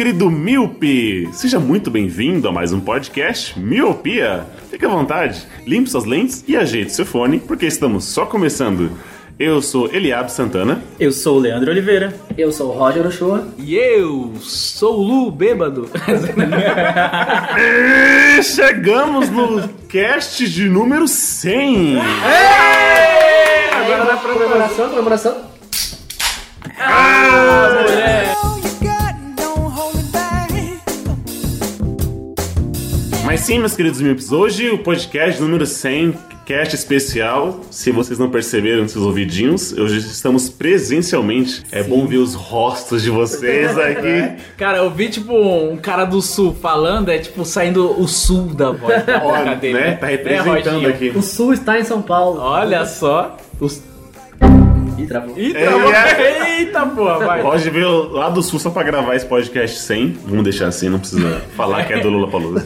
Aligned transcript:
Querido 0.00 0.30
Miope! 0.30 1.28
Seja 1.30 1.60
muito 1.60 1.90
bem-vindo 1.90 2.48
a 2.48 2.52
mais 2.52 2.72
um 2.72 2.80
podcast 2.80 3.60
Miopia. 3.60 4.46
Fique 4.70 4.86
à 4.86 4.88
vontade, 4.88 5.46
limpe 5.66 5.90
suas 5.90 6.06
lentes 6.06 6.42
e 6.48 6.56
ajeite 6.56 6.90
seu 6.94 7.04
fone, 7.04 7.38
porque 7.38 7.66
estamos 7.66 8.06
só 8.06 8.24
começando. 8.24 8.92
Eu 9.38 9.60
sou 9.60 9.92
Eliab 9.92 10.32
Santana. 10.32 10.82
Eu 10.98 11.12
sou 11.12 11.36
o 11.36 11.38
Leandro 11.38 11.70
Oliveira. 11.70 12.14
Eu 12.38 12.50
sou 12.50 12.74
o 12.74 12.78
Roger 12.78 13.06
Ochoa. 13.06 13.48
E 13.58 13.76
eu 13.76 14.32
sou 14.40 15.00
o 15.00 15.02
Lu 15.02 15.30
Bêbado. 15.30 15.90
E 18.38 18.42
chegamos 18.42 19.28
no 19.28 19.68
cast 19.86 20.48
de 20.48 20.66
número 20.66 21.06
100. 21.06 21.98
Agora 23.70 24.04
dá 24.06 24.16
pra 24.16 24.32
Comemoração, 24.32 24.88
comemoração. 24.88 25.50
all 26.80 27.84
you 27.84 27.96
got, 27.96 28.29
sim, 33.40 33.58
meus 33.58 33.74
queridos 33.74 34.00
Miopes, 34.00 34.30
hoje 34.32 34.68
o 34.70 34.78
podcast 34.78 35.40
número 35.40 35.64
100, 35.64 36.14
cast 36.44 36.74
especial. 36.74 37.60
Se 37.70 37.90
vocês 37.90 38.18
não 38.18 38.28
perceberam 38.30 38.82
nos 38.82 38.92
seus 38.92 39.04
ouvidinhos, 39.04 39.72
hoje 39.72 39.98
estamos 39.98 40.48
presencialmente. 40.48 41.64
É 41.72 41.82
bom 41.82 42.06
ver 42.06 42.18
os 42.18 42.34
rostos 42.34 43.02
de 43.02 43.10
vocês 43.10 43.76
aqui. 43.78 44.42
Cara, 44.56 44.78
eu 44.78 44.90
vi 44.90 45.08
tipo 45.08 45.32
um 45.34 45.76
cara 45.76 46.04
do 46.04 46.20
sul 46.20 46.54
falando, 46.60 47.08
é 47.08 47.18
tipo 47.18 47.44
saindo 47.44 47.98
o 48.00 48.06
sul 48.06 48.46
da 48.54 48.70
voz 48.72 49.04
da 49.06 49.18
boca 49.18 49.40
Olha, 49.40 49.54
dele. 49.56 49.74
né? 49.74 49.92
Tá 49.96 50.06
representando 50.06 50.74
Roginho? 50.74 50.88
aqui. 50.88 51.12
O 51.14 51.22
Sul 51.22 51.52
está 51.54 51.78
em 51.78 51.84
São 51.84 52.02
Paulo. 52.02 52.40
Olha 52.40 52.84
só. 52.84 53.36
Os... 53.58 53.82
Ih, 55.02 55.06
travou. 55.06 55.36
Eita, 55.36 55.58
É, 55.58 56.58
Eita 56.60 56.86
porra, 56.86 57.18
vai. 57.18 57.42
Roger 57.42 57.72
veio 57.72 58.08
lá 58.12 58.28
do 58.28 58.42
sul 58.42 58.58
só 58.58 58.70
pra 58.70 58.82
gravar 58.82 59.14
esse 59.14 59.26
podcast 59.26 59.78
100. 59.78 60.18
Vamos 60.26 60.44
deixar 60.44 60.68
assim, 60.68 60.88
não 60.88 60.98
precisa 60.98 61.42
falar 61.56 61.84
que 61.84 61.92
é 61.92 62.00
do 62.00 62.08
Lula 62.10 62.28
Palusa. 62.28 62.64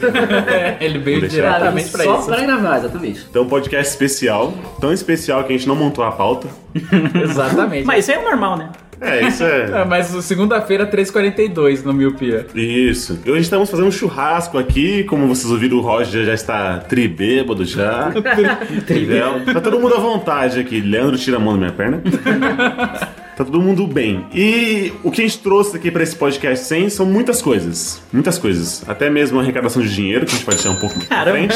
É, 0.48 0.76
Ele 0.84 0.98
veio 0.98 1.26
diretamente 1.28 1.90
pra 1.90 2.04
Só 2.04 2.18
isso. 2.18 2.26
pra 2.26 2.40
gravar, 2.40 2.78
exatamente. 2.78 3.26
Então, 3.30 3.42
um 3.42 3.48
podcast 3.48 3.90
especial. 3.92 4.52
Tão 4.80 4.92
especial 4.92 5.44
que 5.44 5.52
a 5.52 5.56
gente 5.56 5.68
não 5.68 5.76
montou 5.76 6.04
a 6.04 6.12
pauta. 6.12 6.48
Exatamente. 7.22 7.86
Mas 7.86 8.00
isso 8.00 8.10
aí 8.12 8.18
é 8.18 8.22
normal, 8.22 8.56
né? 8.56 8.70
É, 9.04 9.28
isso 9.28 9.44
É, 9.44 9.70
é. 9.80 9.84
mas 9.88 10.06
segunda-feira, 10.24 10.86
3h42 10.86 11.82
no 11.84 11.92
Miopia. 11.92 12.46
Isso. 12.54 13.18
E 13.24 13.30
hoje 13.30 13.42
estamos 13.42 13.70
fazendo 13.70 13.86
um 13.86 13.92
churrasco 13.92 14.58
aqui. 14.58 15.04
Como 15.04 15.26
vocês 15.26 15.50
ouviram, 15.50 15.78
o 15.78 15.80
Roger 15.80 16.24
já 16.24 16.34
está 16.34 16.78
tribêbado 16.78 17.64
já. 17.64 18.12
Tribêbado. 18.86 19.52
Tá 19.52 19.60
todo 19.60 19.78
mundo 19.78 19.94
à 19.94 19.98
vontade 19.98 20.58
aqui. 20.60 20.80
Leandro 20.80 21.16
tira 21.16 21.36
a 21.36 21.40
mão 21.40 21.54
da 21.54 21.58
minha 21.58 21.72
perna. 21.72 22.02
Tá 23.36 23.44
todo 23.44 23.60
mundo 23.60 23.86
bem. 23.86 24.24
E 24.32 24.92
o 25.02 25.10
que 25.10 25.20
a 25.22 25.24
gente 25.24 25.38
trouxe 25.38 25.76
aqui 25.76 25.90
pra 25.90 26.02
esse 26.02 26.14
podcast 26.14 26.66
100 26.66 26.90
são 26.90 27.04
muitas 27.06 27.42
coisas. 27.42 28.00
Muitas 28.12 28.38
coisas. 28.38 28.84
Até 28.86 29.10
mesmo 29.10 29.38
a 29.38 29.42
arrecadação 29.42 29.82
de 29.82 29.92
dinheiro, 29.92 30.24
que 30.24 30.32
a 30.32 30.34
gente 30.36 30.44
pode 30.44 30.56
deixar 30.58 30.70
um 30.70 30.76
pouco 30.80 30.98
pra 31.00 31.06
Caramba. 31.08 31.52
frente. 31.52 31.54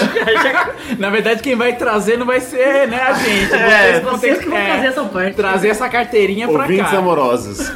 Na 0.99 1.11
verdade, 1.11 1.43
quem 1.43 1.55
vai 1.55 1.77
trazer 1.77 2.17
não 2.19 2.27
vai 2.27 2.41
ser, 2.41 2.89
né, 2.89 3.01
a 3.01 3.13
gente. 3.15 3.53
É, 3.55 4.01
Vocês 4.01 4.39
ter 4.39 4.43
que 4.45 4.49
vão 4.49 4.59
é, 4.59 4.67
trazer 4.73 4.87
essa 4.89 5.05
parte. 5.05 5.35
trazer 5.37 5.69
essa 5.69 5.89
carteirinha 5.89 6.49
pra 6.49 6.63
Ouvintes 6.63 6.91
cá. 6.91 6.99
amorosos. 6.99 7.71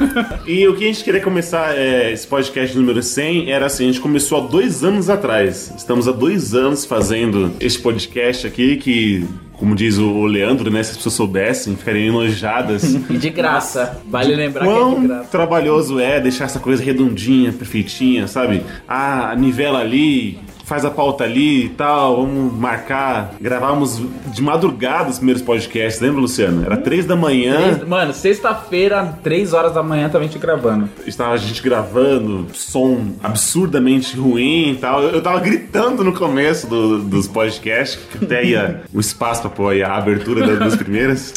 E 0.45 0.67
o 0.67 0.75
que 0.75 0.83
a 0.83 0.87
gente 0.87 1.03
queria 1.03 1.21
começar 1.21 1.77
é, 1.77 2.11
esse 2.11 2.27
podcast 2.27 2.75
número 2.77 3.01
100 3.01 3.51
era 3.51 3.65
assim: 3.67 3.83
a 3.85 3.87
gente 3.87 4.01
começou 4.01 4.39
há 4.43 4.47
dois 4.47 4.83
anos 4.83 5.09
atrás. 5.09 5.71
Estamos 5.77 6.07
há 6.07 6.11
dois 6.11 6.53
anos 6.53 6.85
fazendo 6.85 7.53
este 7.59 7.79
podcast 7.79 8.45
aqui 8.47 8.75
que. 8.77 9.25
Como 9.63 9.75
diz 9.75 9.97
o 9.97 10.25
Leandro, 10.25 10.69
né? 10.69 10.83
Se 10.83 10.91
as 10.91 10.97
pessoas 10.97 11.15
soubessem, 11.15 11.77
ficariam 11.77 12.21
enojadas. 12.21 12.83
E 13.09 13.17
de 13.17 13.29
graça. 13.29 14.01
Vale 14.09 14.35
lembrar 14.35 14.65
que 14.65 14.69
é 14.69 14.73
de 14.73 14.77
Quão 14.77 15.07
graça. 15.07 15.29
trabalhoso 15.29 16.01
é 16.01 16.19
deixar 16.19 16.45
essa 16.45 16.59
coisa 16.59 16.83
redondinha, 16.83 17.53
perfeitinha, 17.53 18.27
sabe? 18.27 18.61
Ah, 18.85 19.33
nivela 19.37 19.79
ali, 19.79 20.37
faz 20.73 20.85
a 20.85 20.89
pauta 20.89 21.23
ali 21.23 21.65
e 21.65 21.69
tal, 21.69 22.15
vamos 22.15 22.51
marcar. 22.53 23.35
Gravávamos 23.39 24.01
de 24.33 24.41
madrugada 24.41 25.11
os 25.11 25.17
primeiros 25.17 25.43
podcasts, 25.43 26.01
lembra, 26.01 26.19
Luciano? 26.19 26.65
Era 26.65 26.75
três 26.77 27.05
da 27.05 27.15
manhã. 27.15 27.73
Três- 27.75 27.87
Mano, 27.87 28.11
sexta-feira, 28.11 29.19
3 29.21 29.53
horas 29.53 29.71
da 29.75 29.83
manhã, 29.83 30.09
também 30.09 30.27
te 30.27 30.39
gravando. 30.39 30.89
estava 31.05 31.33
a 31.33 31.37
gente 31.37 31.61
gravando 31.61 32.47
som 32.53 33.13
absurdamente 33.21 34.17
ruim 34.17 34.71
e 34.71 34.75
tal. 34.77 35.03
Eu, 35.03 35.21
tava 35.21 35.39
gritando 35.41 36.03
no 36.03 36.11
começo 36.11 36.65
do- 36.65 37.03
dos 37.03 37.27
podcasts, 37.27 37.99
que 38.11 38.25
até 38.25 38.43
ia 38.43 38.81
o 38.91 38.99
espaço 38.99 39.41
pra 39.41 39.51
pôr 39.51 39.73
aí 39.73 39.83
a 39.83 39.95
abertura 39.95 40.47
das 40.47 40.57
duas 40.57 40.75
primeiras. 40.75 41.33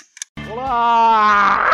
Olá! 0.51 1.69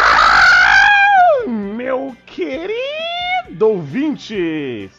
Meu 1.47 2.13
querido 2.27 3.69
ouvinte! 3.69 4.91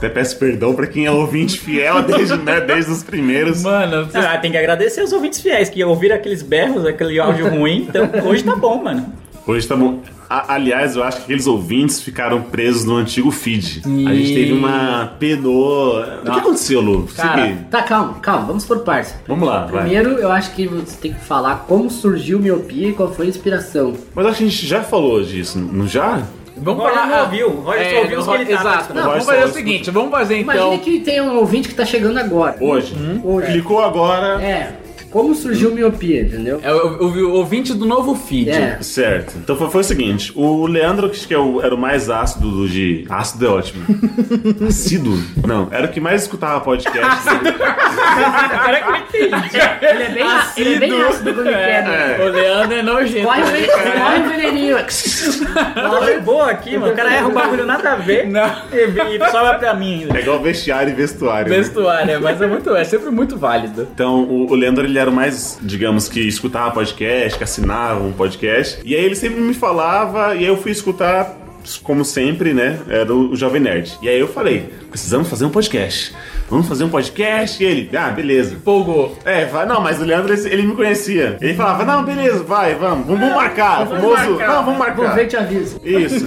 Até 0.00 0.08
peço 0.08 0.38
perdão 0.38 0.74
pra 0.74 0.86
quem 0.86 1.04
é 1.04 1.10
ouvinte 1.10 1.60
fiel 1.60 2.00
desde, 2.02 2.34
né, 2.38 2.58
desde 2.58 2.90
os 2.90 3.02
primeiros. 3.02 3.62
Mano, 3.62 4.06
vocês- 4.06 4.24
Ah, 4.24 4.38
tem 4.38 4.50
que 4.50 4.56
agradecer 4.56 5.02
os 5.02 5.12
ouvintes 5.12 5.42
fiéis 5.42 5.68
que 5.68 5.84
ouviram 5.84 6.16
aqueles 6.16 6.42
berros, 6.42 6.86
aquele 6.86 7.20
áudio 7.20 7.48
ruim. 7.50 7.86
Então 7.86 8.08
hoje 8.26 8.42
tá 8.42 8.56
bom, 8.56 8.82
mano. 8.82 9.12
Hoje 9.46 9.66
tá 9.68 9.76
bom. 9.76 10.00
A- 10.28 10.54
aliás, 10.54 10.94
eu 10.96 11.02
acho 11.02 11.18
que 11.18 11.22
aqueles 11.24 11.46
ouvintes 11.46 12.00
ficaram 12.00 12.40
presos 12.40 12.84
no 12.84 12.96
antigo 12.96 13.30
feed. 13.30 13.82
A 13.84 14.14
gente 14.14 14.32
teve 14.32 14.52
uma 14.52 15.12
penô. 15.18 16.00
O 16.00 16.22
que 16.30 16.38
aconteceu, 16.38 16.80
Lu? 16.80 17.08
Cara, 17.16 17.42
Segui. 17.42 17.58
Tá, 17.70 17.82
calma, 17.82 18.14
calma, 18.22 18.46
vamos 18.46 18.64
por 18.64 18.78
partes. 18.80 19.14
Vamos 19.26 19.46
lá, 19.46 19.66
vai. 19.66 19.82
Primeiro, 19.82 20.10
eu 20.18 20.30
acho 20.30 20.52
que 20.54 20.66
você 20.68 20.96
tem 20.96 21.12
que 21.12 21.20
falar 21.24 21.64
como 21.66 21.90
surgiu 21.90 22.38
miopia 22.38 22.88
e 22.88 22.92
qual 22.92 23.12
foi 23.12 23.26
a 23.26 23.28
inspiração. 23.28 23.92
Mas 24.14 24.24
acho 24.26 24.38
que 24.38 24.44
a 24.44 24.46
gente 24.48 24.66
já 24.66 24.82
falou 24.82 25.22
disso, 25.22 25.58
não 25.58 25.86
já? 25.86 26.22
Vamos 26.60 26.82
Roger 26.82 26.98
falar. 26.98 27.16
não 27.16 27.24
ouviu, 27.24 27.48
o 27.48 27.60
Roger 27.60 27.90
só 27.90 28.00
ouviu 28.00 28.18
os 28.18 28.26
que 28.26 28.32
ele 28.34 28.44
tá 28.46 28.60
Exato. 28.60 28.94
Não, 28.94 29.02
vamos 29.02 29.24
fazer 29.24 29.44
o 29.44 29.48
seguinte, 29.48 29.90
vamos 29.90 30.10
fazer 30.10 30.38
então. 30.38 30.54
Imagine 30.54 30.78
que 30.78 31.00
tem 31.00 31.20
um 31.20 31.36
ouvinte 31.36 31.68
que 31.68 31.74
tá 31.74 31.84
chegando 31.84 32.18
agora. 32.18 32.56
Hoje. 32.60 32.94
Hoje. 33.24 33.46
Clicou 33.52 33.82
agora. 33.82 34.42
É, 34.42 34.72
como 35.10 35.34
surgiu 35.34 35.74
miopia, 35.74 36.22
entendeu? 36.22 36.60
É 36.62 36.72
o, 36.72 37.02
o- 37.02 37.28
o 37.28 37.32
ouvinte 37.34 37.74
do 37.74 37.84
novo 37.86 38.14
feed. 38.14 38.50
É. 38.50 38.78
Certo. 38.80 39.34
Então 39.36 39.56
foi, 39.56 39.68
foi 39.70 39.80
o 39.80 39.84
seguinte: 39.84 40.32
o 40.34 40.66
Leandro, 40.66 41.08
que 41.10 41.16
acho 41.16 41.28
que 41.28 41.34
é 41.34 41.38
o- 41.38 41.60
era 41.60 41.74
o 41.74 41.78
mais 41.78 42.08
ácido 42.08 42.50
do 42.50 42.68
de. 42.68 43.04
Ácido 43.08 43.46
é 43.46 43.48
ótimo. 43.50 43.84
Ácido? 44.68 45.10
Não, 45.46 45.68
era 45.70 45.86
o 45.86 45.90
que 45.90 46.00
mais 46.00 46.22
escutava 46.22 46.60
podcast. 46.60 47.28
Agora 47.28 48.80
que 49.10 49.16
eu 49.16 49.26
entendi. 49.28 49.50
Ele 49.82 50.02
é 50.02 50.08
bem, 50.10 50.26
ele 50.56 50.74
é 50.74 50.78
bem 50.78 51.02
ácido 51.02 51.34
quando 51.34 51.46
ele 51.48 51.56
quer, 51.56 51.84
né? 51.84 52.16
É. 52.20 52.24
O 52.24 52.28
Leandro 52.28 52.76
é 52.78 52.82
nojento. 52.82 53.26
Corre 53.26 53.42
o 53.42 53.46
ven- 53.46 53.66
corre 53.66 54.18
o 54.20 54.28
veneninho. 54.28 54.76
Tô 54.78 56.04
de 56.04 56.18
boa 56.20 56.50
aqui, 56.50 56.76
mano. 56.78 56.92
O 56.92 56.96
cara 56.96 57.12
erra 57.14 57.28
um 57.28 57.32
bagulho 57.32 57.66
nada 57.66 57.92
a 57.92 57.96
ver. 57.96 58.26
Não. 58.28 58.50
E, 58.72 59.16
e 59.16 59.30
sobra 59.30 59.54
pra 59.54 59.74
mim 59.74 60.02
ainda. 60.02 60.18
É 60.18 60.22
igual 60.22 60.40
vestiário 60.40 60.92
e 60.92 60.94
vestuário. 60.94 61.50
né? 61.50 61.56
Vestuário, 61.58 62.10
é, 62.12 62.18
mas 62.18 62.40
é 62.40 62.46
muito, 62.46 62.74
é 62.74 62.84
sempre 62.84 63.10
muito 63.10 63.36
válido. 63.36 63.88
Então, 63.92 64.22
o, 64.24 64.50
o 64.50 64.54
Leandro, 64.54 64.84
ele 64.84 64.98
era 65.00 65.10
o 65.10 65.12
mais, 65.12 65.58
digamos 65.62 66.08
que, 66.08 66.20
escutava 66.20 66.70
podcast, 66.70 67.38
que 67.38 67.44
assinava 67.44 68.02
um 68.02 68.12
podcast. 68.12 68.80
E 68.84 68.94
aí 68.94 69.04
ele 69.04 69.16
sempre 69.16 69.40
me 69.40 69.54
falava, 69.54 70.34
e 70.34 70.40
aí 70.40 70.46
eu 70.46 70.56
fui 70.56 70.70
escutar, 70.70 71.36
como 71.82 72.04
sempre, 72.04 72.52
né? 72.52 72.78
Era 72.88 73.14
o, 73.14 73.34
Jovem 73.34 73.60
Nerd. 73.60 73.98
E 74.02 74.08
aí 74.08 74.18
eu 74.20 74.28
falei, 74.28 74.72
precisamos 74.90 75.28
fazer 75.28 75.44
um 75.44 75.50
podcast. 75.50 76.14
Vamos 76.48 76.68
fazer 76.68 76.84
um 76.84 76.88
podcast? 76.88 77.62
E 77.62 77.66
ele, 77.66 77.96
ah, 77.96 78.10
beleza. 78.10 78.54
Empolgou. 78.54 79.16
É, 79.24 79.44
vai, 79.46 79.64
não, 79.66 79.80
mas 79.80 80.00
o 80.00 80.04
Leandro, 80.04 80.32
ele, 80.32 80.48
ele 80.48 80.62
me 80.62 80.74
conhecia. 80.74 81.38
Ele 81.40 81.54
falava, 81.54 81.84
não, 81.84 82.04
beleza, 82.04 82.42
vai, 82.42 82.74
vamos, 82.74 83.06
vamos, 83.06 83.20
vamos 83.20 83.34
marcar. 83.36 83.86
famoso, 83.86 84.30
não, 84.38 84.64
vamos 84.64 84.78
marcar. 84.78 85.06
Vou 85.06 85.14
ver 85.14 85.24
e 85.24 85.28
te 85.28 85.36
aviso. 85.36 85.80
Isso. 85.84 86.26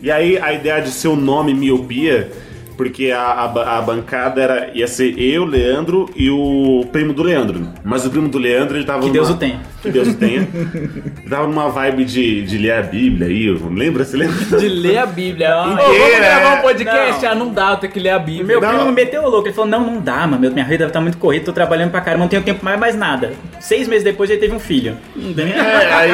E 0.00 0.10
aí 0.10 0.38
a 0.38 0.52
ideia 0.52 0.80
de 0.80 0.90
seu 0.90 1.16
nome 1.16 1.52
miopia 1.52 2.30
porque 2.78 3.10
a, 3.10 3.20
a, 3.20 3.78
a 3.78 3.82
bancada 3.82 4.40
era, 4.40 4.70
ia 4.72 4.86
ser 4.86 5.20
eu, 5.20 5.44
Leandro 5.44 6.08
e 6.16 6.30
o 6.30 6.86
primo 6.92 7.12
do 7.12 7.22
Leandro. 7.22 7.68
Mas 7.84 8.06
o 8.06 8.10
primo 8.10 8.28
do 8.28 8.38
Leandro, 8.38 8.76
ele 8.78 8.84
tava 8.86 9.00
Que 9.00 9.06
numa- 9.06 9.12
Deus 9.14 9.28
o 9.30 9.34
tenha. 9.36 9.60
Que 9.82 9.90
Deus 9.90 10.08
o 10.08 10.14
tenha. 10.14 10.48
ele 10.74 11.28
tava 11.28 11.46
numa 11.46 11.68
vibe 11.68 12.04
de, 12.04 12.42
de 12.42 12.56
ler 12.58 12.72
a 12.72 12.82
Bíblia 12.82 13.26
aí, 13.28 13.50
lembra? 13.74 14.04
Você 14.04 14.16
lembra? 14.16 14.58
De 14.58 14.68
ler 14.68 14.98
a 14.98 15.06
Bíblia. 15.06 15.54
Ó, 15.56 15.72
Inteira, 15.72 15.88
vamos 15.98 16.18
gravar 16.18 16.56
é. 16.56 16.58
um 16.58 16.62
podcast? 16.62 17.24
Não. 17.24 17.30
Ah, 17.30 17.34
não 17.34 17.48
dá, 17.52 17.70
eu 17.72 17.76
tenho 17.78 17.92
que 17.92 18.00
ler 18.00 18.10
a 18.10 18.18
Bíblia. 18.18 18.44
Meu 18.44 18.60
Não. 18.60 18.68
primo 18.68 18.84
me 18.86 18.92
meteu 18.92 19.22
o 19.22 19.28
louco. 19.28 19.48
Ele 19.48 19.54
falou: 19.54 19.70
Não, 19.70 19.84
não 19.84 20.00
dá, 20.00 20.26
mano. 20.26 20.38
meu- 20.40 20.52
Minha 20.52 20.64
vida 20.64 20.88
tá 20.88 21.00
muito 21.00 21.18
corrida, 21.18 21.44
tô 21.44 21.52
trabalhando 21.52 21.90
pra 21.90 22.00
caramba, 22.00 22.22
não 22.24 22.28
tenho 22.28 22.42
tempo 22.42 22.64
mais 22.64 22.78
mais 22.78 22.96
nada. 22.96 23.32
Seis 23.60 23.88
meses 23.88 24.04
depois 24.04 24.30
ele 24.30 24.38
teve 24.40 24.54
um 24.54 24.60
filho. 24.60 24.96
É, 25.36 25.92
aí. 25.94 26.10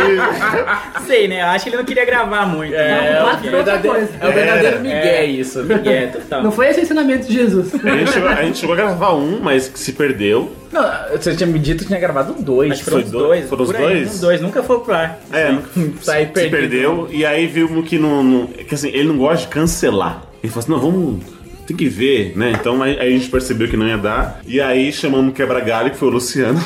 Sei, 1.06 1.28
né? 1.28 1.42
Eu 1.42 1.46
acho 1.46 1.64
que 1.64 1.70
ele 1.70 1.76
não 1.76 1.84
queria 1.84 2.04
gravar 2.04 2.46
muito. 2.46 2.74
É, 2.74 3.12
Não, 3.14 3.20
o 3.20 3.24
quatro 3.24 3.50
foi 3.50 3.58
outra 3.58 3.76
verdadeiro, 3.78 4.08
é 4.20 4.28
o 4.28 4.32
verdadeiro 4.32 4.76
É, 4.76 4.80
Miguel, 4.80 4.94
é. 5.04 5.24
isso. 5.26 5.66
É, 5.84 6.06
total. 6.06 6.42
Não 6.42 6.50
foi 6.54 6.68
esse 6.68 6.80
o 6.80 6.82
ensinamento 6.82 7.26
de 7.26 7.32
Jesus. 7.34 7.74
A 7.74 7.96
gente, 7.96 8.10
chegou, 8.12 8.28
a 8.28 8.42
gente 8.44 8.58
chegou 8.58 8.72
a 8.72 8.76
gravar 8.76 9.14
um, 9.14 9.40
mas 9.40 9.68
que 9.68 9.78
se 9.78 9.92
perdeu. 9.92 10.50
Não, 10.72 10.82
você 11.12 11.34
tinha 11.36 11.46
me 11.46 11.58
dito 11.58 11.80
que 11.82 11.86
tinha 11.88 12.00
gravado 12.00 12.34
dois. 12.42 12.72
Acho 12.72 12.84
que 12.84 12.90
foram 12.90 12.98
Foi 12.98 13.04
os 13.06 13.10
do- 13.12 13.18
dois. 13.18 13.48
foram 13.48 13.64
os 13.64 13.70
dois? 13.72 14.14
Os 14.14 14.20
dois, 14.20 14.40
nunca 14.40 14.62
foi 14.62 14.80
pro 14.80 14.94
ar. 14.94 15.20
É, 15.32 15.56
Sai 16.00 16.26
se 16.26 16.32
perdido. 16.32 16.50
perdeu. 16.50 17.08
E 17.10 17.24
aí 17.24 17.46
vimos 17.46 17.88
que 17.88 17.98
não, 17.98 18.22
não- 18.24 18.46
que 18.48 18.74
assim, 18.74 18.88
ele 18.88 19.08
não 19.08 19.16
gosta 19.18 19.42
de 19.46 19.48
cancelar. 19.48 20.22
Ele 20.42 20.52
falou 20.52 20.62
assim: 20.64 20.72
não, 20.72 20.80
vamos. 20.80 21.33
Tem 21.66 21.76
que 21.76 21.88
ver, 21.88 22.32
né? 22.36 22.52
Então 22.58 22.82
aí, 22.82 22.98
aí 23.00 23.08
a 23.14 23.18
gente 23.18 23.28
percebeu 23.30 23.68
que 23.68 23.76
não 23.76 23.86
ia 23.86 23.96
dar. 23.96 24.40
E 24.46 24.60
aí 24.60 24.92
chamamos 24.92 25.30
o 25.30 25.34
quebra-galho, 25.34 25.90
que 25.90 25.96
foi 25.96 26.08
o 26.08 26.10
Luciano. 26.12 26.60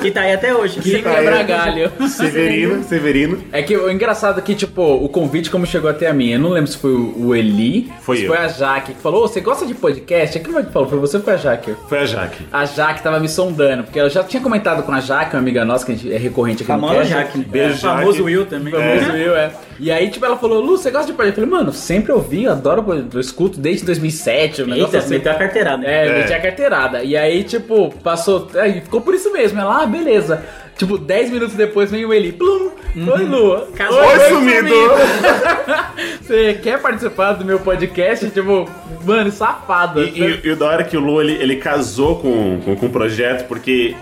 Que 0.00 0.10
tá 0.10 0.22
aí 0.22 0.32
até 0.32 0.54
hoje. 0.54 0.80
Que 0.80 0.98
Tá 1.02 1.10
aí. 1.10 1.16
quebra 1.16 1.42
galho. 1.42 1.92
Severino, 2.08 2.82
Severino. 2.84 3.38
É 3.52 3.62
que 3.62 3.76
o 3.76 3.90
engraçado 3.90 4.38
é 4.38 4.42
que, 4.42 4.54
tipo, 4.54 4.82
o 4.82 5.08
convite 5.08 5.50
como 5.50 5.66
chegou 5.66 5.90
até 5.90 6.06
a 6.08 6.12
mim, 6.14 6.30
eu 6.30 6.38
não 6.38 6.50
lembro 6.50 6.70
se 6.70 6.76
foi 6.78 6.92
o 6.92 7.34
Eli, 7.34 7.90
Foi 8.00 8.16
se 8.18 8.22
eu. 8.24 8.28
foi 8.28 8.38
a 8.38 8.48
Jaque 8.48 8.94
que 8.94 9.00
falou, 9.02 9.24
"Ô, 9.24 9.28
você 9.28 9.40
gosta 9.40 9.66
de 9.66 9.74
podcast? 9.74 10.38
Foi 10.40 10.64
que 10.64 10.72
falou? 10.72 10.88
Foi 10.88 10.98
você 10.98 11.16
ou 11.18 11.22
foi 11.22 11.34
a 11.34 11.36
Jaque? 11.36 11.74
Foi 11.88 11.98
a 11.98 12.06
Jaque. 12.06 12.44
A 12.52 12.64
Jaque 12.64 13.02
tava 13.02 13.20
me 13.20 13.28
sondando, 13.28 13.84
porque 13.84 13.98
ela 13.98 14.08
já 14.10 14.22
tinha 14.24 14.42
comentado 14.42 14.82
com 14.82 14.92
a 14.92 15.00
Jaque, 15.00 15.34
uma 15.36 15.40
amiga 15.40 15.64
nossa, 15.64 15.84
que 15.84 15.92
a 15.92 15.94
gente 15.94 16.12
é 16.12 16.16
recorrente 16.16 16.62
aqui 16.62 16.72
no 16.72 16.78
Famosa 16.80 16.94
cast. 17.00 17.12
Jaque. 17.12 17.38
Beijo, 17.40 17.74
É, 17.74 17.76
famoso 17.76 18.12
Jaque. 18.12 18.22
Will 18.22 18.46
também. 18.46 18.72
Famoso 18.72 19.16
eu, 19.16 19.36
é. 19.36 19.50
E 19.78 19.90
aí, 19.90 20.10
tipo, 20.10 20.24
ela 20.26 20.36
falou, 20.36 20.60
Lu, 20.60 20.76
você 20.76 20.90
gosta 20.90 21.06
de 21.06 21.12
podcast? 21.14 21.40
Eu 21.40 21.46
falei, 21.46 21.58
mano, 21.60 21.72
sempre 21.72 22.12
ouvi, 22.12 22.46
adoro, 22.46 22.84
eu 23.14 23.20
escuto 23.20 23.58
desde 23.58 23.84
2007, 23.86 24.29
o 24.62 24.66
negócio 24.66 24.86
Eita, 24.86 24.98
assim. 24.98 25.10
meteu 25.10 25.32
a 25.32 25.34
carteirada. 25.34 25.86
É, 25.86 26.06
É. 26.08 26.18
meti 26.18 26.32
a 26.32 26.40
carteirada. 26.40 27.02
E 27.04 27.16
aí, 27.16 27.44
tipo, 27.44 27.94
passou. 28.02 28.48
Aí 28.54 28.80
ficou 28.80 29.00
por 29.00 29.14
isso 29.14 29.32
mesmo. 29.32 29.60
Ela, 29.60 29.82
ah, 29.82 29.86
beleza. 29.86 30.44
Tipo, 30.76 30.96
10 30.96 31.30
minutos 31.30 31.54
depois 31.54 31.90
vem 31.90 32.04
o 32.06 32.12
Eli. 32.14 32.32
Plum! 32.32 32.70
Oi, 32.96 33.24
Lu. 33.24 33.66
Casou. 33.76 34.00
Oi, 34.02 34.18
sumido. 34.30 34.74
Você 36.22 36.54
quer 36.54 36.80
participar 36.80 37.32
do 37.34 37.44
meu 37.44 37.58
podcast? 37.60 38.28
Tipo, 38.30 38.68
mano, 39.04 39.30
safado. 39.30 40.02
E, 40.02 40.08
e- 40.20 40.40
e 40.44 40.50
o 40.50 40.56
da 40.56 40.66
hora 40.66 40.82
é 40.82 40.84
que 40.84 40.96
o 40.96 41.00
Lu 41.00 41.20
ele, 41.20 41.34
ele 41.34 41.56
casou 41.56 42.16
com, 42.20 42.60
com, 42.64 42.76
com 42.76 42.86
o 42.86 42.90
projeto 42.90 43.46
porque 43.46 43.94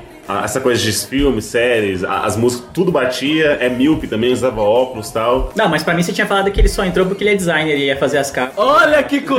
essa 0.44 0.60
coisa 0.60 0.82
de 0.82 0.92
filmes, 0.92 1.46
séries, 1.46 2.04
as 2.04 2.36
músicas, 2.36 2.68
tudo 2.72 2.92
batia, 2.92 3.58
é 3.60 3.68
míope 3.68 4.06
também, 4.06 4.32
usava 4.32 4.60
óculos 4.60 5.08
e 5.08 5.12
tal. 5.14 5.52
Não, 5.56 5.68
mas 5.68 5.82
pra 5.82 5.94
mim 5.94 6.02
você 6.02 6.12
tinha 6.12 6.26
falado 6.26 6.50
que 6.50 6.60
ele 6.60 6.68
só 6.68 6.84
entrou 6.84 7.06
porque 7.06 7.24
ele 7.24 7.30
é 7.30 7.34
designer 7.34 7.76
e 7.76 7.86
ia 7.86 7.96
fazer 7.96 8.18
as 8.18 8.30
capas. 8.30 8.54
Olha 8.56 9.02
que 9.02 9.20
tan, 9.28 9.36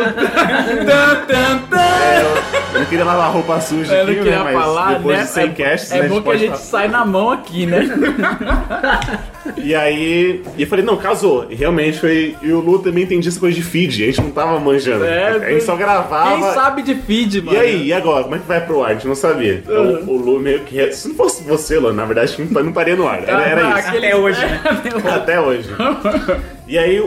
tan, 1.28 1.60
tan. 1.70 1.80
Eu 2.74 2.80
não 2.80 2.86
queria 2.86 3.06
lavar 3.06 3.32
roupa 3.32 3.60
suja 3.62 3.94
Eu 3.94 4.04
aqui, 4.04 4.16
não 4.16 4.24
queria 4.24 4.40
né? 4.40 4.44
Mas 4.44 4.54
falar, 4.54 4.94
depois 4.94 5.18
né? 5.18 5.24
de 5.24 5.30
100 5.30 5.52
casts, 5.54 5.92
é 5.92 6.02
né, 6.02 6.08
bom 6.08 6.22
que 6.22 6.30
a 6.30 6.38
gente 6.38 6.50
falar. 6.50 6.62
sai 6.62 6.88
na 6.88 7.06
mão 7.06 7.32
aqui, 7.32 7.66
né? 7.66 7.82
E 9.58 9.74
aí, 9.74 10.44
e 10.58 10.62
eu 10.62 10.68
falei, 10.68 10.84
não, 10.84 10.98
casou. 10.98 11.48
E 11.50 11.56
realmente 11.56 12.00
foi. 12.00 12.36
E 12.42 12.52
o 12.52 12.60
Lu 12.60 12.80
também 12.80 13.04
entendia 13.04 13.30
essa 13.30 13.40
coisa 13.40 13.56
de 13.56 13.64
feed, 13.64 14.04
a 14.04 14.06
gente 14.08 14.22
não 14.22 14.32
tava 14.32 14.60
manjando. 14.60 15.06
É, 15.06 15.30
a 15.30 15.52
gente 15.52 15.64
só 15.64 15.76
gravava. 15.76 16.32
Quem 16.32 16.54
sabe 16.54 16.82
de 16.82 16.96
feed, 16.96 17.42
mano. 17.42 17.58
E 17.58 17.60
aí, 17.60 17.88
e 17.88 17.94
agora? 17.94 18.24
Como 18.24 18.36
é 18.36 18.40
que 18.40 18.48
vai 18.48 18.64
pro 18.64 18.84
ar? 18.84 18.92
A 18.92 18.94
gente 18.94 19.08
não 19.08 19.16
sabia. 19.16 19.64
Então 19.64 20.04
o 20.08 20.18
Lu 20.18 20.40
meio 20.40 20.60
que. 20.62 20.79
Se 20.92 21.08
não 21.10 21.16
fosse 21.16 21.44
você, 21.44 21.78
Lu, 21.78 21.92
na 21.94 22.06
verdade, 22.06 22.36
não 22.50 22.62
não 22.64 22.70
estaria 22.70 22.96
no 22.96 23.08
ar. 23.08 23.22
Era, 23.24 23.42
era 23.44 23.68
Ah, 23.76 23.80
isso. 23.80 23.88
aquele- 23.90 24.08
Até 24.10 24.16
hoje, 24.16 24.40
né? 24.46 24.62
Até 25.14 25.42
hoje. 25.42 25.70
E 26.68 26.78
aí, 26.78 27.00
o, 27.00 27.06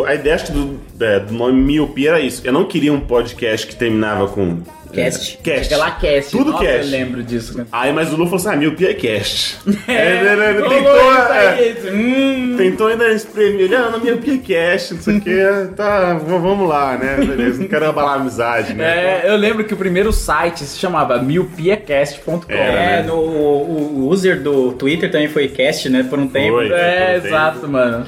o- 0.00 0.04
a 0.06 0.14
ideia 0.14 0.34
acho 0.36 0.46
que 0.46 0.52
do, 0.52 0.80
é, 1.00 1.20
do 1.20 1.32
nome 1.34 1.60
Miopia 1.60 2.10
era 2.10 2.20
isso. 2.20 2.42
Eu 2.44 2.52
não 2.52 2.64
queria 2.64 2.92
um 2.92 3.00
podcast 3.00 3.66
que 3.66 3.74
terminava 3.76 4.28
com. 4.28 4.58
Cast. 4.94 5.38
é, 5.38 5.42
cast. 5.42 5.74
Aquela 5.74 5.90
cast. 5.92 6.30
Tudo 6.30 6.52
Nossa, 6.52 6.64
cast. 6.64 6.84
Eu 6.84 6.90
lembro 6.98 7.22
disso. 7.22 7.66
Aí, 7.70 7.92
mas 7.92 8.12
o 8.12 8.16
Lu 8.16 8.24
falou 8.24 8.36
assim: 8.36 8.48
ah, 8.48 8.56
Miopia 8.56 8.90
é 8.90 8.94
cast. 8.94 9.58
É, 9.86 10.22
ele 10.22 10.60
rolou 10.60 10.70
tentou, 10.70 11.34
é, 11.34 11.92
hum. 11.92 12.54
tentou 12.56 12.86
ainda 12.86 13.12
espremer. 13.12 13.60
Ele, 13.62 13.76
ah, 13.76 13.90
não, 13.90 14.00
Miopia 14.00 14.34
é 14.34 14.38
cast, 14.38 14.94
não 14.94 15.00
sei 15.02 15.18
o 15.18 15.20
que. 15.20 15.34
Tá, 15.76 16.14
vamos 16.14 16.68
lá, 16.68 16.96
né? 16.96 17.16
Beleza, 17.16 17.60
não 17.60 17.68
quero 17.68 17.86
abalar 17.86 18.14
a 18.14 18.20
amizade, 18.20 18.74
né? 18.74 18.84
É, 18.84 19.30
eu 19.30 19.36
lembro 19.36 19.64
que 19.64 19.74
o 19.74 19.76
primeiro 19.76 20.12
site 20.12 20.64
se 20.64 20.78
chamava 20.78 21.20
miopiacast.com. 21.20 22.40
É, 22.48 22.72
né? 22.72 23.02
no, 23.02 23.14
o, 23.14 24.04
o 24.04 24.08
user 24.08 24.42
do 24.42 24.72
Twitter 24.72 25.10
também 25.10 25.28
foi 25.28 25.48
cast, 25.48 25.88
né? 25.88 26.02
Por 26.02 26.18
um 26.18 26.28
tempo. 26.28 26.54
Foi. 26.54 26.72
É, 26.72 27.18
Tem. 27.20 27.28
exato, 27.28 27.68
mano. 27.68 28.06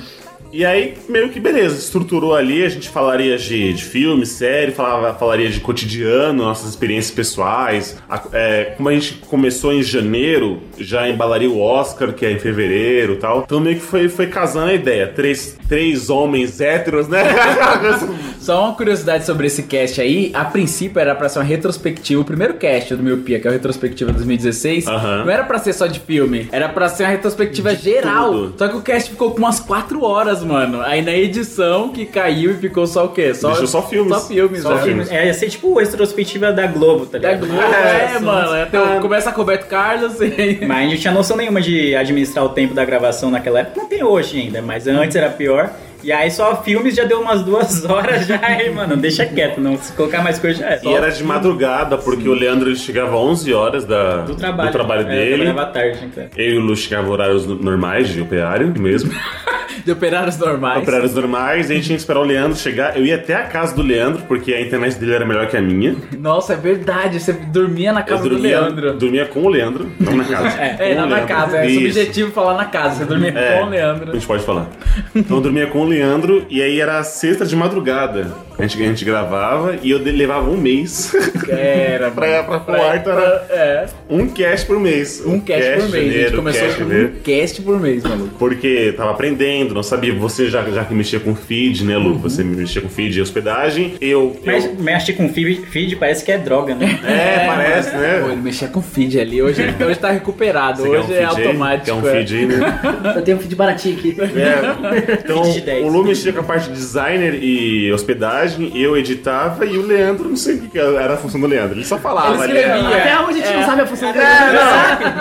E 0.52 0.64
aí, 0.64 0.94
meio 1.08 1.28
que 1.28 1.38
beleza, 1.38 1.76
estruturou 1.76 2.34
ali, 2.34 2.64
a 2.64 2.68
gente 2.68 2.88
falaria 2.88 3.36
de, 3.36 3.72
de 3.74 3.84
filme, 3.84 4.24
série, 4.24 4.72
falava, 4.72 5.12
falaria 5.18 5.50
de 5.50 5.60
cotidiano, 5.60 6.44
nossas 6.44 6.70
experiências 6.70 7.14
pessoais. 7.14 7.96
A- 8.08 8.22
é, 8.32 8.72
como 8.76 8.88
a 8.88 8.92
gente 8.92 9.14
começou 9.28 9.72
em 9.72 9.82
janeiro, 9.82 10.60
já 10.78 11.08
embalaria 11.08 11.50
o 11.50 11.60
Oscar, 11.60 12.12
que 12.14 12.24
é 12.24 12.32
em 12.32 12.38
fevereiro 12.38 13.14
e 13.14 13.16
tal. 13.16 13.42
Então 13.44 13.60
meio 13.60 13.76
que 13.76 13.82
foi, 13.82 14.08
foi 14.08 14.28
casando 14.28 14.70
a 14.70 14.74
ideia. 14.74 15.06
Três, 15.08 15.58
três 15.68 16.08
homens 16.08 16.60
héteros, 16.60 17.06
né? 17.08 17.22
Só 18.40 18.64
uma 18.64 18.74
curiosidade 18.74 19.26
sobre 19.26 19.48
esse 19.48 19.64
cast 19.64 20.00
aí. 20.00 20.30
A 20.32 20.44
princípio 20.44 21.00
era 21.00 21.14
pra 21.14 21.28
ser 21.28 21.40
uma 21.40 21.44
retrospectiva. 21.44 22.22
O 22.22 22.24
primeiro 22.24 22.54
cast 22.54 22.94
do 22.94 23.02
Miopia, 23.02 23.40
que 23.40 23.46
é 23.46 23.50
a 23.50 23.52
retrospectiva 23.52 24.12
2016, 24.12 24.86
Aham. 24.86 25.24
não 25.24 25.30
era 25.30 25.44
pra 25.44 25.58
ser 25.58 25.72
só 25.72 25.86
de 25.86 26.00
filme. 26.00 26.48
Era 26.52 26.68
pra 26.68 26.88
ser 26.88 27.02
uma 27.04 27.10
retrospectiva 27.10 27.74
geral. 27.74 28.30
tudo. 28.32 28.54
Só 28.58 28.68
que 28.68 28.76
o 28.76 28.80
cast 28.80 29.10
ficou 29.10 29.32
com 29.32 29.38
umas 29.38 29.60
4 29.60 30.02
horas, 30.02 30.35
mano. 30.42 30.80
Aí 30.82 31.02
na 31.02 31.12
edição 31.12 31.88
que 31.90 32.04
caiu 32.06 32.50
e 32.52 32.54
ficou 32.54 32.86
só 32.86 33.06
o 33.06 33.08
quê? 33.10 33.32
Só, 33.34 33.48
Deixou 33.48 33.66
só 33.66 33.82
filmes. 33.82 34.12
Só 34.14 34.26
filmes, 34.28 34.62
Só 34.62 34.74
né? 34.74 34.82
filmes. 34.82 35.10
É, 35.12 35.26
ia 35.26 35.34
ser 35.34 35.48
tipo 35.48 35.78
a 35.78 35.82
retrospectiva 35.82 36.52
da 36.52 36.66
Globo, 36.66 37.06
tá 37.06 37.18
Da 37.18 37.32
ligado? 37.32 37.46
Globo, 37.48 37.62
é, 37.62 38.18
mano. 38.18 38.62
Até 38.62 38.80
o- 38.80 39.00
começa 39.00 39.30
com 39.30 39.36
o 39.38 39.44
Roberto 39.44 39.66
Carlos 39.68 40.20
e... 40.20 40.58
Mas 40.66 40.78
a 40.78 40.80
gente 40.82 40.92
não 40.94 41.00
tinha 41.00 41.12
noção 41.14 41.36
nenhuma 41.36 41.60
de 41.60 41.94
administrar 41.94 42.44
o 42.44 42.48
tempo 42.50 42.74
da 42.74 42.84
gravação 42.84 43.30
naquela 43.30 43.60
época. 43.60 43.80
Não 43.80 43.88
tem 43.88 44.02
hoje 44.04 44.40
ainda, 44.40 44.60
mas 44.62 44.86
antes 44.86 45.16
era 45.16 45.30
pior. 45.30 45.70
E 46.04 46.12
aí 46.12 46.30
só 46.30 46.62
filmes 46.62 46.94
já 46.94 47.02
deu 47.04 47.20
umas 47.20 47.42
duas 47.42 47.84
horas 47.88 48.26
já. 48.26 48.38
Aí, 48.40 48.70
mano, 48.70 48.96
deixa 48.96 49.26
quieto. 49.26 49.60
Não, 49.60 49.76
se 49.76 49.92
colocar 49.92 50.22
mais 50.22 50.38
coisa 50.38 50.60
já 50.60 50.66
é. 50.70 50.80
E 50.84 50.92
era 50.92 51.10
de 51.10 51.24
madrugada, 51.24 51.98
porque 51.98 52.28
o 52.28 52.34
Leandro 52.34 52.68
ele 52.68 52.76
chegava 52.76 53.10
às 53.16 53.20
11 53.22 53.54
horas 53.54 53.84
da, 53.84 54.18
do 54.18 54.36
trabalho. 54.36 54.68
do 54.70 54.72
trabalho 54.72 55.00
É, 55.02 55.04
dele. 55.04 55.44
trabalhava 55.44 55.62
à 55.62 55.66
tarde, 55.72 55.98
então. 56.04 56.24
Eu 56.36 56.50
e 56.54 56.58
o 56.58 56.60
Lu 56.60 56.76
chegava 56.76 57.10
horários 57.10 57.46
normais 57.46 58.08
de 58.08 58.20
operário 58.20 58.72
mesmo. 58.78 59.10
de 59.86 59.92
operários 59.92 60.36
normais. 60.36 60.82
Operários 60.82 61.14
normais, 61.14 61.70
e 61.70 61.72
a 61.72 61.76
gente 61.76 61.86
tinha 61.86 61.96
que 61.96 62.02
esperar 62.02 62.18
o 62.20 62.24
Leandro 62.24 62.58
chegar. 62.58 62.98
Eu 62.98 63.06
ia 63.06 63.14
até 63.14 63.34
a 63.34 63.44
casa 63.44 63.72
do 63.74 63.82
Leandro, 63.82 64.24
porque 64.26 64.52
a 64.52 64.60
internet 64.60 64.98
dele 64.98 65.14
era 65.14 65.24
melhor 65.24 65.46
que 65.46 65.56
a 65.56 65.62
minha. 65.62 65.94
Nossa, 66.18 66.54
é 66.54 66.56
verdade. 66.56 67.20
Você 67.20 67.32
dormia 67.32 67.92
na 67.92 68.02
casa 68.02 68.24
do 68.24 68.30
dormia, 68.30 68.60
Leandro. 68.60 68.94
dormia 68.94 69.26
com 69.26 69.44
o 69.44 69.48
Leandro, 69.48 69.88
não 70.00 70.16
na 70.16 70.24
casa. 70.24 70.56
É, 70.78 70.94
não 70.96 71.04
o 71.06 71.08
na 71.08 71.20
casa. 71.20 71.58
É 71.58 71.66
Isso. 71.66 71.74
subjetivo 71.80 72.32
falar 72.32 72.54
na 72.54 72.64
casa. 72.64 72.96
Você 72.96 73.04
dormia 73.04 73.30
É, 73.30 73.58
com 73.60 73.66
o 73.66 73.70
Leandro. 73.70 74.10
A 74.10 74.14
gente 74.14 74.26
pode 74.26 74.42
falar. 74.42 74.66
Então 75.14 75.36
eu 75.36 75.42
dormia 75.42 75.68
com 75.68 75.80
o 75.80 75.84
Leandro 75.84 76.44
e 76.50 76.60
aí 76.60 76.80
era 76.80 77.02
sexta 77.04 77.46
de 77.46 77.54
madrugada. 77.54 78.26
A 78.58 78.62
gente, 78.66 78.82
a 78.82 78.86
gente 78.86 79.04
gravava 79.04 79.76
e 79.82 79.90
eu 79.90 79.98
levava 79.98 80.48
um 80.50 80.56
mês 80.56 81.12
Era, 81.48 82.10
pra, 82.12 82.42
pra 82.42 82.60
pro 82.60 82.74
ar, 82.82 82.96
era 83.06 83.46
É, 83.50 83.86
um 84.08 84.26
cast 84.28 84.66
por 84.66 84.80
mês. 84.80 85.22
um 85.24 85.38
cast 85.40 85.72
por 85.72 85.88
mês. 85.90 85.94
a 85.94 85.98
gente 85.98 86.12
janeiro, 86.12 86.36
começou 86.36 86.62
cast 86.62 86.78
com 86.78 86.84
um 86.90 87.10
cast 87.22 87.62
por 87.62 87.80
mês, 87.80 88.02
maluco. 88.04 88.34
Porque 88.38 88.94
tava 88.96 89.10
aprendendo, 89.10 89.74
não 89.74 89.82
sabia. 89.82 90.14
Você 90.14 90.48
já, 90.48 90.62
já 90.70 90.84
que 90.84 90.94
mexia 90.94 91.20
com 91.20 91.34
feed, 91.34 91.84
né, 91.84 91.96
Uhum. 91.98 92.08
Lu? 92.08 92.18
Você 92.18 92.42
mexia 92.42 92.80
com 92.80 92.88
feed 92.88 93.18
e 93.18 93.20
hospedagem. 93.20 93.94
Eu. 94.00 94.34
Mas 94.44 94.64
eu 94.64 94.74
mexe 94.76 95.12
com 95.12 95.28
feed, 95.28 95.66
feed 95.66 95.96
parece 95.96 96.24
que 96.24 96.32
é 96.32 96.38
droga, 96.38 96.74
né? 96.74 96.98
é, 97.06 97.46
parece, 97.46 97.90
Pô, 97.90 97.96
né? 97.98 98.22
ele 98.32 98.40
mexia 98.42 98.68
com 98.68 98.80
feed 98.80 99.20
ali. 99.20 99.42
Hoje, 99.42 99.62
hoje 99.84 99.98
tá 99.98 100.10
recuperado. 100.10 100.82
Você 100.82 100.88
quer 100.90 100.98
Hoje 100.98 101.08
um 101.12 101.14
é 101.14 101.18
feed 101.28 101.40
aí? 101.40 101.46
automático. 101.46 101.84
Quer 101.86 101.92
um 101.92 102.08
é. 102.08 102.12
feed 102.12 102.36
aí, 102.36 102.46
né? 102.46 102.80
Eu 103.16 103.22
tenho 103.22 103.36
um 103.36 103.40
feed 103.40 103.54
baratinho 103.54 103.98
aqui. 103.98 104.16
É. 104.20 105.16
Então, 105.26 105.42
Feed 105.44 105.54
de 105.54 105.60
10. 105.62 105.84
o 105.84 105.88
Lu 105.88 106.04
mexia 106.04 106.32
com 106.32 106.40
a 106.40 106.42
parte 106.42 106.68
de 106.68 106.74
designer 106.74 107.34
e 107.42 107.90
hospedagem, 107.92 108.45
eu 108.74 108.96
editava 108.96 109.64
e 109.66 109.76
o 109.78 109.82
Leandro, 109.86 110.28
não 110.28 110.36
sei 110.36 110.56
o 110.56 110.60
que 110.68 110.78
era 110.78 111.14
a 111.14 111.16
função 111.16 111.40
do 111.40 111.46
Leandro. 111.46 111.76
Ele 111.76 111.84
só 111.84 111.98
falava. 111.98 112.44
Ele 112.44 112.58
escrevia. 112.58 112.88
Até 112.98 113.20
hoje 113.20 113.42
a 113.42 113.44
gente 113.44 113.52
É. 113.54 113.56
não 113.56 113.66
sabe 113.66 113.80
a 113.82 113.86
função 113.86 114.12
dele. 114.12 114.24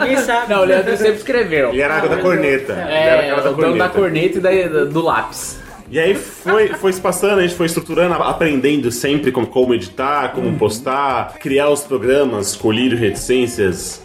Ninguém 0.01 0.17
sabe. 0.17 0.53
Não, 0.53 0.61
o 0.61 0.65
Leandro 0.65 0.97
sempre 0.97 1.15
escreveu. 1.17 1.69
Ele 1.69 1.81
era 1.81 1.97
a 1.97 2.05
da 2.07 2.17
corneta. 2.17 2.73
Ele 2.73 2.91
era 2.93 3.21
É, 3.23 3.49
o 3.49 3.53
dono 3.53 3.77
da 3.77 3.89
corneta 3.89 4.37
e 4.51 4.69
da- 4.69 4.85
do 4.85 5.01
lápis. 5.01 5.59
E 5.89 5.99
aí 5.99 6.15
foi, 6.15 6.69
foi 6.69 6.91
se 6.91 6.99
passando, 6.99 7.39
a 7.39 7.41
gente 7.43 7.53
foi 7.55 7.67
estruturando, 7.67 8.15
aprendendo 8.15 8.91
sempre 8.91 9.31
como, 9.31 9.45
como 9.45 9.73
editar, 9.73 10.29
como 10.33 10.47
Uhum. 10.47 10.57
postar, 10.57 11.35
criar 11.39 11.69
os 11.69 11.81
programas, 11.81 12.55
colírio 12.55 12.97
reticências. 12.97 14.03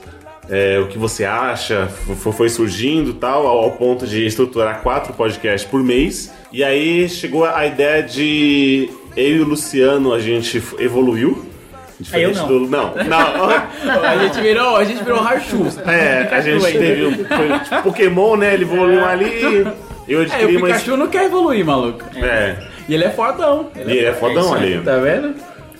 é, 0.52 0.80
o 0.80 0.88
que 0.88 0.98
você 0.98 1.24
acha, 1.24 1.88
f- 2.08 2.32
foi 2.32 2.48
surgindo 2.48 3.14
tal, 3.14 3.46
ao, 3.46 3.58
ao 3.60 3.70
ponto 3.72 4.04
de 4.04 4.26
estruturar 4.26 4.80
quatro 4.82 5.12
podcasts 5.12 5.70
por 5.70 5.80
mês. 5.80 6.32
E 6.50 6.64
aí 6.64 7.08
chegou 7.08 7.44
a 7.44 7.64
ideia 7.66 8.02
de 8.02 8.90
eu 9.16 9.36
e 9.36 9.40
o 9.40 9.44
Luciano, 9.44 10.12
a 10.12 10.20
gente 10.20 10.62
evoluiu. 10.78 11.46
Diferente 11.98 12.38
não. 12.38 12.46
Do, 12.48 12.60
não, 12.60 12.94
não. 13.04 14.04
A 14.04 14.16
gente 14.16 14.40
virou, 14.40 14.76
a 14.76 14.84
gente 14.84 15.04
virou 15.04 15.20
Harshu. 15.20 15.66
É, 15.86 16.28
a 16.34 16.40
gente 16.40 16.64
teve 16.72 17.04
um 17.06 17.12
foi, 17.12 17.58
tipo, 17.58 17.82
Pokémon, 17.82 18.36
né? 18.36 18.54
Ele 18.54 18.64
evoluiu 18.64 19.04
ali. 19.04 19.66
Eu 20.08 20.20
É, 20.20 20.24
adquiri 20.24 20.56
o 20.56 20.60
mais. 20.60 20.74
Pikachu 20.76 20.96
não 20.96 21.08
quer 21.08 21.26
evoluir, 21.26 21.64
maluco. 21.64 22.02
É. 22.16 22.56
E 22.88 22.94
ele 22.94 23.04
é 23.04 23.10
fodão. 23.10 23.70
E 23.76 23.80
ele 23.80 24.04
é 24.06 24.12
fodão 24.14 24.54
ali. 24.54 24.80
Tá 24.80 24.96
vendo? 24.96 25.34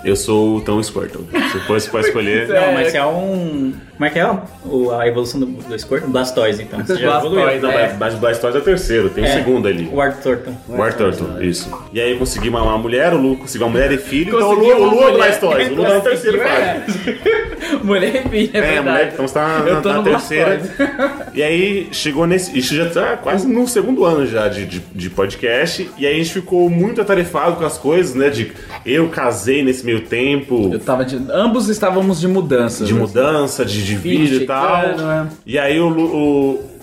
Eu 0.05 0.15
sou 0.15 0.57
o 0.57 0.61
Tão 0.61 0.83
Squirtle. 0.83 1.27
Se 1.53 1.59
fosse 1.61 1.89
pra 1.91 2.01
escolher. 2.07 2.49
Não, 2.49 2.73
mas 2.75 2.91
você 2.93 2.99
é 2.99 3.05
um. 3.07 3.73
Como 4.01 4.09
é 4.09 4.11
que 4.15 4.19
é 4.19 4.31
o, 4.65 4.93
a 4.93 5.07
evolução 5.07 5.39
do, 5.39 5.45
do 5.45 5.79
Squirt? 5.79 6.05
Blastoise, 6.07 6.63
então. 6.63 6.81
Você 6.81 6.97
já 6.97 7.21
Blastoise, 7.21 7.37
evoluiu. 7.37 7.61
Não, 7.61 7.71
é. 7.71 7.95
mas 8.01 8.15
Blastoise 8.15 8.57
é 8.57 8.61
o 8.61 8.65
terceiro, 8.65 9.11
tem 9.11 9.25
o 9.25 9.27
É. 9.27 9.35
segundo 9.35 9.69
ali. 9.69 9.91
O 9.93 10.01
Arthurton. 10.01 10.57
O 10.67 10.83
Arthur, 10.83 11.13
isso. 11.45 11.71
E 11.93 12.01
aí 12.01 12.13
eu 12.13 12.17
consegui 12.19 12.49
uma, 12.49 12.63
uma 12.63 12.79
mulher, 12.79 13.13
o 13.13 13.19
Lu 13.19 13.37
conseguiu 13.37 13.67
uma 13.67 13.75
mulher 13.75 13.93
e 13.93 13.99
filho, 13.99 14.35
então 14.35 14.49
o 14.49 14.53
Lu, 14.53 14.57
Conseguiu 14.61 14.77
o 14.87 14.91
Lu 14.91 15.03
é 15.03 15.11
o. 15.11 15.15
Blastoise, 15.17 15.71
o 15.73 15.75
Lu 15.77 15.85
tá 15.85 15.95
no 15.97 16.01
terceiro 16.01 16.39
fase. 16.41 17.21
Mulher 17.85 18.27
e 18.27 18.29
filha, 18.29 18.51
é, 18.55 18.59
É, 18.59 18.61
verdade. 18.63 18.89
mulher, 18.89 19.11
então 19.13 19.29
você 19.29 19.35
tá 19.35 19.65
Eu 19.67 19.81
na, 19.83 19.93
na 19.97 20.03
terceira. 20.03 20.57
Blastoise. 20.57 21.21
E 21.33 21.43
aí 21.43 21.89
chegou 21.93 22.27
nesse. 22.27 22.59
Isso 22.59 22.75
já 22.75 22.89
tá 22.91 23.17
quase 23.17 23.47
no 23.47 23.69
segundo 23.69 24.05
ano 24.05 24.27
já 24.27 24.49
de, 24.49 24.67
de, 24.67 24.81
de 24.81 25.11
podcast. 25.11 25.89
E 25.97 26.05
aí 26.07 26.15
a 26.15 26.19
gente 26.19 26.33
ficou 26.33 26.69
muito 26.69 27.01
atarefado 27.01 27.57
com 27.57 27.65
as 27.65 27.79
coisas, 27.79 28.15
né? 28.17 28.31
De 28.31 28.51
eu 28.85 29.09
casei 29.09 29.63
nesse 29.63 29.85
meio 29.87 30.01
tempo. 30.01 30.71
Eu 30.73 30.81
tava 30.81 31.05
de... 31.05 31.17
Ambos 31.33 31.69
estávamos 31.69 32.19
de 32.21 32.27
mudança. 32.27 32.85
de 32.85 32.93
né? 32.93 32.99
mudança, 32.99 33.65
de, 33.65 33.85
de 33.95 34.01
vídeo 34.01 34.43
e 34.43 34.47
tal. 34.47 34.81
chegando, 34.83 35.11
é. 35.11 35.27
E 35.47 35.59
aí 35.59 35.79
o, 35.81 35.89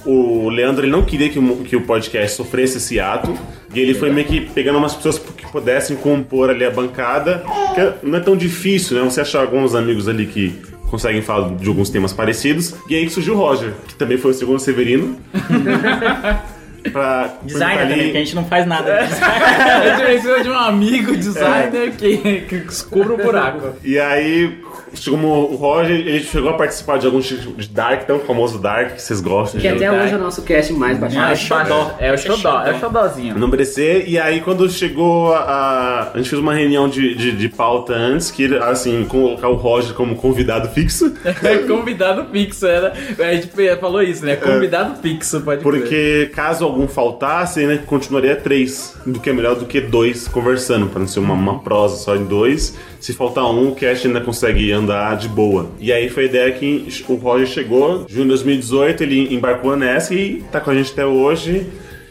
o, 0.05 0.09
o 0.45 0.49
Leandro 0.49 0.83
ele 0.85 0.91
não 0.91 1.03
queria 1.03 1.29
que, 1.29 1.39
o- 1.39 1.57
que 1.57 1.75
o 1.75 1.81
podcast 1.81 2.35
sofresse 2.37 2.77
esse 2.77 2.99
ato. 2.99 3.33
E 3.73 3.79
ele 3.79 3.93
foi 3.93 4.11
meio 4.11 4.25
que 4.27 4.41
pegando 4.41 4.77
umas 4.77 4.95
pessoas 4.95 5.19
que 5.19 5.45
pudessem 5.51 5.97
compor 5.97 6.49
ali 6.49 6.65
a 6.65 6.71
bancada. 6.71 7.43
Que 7.75 8.07
não 8.07 8.17
é 8.17 8.21
tão 8.21 8.35
difícil, 8.35 8.97
né? 8.97 9.03
Você 9.09 9.21
achar 9.21 9.41
alguns 9.41 9.75
amigos 9.75 10.07
ali 10.07 10.25
que 10.25 10.55
conseguem 10.89 11.21
falar 11.21 11.49
de 11.55 11.67
alguns 11.67 11.89
temas 11.89 12.13
parecidos. 12.13 12.73
E 12.89 12.95
aí 12.95 13.05
que 13.05 13.11
surgiu 13.11 13.33
o 13.33 13.37
Roger, 13.37 13.73
que 13.87 13.95
também 13.95 14.17
foi 14.17 14.31
o 14.31 14.33
segundo 14.33 14.59
Severino. 14.59 15.17
pra 16.91 17.33
Designer 17.43 17.79
ali- 17.81 17.93
também, 17.93 18.11
que 18.11 18.17
a 18.17 18.19
gente 18.21 18.35
não 18.35 18.45
faz 18.45 18.65
nada. 18.65 18.99
A 19.03 19.89
gente 19.89 20.05
precisa 20.05 20.41
de 20.43 20.49
um 20.49 20.57
amigo 20.57 21.15
designer 21.17 21.91
que, 21.97 22.17
que 22.47 22.61
cubra 22.89 23.13
o 23.13 23.17
buraco. 23.17 23.73
E 23.83 23.99
aí, 23.99 24.57
chegou 24.93 25.19
o 25.19 25.55
Roger, 25.55 25.95
ele 25.95 26.23
chegou 26.23 26.49
a 26.49 26.53
participar 26.53 26.97
de 26.97 27.05
alguns 27.05 27.25
de 27.25 27.69
Dark, 27.69 28.05
tão 28.05 28.19
famoso 28.19 28.59
Dark, 28.59 28.95
que 28.95 29.01
vocês 29.01 29.19
gostam. 29.19 29.59
Que 29.59 29.67
de 29.67 29.85
até 29.85 29.91
hoje 29.91 30.13
é 30.13 30.17
o 30.17 30.19
nosso 30.19 30.41
cast 30.41 30.73
mais 30.73 30.97
baixado. 30.97 31.31
Ah, 31.31 31.35
xodó. 31.35 31.95
É 31.99 32.13
o 32.13 32.17
xodó, 32.17 32.63
é 32.63 32.73
o 32.73 32.79
xodózinho. 32.79 33.37
Não 33.37 33.47
merecer. 33.47 34.07
E 34.07 34.19
aí, 34.19 34.41
quando 34.41 34.69
chegou 34.69 35.33
a. 35.33 36.11
A 36.13 36.17
gente 36.17 36.29
fez 36.29 36.41
uma 36.41 36.53
reunião 36.53 36.87
de, 36.87 37.15
de, 37.15 37.31
de 37.31 37.49
pauta 37.49 37.93
antes, 37.93 38.31
que 38.31 38.55
assim, 38.57 39.05
colocar 39.05 39.49
o 39.49 39.55
Roger 39.55 39.93
como 39.93 40.15
convidado 40.15 40.69
fixo. 40.69 41.13
É 41.43 41.57
convidado 41.59 42.25
fixo, 42.31 42.65
era. 42.65 42.93
A 43.19 43.33
gente 43.35 43.49
falou 43.79 44.01
isso, 44.01 44.25
né? 44.25 44.35
Convidado 44.35 44.99
fixo, 45.01 45.39
pode. 45.41 45.61
Porque 45.61 46.31
caso 46.33 46.65
algum 46.65 46.87
faltasse, 46.87 47.65
né, 47.65 47.79
continuaria 47.85 48.35
três, 48.35 48.95
do 49.05 49.19
que 49.19 49.29
é 49.29 49.33
melhor 49.33 49.55
do 49.55 49.65
que 49.65 49.79
dois 49.79 50.27
conversando, 50.27 50.87
pra 50.87 50.99
não 50.99 51.07
ser 51.07 51.19
uma, 51.19 51.33
uma 51.33 51.59
prosa 51.59 51.97
só 51.97 52.15
em 52.15 52.25
dois. 52.25 52.75
Se 52.99 53.13
faltar 53.13 53.45
um, 53.45 53.69
o 53.71 53.75
cast 53.75 54.07
ainda 54.07 54.21
consegue 54.21 54.71
andar 54.77 55.17
de 55.17 55.27
boa. 55.27 55.69
E 55.79 55.91
aí 55.91 56.09
foi 56.09 56.23
a 56.23 56.25
ideia 56.27 56.51
que 56.51 56.87
o 57.07 57.15
Roger 57.15 57.47
chegou, 57.47 58.05
junho 58.07 58.23
de 58.23 58.29
2018, 58.29 59.03
ele 59.03 59.33
embarcou 59.33 59.75
nessa 59.75 60.13
e 60.13 60.43
tá 60.51 60.59
com 60.59 60.71
a 60.71 60.75
gente 60.75 60.91
até 60.91 61.05
hoje. 61.05 61.67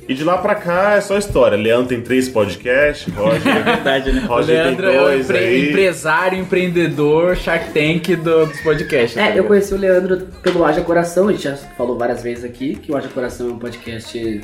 E 0.09 0.15
de 0.15 0.23
lá 0.23 0.39
pra 0.39 0.55
cá 0.55 0.95
é 0.95 1.01
só 1.01 1.19
história. 1.19 1.57
Leandro 1.59 1.89
tem 1.89 2.01
três 2.01 2.29
podcasts, 2.29 3.13
Roger, 3.13 3.41
Verdade, 3.65 4.13
né? 4.13 4.23
O 4.25 4.29
Roger 4.29 4.47
tem 4.55 4.65
Leandro 4.65 4.87
é 4.87 5.01
o 5.01 5.05
dois 5.05 5.25
empre- 5.29 5.39
aí. 5.39 5.69
empresário, 5.71 6.39
empreendedor, 6.39 7.37
Shark 7.37 7.71
Tank 7.73 8.15
do, 8.15 8.47
dos 8.47 8.61
podcasts. 8.61 9.17
É, 9.17 9.31
tá 9.31 9.37
eu 9.37 9.43
conheci 9.45 9.75
o 9.75 9.77
Leandro 9.77 10.29
pelo 10.45 10.65
Haja 10.65 10.81
Coração, 10.83 11.27
a 11.27 11.33
gente 11.33 11.43
já 11.43 11.57
falou 11.57 11.99
várias 11.99 12.23
vezes 12.23 12.45
aqui 12.45 12.77
que 12.77 12.93
o 12.93 12.97
Haja 12.97 13.09
Coração 13.09 13.49
é 13.49 13.53
um 13.53 13.59
podcast. 13.59 14.41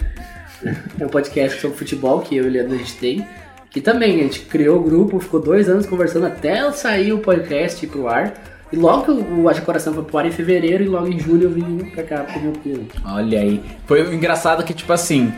É 1.01 1.05
um 1.05 1.09
podcast 1.09 1.61
sobre 1.61 1.77
futebol 1.77 2.21
que 2.21 2.37
eu 2.37 2.45
e 2.45 2.49
o 2.49 2.51
Leandro 2.51 2.75
a 2.75 2.79
gente 2.79 2.97
tem. 2.97 3.25
Que 3.73 3.81
também 3.81 4.21
a 4.21 4.23
gente 4.25 4.41
criou 4.41 4.79
o 4.79 4.83
grupo, 4.83 5.19
ficou 5.19 5.41
dois 5.41 5.69
anos 5.69 5.87
conversando 5.87 6.27
até 6.27 6.71
sair 6.73 7.13
o 7.13 7.19
podcast 7.19 7.87
pro 7.87 8.07
ar. 8.07 8.35
E 8.73 8.77
logo 8.77 9.05
que 9.05 9.11
o 9.11 9.49
Haja 9.49 9.61
Coração 9.61 9.93
foi 9.93 10.03
pro 10.03 10.19
ar 10.19 10.27
em 10.27 10.31
fevereiro 10.31 10.83
e 10.83 10.89
logo 10.89 11.07
em 11.07 11.19
julho 11.19 11.45
eu 11.45 11.51
vim 11.51 11.79
pra 11.91 12.03
cá 12.03 12.21
pro 12.21 12.41
meu 12.41 12.55
filho. 12.63 12.87
Olha 13.05 13.41
aí. 13.41 13.63
Foi 13.87 14.15
engraçado 14.15 14.65
que, 14.65 14.73
tipo 14.73 14.93
assim, 14.93 15.33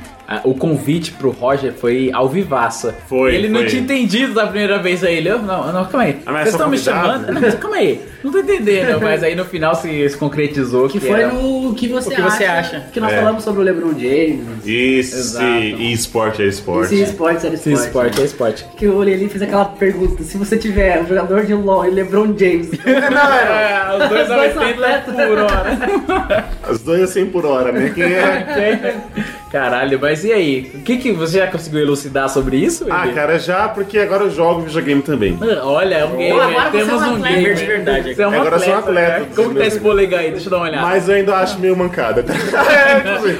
o 0.44 0.54
convite 0.54 1.12
pro 1.12 1.30
Roger 1.30 1.72
foi 1.72 2.10
ao 2.12 2.28
vivaça. 2.28 2.94
Foi, 3.08 3.34
Ele 3.34 3.48
não 3.48 3.60
foi. 3.60 3.68
tinha 3.68 3.82
entendido 3.82 4.34
da 4.34 4.46
primeira 4.46 4.78
vez 4.78 5.02
aí. 5.04 5.16
Ele, 5.16 5.28
eu, 5.28 5.38
não, 5.40 5.72
não, 5.72 5.84
calma 5.84 6.02
aí. 6.04 6.16
Ah, 6.24 6.32
Vocês 6.32 6.48
estão 6.54 6.68
me 6.68 6.78
chamando? 6.78 7.32
Não, 7.32 7.40
mas 7.40 7.54
calma 7.54 7.76
aí. 7.76 8.00
Não 8.22 8.32
tô 8.32 8.38
entendendo. 8.38 8.98
Mas 9.04 9.22
aí 9.22 9.34
no 9.34 9.44
final 9.44 9.74
se, 9.74 10.08
se 10.08 10.16
concretizou 10.16 10.88
que, 10.88 10.98
Que 10.98 11.06
foi 11.08 11.20
era- 11.20 11.30
no 11.32 11.74
que 11.74 11.88
você, 11.88 12.08
O 12.08 12.16
que 12.16 12.22
você 12.22 12.44
acha. 12.46 12.80
Que 12.90 12.98
nós 12.98 13.12
É. 13.12 13.16
falamos 13.18 13.44
sobre 13.44 13.60
o 13.60 13.62
LeBron 13.64 13.90
James. 13.98 14.40
Isso, 14.64 15.14
Exato. 15.16 15.46
e 15.46 15.92
esporte 15.92 16.42
é 16.42 16.46
esporte. 16.46 16.88
Se 16.88 17.02
esporte 17.02 17.40
Se 17.42 17.48
esporte. 17.48 17.74
esporte 17.86 18.20
é 18.20 18.24
esporte. 18.24 18.64
Que 18.78 18.86
eu 18.86 18.96
olhei 18.96 19.12
ali 19.14 19.26
e 19.26 19.28
fiz 19.28 19.42
aquela 19.42 19.66
pergunta: 19.66 20.22
se 20.22 20.38
você 20.38 20.56
tiver 20.56 21.02
um 21.02 21.06
jogador 21.06 21.44
de 21.44 21.52
LoL 21.52 21.84
e 21.86 21.90
LeBron 21.90 22.34
James, 22.38 22.70
É, 22.86 24.02
os 24.02 24.08
dois 24.08 24.30
a 24.30 24.36
dois 24.36 24.56
80 24.56 24.70
atletas. 24.70 25.14
por 25.14 25.38
hora. 25.38 26.44
As 26.62 26.80
duas 26.80 27.02
a 27.02 27.06
100 27.08 27.26
por 27.26 27.44
hora, 27.44 27.72
né? 27.72 27.92
Quem 27.94 28.04
é? 28.04 28.96
Caralho, 29.54 30.00
mas 30.00 30.24
e 30.24 30.32
aí? 30.32 30.68
O 30.74 30.80
que, 30.80 30.96
que 30.96 31.12
você 31.12 31.38
já 31.38 31.46
conseguiu 31.46 31.78
elucidar 31.78 32.28
sobre 32.28 32.56
isso? 32.56 32.88
Ah, 32.90 33.06
cara, 33.14 33.38
já, 33.38 33.68
porque 33.68 34.00
agora 34.00 34.24
eu 34.24 34.30
jogo 34.30 34.62
videogame 34.62 35.00
também. 35.00 35.38
Olha, 35.62 35.94
é 35.94 36.04
um 36.04 36.16
gamer. 36.16 36.42
agora 36.42 36.70
você 36.72 36.78
Temos 36.78 36.90
é 36.90 37.06
um 37.06 37.08
um 37.08 37.14
atleta. 37.14 37.36
gamer 37.36 37.54
de 37.54 37.64
verdade. 37.64 38.14
Você 38.16 38.22
é 38.22 38.26
um 38.26 38.32
Agora 38.32 38.56
eu 38.56 38.60
sou 38.60 38.74
um 38.74 38.78
atleta. 38.78 39.26
Como 39.36 39.50
que 39.50 39.60
tá 39.60 39.66
esse 39.66 39.78
polegar 39.78 40.20
aí? 40.22 40.32
Deixa 40.32 40.46
eu 40.46 40.50
dar 40.50 40.56
uma 40.56 40.66
olhada. 40.66 40.82
Mas 40.88 41.08
eu 41.08 41.14
ainda 41.14 41.36
acho 41.36 41.60
meio 41.60 41.76
mancada. 41.76 42.24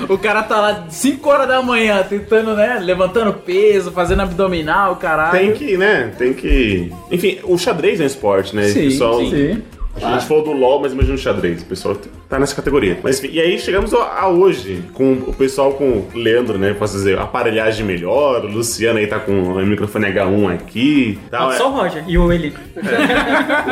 O 0.08 0.16
cara 0.16 0.42
tá 0.44 0.60
lá 0.60 0.86
5 0.88 1.28
horas 1.28 1.48
da 1.48 1.60
manhã 1.62 2.04
tentando, 2.08 2.54
né? 2.54 2.78
Levantando 2.80 3.32
peso, 3.32 3.90
fazendo 3.90 4.22
abdominal, 4.22 4.96
caralho. 4.96 5.36
Tem 5.38 5.52
que, 5.52 5.76
né? 5.76 6.12
Tem 6.16 6.32
que. 6.32 6.92
Enfim, 7.10 7.40
o 7.42 7.58
xadrez 7.58 7.98
é 8.00 8.04
um 8.04 8.06
esporte, 8.06 8.54
né? 8.54 8.64
Sim, 8.64 8.84
pessoal, 8.84 9.18
sim. 9.20 9.62
A 10.02 10.12
gente 10.18 10.26
falou 10.26 10.42
do 10.44 10.52
LoL, 10.52 10.80
mas 10.80 10.92
imagina 10.92 11.14
o 11.14 11.18
xadrez. 11.18 11.62
O 11.62 11.66
pessoal 11.66 11.96
tá 12.28 12.38
nessa 12.38 12.54
categoria. 12.54 12.98
Mas 13.02 13.18
enfim, 13.22 13.32
e 13.34 13.40
aí 13.40 13.58
chegamos 13.58 13.94
a, 13.94 14.20
a 14.22 14.28
hoje, 14.28 14.82
com 14.92 15.12
o 15.12 15.32
pessoal 15.32 15.72
com 15.74 15.84
o 15.84 16.08
Leandro, 16.14 16.58
né? 16.58 16.74
Posso 16.74 16.94
dizer, 16.94 17.18
aparelhagem 17.18 17.86
melhor. 17.86 18.44
O 18.44 18.48
Luciano 18.48 18.98
aí 18.98 19.06
tá 19.06 19.20
com 19.20 19.32
o 19.32 19.64
microfone 19.66 20.06
H1 20.06 20.52
aqui. 20.54 21.18
Tal. 21.30 21.52
Só 21.52 21.68
o 21.70 21.72
Roger 21.74 22.04
e 22.08 22.18
o 22.18 22.32
Eli. 22.32 22.52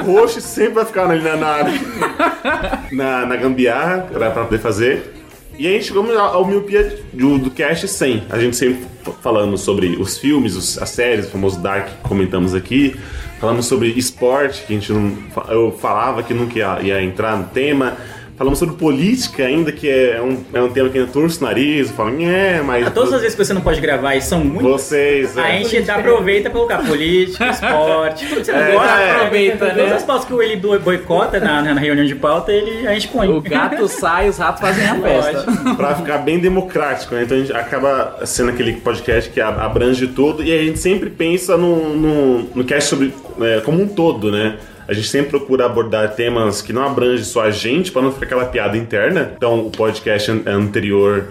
O 0.06 0.12
Roxo 0.12 0.40
sempre 0.40 0.74
vai 0.74 0.84
ficar 0.84 1.10
ali 1.10 1.22
na, 1.22 1.36
na, 1.36 1.64
na, 2.92 3.26
na 3.26 3.36
gambiarra 3.36 4.06
pra, 4.12 4.30
pra 4.30 4.44
poder 4.44 4.58
fazer. 4.58 5.14
E 5.58 5.66
aí 5.66 5.82
chegamos 5.82 6.16
ao, 6.16 6.46
miopia 6.46 6.98
do, 7.12 7.38
do 7.38 7.50
cast 7.50 7.86
100. 7.86 8.24
A 8.30 8.38
gente 8.38 8.56
sempre 8.56 8.84
falando 9.20 9.56
sobre 9.58 9.88
os 9.88 10.16
filmes, 10.18 10.56
os- 10.56 10.80
as 10.80 10.88
séries, 10.90 11.26
o 11.26 11.30
famoso 11.30 11.60
Dark 11.60 11.88
que 11.88 12.08
comentamos 12.08 12.54
aqui. 12.54 12.96
Falamos 13.42 13.66
sobre 13.66 13.88
esporte, 13.88 14.64
que 14.64 14.72
a 14.72 14.78
gente 14.78 14.92
não. 14.92 15.18
Eu 15.48 15.76
falava 15.76 16.22
que 16.22 16.32
nunca 16.32 16.56
ia, 16.56 16.80
ia 16.80 17.02
entrar 17.02 17.36
no 17.36 17.46
tema. 17.46 17.96
Falamos 18.36 18.58
sobre 18.58 18.74
política 18.76 19.44
ainda, 19.44 19.70
que 19.70 19.88
é 19.88 20.20
um, 20.20 20.38
é 20.54 20.60
um 20.60 20.68
tema 20.70 20.88
que 20.88 20.98
ainda 20.98 21.12
torce 21.12 21.38
o 21.38 21.44
nariz. 21.44 21.90
Eu 21.90 21.94
falo, 21.94 22.20
é, 22.22 22.60
mas. 22.62 22.86
A 22.86 22.90
todas 22.90 23.12
as 23.12 23.20
vezes 23.20 23.36
que 23.36 23.44
você 23.44 23.52
não 23.52 23.60
pode 23.60 23.80
gravar 23.80 24.16
e 24.16 24.22
são 24.22 24.40
muitas, 24.42 24.62
Vocês. 24.64 25.36
a 25.38 25.48
é. 25.50 25.62
gente 25.64 25.90
aproveita 25.90 26.48
pra 26.48 26.58
colocar 26.58 26.78
política, 26.84 27.46
esporte, 27.50 28.26
tudo 28.26 28.38
que 28.40 28.46
você 28.46 28.52
não 28.52 28.58
É, 28.60 28.72
gosta, 28.72 29.00
é. 29.00 29.10
Aproveita, 29.16 29.66
Todas 29.66 29.76
né? 29.88 29.94
as 29.94 30.02
pautas 30.02 30.24
que 30.24 30.32
o 30.34 30.60
do- 30.60 30.80
boicota 30.80 31.38
na, 31.38 31.62
na 31.62 31.78
reunião 31.78 32.06
de 32.06 32.14
pauta, 32.14 32.50
ele, 32.50 32.86
a 32.88 32.94
gente 32.94 33.08
põe. 33.08 33.28
O 33.28 33.40
gato 33.40 33.86
sai, 33.86 34.28
os 34.28 34.38
ratos 34.38 34.60
fazem 34.60 34.86
a 34.86 34.94
festa. 35.00 35.46
pra 35.76 35.94
ficar 35.94 36.18
bem 36.18 36.38
democrático, 36.38 37.14
né? 37.14 37.22
Então 37.24 37.36
a 37.36 37.40
gente 37.40 37.52
acaba 37.52 38.20
sendo 38.24 38.48
aquele 38.50 38.72
podcast 38.72 39.30
que 39.30 39.40
ab- 39.40 39.60
abrange 39.60 40.06
tudo 40.06 40.42
e 40.42 40.52
a 40.52 40.62
gente 40.64 40.78
sempre 40.78 41.10
pensa 41.10 41.56
no, 41.56 41.94
no, 41.94 42.38
no 42.54 42.64
cast 42.64 42.88
sobre, 42.90 43.12
é, 43.42 43.60
como 43.60 43.80
um 43.82 43.86
todo, 43.86 44.32
né? 44.32 44.56
A 44.88 44.92
gente 44.92 45.06
sempre 45.08 45.30
procura 45.30 45.66
abordar 45.66 46.14
temas 46.14 46.60
que 46.62 46.72
não 46.72 46.84
abrangem 46.84 47.24
só 47.24 47.42
a 47.42 47.50
gente, 47.50 47.92
pra 47.92 48.02
não 48.02 48.10
ficar 48.12 48.26
aquela 48.26 48.44
piada 48.46 48.76
interna. 48.76 49.32
Então, 49.36 49.66
o 49.66 49.70
podcast 49.70 50.30
an- 50.30 50.42
anterior. 50.46 51.26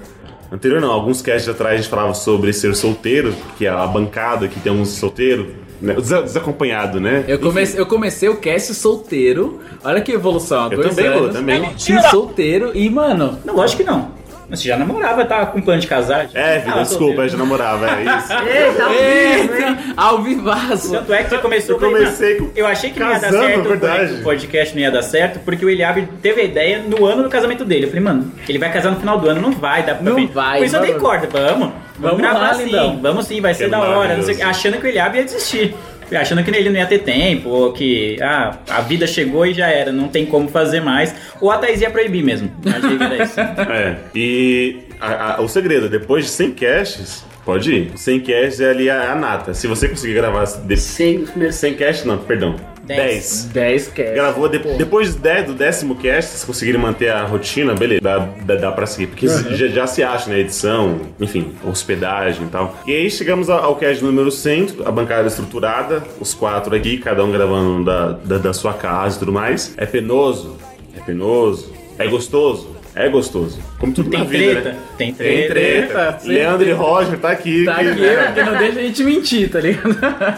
Anterior 0.52 0.82
não, 0.82 0.92
alguns 0.92 1.22
casts 1.22 1.48
atrás 1.50 1.76
a 1.76 1.78
gente 1.78 1.90
falava 1.90 2.14
sobre 2.14 2.52
ser 2.54 2.76
solteiro, 2.76 3.34
que 3.58 3.66
é 3.66 3.70
a 3.70 3.86
bancada 3.88 4.48
que 4.48 4.60
tem 4.60 4.72
uns 4.72 4.90
solteiros, 4.90 5.48
né? 5.82 5.94
Desa- 5.94 6.22
desacompanhado, 6.24 7.00
né? 7.00 7.24
Eu 7.28 7.40
comecei, 7.40 7.80
eu 7.80 7.86
comecei 7.86 8.28
o 8.30 8.36
cast 8.38 8.74
solteiro. 8.74 9.60
Olha 9.84 10.02
que 10.02 10.12
evolução. 10.12 10.64
há 10.66 10.74
Eu 10.74 10.82
dois 10.82 10.96
também, 10.96 11.08
anos. 11.08 11.34
também. 11.36 11.70
Sim, 11.78 12.02
solteiro. 12.10 12.72
E, 12.76 12.90
mano, 12.90 13.40
Não, 13.46 13.56
lógico 13.56 13.82
que 13.84 13.90
não. 13.90 14.12
Você 14.52 14.68
já 14.68 14.76
namorava, 14.78 15.24
tava 15.26 15.46
com 15.48 15.62
plano 15.62 15.80
de 15.80 15.88
casar? 15.88 16.28
já? 16.28 16.38
É, 16.40 16.60
vida, 16.60 16.72
Tava 16.72 16.84
desculpa, 16.84 17.28
já 17.28 17.38
namorava, 17.38 17.88
é 17.90 18.04
isso. 18.04 18.34
Eita, 18.46 18.84
ao 18.84 18.92
vivo, 18.92 19.56
hein? 19.56 19.68
Eita, 19.70 19.78
ao 19.96 20.22
vivaço. 20.22 20.92
Tanto 20.92 21.14
é 21.14 21.24
que 21.24 21.30
você 21.30 21.38
começou 21.38 21.76
Eu 21.76 21.80
comecei 21.80 22.38
"Não, 22.38 22.46
com- 22.48 22.52
Eu 22.56 22.68
achei 22.68 22.90
que 22.90 23.00
não 23.00 23.08
ia 23.08 23.14
dar 23.20 23.22
casando, 23.32 23.46
certo, 23.46 23.70
verdade. 23.70 24.14
o 24.14 24.24
podcast 24.24 24.76
não 24.76 24.82
ia 24.82 24.92
dar 24.92 25.02
certo, 25.04 25.40
porque 25.46 25.66
o 25.66 25.70
Eliabe 25.70 26.08
teve 26.22 26.42
a 26.42 26.44
ideia 26.44 26.80
no 26.86 27.06
ano 27.06 27.24
do 27.24 27.30
casamento 27.30 27.64
dele. 27.64 27.86
Eu 27.86 27.90
falei, 27.90 28.04
mano, 28.04 28.32
ele 28.48 28.60
vai 28.60 28.72
casar 28.72 28.92
no 28.92 29.00
final 29.00 29.18
do 29.18 29.30
ano, 29.30 29.42
não 29.42 29.52
vai 29.54 29.84
dar 29.84 29.96
pra 29.96 30.04
Não 30.04 30.14
frente. 30.16 30.34
vai, 30.34 30.58
Por 30.60 30.66
isso 30.66 30.76
eu 30.76 30.82
dei 30.82 30.92
vamos. 30.94 31.08
corda, 31.08 31.28
vamos. 31.32 31.52
Vamos, 31.52 31.74
Vamos 32.00 32.22
gravar 32.22 32.40
lá, 32.40 32.54
sim, 32.56 32.66
lindão. 32.66 33.00
vamos 33.02 33.26
sim, 33.28 33.40
vai 33.42 33.54
ser 33.54 33.66
Que 33.66 33.70
da 33.70 33.80
hora. 33.80 33.90
Não 33.90 33.96
sei, 33.96 34.04
o 34.04 34.08
maravilhoso. 34.10 34.36
quê. 34.38 34.44
achando 34.44 34.78
que 34.80 34.86
o 34.86 34.90
Eliabe 34.90 35.18
ia 35.20 35.24
desistir. 35.24 35.76
Achando 36.16 36.44
que 36.44 36.50
ele 36.52 36.70
não 36.70 36.78
ia 36.78 36.86
ter 36.86 37.00
tempo, 37.00 37.50
ou 37.50 37.72
que 37.74 38.18
ah, 38.22 38.58
a 38.70 38.82
vida 38.82 39.08
chegou 39.08 39.46
e 39.46 39.54
já 39.54 39.68
era, 39.68 39.92
não 39.92 40.08
tem 40.08 40.26
como 40.26 40.48
fazer 40.50 40.82
mais. 40.82 41.14
Ou 41.40 41.50
a 41.52 41.58
Thaís 41.58 41.82
ia 41.82 41.90
proibir 41.90 42.24
mesmo. 42.24 42.52
Achei 42.66 42.98
que 42.98 43.04
era 43.04 43.24
isso. 43.24 43.36
É, 43.72 43.96
e 44.16 44.80
a- 45.00 45.36
a- 45.38 45.42
o 45.42 45.48
segredo, 45.48 45.88
depois 45.90 46.26
de 46.26 46.32
100 46.32 46.52
casts, 46.52 47.24
pode 47.46 47.72
ir. 47.74 47.92
100 47.96 48.20
casts 48.22 48.60
é 48.62 48.70
ali 48.70 48.90
a, 48.90 49.12
a 49.12 49.16
nata. 49.16 49.54
Se 49.54 49.68
você 49.68 49.88
conseguir 49.88 50.14
gravar 50.16 50.44
de, 50.46 50.78
Sem 50.78 51.20
os 51.20 51.30
primeiros 51.30 51.56
100 51.56 51.74
casts, 51.76 52.06
não, 52.06 52.18
perdão. 52.18 52.56
10. 52.86 53.50
10 53.54 53.88
cast. 53.90 54.14
Gravou 54.14 54.48
de- 54.50 54.60
depois 54.78 55.14
de 55.14 55.20
10 55.20 55.48
do 55.48 55.54
décimo 55.54 55.96
cast, 55.96 56.38
se 56.38 56.46
conseguirem 56.46 56.80
manter 56.82 57.10
a 57.10 57.24
rotina, 57.24 57.74
beleza, 57.74 58.02
dá, 58.02 58.20
dá, 58.46 58.56
dá 58.56 58.72
pra 58.72 58.86
seguir. 58.86 59.08
Porque 59.08 59.28
já, 59.28 59.68
já 59.68 59.88
se 59.88 60.04
acha, 60.04 60.30
né? 60.30 60.40
Edição, 60.40 61.00
enfim, 61.20 61.54
hospedagem 61.64 62.46
e 62.46 62.50
tal. 62.50 62.76
E 62.86 62.92
aí 62.94 63.10
chegamos 63.12 63.50
ao, 63.50 63.64
ao 63.64 63.76
cast 63.76 64.04
número 64.04 64.32
100, 64.32 64.78
a 64.86 64.92
bancada 64.92 65.28
estruturada, 65.28 66.04
os 66.20 66.34
quatro 66.34 66.76
aqui, 66.76 66.98
cada 66.98 67.24
um 67.24 67.32
gravando 67.32 67.86
da, 67.86 68.12
da, 68.12 68.38
da 68.38 68.54
sua 68.54 68.74
casa 68.74 69.16
e 69.16 69.20
tudo 69.20 69.32
mais. 69.32 69.74
É 69.78 69.86
penoso, 69.86 70.58
é 70.96 71.00
penoso, 71.02 71.72
é 71.98 72.08
gostoso, 72.08 72.70
é 72.96 73.08
gostoso. 73.10 73.60
Como 73.82 73.92
tudo 73.92 74.10
Tem 74.12 74.20
na 74.20 74.26
vida, 74.26 74.52
treta, 74.62 74.70
né? 74.70 74.76
tem 74.98 75.14
Tem 75.14 75.48
treta. 75.48 75.54
treta. 75.54 75.94
Treta. 76.14 76.20
Leandro 76.28 76.70
e 76.70 76.72
Roger 76.72 77.18
tá 77.20 77.32
aqui. 77.32 77.66
Tá 77.66 77.76
que- 77.76 77.88
aqui, 77.90 78.02
porque 78.28 78.44
não 78.44 78.58
deixa 78.58 78.80
a 78.80 78.84
gente 78.84 79.04
mentir, 79.04 79.50
tá 79.52 79.60
ligado? 79.60 79.98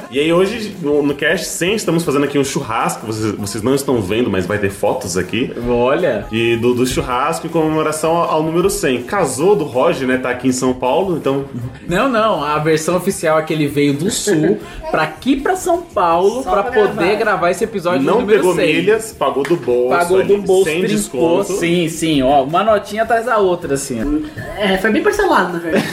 E 0.10 0.20
aí 0.20 0.32
hoje, 0.34 0.76
no, 0.82 1.04
no 1.04 1.14
cast 1.14 1.46
100, 1.46 1.76
estamos 1.76 2.04
fazendo 2.04 2.24
aqui 2.26 2.40
um 2.40 2.44
churrasco. 2.44 3.06
Vocês, 3.06 3.36
vocês 3.36 3.64
não 3.64 3.76
estão 3.76 4.02
vendo, 4.02 4.30
mas 4.32 4.46
vai 4.46 4.58
ter 4.58 4.70
fotos 4.72 5.18
aqui. 5.18 5.52
Olha. 5.68 6.26
E 6.32 6.56
do, 6.56 6.74
do 6.74 6.88
churrasco 6.88 7.46
em 7.46 7.50
comemoração 7.50 8.16
ao, 8.16 8.30
ao 8.32 8.44
número 8.44 8.70
100. 8.70 9.04
Casou 9.04 9.56
do 9.56 9.66
Roger, 9.66 10.08
né? 10.08 10.18
Tá 10.18 10.30
aqui 10.30 10.48
em 10.48 10.52
São 10.54 10.74
Paulo, 10.74 11.18
então. 11.18 11.46
Não, 11.88 12.08
não, 12.08 12.42
a 12.44 12.58
versão 12.60 12.96
oficial 12.96 13.38
é 13.38 13.42
que 13.44 13.52
ele 13.54 13.68
veio 13.68 13.94
do 13.94 14.10
sul 14.10 14.58
pra 14.90 15.04
aqui 15.04 15.36
pra 15.36 15.58
São 15.58 15.82
Paulo 15.82 16.44
Só 16.44 16.52
pra, 16.52 16.64
pra 16.64 16.72
poder 16.72 16.94
gravar. 16.96 17.16
gravar. 17.18 17.52
esse 17.52 17.66
episódio 17.66 18.02
não 18.04 18.22
número 18.22 18.40
pegou 18.40 18.56
100. 18.56 18.74
milhas, 18.74 19.12
pagou 19.12 19.44
do 19.44 19.58
bolso. 19.58 19.90
Pagou 19.90 20.20
ali, 20.20 20.28
do 20.36 20.42
bolso, 20.42 20.64
sem 20.66 20.80
trincou. 20.80 20.96
desconto. 21.44 21.60
Sim, 21.60 21.90
sim, 21.90 22.22
ó, 22.22 22.44
uma 22.44 22.64
notinha 22.64 23.04
atrás 23.04 23.26
da 23.26 23.33
outra, 23.38 23.74
assim. 23.76 24.26
É, 24.58 24.78
foi 24.78 24.92
bem 24.92 25.04
parcelado, 25.04 25.54
na 25.54 25.60
verdade. 25.60 25.86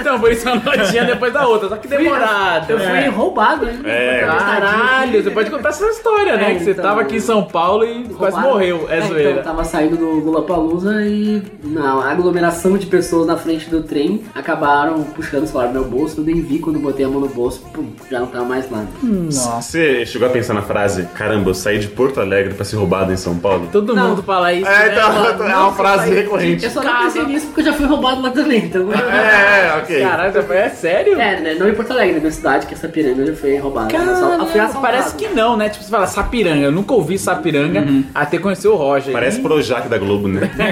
Então, 0.00 0.18
por 0.20 0.30
isso 0.32 0.46
uma 0.48 0.56
notinha 0.56 1.04
depois 1.04 1.32
da 1.32 1.46
outra, 1.46 1.68
só 1.68 1.76
que 1.76 1.88
demorado. 1.88 2.70
Eu 2.70 2.78
fui 2.78 2.86
É. 2.88 3.08
roubado, 3.08 3.68
hein? 3.68 3.78
É. 3.84 4.20
Caralho, 4.26 5.22
você 5.22 5.30
pode 5.30 5.50
contar 5.50 5.70
essa 5.70 5.84
história, 5.86 6.36
né? 6.36 6.52
É, 6.52 6.54
que 6.54 6.64
você 6.64 6.70
então. 6.72 6.84
tava 6.84 7.00
aqui 7.02 7.16
em 7.16 7.20
São 7.20 7.44
Paulo 7.44 7.84
e 7.84 8.04
quase 8.14 8.36
Roubado. 8.36 8.54
morreu. 8.54 8.86
É, 8.90 8.96
então, 8.98 9.08
zoeira. 9.08 9.30
eu 9.30 9.42
tava 9.42 9.64
saindo 9.64 9.96
do 9.96 10.06
Lollapalooza 10.24 11.02
e 11.04 11.42
na 11.62 12.10
aglomeração 12.10 12.76
de 12.76 12.86
pessoas 12.86 13.26
na 13.26 13.36
frente 13.36 13.68
do 13.70 13.82
trem 13.82 14.22
acabaram 14.34 15.02
puxando 15.04 15.44
o 15.44 15.46
celular 15.46 15.68
do 15.68 15.72
meu 15.74 15.84
bolso. 15.84 16.20
Eu 16.20 16.24
nem 16.24 16.40
vi 16.40 16.58
quando 16.58 16.78
botei 16.78 17.04
a 17.04 17.08
mão 17.08 17.20
no 17.20 17.28
bolso, 17.28 17.60
pum, 17.72 17.86
já 18.10 18.20
não 18.20 18.26
tava 18.26 18.44
mais 18.44 18.70
lá. 18.70 18.84
Você 19.30 20.04
chegou 20.06 20.28
a 20.28 20.30
pensar 20.30 20.54
na 20.54 20.62
frase: 20.62 21.04
caramba, 21.14 21.50
eu 21.50 21.54
saí 21.54 21.78
de 21.78 21.88
Porto 21.88 22.20
Alegre 22.20 22.54
pra 22.54 22.64
ser 22.64 22.76
roubado 22.76 23.12
em 23.12 23.16
São 23.16 23.36
Paulo? 23.38 23.68
Todo 23.72 23.94
Não. 23.94 24.10
mundo 24.10 24.22
fala 24.22 24.52
isso. 24.52 24.68
É, 24.68 24.88
né, 24.88 24.92
então, 24.92 25.46
é 25.48 25.56
uma 25.56 25.72
frase 25.72 26.21
recorrente. 26.22 26.64
Eu 26.64 26.70
só 26.70 26.82
não 26.82 27.02
pensei 27.04 27.24
nisso 27.26 27.46
porque 27.46 27.60
eu 27.60 27.64
já 27.66 27.72
fui 27.72 27.86
roubado 27.86 28.22
lá 28.22 28.30
também. 28.30 28.64
Então... 28.64 28.88
É, 29.12 29.68
é, 29.68 29.74
ok. 29.78 30.00
Caralho, 30.00 30.32
já 30.32 30.42
foi- 30.42 30.56
é 30.56 30.68
sério? 30.70 31.20
É, 31.20 31.40
né? 31.40 31.54
Não 31.58 31.68
em 31.68 31.74
Porto 31.74 31.90
Alegre, 31.92 32.14
na 32.14 32.20
minha 32.20 32.32
cidade, 32.32 32.66
que 32.66 32.74
é 32.74 32.76
Sapiranga, 32.76 33.22
eu 33.22 33.26
já 33.28 33.34
fui 33.34 33.56
roubado. 33.58 33.94
Eu 33.94 34.16
só- 34.16 34.46
Caralho, 34.52 34.80
parece 34.80 35.14
que 35.16 35.28
não, 35.28 35.56
né? 35.56 35.68
Tipo, 35.68 35.84
você 35.84 35.90
fala 35.90 36.06
Sapiranga. 36.06 36.64
Eu 36.64 36.72
nunca 36.72 36.94
ouvi 36.94 37.18
Sapiranga 37.18 37.84
até 38.14 38.38
conhecer 38.38 38.68
o 38.68 38.76
Roger. 38.76 39.12
Parece 39.12 39.38
Ih, 39.38 39.42
Projac 39.42 39.88
da 39.88 39.98
Globo, 39.98 40.28
né? 40.28 40.50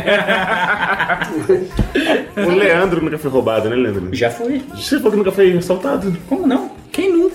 o 2.36 2.50
Leandro 2.50 3.02
nunca 3.02 3.18
foi 3.18 3.30
roubado, 3.30 3.68
né, 3.68 3.76
Leandro? 3.76 4.08
Já 4.12 4.30
fui. 4.30 4.62
Você 4.74 4.96
falou 4.96 5.10
que 5.12 5.16
nunca 5.18 5.32
foi 5.32 5.56
assaltado. 5.56 6.16
Como 6.28 6.46
não? 6.46 6.69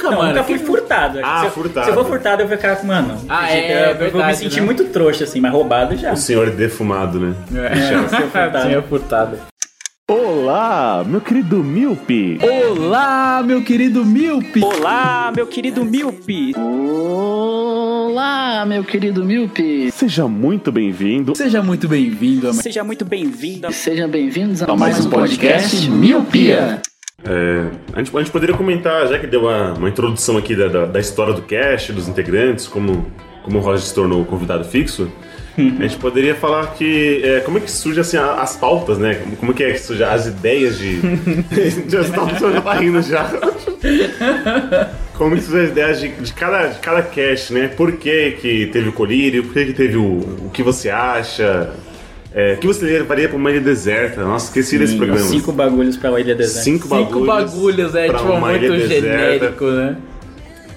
Nunca, 0.06 0.16
Não, 0.16 0.22
mano? 0.22 0.30
nunca 0.34 0.44
fui 0.44 0.60
furtado. 0.60 1.20
Ah, 1.24 1.40
se, 1.40 1.46
eu- 1.46 1.52
furtado. 1.52 1.86
Se 1.86 1.92
eu 1.92 1.96
for 1.96 2.06
furtado, 2.06 2.42
eu 2.44 2.48
vou 2.48 2.56
ficar 2.58 2.76
com, 2.78 2.88
mano. 2.88 3.18
Ah, 3.28 3.52
eu- 3.52 3.58
é, 3.58 3.74
eu, 3.74 3.78
eu 3.90 3.96
vou 3.96 4.04
verdade, 4.12 4.28
me 4.28 4.36
sentir 4.38 4.60
né? 4.60 4.66
muito 4.66 4.84
trouxa, 4.86 5.24
assim, 5.24 5.40
mas 5.42 5.52
roubado 5.52 5.96
já. 5.98 6.14
O 6.14 6.18
senhor 6.18 6.52
defumado, 6.52 7.20
né? 7.20 7.36
É, 7.54 7.76
Senhor 8.68 8.84
furtado. 8.84 9.38
Olá, 10.08 11.04
meu 11.04 11.20
querido 11.20 11.64
Miope. 11.64 12.38
Olá, 12.42 13.42
meu 13.44 13.64
querido 13.64 14.06
Milpe. 14.06 14.64
Olá, 14.64 15.32
meu 15.36 15.48
querido 15.48 15.84
Milpe. 15.84 16.54
Olá, 16.56 18.64
meu 18.68 18.84
querido 18.84 19.26
Milpe. 19.26 19.90
Seja 19.92 20.28
muito 20.28 20.72
bem-vindo. 20.72 21.36
Seja 21.36 21.64
muito 21.64 21.88
bem-vindo, 21.88 22.50
amor. 22.50 22.62
Seja 22.62 22.84
muito 22.84 23.04
bem-vindo. 23.04 23.72
Sejam 23.74 24.08
bem-vindos 24.08 24.62
a, 24.62 24.72
A 24.72 24.76
mais 24.76 25.04
um 25.04 25.10
podcast 25.10 25.90
Miopia. 25.90 26.80
É, 27.28 27.66
a, 27.94 27.98
gente, 28.00 28.16
a 28.16 28.20
gente 28.20 28.32
poderia 28.32 28.56
comentar, 28.56 29.08
já 29.08 29.18
que 29.18 29.26
deu 29.28 29.42
uma, 29.42 29.74
uma 29.74 29.90
introdução 29.90 30.38
aqui 30.38 30.56
da, 30.56 30.68
da, 30.68 30.86
da 30.86 31.00
história 31.00 31.34
do 31.34 31.42
cast, 31.42 31.92
dos 31.92 32.08
integrantes, 32.08 32.68
como, 32.68 33.06
como 33.44 33.58
o 33.58 33.62
Roger 33.62 33.82
se 33.82 33.94
tornou 33.96 34.24
convidado 34.26 34.64
fixo. 34.66 35.10
A 35.58 35.84
gente 35.84 35.96
poderia 35.98 36.36
falar 36.36 36.68
que. 36.74 37.22
é, 37.24 37.40
como 37.40 37.58
é 37.58 37.62
que 37.62 37.72
surge 37.72 37.98
assim, 38.02 38.18
a- 38.18 38.42
as 38.42 38.58
pautas, 38.58 38.98
né? 38.98 39.16
Como, 39.16 39.38
como 39.38 39.52
é 39.54 39.56
que 39.56 39.72
que 39.72 39.78
surge 39.80 40.04
as 40.04 40.28
ideias 40.28 40.78
de. 40.78 41.00
já, 41.88 42.04
tá, 42.04 42.28
já 42.52 42.62
tá 42.62 42.74
rindo 42.74 43.02
já. 43.02 43.32
Como 45.14 45.34
que 45.36 45.42
surge 45.42 45.64
as 45.66 45.70
ideias 45.72 46.00
de, 46.02 46.10
de 46.10 46.34
cada, 46.34 46.68
de 46.68 46.80
cada 46.80 47.02
cast, 47.04 47.54
né? 47.54 47.70
Por 47.70 47.94
que, 47.94 48.32
que 48.32 48.66
teve 48.68 48.90
o 48.90 48.92
colírio? 48.92 49.44
Por 49.46 49.54
que, 49.54 49.66
que 49.68 49.74
teve 49.74 49.96
o. 49.96 50.04
O 50.46 50.50
que 50.54 50.62
você 50.62 50.90
acha? 50.90 51.72
É, 52.38 52.56
o 52.56 52.58
que 52.58 52.68
você 52.68 52.84
levaria 52.86 53.30
pra 53.30 53.38
uma 53.38 53.50
ilha 53.50 53.62
deserta? 53.62 54.22
Nossa, 54.26 54.48
esqueci 54.48 54.78
desse 54.78 54.98
programa. 54.98 55.22
Cinco 55.22 55.54
bagulhos 55.54 55.96
pra 55.96 56.20
Ilha 56.20 56.36
Deserta. 56.36 56.64
Cinco 56.64 56.88
Cinco 56.90 57.26
bagulhos, 57.26 57.96
é 57.96 58.10
tipo 58.10 58.24
uma 58.24 58.50
muito 58.50 58.66
ilha 58.66 58.78
deserta. 58.78 59.08
genérico, 59.08 59.66
né? 59.68 59.96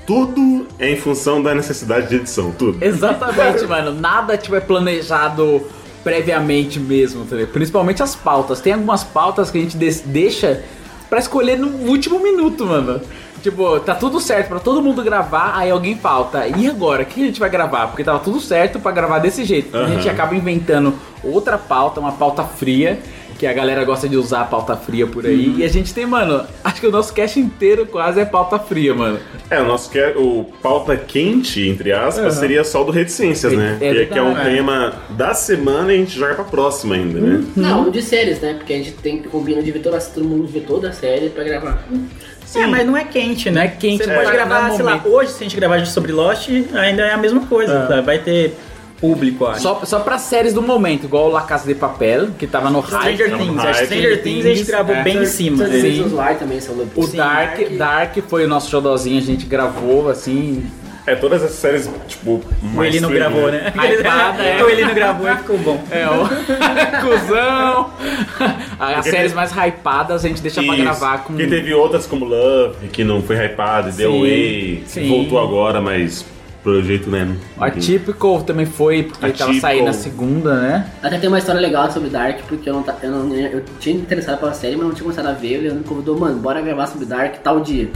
Tudo 0.07 0.69
é 0.79 0.93
em 0.93 0.97
função 0.97 1.43
da 1.43 1.53
necessidade 1.57 2.09
de 2.11 2.15
edição, 2.15 2.53
tudo. 2.53 2.79
Exatamente, 2.81 3.67
mano. 3.69 3.93
Nada 3.93 4.37
tipo 4.37 4.55
é 4.55 4.61
planejado 4.61 5.61
previamente 6.05 6.79
mesmo, 6.79 7.25
tá 7.25 7.35
ligado? 7.35 7.53
Principalmente 7.53 8.05
as 8.05 8.15
pautas. 8.15 8.61
Tem 8.61 8.75
algumas 8.75 9.03
pautas 9.03 9.51
que 9.51 9.59
a 9.59 9.61
gente 9.61 9.77
deixa 10.07 10.63
pra 11.11 11.19
escolher 11.19 11.59
no 11.59 11.89
último 11.89 12.21
minuto, 12.23 12.65
mano. 12.67 13.01
Tipo, 13.43 13.81
tá 13.81 13.95
tudo 13.95 14.21
certo 14.21 14.49
pra 14.49 14.59
todo 14.59 14.83
mundo 14.83 15.03
gravar, 15.03 15.53
aí 15.57 15.71
alguém 15.71 15.97
falta. 15.97 16.47
E 16.47 16.67
agora? 16.67 17.03
O 17.03 17.07
que 17.07 17.23
a 17.23 17.27
gente 17.27 17.41
vai 17.41 17.51
gravar? 17.51 17.87
Porque 17.89 18.05
tava 18.05 18.19
tudo 18.19 18.41
certo 18.41 18.79
pra 18.79 18.91
gravar 18.93 19.19
desse 19.19 19.45
jeito. 19.45 19.77
A 19.77 19.87
gente 19.87 20.09
acaba 20.09 20.35
inventando 20.35 20.95
outra 21.23 21.57
pauta, 21.57 22.01
uma 22.01 22.13
pauta 22.13 22.43
fria. 22.45 22.99
Que 23.39 23.47
a 23.47 23.53
galera 23.53 23.85
gosta 23.85 24.09
de 24.09 24.17
usar 24.17 24.41
a 24.41 24.45
pauta 24.45 24.75
fria 24.77 25.07
por 25.07 25.25
aí. 25.25 25.55
E 25.59 25.65
a 25.65 25.69
gente 25.69 25.95
tem, 25.95 26.05
mano, 26.05 26.45
acho 26.65 26.81
que 26.81 26.87
o 26.89 26.91
nosso 26.91 27.15
cast 27.15 27.39
inteiro 27.39 27.87
quase 27.87 28.19
é 28.19 28.25
pauta 28.25 28.59
fria, 28.59 28.93
mano. 28.93 29.21
É, 29.49 29.63
o 29.63 29.65
nosso 29.65 29.89
que 29.91 29.97
é, 29.97 30.13
o 30.17 30.45
pauta 30.61 30.97
quente, 30.97 31.69
entre 31.69 31.93
aspas, 31.93 32.35
seria 32.35 32.65
só 32.65 32.83
do 32.83 32.91
Reticências, 32.91 33.53
né? 33.53 33.79
É 33.81 33.95
que, 33.95 34.07
que 34.07 34.19
é 34.19 34.23
um 34.23 34.35
verdade. 34.35 34.57
tema 34.57 34.93
da 35.11 35.35
semana 35.35 35.93
e 35.93 35.95
a 35.95 35.99
gente 36.01 36.19
joga 36.19 36.35
pra 36.35 36.43
próxima 36.43 36.97
ainda, 36.97 37.21
né? 37.21 37.45
Não, 37.55 37.89
de 37.89 38.03
séries, 38.03 38.41
né? 38.41 38.55
Porque 38.55 38.73
a 38.73 38.79
gente 38.79 38.95
tem 38.95 39.23
que 39.23 39.29
combinar 39.29 39.63
de 39.63 39.71
ver 39.71 39.83
toda, 39.83 40.01
todo 40.01 40.25
mundo 40.25 40.49
ver 40.49 40.63
toda 40.63 40.89
a 40.89 40.93
série 40.93 41.31
pra 41.31 41.45
gravar. 41.45 41.87
É, 42.55 42.67
mas 42.67 42.87
não 42.87 42.97
é 42.97 43.05
quente, 43.05 43.51
né? 43.51 43.61
Não 43.61 43.63
é 43.63 43.69
quente, 43.69 44.05
Você 44.05 44.11
é. 44.11 44.15
pode 44.15 44.29
É, 44.31 44.33
gravar, 44.33 44.69
no 44.71 44.77
sei 44.77 44.85
lá, 44.85 45.03
hoje, 45.05 45.33
se 45.33 45.37
a 45.37 45.43
gente 45.45 45.57
gravar 45.57 45.85
sobre 45.87 46.13
Lost, 46.13 46.49
ainda 46.75 47.03
é 47.03 47.13
a 47.13 47.17
mesma 47.19 47.41
coisa. 47.47 47.87
tá? 47.87 48.01
Vai 48.01 48.19
ter 48.19 48.57
público, 49.01 49.47
acho. 49.47 49.61
Só, 49.63 49.81
só 49.85 50.01
pra 50.01 50.19
séries 50.19 50.53
do 50.53 50.61
momento, 50.63 51.05
igual 51.05 51.29
La 51.31 51.43
Casa 51.43 51.67
de 51.67 51.75
Papel, 51.75 52.31
que 52.39 52.47
tava 52.47 52.69
no 52.71 52.81
hype. 52.81 53.15
Stranger 53.15 53.31
Não, 53.31 53.39
Things. 53.39 53.57
hype. 53.57 53.69
Acho 53.69 53.79
que 53.81 53.87
Stranger 53.87 54.23
Things 54.23 54.47
a 54.47 54.49
gente 54.55 54.65
gravou 54.65 54.95
É. 54.97 55.03
bem 55.03 55.19
em 55.19 55.27
cima. 55.27 55.67
Sim. 55.69 56.09
São 56.61 56.87
O 56.97 57.03
Sim, 57.07 57.17
Dark, 57.17 57.59
Dark 57.77 58.17
foi 58.29 58.45
o 58.45 58.49
nosso 58.49 58.71
showzinho, 58.71 59.19
a 59.19 59.23
gente 59.23 59.47
gravou 59.47 60.09
assim. 60.11 60.65
É, 61.09 61.17
todas 61.17 61.43
essas 61.43 61.57
séries, 61.57 61.91
tipo, 62.07 62.43
O 62.63 62.67
mais 62.67 62.95
Eli 62.95 63.01
não 63.01 63.11
gravou, 63.11 63.51
né? 63.51 63.73
Hypada, 63.75 64.43
é. 64.45 64.63
O 64.63 64.69
Eli 64.69 64.85
não 64.85 64.95
gravou 64.95 65.27
e 65.27 65.37
ficou 65.37 65.59
bom. 65.59 65.83
É, 65.91 66.07
o 66.07 66.29
cuzão. 67.01 67.91
As 68.79 69.07
séries 69.07 69.33
mais 69.33 69.51
hypadas 69.51 70.23
a 70.23 70.29
gente 70.29 70.43
deixa 70.43 70.63
pra 70.63 70.75
Isso. 70.75 70.83
gravar 70.83 71.19
com. 71.25 71.33
Porque 71.33 71.47
teve 71.47 71.73
outras 71.73 72.07
como 72.07 72.27
Love, 72.27 72.89
que 72.89 73.05
não 73.05 73.23
foi 73.23 73.37
hypada, 73.37 73.91
The 73.91 74.05
Sim, 74.05 74.21
Way, 74.21 74.83
sim. 74.87 75.09
voltou 75.09 75.41
agora, 75.41 75.81
mas 75.81 76.27
pelo 76.63 76.83
jeito, 76.83 77.09
né? 77.09 77.35
O 77.57 77.65
Atypical 77.65 78.43
também 78.43 78.67
foi, 78.67 79.05
porque 79.05 79.25
ele 79.25 79.33
tava 79.33 79.55
saindo 79.55 79.87
na 79.87 79.93
segunda, 79.95 80.61
né? 80.61 80.87
Até 81.03 81.19
tem 81.19 81.29
uma 81.29 81.39
história 81.39 81.61
legal 81.61 81.91
sobre 81.91 82.11
Dark, 82.11 82.41
porque 82.47 82.69
eu 82.69 82.75
não, 82.75 82.85
eu 83.03 83.11
não 83.11 83.35
eu 83.35 83.65
tinha 83.81 83.95
me 83.95 84.03
interessado 84.03 84.39
pela 84.39 84.53
série, 84.53 84.77
mas 84.77 84.87
não 84.87 84.93
tinha 84.93 85.05
começado 85.05 85.27
a 85.27 85.33
ver. 85.33 85.59
O 85.59 85.63
Leandro 85.63 85.79
me 85.79 85.85
convidou, 85.85 86.19
mano, 86.19 86.39
bora 86.39 86.61
gravar 86.61 86.87
sobre 86.87 87.07
Dark 87.07 87.37
tal 87.43 87.61
dia. 87.61 87.89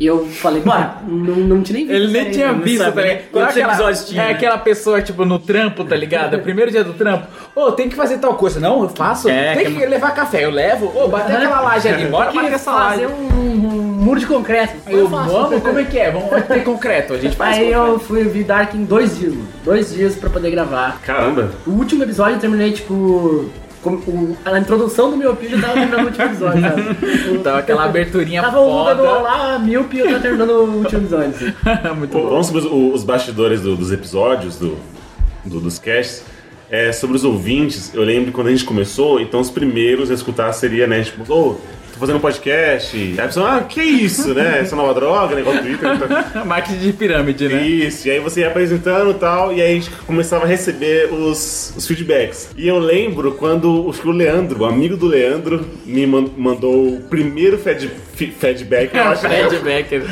E 0.00 0.06
eu 0.06 0.26
falei, 0.26 0.62
bora, 0.62 0.98
não, 1.08 1.34
não 1.34 1.62
tinha 1.62 1.78
nem 1.78 1.86
visto. 1.88 1.96
Ele 2.02 2.12
nem 2.12 2.22
aí, 2.26 2.30
tinha 2.30 2.52
visto, 2.52 2.78
sabia. 2.84 2.92
tá 2.92 3.00
ligado? 3.08 3.22
Quantos 3.32 3.50
Aquela- 3.50 3.72
episódios 3.72 4.08
tinha, 4.08 4.22
É 4.22 4.26
né? 4.26 4.30
aquela 4.32 4.58
pessoa, 4.58 5.02
tipo, 5.02 5.24
no 5.24 5.40
trampo, 5.40 5.84
tá 5.84 5.96
ligado? 5.96 6.34
É 6.34 6.38
Primeiro 6.38 6.70
dia 6.70 6.84
do 6.84 6.92
trampo. 6.92 7.26
Ô, 7.54 7.72
tem 7.72 7.88
que 7.88 7.96
fazer 7.96 8.18
tal 8.18 8.34
coisa. 8.34 8.60
Não, 8.60 8.82
eu 8.84 8.88
faço. 8.90 9.28
É, 9.28 9.54
tem 9.56 9.64
que 9.66 9.80
que 9.80 9.86
levar 9.86 10.12
café, 10.14 10.44
eu 10.44 10.50
levo. 10.50 10.92
Ô, 10.96 11.08
bater 11.08 11.36
aquela 11.36 11.60
laje 11.60 11.88
ali, 11.88 12.04
bora 12.06 12.30
bater 12.30 12.52
essa 12.52 12.70
laje. 12.70 13.00
fazer 13.02 13.06
um, 13.08 13.26
um 13.26 13.68
muro 14.04 14.20
de 14.20 14.26
concreto. 14.26 14.74
Aí 14.86 14.92
eu, 14.94 15.00
Eu 15.00 15.10
faço. 15.10 15.30
vamos, 15.32 15.62
como 15.62 15.78
é 15.80 15.84
que 15.84 15.98
é? 15.98 16.10
Vamos 16.12 16.44
ter 16.46 16.62
concreto. 16.62 17.14
A 17.14 17.18
gente 17.18 17.36
faz 17.36 17.56
Aí 17.56 17.64
concreto. 17.72 17.86
eu 17.88 17.98
fui 17.98 18.22
vi 18.24 18.44
Dark 18.44 18.74
em 18.74 18.84
dois 18.84 19.18
dias, 19.18 19.32
mano. 19.34 19.48
Dois 19.64 19.92
dias 19.92 20.14
pra 20.14 20.30
poder 20.30 20.52
gravar. 20.52 21.00
Caramba. 21.02 21.50
O 21.66 21.70
último 21.72 22.04
episódio 22.04 22.36
eu 22.36 22.40
terminei, 22.40 22.70
tipo. 22.70 23.50
O- 23.96 24.36
a 24.44 24.58
introdução 24.58 25.10
do 25.10 25.16
Miopia 25.16 25.50
já 25.50 25.60
tava 25.60 25.72
terminando 25.74 26.02
o 26.02 26.06
último 26.06 26.24
episódio, 26.24 26.60
sabe? 26.62 26.82
Então, 27.38 27.56
aquela 27.56 27.84
aberturinha 27.84 28.42
Tava 28.42 28.60
o 28.60 28.78
Luda 28.78 28.94
do. 28.94 29.02
Olá, 29.04 29.58
Miopia 29.58 30.04
tava 30.04 30.20
terminando 30.20 30.50
o 30.50 30.62
último 30.78 31.00
episódio. 31.02 31.28
assim. 31.30 31.52
Muito 31.96 32.10
Pô, 32.12 32.22
bom. 32.22 32.28
Vamos 32.30 32.46
sobre 32.48 32.60
os, 32.62 32.94
os 32.94 33.04
bastidores 33.04 33.60
do- 33.60 33.76
dos 33.76 33.90
episódios, 33.92 34.56
do, 34.56 34.76
do- 35.44 35.60
dos 35.60 35.78
casts. 35.78 36.24
É, 36.70 36.92
sobre 36.92 37.16
os 37.16 37.24
ouvintes, 37.24 37.94
eu 37.94 38.02
lembro 38.02 38.26
que 38.26 38.32
quando 38.32 38.48
a 38.48 38.50
gente 38.50 38.64
começou, 38.64 39.18
então 39.20 39.40
os 39.40 39.50
primeiros 39.50 40.10
a 40.10 40.14
escutar 40.14 40.52
seria, 40.52 40.86
né, 40.86 41.02
tipo, 41.02 41.24
ô, 41.32 41.56
tô 41.98 42.06
fazendo 42.06 42.16
um 42.16 42.20
podcast. 42.20 42.96
Aí 42.96 43.20
a 43.20 43.24
pessoa, 43.26 43.56
ah, 43.56 43.60
que 43.64 43.82
isso, 43.82 44.32
né? 44.32 44.60
Essa 44.60 44.76
nova 44.76 44.94
droga, 44.94 45.34
negócio 45.34 45.60
do 45.62 45.66
Twitter. 45.66 45.88
Então, 45.94 46.44
Marketing 46.46 46.78
de 46.78 46.92
pirâmide, 46.92 47.48
né? 47.48 47.66
Isso, 47.66 48.08
e 48.08 48.10
aí 48.12 48.20
você 48.20 48.40
ia 48.40 48.48
apresentando 48.48 49.10
e 49.10 49.14
tal, 49.14 49.52
e 49.52 49.60
aí 49.60 49.72
a 49.72 49.74
gente 49.74 49.90
começava 50.06 50.44
a 50.44 50.48
receber 50.48 51.12
os, 51.12 51.74
os 51.76 51.86
feedbacks. 51.86 52.50
E 52.56 52.66
eu 52.68 52.78
lembro 52.78 53.32
quando 53.32 53.88
o 53.88 54.10
Leandro, 54.10 54.60
o 54.60 54.64
amigo 54.64 54.96
do 54.96 55.06
Leandro, 55.06 55.66
me 55.84 56.06
man- 56.06 56.30
mandou 56.36 56.94
o 56.94 57.00
primeiro 57.02 57.58
fed, 57.58 57.90
fe- 58.14 58.32
feedback. 58.38 58.94
eu 58.94 59.02
acho 59.04 59.22
que 59.22 60.02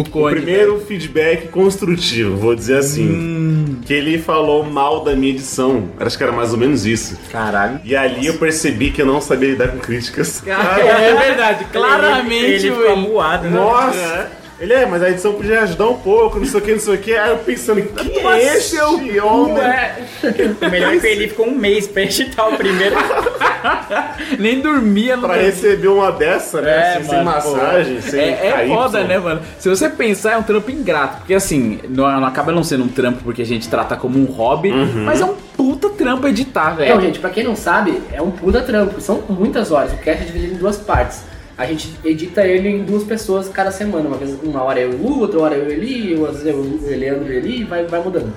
o 0.00 0.08
Cone. 0.08 0.36
primeiro 0.36 0.80
feedback 0.80 1.48
construtivo, 1.48 2.36
vou 2.36 2.54
dizer 2.54 2.78
assim. 2.78 3.78
Que 3.84 3.94
ele 3.94 4.18
falou 4.18 4.64
mal 4.64 5.02
da 5.02 5.14
minha 5.14 5.32
edição. 5.32 5.88
Acho 5.98 6.16
que 6.16 6.22
era 6.22 6.32
mais 6.32 6.52
ou 6.52 6.58
menos 6.58 6.86
isso. 6.86 7.18
Caralho. 7.30 7.80
E 7.84 7.94
ali 7.96 8.26
eu 8.26 8.34
percebi 8.38 8.90
que 8.90 9.02
eu 9.02 9.06
não 9.06 9.20
sabia 9.20 9.50
lidar 9.50 9.68
com 9.68 9.78
críticas. 9.78 10.42
É 10.46 11.14
verdade, 11.14 11.64
claramente, 11.72 12.44
Ele, 12.44 12.52
ele 12.54 12.60
ficou 12.60 12.78
velho. 12.82 12.92
amuado, 12.92 13.44
né? 13.48 13.50
Nossa! 13.56 14.41
Ele 14.60 14.72
é, 14.72 14.86
mas 14.86 15.02
a 15.02 15.10
edição 15.10 15.32
podia 15.32 15.60
ajudar 15.62 15.88
um 15.88 15.98
pouco, 15.98 16.38
não 16.38 16.46
sei 16.46 16.60
o 16.60 16.62
que, 16.62 16.72
não 16.72 16.78
sei 16.78 16.94
o 16.94 16.98
que. 16.98 17.16
Aí 17.16 17.30
eu 17.30 17.38
pensando, 17.38 17.82
que 17.82 18.18
é 18.20 18.56
esse 18.56 18.80
homem? 18.80 19.18
O 19.20 20.70
melhor 20.70 20.94
é 20.94 20.98
que 21.00 21.06
ele 21.06 21.28
ficou 21.28 21.48
um 21.48 21.54
mês 21.56 21.88
pra 21.88 22.02
editar 22.02 22.46
o 22.48 22.56
primeiro. 22.56 22.94
Nem 24.38 24.60
dormia 24.60 25.16
no 25.16 25.22
Pra 25.26 25.36
receber 25.36 25.88
uma 25.88 26.10
dessa, 26.12 26.60
né? 26.60 26.70
É, 26.70 26.96
assim, 26.98 27.08
sem 27.08 27.18
mano, 27.18 27.24
massagem, 27.24 28.00
sem 28.00 28.20
É, 28.20 28.46
é 28.46 28.52
KY. 28.64 28.68
foda, 28.68 29.04
né, 29.04 29.18
mano? 29.18 29.40
Se 29.58 29.68
você 29.68 29.88
pensar, 29.88 30.32
é 30.32 30.36
um 30.38 30.42
trampo 30.42 30.70
ingrato. 30.70 31.18
Porque 31.18 31.34
assim, 31.34 31.80
não, 31.88 32.04
não 32.20 32.26
acaba 32.26 32.52
não 32.52 32.62
sendo 32.64 32.84
um 32.84 32.88
trampo 32.88 33.20
porque 33.24 33.42
a 33.42 33.46
gente 33.46 33.68
trata 33.68 33.96
como 33.96 34.18
um 34.18 34.24
hobby, 34.26 34.70
Uhum. 34.72 35.04
mas 35.04 35.20
é 35.20 35.24
um 35.24 35.34
puta 35.56 35.88
trampo 35.90 36.26
editar, 36.28 36.70
velho. 36.76 36.90
Então, 36.90 37.00
gente, 37.00 37.18
pra 37.18 37.30
quem 37.30 37.44
não 37.44 37.54
sabe, 37.56 38.00
é 38.12 38.20
um 38.22 38.30
puta 38.30 38.60
trampo. 38.62 39.00
São 39.00 39.22
muitas 39.28 39.70
horas. 39.70 39.92
O 39.92 39.96
cast 39.96 40.22
é 40.22 40.26
dividido 40.26 40.54
em 40.54 40.56
duas 40.56 40.76
partes. 40.76 41.22
A 41.62 41.66
gente 41.66 41.94
edita 42.04 42.44
ele 42.44 42.68
em 42.68 42.84
duas 42.84 43.04
pessoas 43.04 43.48
cada 43.48 43.70
semana. 43.70 44.08
Uma 44.08 44.16
vez, 44.16 44.36
uma 44.42 44.64
hora 44.64 44.80
e 44.80 44.86
o 44.86 44.96
Lu, 44.96 45.20
outra 45.20 45.38
hora 45.38 45.56
e 45.56 45.60
o 45.60 45.70
Eli, 45.70 46.14
às 46.24 46.42
vezes 46.42 46.46
eu, 46.46 46.56
o 46.56 46.86
Leandro 46.86 47.32
e 47.32 47.36
o 47.36 47.38
Eli, 47.38 47.64
vai, 47.64 47.84
vai 47.84 48.02
mudando. 48.02 48.32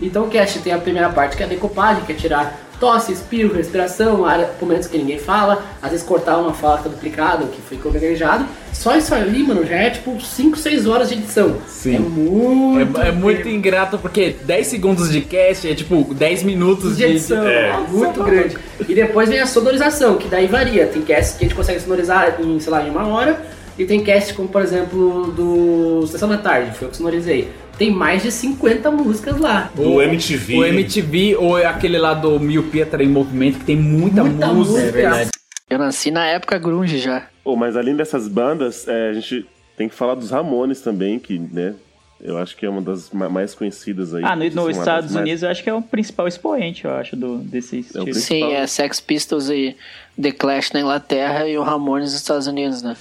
Então 0.00 0.24
o 0.24 0.28
cast 0.28 0.58
tem 0.60 0.72
a 0.72 0.78
primeira 0.78 1.10
parte 1.10 1.36
que 1.36 1.42
é 1.42 1.46
a 1.46 1.48
decopagem, 1.48 2.02
que 2.04 2.12
é 2.12 2.14
tirar 2.14 2.58
tosse, 2.82 3.12
espirro, 3.12 3.54
respiração, 3.54 4.24
área, 4.24 4.50
momentos 4.60 4.88
que 4.88 4.98
ninguém 4.98 5.16
fala, 5.16 5.62
às 5.80 5.92
vezes 5.92 6.04
cortar 6.04 6.36
uma 6.38 6.52
fala 6.52 6.78
que 6.78 6.82
tá 6.82 6.88
duplicada, 6.88 7.46
que 7.46 7.62
foi 7.62 7.78
gaguejado. 7.92 8.44
Só 8.72 8.96
isso 8.96 9.14
ali, 9.14 9.44
mano, 9.44 9.64
já 9.64 9.76
é 9.76 9.90
tipo 9.90 10.20
5, 10.20 10.56
6 10.58 10.88
horas 10.88 11.08
de 11.08 11.14
edição. 11.14 11.58
Sim. 11.68 11.94
É 11.94 11.98
muito. 12.00 13.00
É, 13.00 13.08
é 13.08 13.12
muito 13.12 13.48
ingrato 13.48 13.98
porque 13.98 14.34
10 14.42 14.66
segundos 14.66 15.12
de 15.12 15.20
cast 15.20 15.70
é 15.70 15.76
tipo 15.76 16.12
10 16.12 16.42
minutos 16.42 16.96
de 16.96 17.04
de. 17.06 17.12
edição, 17.12 17.46
É. 17.46 17.68
é 17.68 17.76
muito 17.88 18.20
grande. 18.24 18.56
E 18.88 18.94
depois 18.96 19.28
vem 19.28 19.38
a 19.38 19.46
sonorização, 19.46 20.16
que 20.16 20.26
daí 20.26 20.48
varia. 20.48 20.84
Tem 20.88 21.02
cast 21.02 21.38
que 21.38 21.44
a 21.44 21.48
gente 21.48 21.56
consegue 21.56 21.78
sonorizar 21.78 22.40
em, 22.40 22.58
sei 22.58 22.72
lá, 22.72 22.84
em 22.84 22.90
uma 22.90 23.06
hora. 23.06 23.40
E 23.78 23.84
tem 23.84 24.02
cast 24.02 24.34
como, 24.34 24.48
por 24.48 24.60
exemplo, 24.60 25.30
do 25.32 26.04
Sessão 26.08 26.28
da 26.28 26.36
Tarde, 26.36 26.76
foi 26.76 26.88
eu 26.88 26.90
que 26.90 26.96
sonorizei. 26.96 27.48
Tem 27.82 27.90
mais 27.90 28.22
de 28.22 28.30
50 28.30 28.92
músicas 28.92 29.40
lá. 29.40 29.68
Do 29.74 30.00
MTV. 30.00 30.56
O 30.56 30.64
MTV 30.64 31.34
ou 31.36 31.56
aquele 31.56 31.98
lá 31.98 32.14
do 32.14 32.38
Miopia 32.38 32.88
em 33.00 33.08
Movimento 33.08 33.58
que 33.58 33.64
tem 33.64 33.74
muita, 33.74 34.22
Muita 34.22 34.46
música. 34.52 34.76
música. 34.78 34.88
É 34.88 34.90
verdade. 34.92 35.30
Eu 35.68 35.78
nasci 35.80 36.12
na 36.12 36.24
época 36.26 36.56
grunge 36.58 36.98
já. 36.98 37.26
Pô, 37.42 37.56
mas 37.56 37.76
além 37.76 37.96
dessas 37.96 38.28
bandas, 38.28 38.86
é, 38.86 39.08
a 39.10 39.12
gente 39.14 39.44
tem 39.76 39.88
que 39.88 39.96
falar 39.96 40.14
dos 40.14 40.30
Ramones 40.30 40.80
também, 40.80 41.18
que, 41.18 41.36
né, 41.40 41.74
eu 42.22 42.38
acho 42.38 42.56
que 42.56 42.64
é 42.64 42.70
uma 42.70 42.80
das 42.80 43.10
ma- 43.10 43.28
mais 43.28 43.52
conhecidas 43.52 44.14
aí. 44.14 44.22
Ah, 44.24 44.36
no, 44.36 44.44
nos 44.44 44.54
uma 44.54 44.70
Estados 44.70 45.06
das 45.06 45.14
mais- 45.14 45.22
Unidos 45.24 45.42
eu 45.42 45.48
acho 45.50 45.64
que 45.64 45.68
é 45.70 45.74
o 45.74 45.82
principal 45.82 46.28
expoente, 46.28 46.84
eu 46.84 46.92
acho, 46.92 47.16
do, 47.16 47.38
desse 47.38 47.80
estilo. 47.80 48.04
principal. 48.04 48.48
Sim, 48.50 48.54
é 48.54 48.64
Sex 48.64 49.00
Pistols 49.00 49.48
e 49.50 49.74
The 50.22 50.30
Clash 50.30 50.70
na 50.70 50.78
Inglaterra 50.82 51.48
e 51.48 51.58
o 51.58 51.64
Ramones 51.64 52.12
nos 52.12 52.20
Estados 52.20 52.46
Unidos, 52.46 52.80
né? 52.80 52.96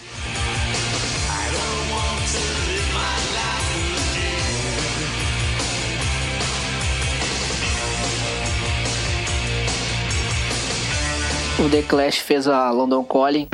O 11.63 11.69
The 11.69 11.83
Clash 11.83 12.21
fez 12.21 12.47
a 12.47 12.71
London 12.71 13.03
Calling. 13.03 13.47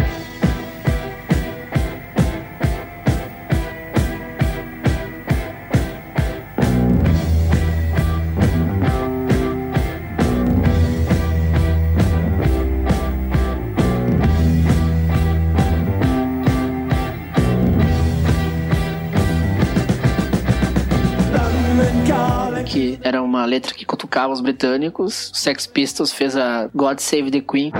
que 22.66 23.00
era 23.02 23.22
uma 23.24 23.46
letra 23.46 23.74
que 23.74 23.86
cutucava 23.86 24.34
os 24.34 24.42
britânicos. 24.42 25.32
Sex 25.34 25.66
Pistols 25.66 26.12
fez 26.12 26.36
a 26.36 26.70
God 26.76 27.00
Save 27.00 27.32
the 27.32 27.42
Queen. 27.42 27.72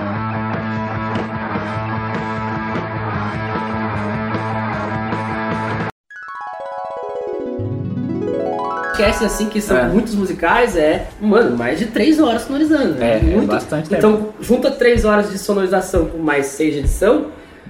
Cast 8.98 9.24
assim 9.26 9.46
que 9.48 9.62
são 9.62 9.78
É. 9.78 9.84
muitos 9.88 10.16
musicais 10.16 10.76
é, 10.76 11.08
mano, 11.22 11.56
mais 11.58 11.80
de 11.80 11.86
3 11.88 12.20
horas 12.20 12.42
sonorizando. 12.44 13.02
É, 13.02 13.18
é 13.18 13.20
muito. 13.22 13.48
bastante 13.48 13.90
tempo. 13.90 13.98
Então, 14.00 14.30
junta 14.42 14.72
3 14.72 15.06
horas 15.06 15.30
de 15.32 15.38
sonorização 15.38 16.06
com 16.06 16.18
mais 16.18 16.48
6 16.48 16.74
de 16.74 16.80
edição, 16.80 17.28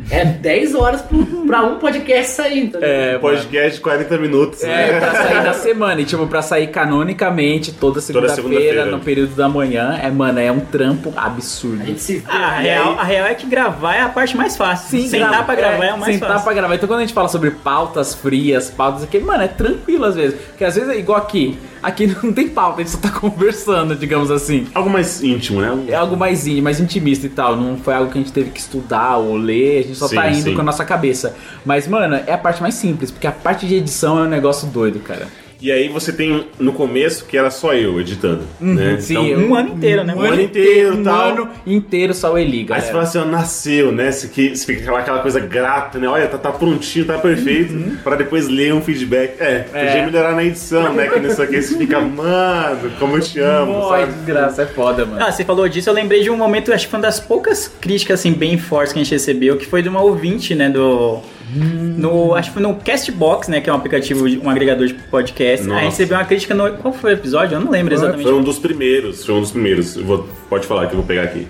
é 0.09 0.23
10 0.25 0.75
horas 0.75 1.01
pro, 1.01 1.25
pra 1.45 1.63
um 1.63 1.79
podcast 1.79 2.31
sair. 2.31 2.59
Então, 2.65 2.79
É, 2.83 3.17
Podcast 3.17 3.75
de 3.75 3.81
40 3.81 4.17
minutos, 4.17 4.63
É, 4.63 4.67
né? 4.93 4.99
pra 4.99 5.11
sair 5.13 5.43
na 5.43 5.53
semana. 5.53 5.99
E, 6.01 6.05
tipo, 6.05 6.25
pra 6.27 6.41
sair 6.41 6.67
canonicamente 6.67 7.71
toda 7.73 7.99
segunda-feira, 8.01 8.35
segunda-feira. 8.41 8.85
no 8.85 8.99
período 8.99 9.35
da 9.35 9.49
manhã, 9.49 9.99
é, 10.01 10.09
mano, 10.09 10.39
é 10.39 10.51
um 10.51 10.59
trampo 10.59 11.13
absurdo. 11.15 11.81
A 11.81 11.85
gente 11.85 12.01
se 12.01 12.17
vê. 12.17 12.23
Ah, 12.27 12.47
a, 12.47 12.59
real, 12.59 12.95
a 12.99 13.03
real 13.03 13.25
é 13.27 13.33
que 13.35 13.45
gravar 13.47 13.95
é 13.95 14.01
a 14.01 14.09
parte 14.09 14.35
mais 14.37 14.55
fácil. 14.55 14.89
Sim, 14.99 15.07
Sentar 15.09 15.29
grava- 15.29 15.43
pra 15.45 15.55
gravar 15.55 15.85
é, 15.85 15.93
o 15.93 15.97
mais 15.99 16.13
sentar 16.13 16.29
fácil. 16.29 16.43
pra 16.45 16.53
gravar. 16.53 16.75
Então 16.75 16.87
quando 16.87 16.99
a 16.99 17.03
gente 17.03 17.13
fala 17.13 17.27
sobre 17.27 17.51
pautas 17.51 18.13
frias, 18.15 18.69
pautas 18.69 19.03
aqui, 19.03 19.19
mano, 19.19 19.43
é 19.43 19.47
tranquilo 19.47 20.05
às 20.05 20.15
vezes. 20.15 20.39
Porque 20.39 20.63
às 20.63 20.75
vezes 20.75 20.89
é 20.89 20.97
igual 20.97 21.17
aqui. 21.17 21.57
Aqui 21.81 22.07
não 22.23 22.33
tem 22.33 22.49
pauta, 22.49 22.81
a 22.81 22.83
gente 22.83 22.91
só 22.91 22.97
tá 22.97 23.09
conversando, 23.09 23.95
digamos 23.95 24.31
assim. 24.31 24.67
Algo 24.73 24.89
mais 24.89 25.23
íntimo, 25.23 25.61
né? 25.61 25.85
É 25.87 25.95
algo 25.95 26.17
mais 26.17 26.47
íntimo, 26.47 26.63
mais 26.63 26.79
intimista 26.79 27.25
e 27.25 27.29
tal. 27.29 27.55
Não 27.55 27.77
foi 27.77 27.93
algo 27.93 28.11
que 28.11 28.17
a 28.17 28.21
gente 28.21 28.33
teve 28.33 28.51
que 28.51 28.59
estudar 28.59 29.17
ou 29.17 29.35
ler, 29.35 29.79
a 29.79 29.83
gente 29.83 29.95
só 29.95 30.07
Sim, 30.07 30.15
tá 30.15 30.29
indo 30.29 30.43
sim. 30.43 30.55
com 30.55 30.61
a 30.61 30.65
nossa 30.65 30.85
cabeça. 30.85 31.35
Mas, 31.65 31.87
mano, 31.87 32.15
é 32.15 32.33
a 32.33 32.37
parte 32.37 32.61
mais 32.61 32.75
simples, 32.75 33.11
porque 33.11 33.27
a 33.27 33.31
parte 33.31 33.67
de 33.67 33.75
edição 33.75 34.19
é 34.19 34.23
um 34.23 34.29
negócio 34.29 34.67
doido, 34.67 34.99
cara. 34.99 35.27
E 35.59 35.71
aí 35.71 35.89
você 35.89 36.11
tem 36.13 36.45
no 36.59 36.71
começo 36.71 37.25
que 37.25 37.35
era 37.37 37.49
só 37.49 37.73
eu 37.73 37.99
editando, 37.99 38.43
né? 38.59 38.93
Uhum, 38.93 39.01
Sim, 39.01 39.31
Então, 39.31 39.47
Um 39.49 39.55
ano 39.55 39.69
inteiro, 39.69 40.03
né? 40.03 40.13
um 40.15 40.21
ano 40.21 40.41
inteiro, 40.41 40.95
um 40.97 41.03
tal. 41.03 41.29
ano 41.29 41.49
inteiro 41.65 42.13
só 42.13 42.33
o 42.33 42.37
Eli, 42.37 42.67
Aí 42.69 42.81
você 42.81 42.91
fala 42.91 43.03
assim, 43.03 43.17
ó, 43.17 43.25
nasceu, 43.25 43.91
né? 43.91 44.11
Você, 44.11 44.27
que, 44.27 44.55
você 44.55 44.65
fica 44.65 44.81
aquela, 44.81 44.99
aquela 44.99 45.19
coisa 45.19 45.39
grata, 45.39 45.97
né? 45.97 46.07
Olha, 46.07 46.27
tá, 46.27 46.37
tá 46.37 46.51
prontinho, 46.51 47.05
tá 47.05 47.17
perfeito. 47.17 47.73
Pra 48.03 48.15
depois 48.15 48.47
ler 48.47 48.73
um 48.73 48.81
feedback. 48.81 49.35
É, 49.41 49.59
podia 49.59 50.05
melhorar 50.05 50.35
na 50.35 50.43
edição, 50.43 50.93
né? 50.93 51.07
Que 51.07 51.19
nisso 51.19 51.41
aqui 51.41 51.61
você 51.61 51.77
fica, 51.77 51.99
mano, 52.01 52.91
como 52.99 53.17
eu 53.17 53.21
te 53.21 53.39
amo, 53.39 53.89
Ai, 53.91 54.01
sabe? 54.01 54.13
desgraça, 54.13 54.61
é 54.61 54.65
foda, 54.67 55.05
mano. 55.05 55.23
Ah, 55.23 55.31
você 55.31 55.43
falou 55.43 55.67
disso, 55.67 55.89
eu 55.89 55.93
lembrei 55.93 56.21
de 56.21 56.29
um 56.29 56.37
momento, 56.37 56.71
acho 56.71 56.85
que 56.85 56.91
foi 56.91 56.99
uma 56.99 57.05
das 57.07 57.19
poucas 57.19 57.67
críticas 57.81 58.19
assim 58.19 58.31
bem 58.33 58.57
fortes 58.57 58.93
que 58.93 58.99
a 58.99 59.03
gente 59.03 59.11
recebeu, 59.11 59.57
que 59.57 59.65
foi 59.65 59.81
de 59.81 59.89
uma 59.89 60.01
ouvinte, 60.01 60.53
né, 60.53 60.69
do 60.69 61.19
no, 61.53 62.35
acho 62.35 62.49
que 62.49 62.53
foi 62.55 62.63
no 62.63 62.75
Castbox, 62.75 63.47
né, 63.47 63.61
que 63.61 63.69
é 63.69 63.73
um 63.73 63.75
aplicativo, 63.75 64.29
de- 64.29 64.37
um 64.39 64.49
agregador 64.49 64.87
de 64.87 64.93
podcast. 64.93 65.65
Nossa. 65.65 65.79
Aí 65.79 65.85
recebeu 65.87 66.17
uma 66.17 66.25
crítica 66.25 66.53
no 66.53 66.73
qual 66.77 66.93
foi 66.93 67.11
o 67.11 67.13
episódio? 67.13 67.55
Eu 67.55 67.61
não 67.61 67.71
lembro 67.71 67.93
exatamente. 67.93 68.23
Foi 68.23 68.33
um 68.33 68.43
dos 68.43 68.59
primeiros, 68.59 69.25
foi 69.25 69.35
um 69.35 69.41
dos 69.41 69.51
primeiros. 69.51 69.95
Vou, 69.95 70.27
pode 70.49 70.65
falar 70.67 70.87
que 70.87 70.93
eu 70.93 70.97
vou 70.97 71.05
pegar 71.05 71.23
aqui. 71.23 71.47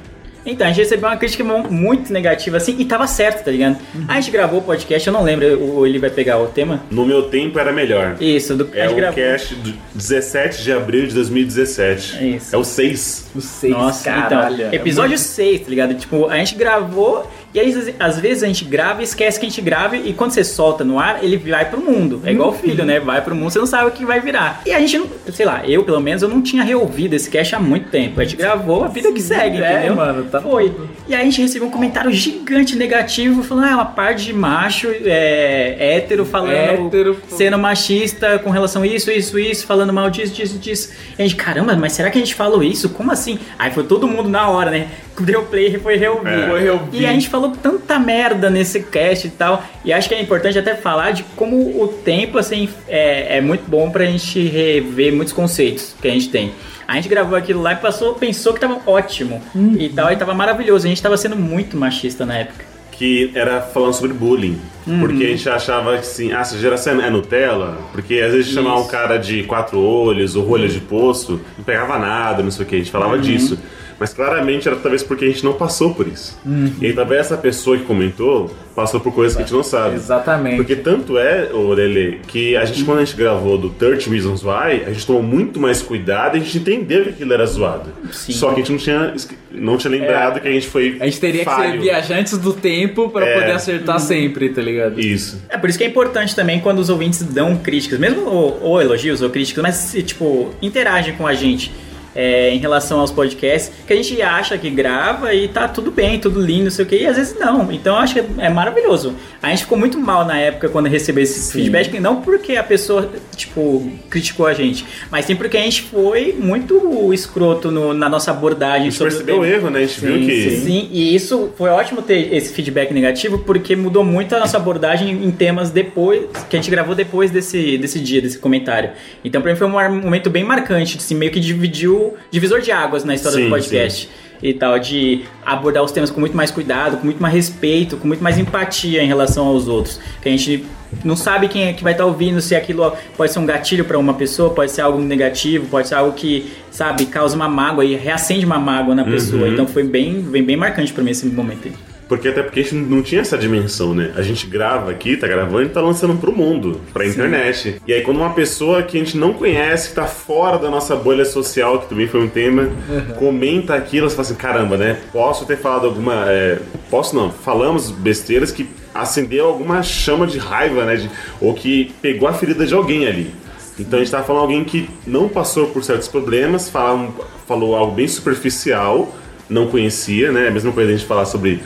Então, 0.50 0.66
a 0.66 0.70
gente 0.70 0.80
recebeu 0.80 1.10
uma 1.10 1.18
crítica 1.18 1.44
mu- 1.44 1.70
muito 1.70 2.14
negativa, 2.14 2.56
assim, 2.56 2.74
e 2.80 2.86
tava 2.86 3.06
certo, 3.06 3.44
tá 3.44 3.52
ligado? 3.52 3.76
A 4.08 4.16
gente 4.16 4.32
gravou 4.32 4.60
o 4.60 4.64
podcast, 4.64 5.06
eu 5.06 5.12
não 5.12 5.22
lembro, 5.22 5.62
ou 5.62 5.86
ele 5.86 6.00
vai 6.00 6.10
pegar 6.10 6.40
o 6.40 6.48
tema. 6.48 6.80
No 6.90 7.06
meu 7.06 7.24
tempo 7.24 7.60
era 7.60 7.74
melhor. 7.74 8.16
Isso, 8.22 8.56
do, 8.56 8.70
a 8.74 8.78
É 8.78 8.90
o 8.90 8.96
gravou. 8.96 9.16
cast 9.22 9.54
do 9.56 9.74
17 9.94 10.64
de 10.64 10.72
abril 10.72 11.06
de 11.06 11.14
2017. 11.16 12.18
É 12.18 12.28
isso. 12.28 12.56
É 12.56 12.58
o 12.58 12.64
6. 12.64 13.26
Não 13.36 13.42
sei, 13.42 13.72
Nossa, 13.72 14.06
caralho. 14.10 14.56
então, 14.56 14.70
é 14.72 14.76
episódio 14.76 15.18
muito- 15.18 15.22
6, 15.22 15.60
tá 15.64 15.70
ligado? 15.70 15.94
Tipo, 15.96 16.28
a 16.30 16.38
gente 16.38 16.56
gravou 16.56 17.30
e 17.54 17.60
aí, 17.60 17.94
às- 18.00 18.20
vezes 18.20 18.44
a 18.44 18.48
gente 18.48 18.66
grava 18.66 19.02
e 19.02 19.04
esquece 19.04 19.40
que 19.40 19.46
a 19.46 19.50
gente 19.50 19.62
grava 19.62 19.96
e 19.96 20.14
quando 20.14 20.32
você 20.32 20.44
solta 20.44 20.84
no 20.84 21.00
ar, 21.00 21.24
ele 21.24 21.38
vai 21.38 21.70
pro 21.70 21.80
mundo. 21.80 22.22
É 22.26 22.32
igual 22.32 22.50
o 22.50 22.54
filho, 22.54 22.84
né? 22.86 23.00
Vai 23.00 23.22
pro 23.22 23.36
mundo, 23.36 23.52
você 23.52 23.60
não 23.60 23.66
sabe 23.66 23.88
o 23.90 23.92
que 23.92 24.06
vai 24.06 24.20
virar. 24.20 24.62
E 24.66 24.72
a 24.74 24.80
gente 24.80 24.98
não, 24.98 25.08
sei 25.32 25.46
lá, 25.46 25.62
eu 25.68 25.84
pelo 25.84 26.00
menos, 26.00 26.22
eu 26.22 26.30
não 26.30 26.42
tinha 26.42 26.64
reouvido 26.64 27.16
esse 27.16 27.30
cast 27.30 27.56
há 27.56 27.60
muito 27.60 27.90
tempo. 27.90 28.20
A 28.20 28.24
gente 28.24 28.36
gravou 28.36 28.84
a 28.84 28.88
vida 28.88 29.12
que 29.12 29.22
segue, 29.22 29.62
é, 29.62 29.74
entendeu? 29.78 29.96
mano, 29.96 30.24
tá 30.26 30.42
Foi. 30.42 30.74
E 31.08 31.16
aí 31.16 31.22
a 31.22 31.26
gente 31.26 31.42
recebeu 31.42 31.68
um 31.68 31.72
comentário 31.72 32.12
gigante 32.12 32.76
negativo 32.76 33.44
falando, 33.44 33.66
ah, 33.66 33.72
é 33.72 33.76
uma 33.76 33.86
parte 33.86 34.26
de 34.26 34.34
macho, 34.34 34.90
é, 35.06 35.76
hétero 35.80 36.26
falando, 36.26 36.88
Hétero, 36.88 37.18
sendo 37.30 37.58
machista 37.58 38.40
com 38.40 38.50
relação 38.50 38.82
a 38.82 38.88
isso, 38.88 39.10
isso, 39.12 39.40
isso, 39.40 39.66
falando 39.66 39.94
mal 39.94 40.10
disso, 40.10 40.34
disso, 40.34 40.58
disso. 40.58 40.92
E 41.18 41.22
a 41.22 41.26
gente, 41.26 41.36
caramba, 41.36 41.76
mas 41.76 41.94
será 41.94 42.10
que 42.10 42.18
a 42.18 42.22
gente 42.22 42.36
falou 42.36 42.64
isso? 42.64 42.90
Como 42.90 43.12
assim? 43.12 43.40
Aí 43.58 43.72
foi 43.72 43.84
todo 43.84 44.08
mundo 44.08 44.30
na 44.30 44.50
hora, 44.50 44.72
né? 44.72 44.88
Deu 45.26 45.44
play 45.44 45.76
e 45.76 45.80
foi 45.80 45.96
reouvir. 45.98 46.30
É. 46.30 46.48
Foi 46.50 46.62
reouvir. 46.62 47.02
E 47.02 47.06
a 47.06 47.12
gente 47.12 47.28
falou 47.30 47.52
tanta 47.52 47.98
merda 48.00 48.50
nesse 48.50 48.82
cast 48.82 49.28
e 49.28 49.32
tal. 49.32 49.64
E 49.84 49.92
acho 49.92 50.08
que 50.08 50.16
é 50.16 50.22
importante 50.22 50.58
até 50.60 50.76
falar 50.76 51.12
de 51.12 51.24
como 51.36 51.82
o 51.82 51.88
tempo, 51.88 52.38
assim, 52.38 52.70
é, 52.88 53.38
é 53.38 53.42
muito 53.42 53.70
bom 53.70 53.90
pra 53.90 54.06
gente 54.06 54.40
rever 54.48 55.14
muitos 55.14 55.34
conceitos 55.34 55.96
que 56.02 56.08
a 56.08 56.12
gente 56.12 56.30
tem. 56.30 56.52
A 56.88 56.96
gente 56.96 57.10
gravou 57.10 57.38
aquilo 57.38 57.62
lá 57.62 57.74
e 57.74 57.78
passou, 57.78 58.14
pensou 58.14 58.54
que 58.54 58.62
tava 58.62 58.80
ótimo 58.86 59.42
e 59.78 59.90
tal, 59.90 60.12
e 60.12 60.16
tava 60.16 60.34
maravilhoso. 60.34 60.86
A 60.86 60.90
gente 60.90 61.02
tava 61.02 61.18
sendo 61.18 61.36
muito 61.36 61.76
machista 61.76 62.26
na 62.26 62.38
época. 62.38 62.66
que 62.92 63.30
era 63.36 63.62
falando 63.62 63.94
sobre 63.94 64.12
bullying. 64.14 64.58
Uhum. 64.88 65.00
Porque 65.02 65.24
a 65.24 65.28
gente 65.28 65.48
achava 65.50 65.92
que 65.94 66.00
assim, 66.00 66.32
ah, 66.32 66.40
essa 66.40 66.58
geração 66.58 67.00
é 67.00 67.10
Nutella, 67.12 67.78
porque 67.92 68.16
às 68.22 68.32
vezes 68.32 68.52
chamava 68.52 68.80
um 68.80 68.88
cara 68.88 69.18
de 69.18 69.44
quatro 69.44 69.80
olhos 69.80 70.36
ou 70.36 70.44
rolha 70.44 70.68
de 70.68 70.80
poço, 70.80 71.40
não 71.58 71.64
pegava 71.64 72.00
nada, 72.00 72.42
não 72.42 72.50
sei 72.50 72.66
o 72.66 72.68
que, 72.68 72.76
a 72.76 72.80
gente 72.80 72.90
falava 72.90 73.14
Uhum. 73.16 73.22
disso. 73.22 73.60
Mas 74.00 74.14
claramente 74.14 74.68
era 74.68 74.78
talvez 74.78 75.02
porque 75.04 75.26
a 75.26 75.28
gente 75.28 75.44
não 75.44 75.54
passou 75.54 75.94
por 75.94 76.08
isso. 76.08 76.38
Uhum. 76.46 76.72
E 76.82 76.86
aí 76.88 76.94
talvez 76.94 77.22
essa 77.22 77.38
pessoa 77.38 77.78
que 77.78 77.84
comentou 77.84 78.54
passou 78.76 79.00
por 79.00 79.12
coisas 79.12 79.36
que 79.36 79.42
a 79.42 79.46
gente 79.46 79.56
não 79.56 79.64
sabe. 79.64 79.96
Exatamente. 79.96 80.56
Porque 80.58 80.76
tanto 80.76 81.18
é, 81.18 81.50
Lele, 81.52 82.20
que 82.28 82.56
a 82.56 82.64
gente, 82.64 82.84
quando 82.84 83.00
a 83.00 83.06
gente 83.06 83.18
gravou 83.18 83.58
do 83.58 83.72
30 83.72 84.10
Reasons 84.10 84.44
Why, 84.44 84.84
a 84.86 84.92
gente 84.92 85.06
tomou 85.08 85.24
muito 85.24 85.60
mais 85.60 85.82
cuidado 85.82 86.38
e 86.38 86.42
a 86.42 86.44
gente 86.44 86.60
entendeu 86.60 87.04
que 87.04 87.10
aquilo 87.10 87.34
era 87.34 87.46
zoado. 87.48 87.90
Sim. 88.12 88.34
Só 88.34 88.50
que 88.54 88.62
a 88.62 88.64
gente 88.64 88.72
não 88.72 88.78
tinha, 88.78 89.14
não 89.52 89.78
tinha 89.78 89.92
lembrado 89.92 90.40
que 90.40 90.48
a 90.48 90.52
gente 90.52 90.68
foi. 90.68 90.98
A 91.00 91.06
gente 91.06 91.20
teria 91.20 91.44
que 91.44 91.50
ser 91.50 91.56
falho. 91.56 91.82
viajantes 91.82 92.38
do 92.38 92.54
tempo 92.54 93.10
pra 93.10 93.26
É. 93.26 93.34
poder 93.40 93.52
acertar 93.54 94.00
sempre, 94.00 94.50
tá 94.50 94.62
ligado? 94.62 95.00
Isso. 95.00 95.42
É 95.50 95.58
por 95.58 95.70
isso 95.70 95.78
que 95.80 95.84
é 95.84 95.88
importante 95.88 96.36
também 96.36 96.60
quando 96.60 96.78
os 96.78 96.90
ouvintes 96.90 97.24
dão 97.24 97.58
críticas, 97.58 97.98
mesmo 98.00 98.26
ou, 98.28 98.60
ou 98.62 98.82
elogios 98.82 99.24
ou 99.24 99.30
críticas, 99.32 99.64
mas 99.64 99.76
se, 99.76 100.04
tipo, 100.04 100.52
interagem 100.62 101.16
com 101.16 101.26
a 101.26 101.34
gente 101.34 101.72
é, 102.18 102.50
em 102.50 102.58
relação 102.58 103.00
aos 103.00 103.12
podcasts, 103.12 103.72
que 103.86 103.94
a 103.94 103.96
gente 103.96 104.20
acha 104.22 104.58
que 104.58 104.70
grava 104.72 105.34
e 105.34 105.48
tá 105.48 105.68
tudo 105.68 105.92
bem, 105.92 106.20
tudo 106.20 106.42
lindo, 106.42 106.64
não 106.66 106.72
sei 106.72 106.84
o 106.84 106.88
que, 106.88 106.96
e 106.98 107.06
às 107.06 107.16
vezes 107.16 107.38
não. 107.40 107.72
Então 107.72 107.96
eu 107.96 108.02
acho 108.02 108.16
que 108.16 108.24
é 108.40 108.50
maravilhoso. 108.50 109.14
A 109.42 109.50
gente 109.52 109.62
ficou 109.64 109.78
muito 109.78 110.00
mal 110.00 110.26
na 110.26 110.38
época 110.38 110.68
quando 110.68 110.88
recebeu 110.88 111.24
esse 111.24 111.54
feedback, 111.54 112.00
não 112.00 112.22
porque 112.22 112.56
a 112.56 112.64
pessoa, 112.64 113.08
tipo, 113.36 113.90
criticou 114.10 114.48
a 114.48 114.54
gente, 114.54 114.84
mas 115.12 115.26
sim 115.26 115.36
porque 115.36 115.56
a 115.58 115.62
gente 115.62 115.84
foi 115.84 116.36
muito 116.38 117.14
escroto 117.14 117.70
no- 117.70 117.94
na 117.94 118.10
nossa 118.10 118.32
abordagem 118.32 118.88
A 118.88 118.90
gente 118.90 119.00
percebeu 119.00 119.40
o 119.42 119.46
erro, 119.46 119.70
né? 119.70 119.80
A 119.80 119.86
gente 119.86 120.00
viu 120.02 120.20
que. 120.26 120.58
Sim, 120.62 120.90
e 120.92 121.14
isso 121.16 121.52
foi 121.56 121.70
ótimo 121.70 122.02
ter 122.02 122.34
esse 122.34 122.52
feedback 122.54 122.92
negativo, 122.94 123.38
porque 123.40 123.76
mudou 123.76 124.04
muito 124.04 124.36
a 124.36 124.40
nossa 124.40 124.58
abordagem 124.58 125.12
em 125.12 125.30
temas 125.32 125.70
depois, 125.70 126.24
que 126.50 126.56
a 126.56 126.60
gente 126.60 126.72
gravou 126.72 126.96
depois 126.96 127.30
desse, 127.30 127.78
desse 127.78 128.00
dia, 128.00 128.22
desse 128.22 128.40
comentário. 128.40 128.90
Então 129.24 129.40
pra 129.42 129.52
mim 129.52 129.58
foi 129.58 129.68
um 129.68 130.02
momento 130.02 130.30
bem 130.30 130.44
marcante, 130.44 130.98
assim, 130.98 131.14
meio 131.14 131.32
que 131.32 131.40
dividiu, 131.40 132.07
divisor 132.32 132.62
de 132.62 132.72
águas 132.72 133.04
na 133.04 133.16
história 133.16 133.38
Sim, 133.38 133.46
do 133.46 133.50
podcast. 133.50 134.10
E 134.42 134.54
tal, 134.54 134.78
de 134.78 135.24
abordar 135.44 135.84
os 135.84 135.92
temas 135.92 136.12
com 136.12 136.20
muito 136.20 136.38
mais 136.38 136.52
cuidado, 136.52 136.98
com 136.98 137.06
muito 137.06 137.20
mais 137.20 137.34
respeito, 137.34 137.98
com 137.98 138.08
muito 138.08 138.24
mais 138.24 138.38
empatia 138.38 139.02
em 139.02 139.08
relação 139.08 139.48
aos 139.48 139.68
outros. 139.68 140.00
Que 140.22 140.30
a 140.30 140.32
gente 140.32 140.64
não 141.04 141.16
sabe 141.16 141.48
quem 141.48 141.64
é 141.64 141.74
que 141.74 141.84
vai 141.84 141.94
estar 141.94 142.06
ouvindo, 142.06 142.40
se 142.40 142.56
aquilo 142.56 142.96
pode 143.16 143.32
ser 143.32 143.40
um 143.40 143.46
gatilho 143.48 143.84
para 143.84 143.98
uma 143.98 144.14
pessoa, 144.14 144.52
pode 144.52 144.72
ser 144.72 144.82
algo 144.82 145.00
negativo, 145.00 145.66
pode 145.68 145.88
ser 145.88 145.96
algo 145.96 146.14
que, 146.14 146.52
sabe, 146.70 147.08
causa 147.08 147.36
uma 147.36 147.50
mágoa 147.50 147.84
e 147.84 147.96
reacende 147.96 148.46
uma 148.46 148.60
mágoa 148.60 148.94
na 148.94 149.04
pessoa. 149.04 149.48
Uhum. 149.48 149.54
Então 149.54 149.68
foi 149.68 149.84
bem, 149.84 150.22
bem, 150.22 150.44
bem 150.44 150.56
marcante 150.56 150.94
pra 150.94 151.04
mim 151.04 151.10
esse 151.10 151.26
momento 151.26 151.68
aí. 151.68 151.74
Porque 152.08 152.30
até 152.30 152.42
porque 152.42 152.62
a 152.62 152.64
gente 152.64 152.76
não 152.76 153.02
tinha 153.02 153.20
essa 153.22 153.38
dimensão, 153.38 153.94
né? 153.94 154.14
A 154.16 154.22
gente 154.22 154.48
grava 154.48 154.90
aqui, 154.92 155.18
tá 155.18 155.28
gravando 155.28 155.64
e 155.64 155.70
tá 155.70 155.82
lançando 155.82 156.16
pro 156.16 156.32
mundo, 156.32 156.80
pra 156.94 157.06
internet. 157.06 157.82
E 157.86 157.94
aí 157.94 158.02
quando 158.02 158.18
uma 158.18 158.30
pessoa 158.34 158.82
que 158.84 158.98
a 158.98 159.04
gente 159.04 159.18
não 159.18 159.34
conhece, 159.34 159.90
que 159.90 159.96
tá 159.96 160.06
fora 160.06 160.58
da 160.58 160.70
nossa 160.70 160.96
bolha 160.96 161.26
social, 161.26 161.80
que 161.82 161.90
também 161.90 162.08
foi 162.08 162.22
um 162.24 162.30
tema, 162.30 162.70
comenta 163.20 163.74
aquilo, 163.76 164.10
você 164.10 164.16
fala 164.16 164.26
assim, 164.28 164.36
caramba, 164.36 164.78
né? 164.78 164.98
Posso 165.12 165.46
ter 165.46 165.58
falado 165.58 165.86
alguma. 165.86 166.26
é, 166.30 166.60
posso 166.90 167.16
não, 167.16 167.30
falamos 167.30 167.92
besteiras 167.92 168.52
que 168.52 168.70
acendeu 168.96 169.46
alguma 169.46 169.84
chama 169.84 170.26
de 170.26 170.38
raiva, 170.40 170.86
né? 170.86 170.96
De- 170.96 171.10
ou 171.42 171.54
que 171.54 171.94
pegou 172.02 172.28
a 172.30 172.34
ferida 172.34 172.66
de 172.66 172.74
alguém 172.74 173.06
ali. 173.06 173.32
Então 173.78 174.00
a 174.00 174.02
gente 174.02 174.12
tava 174.12 174.24
falando 174.24 174.44
alguém 174.44 174.64
que 174.64 174.90
não 175.06 175.28
passou 175.28 175.68
por 175.68 175.84
certos 175.84 176.08
problemas, 176.08 176.70
falou, 176.70 177.14
falou 177.46 177.76
algo 177.76 177.94
bem 177.94 178.08
superficial, 178.08 179.14
não 179.50 179.68
conhecia, 179.68 180.32
né? 180.32 180.48
A 180.48 180.52
mesma 180.52 180.72
coisa 180.72 180.90
a 180.92 180.96
gente 180.96 181.06
falar 181.06 181.26
sobre 181.26 181.60
é, 181.60 181.62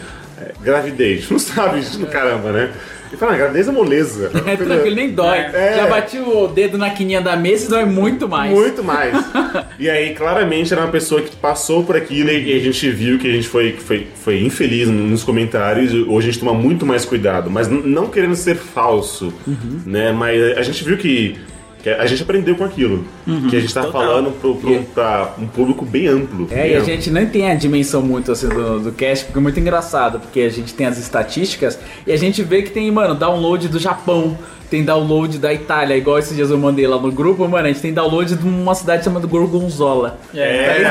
gravidez. 0.64 1.30
Não 1.30 1.40
sabe 1.40 1.80
disso 1.82 2.00
no 2.00 2.08
caramba, 2.08 2.52
né? 2.52 2.72
E 3.14 3.18
fala, 3.18 3.34
ah, 3.34 3.38
gravidez 3.38 3.68
é 3.68 3.72
moleza. 3.74 4.32
É 4.46 4.56
tranquilo, 4.56 4.96
nem 4.96 5.10
dói. 5.12 5.38
É. 5.54 5.76
Já 5.76 5.88
bati 5.88 6.18
o 6.18 6.48
dedo 6.48 6.78
na 6.78 6.90
quininha 6.92 7.20
da 7.20 7.36
mesa 7.36 7.66
e 7.66 7.70
dói 7.70 7.84
muito 7.84 8.26
mais. 8.30 8.54
Muito 8.54 8.82
mais. 8.82 9.14
e 9.78 9.90
aí, 9.90 10.14
claramente, 10.16 10.72
era 10.72 10.82
uma 10.82 10.92
pessoa 10.92 11.22
que 11.22 11.36
passou 11.36 11.84
por 11.84 11.98
aquilo 11.98 12.30
e 12.30 12.54
a 12.58 12.60
gente 12.60 12.90
viu 12.90 13.20
que 13.20 13.28
a 13.28 13.32
gente 13.34 13.50
foi, 13.50 13.74
foi, 13.74 14.08
foi 14.16 14.40
infeliz 14.42 14.88
nos 14.88 15.24
comentários. 15.24 15.92
Hoje 16.08 16.30
a 16.30 16.32
gente 16.32 16.40
toma 16.40 16.54
muito 16.54 16.86
mais 16.86 17.04
cuidado, 17.04 17.50
mas 17.52 17.68
não 17.68 18.08
querendo 18.08 18.36
ser 18.36 18.56
falso, 18.56 19.34
Uhum. 19.46 19.82
né? 19.86 20.14
Mas 20.14 20.58
a 20.58 20.62
gente 20.62 20.82
viu 20.84 20.96
que, 20.98 21.36
que 21.82 21.90
a 21.90 22.06
gente 22.06 22.22
aprendeu 22.24 22.56
com 22.56 22.64
aquilo. 22.64 23.06
Que 23.50 23.56
a 23.56 23.60
gente 23.60 23.74
tá 23.74 23.84
Total. 23.84 24.02
falando 24.02 24.32
pro, 24.40 24.56
pra 24.94 25.34
um 25.40 25.48
público 25.48 25.86
bem 25.86 26.08
amplo. 26.08 26.48
É, 26.52 26.56
bem 26.56 26.72
e 26.72 26.76
a 26.76 26.80
amplo. 26.80 26.86
gente 26.94 27.10
nem 27.10 27.26
tem 27.26 27.50
a 27.50 27.56
dimensão 27.56 28.02
muito 28.02 28.32
assim 28.32 28.48
do, 28.48 28.80
do 28.80 28.92
cast, 28.92 29.26
porque 29.26 29.40
é 29.40 29.42
muito 29.42 29.60
engraçado, 29.60 30.20
porque 30.20 30.42
a 30.42 30.50
gente 30.50 30.74
tem 30.74 30.86
as 30.86 30.98
estatísticas 30.98 31.80
e 32.06 32.12
a 32.12 32.18
gente 32.18 32.44
vê 32.44 32.62
que 32.62 32.70
tem, 32.72 32.90
mano, 32.92 33.16
download 33.16 33.68
do 33.68 33.80
Japão, 33.80 34.38
tem 34.72 34.86
download 34.86 35.38
da 35.38 35.54
Itália, 35.54 35.98
igual 35.98 36.18
esses 36.18 36.34
dias 36.34 36.50
eu 36.50 36.58
mandei 36.58 36.88
lá 36.88 36.98
no 36.98 37.12
grupo, 37.12 37.46
mano, 37.48 37.66
a 37.68 37.72
gente 37.72 37.82
tem 37.82 37.94
download 37.94 38.34
de 38.36 38.48
uma 38.48 38.74
cidade 38.74 39.04
chamada 39.04 39.28
Gorgonzola. 39.28 40.18
É, 40.34 40.82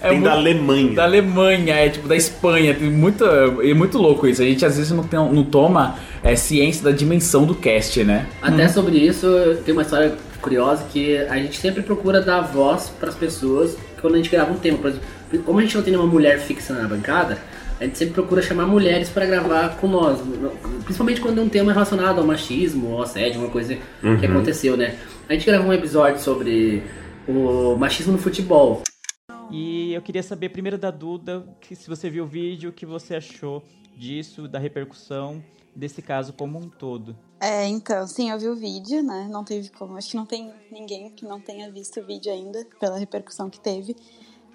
É 0.00 0.08
tem 0.08 0.12
muito- 0.12 0.24
da 0.24 0.32
Alemanha. 0.32 0.94
Da 0.94 1.02
Alemanha, 1.02 1.74
é 1.74 1.88
tipo 1.88 2.06
da 2.06 2.14
Espanha, 2.16 2.72
tem 2.72 2.88
muita, 2.88 3.24
é 3.62 3.74
muito 3.74 3.98
louco 3.98 4.26
isso. 4.28 4.40
A 4.40 4.44
gente 4.44 4.64
às 4.64 4.76
vezes 4.76 4.92
não, 4.92 5.02
tem- 5.02 5.18
não 5.18 5.42
toma 5.42 5.96
é, 6.22 6.36
ciência 6.36 6.84
da 6.84 6.92
dimensão 6.92 7.44
do 7.44 7.54
cast, 7.54 8.02
né? 8.04 8.26
Até 8.40 8.68
sobre 8.68 8.96
isso, 8.96 9.26
tem 9.64 9.72
uma 9.74 9.82
história 9.82 10.12
curiosa 10.40 10.84
que 10.92 11.18
a 11.18 11.36
gente 11.36 11.58
sempre 11.58 11.82
procura 11.82 12.22
dar 12.22 12.42
voz 12.42 12.92
para 13.00 13.08
as 13.08 13.14
pessoas 13.16 13.76
quando 14.00 14.14
a 14.14 14.16
gente 14.18 14.30
grava 14.30 14.52
um 14.52 14.56
tema. 14.56 14.78
Por 14.78 14.88
exemplo, 14.90 15.06
como 15.44 15.58
a 15.58 15.62
gente 15.62 15.74
não 15.74 15.82
tem 15.82 15.92
nenhuma 15.92 16.10
mulher 16.10 16.38
fixa 16.38 16.72
na 16.74 16.86
bancada, 16.86 17.38
a 17.84 17.86
gente 17.86 17.98
sempre 17.98 18.14
procura 18.14 18.40
chamar 18.40 18.66
mulheres 18.66 19.10
para 19.10 19.26
gravar 19.26 19.76
com 19.78 19.86
nós. 19.86 20.18
Principalmente 20.84 21.20
quando 21.20 21.38
é 21.38 21.42
um 21.42 21.48
tema 21.50 21.70
relacionado 21.70 22.18
ao 22.18 22.26
machismo, 22.26 22.94
ao 22.94 23.02
assédio, 23.02 23.42
uma 23.42 23.50
coisa 23.50 23.76
que 24.18 24.26
aconteceu, 24.26 24.74
né? 24.74 24.98
A 25.28 25.34
gente 25.34 25.44
gravou 25.44 25.68
um 25.68 25.72
episódio 25.72 26.20
sobre 26.20 26.82
o 27.28 27.76
machismo 27.76 28.12
no 28.12 28.18
futebol. 28.18 28.82
E 29.50 29.92
eu 29.92 30.00
queria 30.00 30.22
saber 30.22 30.48
primeiro 30.48 30.78
da 30.78 30.90
Duda, 30.90 31.46
que 31.60 31.76
se 31.76 31.86
você 31.88 32.08
viu 32.08 32.24
o 32.24 32.26
vídeo, 32.26 32.70
o 32.70 32.72
que 32.72 32.86
você 32.86 33.16
achou 33.16 33.62
disso, 33.94 34.48
da 34.48 34.58
repercussão 34.58 35.44
desse 35.76 36.00
caso 36.00 36.32
como 36.32 36.58
um 36.58 36.70
todo. 36.70 37.14
É, 37.38 37.66
então, 37.66 38.06
sim, 38.06 38.30
eu 38.30 38.38
vi 38.38 38.48
o 38.48 38.56
vídeo, 38.56 39.02
né? 39.02 39.28
Não 39.30 39.44
teve 39.44 39.68
como. 39.68 39.98
Acho 39.98 40.12
que 40.12 40.16
não 40.16 40.24
tem 40.24 40.50
ninguém 40.72 41.10
que 41.10 41.26
não 41.26 41.38
tenha 41.38 41.70
visto 41.70 42.00
o 42.00 42.06
vídeo 42.06 42.32
ainda, 42.32 42.66
pela 42.80 42.96
repercussão 42.96 43.50
que 43.50 43.60
teve. 43.60 43.94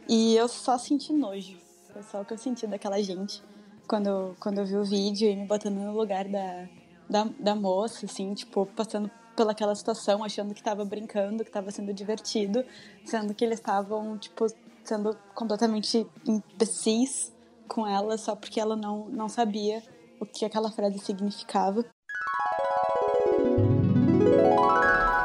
E 0.08 0.36
eu 0.36 0.48
só 0.48 0.80
senti 0.80 1.14
nojo. 1.14 1.69
Foi 2.00 2.04
só 2.04 2.22
o 2.22 2.26
que 2.26 2.34
eu 2.34 2.38
senti 2.38 2.66
daquela 2.66 3.02
gente 3.04 3.44
quando, 3.86 4.34
quando 4.40 4.60
eu 4.60 4.66
vi 4.66 4.78
o 4.78 4.86
vídeo 4.86 5.30
e 5.30 5.36
me 5.36 5.46
botando 5.46 5.76
no 5.76 5.92
lugar 5.92 6.24
da, 6.30 6.66
da, 7.10 7.28
da 7.38 7.56
moça, 7.56 8.06
assim, 8.06 8.34
tipo, 8.34 8.66
passando 8.68 9.12
pelaquela 9.36 9.76
situação, 9.76 10.24
achando 10.24 10.54
que 10.54 10.64
tava 10.64 10.86
brincando, 10.86 11.44
que 11.44 11.52
tava 11.52 11.72
sendo 11.72 11.94
divertido, 11.94 12.64
sendo 13.04 13.34
que 13.34 13.44
eles 13.44 13.60
estavam, 13.60 14.18
tipo, 14.18 14.48
sendo 14.82 15.14
completamente 15.36 16.08
imbecis 16.26 17.34
com 17.68 17.86
ela 17.86 18.18
só 18.18 18.34
porque 18.34 18.62
ela 18.62 18.78
não, 18.78 19.10
não 19.10 19.28
sabia 19.28 19.84
o 20.22 20.26
que 20.26 20.46
aquela 20.46 20.72
frase 20.72 21.00
significava. 21.00 21.84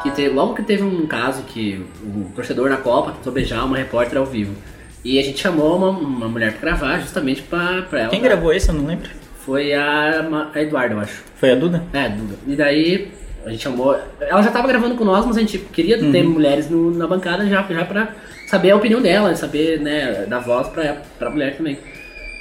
Que 0.03 0.11
te- 0.11 0.29
logo 0.29 0.55
que 0.57 0.65
teve 0.65 0.83
um 0.83 1.07
caso 1.07 1.45
que 1.45 1.77
o 2.03 2.33
torcedor 2.35 2.69
na 2.69 2.79
Copa 2.79 3.13
tentou 3.13 3.33
beijar 3.33 3.65
uma 3.65 3.77
repórter 3.77 4.19
ao 4.19 4.27
vivo. 4.27 4.74
E 5.05 5.19
a 5.19 5.23
gente 5.23 5.38
chamou 5.40 5.77
uma, 5.77 5.88
uma 5.90 6.29
mulher 6.29 6.53
pra 6.55 6.71
gravar 6.71 6.99
justamente 7.01 7.43
pra, 7.43 7.83
pra 7.83 8.01
ela. 8.01 8.09
Quem 8.11 8.23
gravou 8.23 8.53
esse? 8.53 8.69
Eu 8.71 8.75
não 8.75 8.87
lembro. 8.87 9.11
Foi 9.45 9.75
a, 9.75 10.27
a 10.55 10.62
Eduarda, 10.62 10.95
eu 10.95 11.01
acho. 11.01 11.23
Foi 11.37 11.51
a 11.53 11.55
Duda? 11.55 11.83
É, 11.93 12.09
Duda. 12.09 12.35
E 12.47 12.57
daí 12.57 13.09
a 13.45 13.51
gente 13.51 13.62
chamou. 13.62 13.95
Ela 14.21 14.40
já 14.43 14.51
tava 14.51 14.67
gravando 14.67 14.95
com 14.95 15.05
nós, 15.05 15.27
mas 15.27 15.37
a 15.37 15.40
gente 15.40 15.59
queria 15.59 15.99
ter 15.99 16.25
Uhum. 16.25 16.31
mulheres 16.31 16.71
no- 16.71 16.90
na 16.90 17.07
bancada 17.07 17.47
já, 17.47 17.62
já 17.62 17.85
pra 17.85 18.14
saber 18.47 18.71
a 18.71 18.77
opinião 18.77 19.03
dela, 19.03 19.35
saber, 19.37 19.79
né, 19.81 20.25
dar 20.27 20.38
voz 20.38 20.69
pra, 20.69 21.03
pra 21.19 21.29
mulher 21.31 21.57
também. 21.59 21.77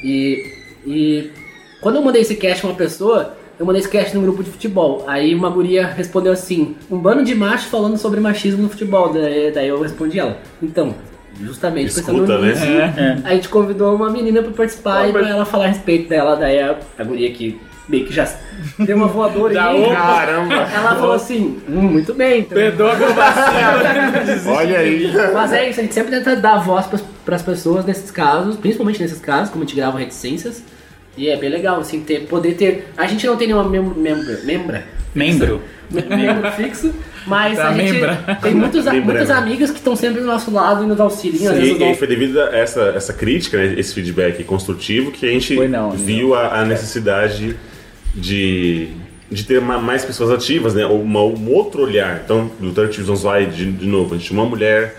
E, 0.01 0.53
e 0.85 1.31
quando 1.81 1.95
eu 1.97 2.01
mandei 2.01 2.21
esse 2.21 2.35
cast 2.35 2.61
pra 2.61 2.69
uma 2.69 2.75
pessoa, 2.77 3.35
eu 3.59 3.65
mandei 3.65 3.81
esse 3.81 3.89
cast 3.89 4.15
num 4.15 4.21
grupo 4.23 4.41
de 4.41 4.49
futebol. 4.51 5.03
Aí 5.05 5.35
uma 5.35 5.49
guria 5.49 5.85
respondeu 5.85 6.31
assim: 6.31 6.77
um 6.89 6.97
bando 6.97 7.25
de 7.25 7.35
machos 7.35 7.69
falando 7.69 7.97
sobre 7.97 8.21
machismo 8.21 8.63
no 8.63 8.69
futebol. 8.69 9.11
Daí, 9.11 9.51
daí 9.51 9.67
eu 9.67 9.81
respondi 9.81 10.17
ela. 10.17 10.37
Então. 10.61 10.95
Justamente 11.41 11.87
Escuta, 11.87 12.37
né? 12.37 12.49
nisso, 12.49 12.63
É. 12.63 13.17
a 13.23 13.33
gente 13.33 13.49
convidou 13.49 13.95
uma 13.95 14.09
menina 14.09 14.41
pra 14.43 14.51
participar 14.51 15.09
e 15.09 15.11
pra 15.11 15.27
ela 15.27 15.45
falar 15.45 15.65
a 15.65 15.67
respeito 15.69 16.09
dela. 16.09 16.35
Daí 16.35 16.59
a, 16.59 16.77
a 16.97 17.03
guria 17.03 17.31
que 17.31 17.59
meio 17.89 18.05
que 18.05 18.13
já 18.13 18.27
deu 18.79 18.95
uma 18.95 19.07
voadora 19.07 19.53
em 19.73 19.83
opa. 19.83 19.95
Caramba. 19.95 20.53
Ela 20.53 20.95
falou 20.95 21.13
assim, 21.13 21.59
hum, 21.67 21.81
muito 21.81 22.13
bem. 22.13 22.41
Então. 22.41 22.55
Perdoa 22.57 22.95
meu 22.95 23.09
Olha 24.53 24.79
aí. 24.79 25.11
Mas 25.33 25.53
é 25.53 25.69
isso, 25.69 25.79
a 25.79 25.83
gente 25.83 25.93
sempre 25.93 26.11
tenta 26.11 26.35
dar 26.35 26.57
voz 26.59 26.85
para 27.25 27.35
as 27.35 27.41
pessoas 27.41 27.85
nesses 27.85 28.11
casos, 28.11 28.55
principalmente 28.55 29.01
nesses 29.01 29.19
casos, 29.19 29.49
como 29.49 29.63
a 29.63 29.67
gente 29.67 29.75
grava 29.75 29.97
reticências. 29.99 30.63
E 31.17 31.29
é 31.29 31.37
bem 31.37 31.49
legal, 31.49 31.79
assim, 31.79 31.99
ter, 32.01 32.21
poder 32.27 32.53
ter. 32.55 32.87
A 32.97 33.05
gente 33.07 33.25
não 33.27 33.35
tem 33.37 33.47
nenhuma 33.47 33.67
mem 33.69 33.81
membra. 33.81 34.39
Membra? 34.43 34.83
Membro. 35.13 35.61
membro 35.91 36.51
fixo, 36.53 36.91
mas 37.27 37.55
Tá 37.57 37.69
a 37.69 37.73
gente 37.73 37.91
membra. 37.93 38.37
tem 38.41 38.55
muitos, 38.55 38.87
a- 38.87 38.93
muitas 38.93 39.29
amigas 39.29 39.69
que 39.69 39.77
estão 39.77 39.95
sempre 39.95 40.21
do 40.21 40.25
nosso 40.25 40.49
lado 40.51 40.83
e 40.83 40.87
nos 40.87 40.99
auxiliam. 40.99 41.53
E, 41.55 41.91
e 41.91 41.95
foi 41.95 42.07
devido 42.07 42.39
a 42.41 42.55
essa, 42.57 42.93
essa 42.95 43.13
crítica, 43.13 43.57
né, 43.57 43.75
esse 43.77 43.93
feedback 43.93 44.43
construtivo, 44.43 45.11
que 45.11 45.23
a 45.27 45.29
gente 45.29 45.55
Foi 45.55 45.67
não, 45.67 45.91
viu 45.91 46.33
a, 46.33 46.61
a 46.61 46.65
necessidade 46.65 47.55
de, 48.15 48.87
de 49.29 49.43
ter 49.43 49.61
ma- 49.61 49.77
mais 49.77 50.03
pessoas 50.03 50.31
ativas, 50.31 50.73
né? 50.73 50.83
Uma, 50.85 51.21
um 51.21 51.51
outro 51.51 51.83
olhar. 51.83 52.21
Então, 52.25 52.49
do 52.59 52.71
30 52.71 52.97
Reasons 52.97 53.23
Why, 53.23 53.45
de, 53.45 53.71
de 53.71 53.85
novo, 53.85 54.15
a 54.15 54.17
gente 54.17 54.27
tinha 54.27 54.39
uma 54.39 54.49
mulher. 54.49 54.95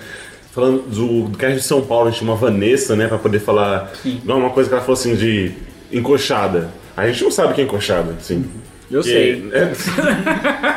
Falando 0.53 0.83
do, 0.88 1.29
do 1.31 1.37
caso 1.37 1.55
de 1.57 1.62
São 1.62 1.83
Paulo, 1.83 2.07
a 2.07 2.11
gente 2.11 2.20
tinha 2.20 2.31
uma 2.31 2.37
Vanessa, 2.37 2.94
né, 2.94 3.09
pra 3.09 3.18
poder 3.18 3.40
falar. 3.40 3.92
Não, 4.24 4.38
uma 4.38 4.50
coisa 4.50 4.68
que 4.68 4.74
ela 4.74 4.83
falou 4.85 4.94
assim 4.98 5.16
de 5.16 5.50
encoxada. 5.96 6.70
A 6.96 7.07
gente 7.09 7.24
não 7.24 7.30
sabe 7.30 7.52
o 7.52 7.54
que 7.54 7.61
é 7.61 7.64
encoxada, 7.64 8.14
assim. 8.18 8.44
Eu 8.90 9.00
Que- 9.02 9.09
sei. 9.09 9.50
É, 9.52 9.72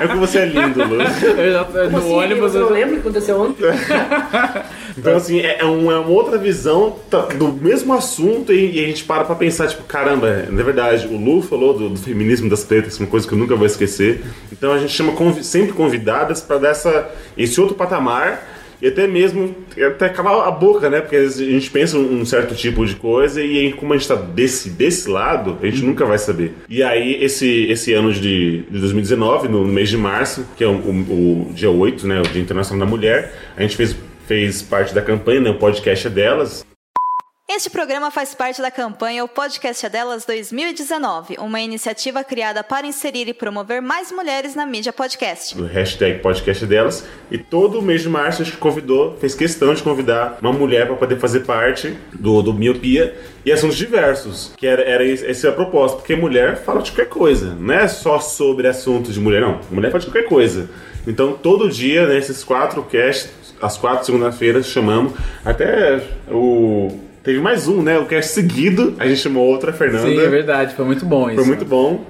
é 0.03 0.07
que 0.07 0.15
você 0.15 0.39
é 0.39 0.45
lindo, 0.45 0.83
Lu. 0.83 0.95
Eu 1.37 1.51
já 1.51 1.63
tô 1.65 1.73
Como 1.73 1.89
no 1.91 1.97
assim? 1.97 2.13
ônibus. 2.13 2.55
eu 2.55 2.61
não 2.61 2.69
lembro 2.69 2.91
o 2.91 2.93
que 2.95 2.99
aconteceu 3.01 3.39
ontem. 3.41 3.63
Então, 4.97 5.15
assim, 5.15 5.39
é, 5.41 5.59
é 5.59 5.65
um- 5.65 5.91
é 5.91 5.99
uma 5.99 6.09
outra 6.09 6.39
visão 6.39 6.95
do 7.37 7.49
mesmo 7.53 7.93
assunto 7.93 8.51
e, 8.51 8.77
e 8.79 8.83
a 8.83 8.87
gente 8.87 9.03
para 9.03 9.23
pra 9.25 9.35
pensar, 9.35 9.67
tipo, 9.67 9.83
caramba, 9.83 10.45
na 10.49 10.63
verdade, 10.63 11.05
o 11.07 11.15
Lu 11.15 11.41
falou 11.43 11.71
do, 11.77 11.89
do 11.89 11.99
feminismo 11.99 12.49
das 12.49 12.63
pretas, 12.63 12.97
uma 12.99 13.07
coisa 13.07 13.27
que 13.27 13.33
eu 13.33 13.37
nunca 13.37 13.55
vou 13.55 13.67
esquecer. 13.67 14.23
Então 14.51 14.71
a 14.71 14.79
gente 14.79 14.91
chama 14.93 15.11
convi- 15.11 15.43
sempre 15.43 15.73
convidadas 15.73 16.41
para 16.41 16.57
dar 16.57 16.69
essa, 16.69 17.09
esse 17.37 17.61
outro 17.61 17.75
patamar 17.75 18.56
e 18.81 18.87
até 18.87 19.07
mesmo 19.07 19.55
até 19.87 20.09
calar 20.09 20.47
a 20.47 20.51
boca, 20.51 20.89
né? 20.89 21.01
Porque 21.01 21.15
a 21.15 21.27
gente 21.27 21.69
pensa 21.71 21.97
um 21.97 22.25
certo 22.25 22.53
tipo 22.55 22.85
de 22.85 22.95
coisa 22.95 23.41
e 23.43 23.57
aí, 23.59 23.73
como 23.73 23.93
a 23.93 23.97
gente 23.97 24.07
tá 24.07 24.15
desse, 24.15 24.69
desse 24.69 25.09
lado, 25.09 25.57
a 25.61 25.65
gente 25.65 25.83
nunca 25.83 26.05
vai 26.05 26.17
saber. 26.17 26.53
E 26.69 26.83
aí, 26.83 27.23
esse, 27.23 27.65
esse 27.69 27.93
ano 27.93 28.11
de, 28.13 28.63
de 28.69 28.79
2019, 28.79 29.47
no 29.47 29.65
mês 29.65 29.89
de 29.89 29.97
março, 29.97 30.45
que 30.55 30.63
é 30.63 30.67
o, 30.67 30.71
o- 30.73 31.47
o 31.49 31.53
dia 31.53 31.69
8, 31.71 32.05
né? 32.07 32.19
O 32.19 32.23
Dia 32.23 32.41
Internacional 32.41 32.85
da 32.85 32.89
Mulher, 32.91 33.33
a 33.55 33.61
gente 33.61 33.75
fez, 33.75 33.95
fez 34.27 34.61
parte 34.61 34.93
da 34.93 35.01
campanha, 35.01 35.41
né? 35.41 35.49
O 35.49 35.55
podcast 35.55 36.05
é 36.05 36.09
delas. 36.09 36.66
Este 37.49 37.69
programa 37.69 38.11
faz 38.11 38.35
parte 38.35 38.61
da 38.61 38.69
campanha 38.69 39.23
O 39.23 39.27
Podcast 39.27 39.85
é 39.85 39.89
Delas 39.89 40.25
2019, 40.25 41.37
uma 41.39 41.61
iniciativa 41.61 42.21
criada 42.21 42.61
para 42.61 42.85
inserir 42.85 43.29
e 43.29 43.33
promover 43.33 43.81
mais 43.81 44.11
mulheres 44.11 44.53
na 44.53 44.65
mídia 44.65 44.91
podcast. 44.91 45.57
o 45.59 45.65
hashtag 45.65 46.19
podcast 46.19 46.65
delas. 46.65 47.05
E 47.31 47.37
todo 47.37 47.81
mês 47.81 48.01
de 48.01 48.09
março 48.09 48.41
a 48.41 48.45
gente 48.45 48.57
convidou, 48.57 49.15
fez 49.17 49.33
questão 49.33 49.73
de 49.73 49.81
convidar 49.81 50.37
uma 50.41 50.51
mulher 50.51 50.87
para 50.87 50.97
poder 50.97 51.17
fazer 51.19 51.39
parte 51.45 51.97
do, 52.13 52.41
do 52.41 52.53
Miopia 52.53 53.17
e 53.45 53.51
assuntos 53.51 53.77
diversos. 53.77 54.51
Que 54.57 54.67
era, 54.67 54.81
era 54.83 55.05
esse- 55.05 55.25
essa 55.25 55.47
a 55.47 55.53
proposta, 55.53 55.97
porque 55.99 56.17
mulher 56.17 56.57
fala 56.57 56.81
de 56.81 56.91
qualquer 56.91 57.07
coisa, 57.09 57.55
não 57.55 57.73
é 57.73 57.87
só 57.87 58.19
sobre 58.19 58.67
assuntos 58.67 59.13
de 59.13 59.21
mulher, 59.21 59.39
não. 59.41 59.61
Mulher 59.71 59.89
fala 59.89 60.01
de 60.01 60.07
qualquer 60.11 60.27
coisa. 60.27 60.69
Então 61.07 61.31
todo 61.31 61.69
dia, 61.69 62.05
nesses 62.07 62.43
quatro 62.43 62.83
casts, 62.83 63.55
as 63.61 63.77
quatro 63.77 64.05
segunda-feiras, 64.05 64.67
chamamos. 64.67 65.13
Até 65.45 66.03
o. 66.29 67.06
Teve 67.27 67.41
mais 67.41 67.67
um, 67.67 67.81
né? 67.81 67.99
O 67.99 68.05
cast 68.05 68.31
seguido, 68.31 68.95
a 68.97 69.05
gente 69.05 69.19
chamou 69.19 69.45
outra, 69.45 69.73
Fernanda. 69.73 70.07
Sim, 70.07 70.17
é 70.17 70.29
verdade, 70.29 70.73
foi 70.73 70.85
muito 70.85 71.05
bom 71.05 71.27
isso. 71.27 71.35
Foi 71.35 71.45
muito 71.45 71.65
bom. 71.65 72.05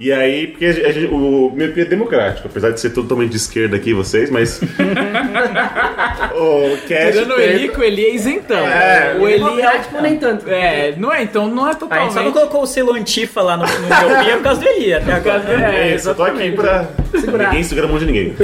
E 0.00 0.10
aí, 0.10 0.46
porque 0.46 0.64
a 0.64 0.72
gente- 0.72 1.06
a 1.06 1.10
o 1.14 1.52
Miopia 1.54 1.82
é 1.82 1.86
democrático, 1.86 2.48
apesar 2.48 2.70
de 2.70 2.80
ser 2.80 2.88
totalmente 2.90 3.32
de 3.32 3.36
esquerda 3.36 3.76
aqui, 3.76 3.92
vocês, 3.92 4.30
mas. 4.30 4.58
o 6.34 6.76
cast. 6.88 7.12
Tirando 7.12 7.34
o 7.36 7.40
Eli, 7.40 7.68
que 7.68 7.78
o 7.78 7.84
Eli 7.84 8.04
é 8.06 8.14
isentão. 8.14 8.66
É, 8.66 9.14
o 9.20 9.28
Eli 9.28 9.34
é. 9.42 9.46
Democrático 9.46 10.00
nem 10.00 10.16
tanto. 10.16 10.48
É, 10.48 10.94
não 10.96 11.12
é, 11.12 11.22
então 11.22 11.48
não 11.48 11.66
é 11.66 11.70
A 11.70 11.72
gente 11.72 11.80
só 11.80 11.86
totalmente. 11.86 12.24
não 12.24 12.32
colocou 12.32 12.62
o 12.62 12.66
selo 12.66 12.94
antifa 12.94 13.42
lá 13.42 13.58
no, 13.58 13.64
no 13.64 14.08
meu 14.08 14.24
pia 14.24 14.36
por 14.38 14.42
causa 14.42 14.60
do 14.62 14.68
Eli 14.68 14.94
até 14.94 15.12
agora. 15.12 15.42
É, 15.76 15.94
isso, 15.94 16.08
eu 16.08 16.14
tô 16.14 16.22
aqui 16.22 16.50
pra. 16.52 16.88
Ninguém 17.12 17.62
segura 17.62 17.86
a 17.86 17.90
mão 17.90 17.98
de 17.98 18.06
ninguém. 18.06 18.34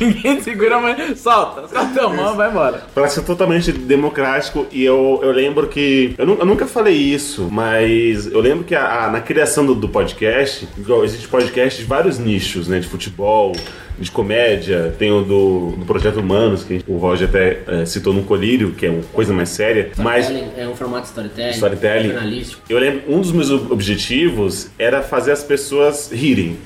Ninguém 0.00 0.40
segura, 0.40 0.80
mas 0.80 1.20
solta, 1.20 1.68
solta 1.68 2.04
a 2.04 2.08
mão, 2.08 2.34
vai 2.34 2.50
embora. 2.50 2.82
Pra 2.94 3.06
ser 3.08 3.22
totalmente 3.22 3.70
democrático, 3.72 4.66
e 4.72 4.84
eu, 4.84 5.20
eu 5.22 5.30
lembro 5.30 5.68
que. 5.68 6.14
Eu, 6.18 6.26
nu- 6.26 6.36
eu 6.40 6.44
nunca 6.46 6.66
falei 6.66 6.94
isso, 6.96 7.48
mas 7.50 8.26
eu 8.30 8.40
lembro 8.40 8.64
que 8.64 8.74
a- 8.74 8.84
a- 8.84 9.10
na 9.14 9.20
criação 9.20 9.64
do, 9.64 9.74
do 9.74 9.88
podcast, 9.88 10.68
existe 11.04 11.28
podcast 11.28 11.80
de 11.80 11.86
vários 11.86 12.18
nichos, 12.18 12.66
né? 12.68 12.80
De 12.80 12.86
futebol, 12.88 13.52
de 13.98 14.10
comédia, 14.10 14.92
tem 14.98 15.12
o 15.12 15.22
do, 15.22 15.76
do 15.78 15.84
Projeto 15.86 16.18
Humanos, 16.18 16.64
que 16.64 16.82
o 16.88 16.96
Roger 16.96 17.28
até 17.28 17.60
eh, 17.68 17.86
citou 17.86 18.12
no 18.12 18.24
Colírio, 18.24 18.72
que 18.72 18.86
é 18.86 18.90
uma 18.90 19.02
coisa 19.12 19.32
mais 19.32 19.50
séria. 19.50 19.90
Mas 19.96 20.28
É 20.56 20.66
um 20.66 20.74
formato 20.74 21.06
storytelling. 21.06 21.50
Storytelling. 21.52 22.08
Jornalístico. 22.12 22.62
Eu 22.68 22.78
lembro, 22.78 23.02
um 23.08 23.20
dos 23.20 23.30
meus 23.30 23.50
ob- 23.52 23.70
objetivos 23.72 24.68
era 24.78 25.00
fazer 25.00 25.30
as 25.30 25.44
pessoas 25.44 26.10
rirem. 26.12 26.56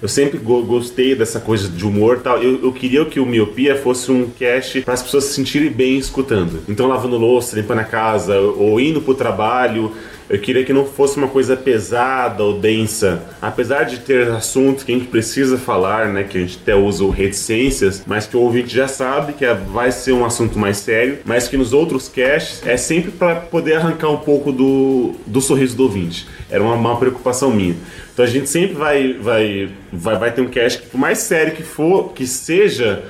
Eu 0.00 0.08
sempre 0.08 0.38
go- 0.38 0.62
gostei 0.62 1.14
dessa 1.16 1.40
coisa 1.40 1.68
de 1.68 1.84
humor 1.84 2.18
e 2.18 2.20
tal. 2.20 2.40
Eu, 2.40 2.62
eu 2.62 2.72
queria 2.72 3.04
que 3.06 3.18
o 3.18 3.26
Miopia 3.26 3.74
fosse 3.74 4.12
um 4.12 4.28
cast 4.28 4.82
para 4.82 4.94
as 4.94 5.02
pessoas 5.02 5.24
se 5.24 5.34
sentirem 5.34 5.70
bem 5.70 5.96
escutando. 5.98 6.60
Então, 6.68 6.86
lavando 6.86 7.16
louça, 7.16 7.56
limpando 7.56 7.80
a 7.80 7.84
casa, 7.84 8.38
ou 8.38 8.78
indo 8.80 9.00
pro 9.00 9.14
trabalho. 9.14 9.90
Eu 10.28 10.40
queria 10.40 10.64
que 10.64 10.72
não 10.72 10.84
fosse 10.84 11.16
uma 11.16 11.28
coisa 11.28 11.56
pesada 11.56 12.42
ou 12.42 12.58
densa. 12.58 13.22
Apesar 13.40 13.84
de 13.84 14.00
ter 14.00 14.28
assuntos 14.28 14.82
que 14.82 14.92
a 14.92 14.94
gente 14.98 15.06
precisa 15.08 15.56
falar, 15.56 16.08
né? 16.08 16.24
Que 16.24 16.36
a 16.38 16.40
gente 16.40 16.58
até 16.60 16.74
usa 16.74 17.04
o 17.04 17.10
reticências, 17.10 18.02
mas 18.06 18.26
que 18.26 18.36
o 18.36 18.40
ouvinte 18.40 18.74
já 18.74 18.88
sabe 18.88 19.34
que 19.34 19.44
é- 19.44 19.54
vai 19.54 19.92
ser 19.92 20.12
um 20.12 20.24
assunto 20.24 20.58
mais 20.58 20.78
sério, 20.78 21.18
mas 21.24 21.46
que 21.46 21.56
nos 21.56 21.72
outros 21.72 22.08
casts 22.08 22.66
é 22.66 22.76
sempre 22.76 23.12
para 23.12 23.36
poder 23.36 23.74
arrancar 23.74 24.10
um 24.10 24.16
pouco 24.16 24.50
do, 24.50 25.12
do 25.26 25.40
sorriso 25.40 25.76
do 25.76 25.84
ouvinte. 25.84 26.26
Era 26.50 26.60
uma, 26.62 26.74
uma 26.74 26.96
preocupação 26.96 27.52
minha. 27.52 27.76
Então 28.12 28.24
a 28.24 28.28
gente 28.28 28.48
sempre 28.48 28.74
vai, 28.74 29.12
vai, 29.12 29.68
vai, 29.92 30.18
vai 30.18 30.32
ter 30.32 30.40
um 30.40 30.48
cast 30.48 30.82
que, 30.82 30.88
por 30.88 30.98
mais 30.98 31.18
sério 31.18 31.52
que 31.54 31.62
for, 31.62 32.12
que 32.14 32.26
seja, 32.26 33.04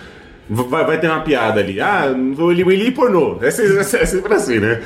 vai, 0.50 0.85
vai 0.85 1.00
ter 1.00 1.09
uma 1.09 1.20
piada 1.20 1.61
ali. 1.61 1.81
Ah, 1.81 2.12
o 2.38 2.50
Eli 2.52 2.90
pornô. 2.90 3.38
É 3.40 3.48
é 3.48 3.50
sempre 3.50 4.35
assim, 4.35 4.59
né? 4.59 4.83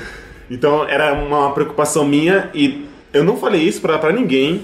Então 0.50 0.84
era 0.84 1.14
uma 1.14 1.52
preocupação 1.52 2.04
minha 2.04 2.50
e 2.52 2.86
eu 3.12 3.22
não 3.24 3.36
falei 3.36 3.62
isso 3.62 3.80
pra 3.80 4.12
ninguém, 4.12 4.62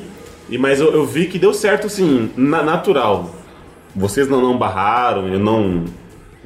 e, 0.51 0.59
mas 0.59 0.81
eu, 0.81 0.93
eu 0.93 1.05
vi 1.07 1.27
que 1.27 1.39
deu 1.39 1.55
certo 1.55 1.87
assim, 1.87 2.31
na- 2.37 2.63
natural. 2.63 3.31
Vocês 3.95 4.29
não, 4.29 4.41
não 4.41 4.59
barraram, 4.59 5.29
eu 5.29 5.39
não, 5.39 5.85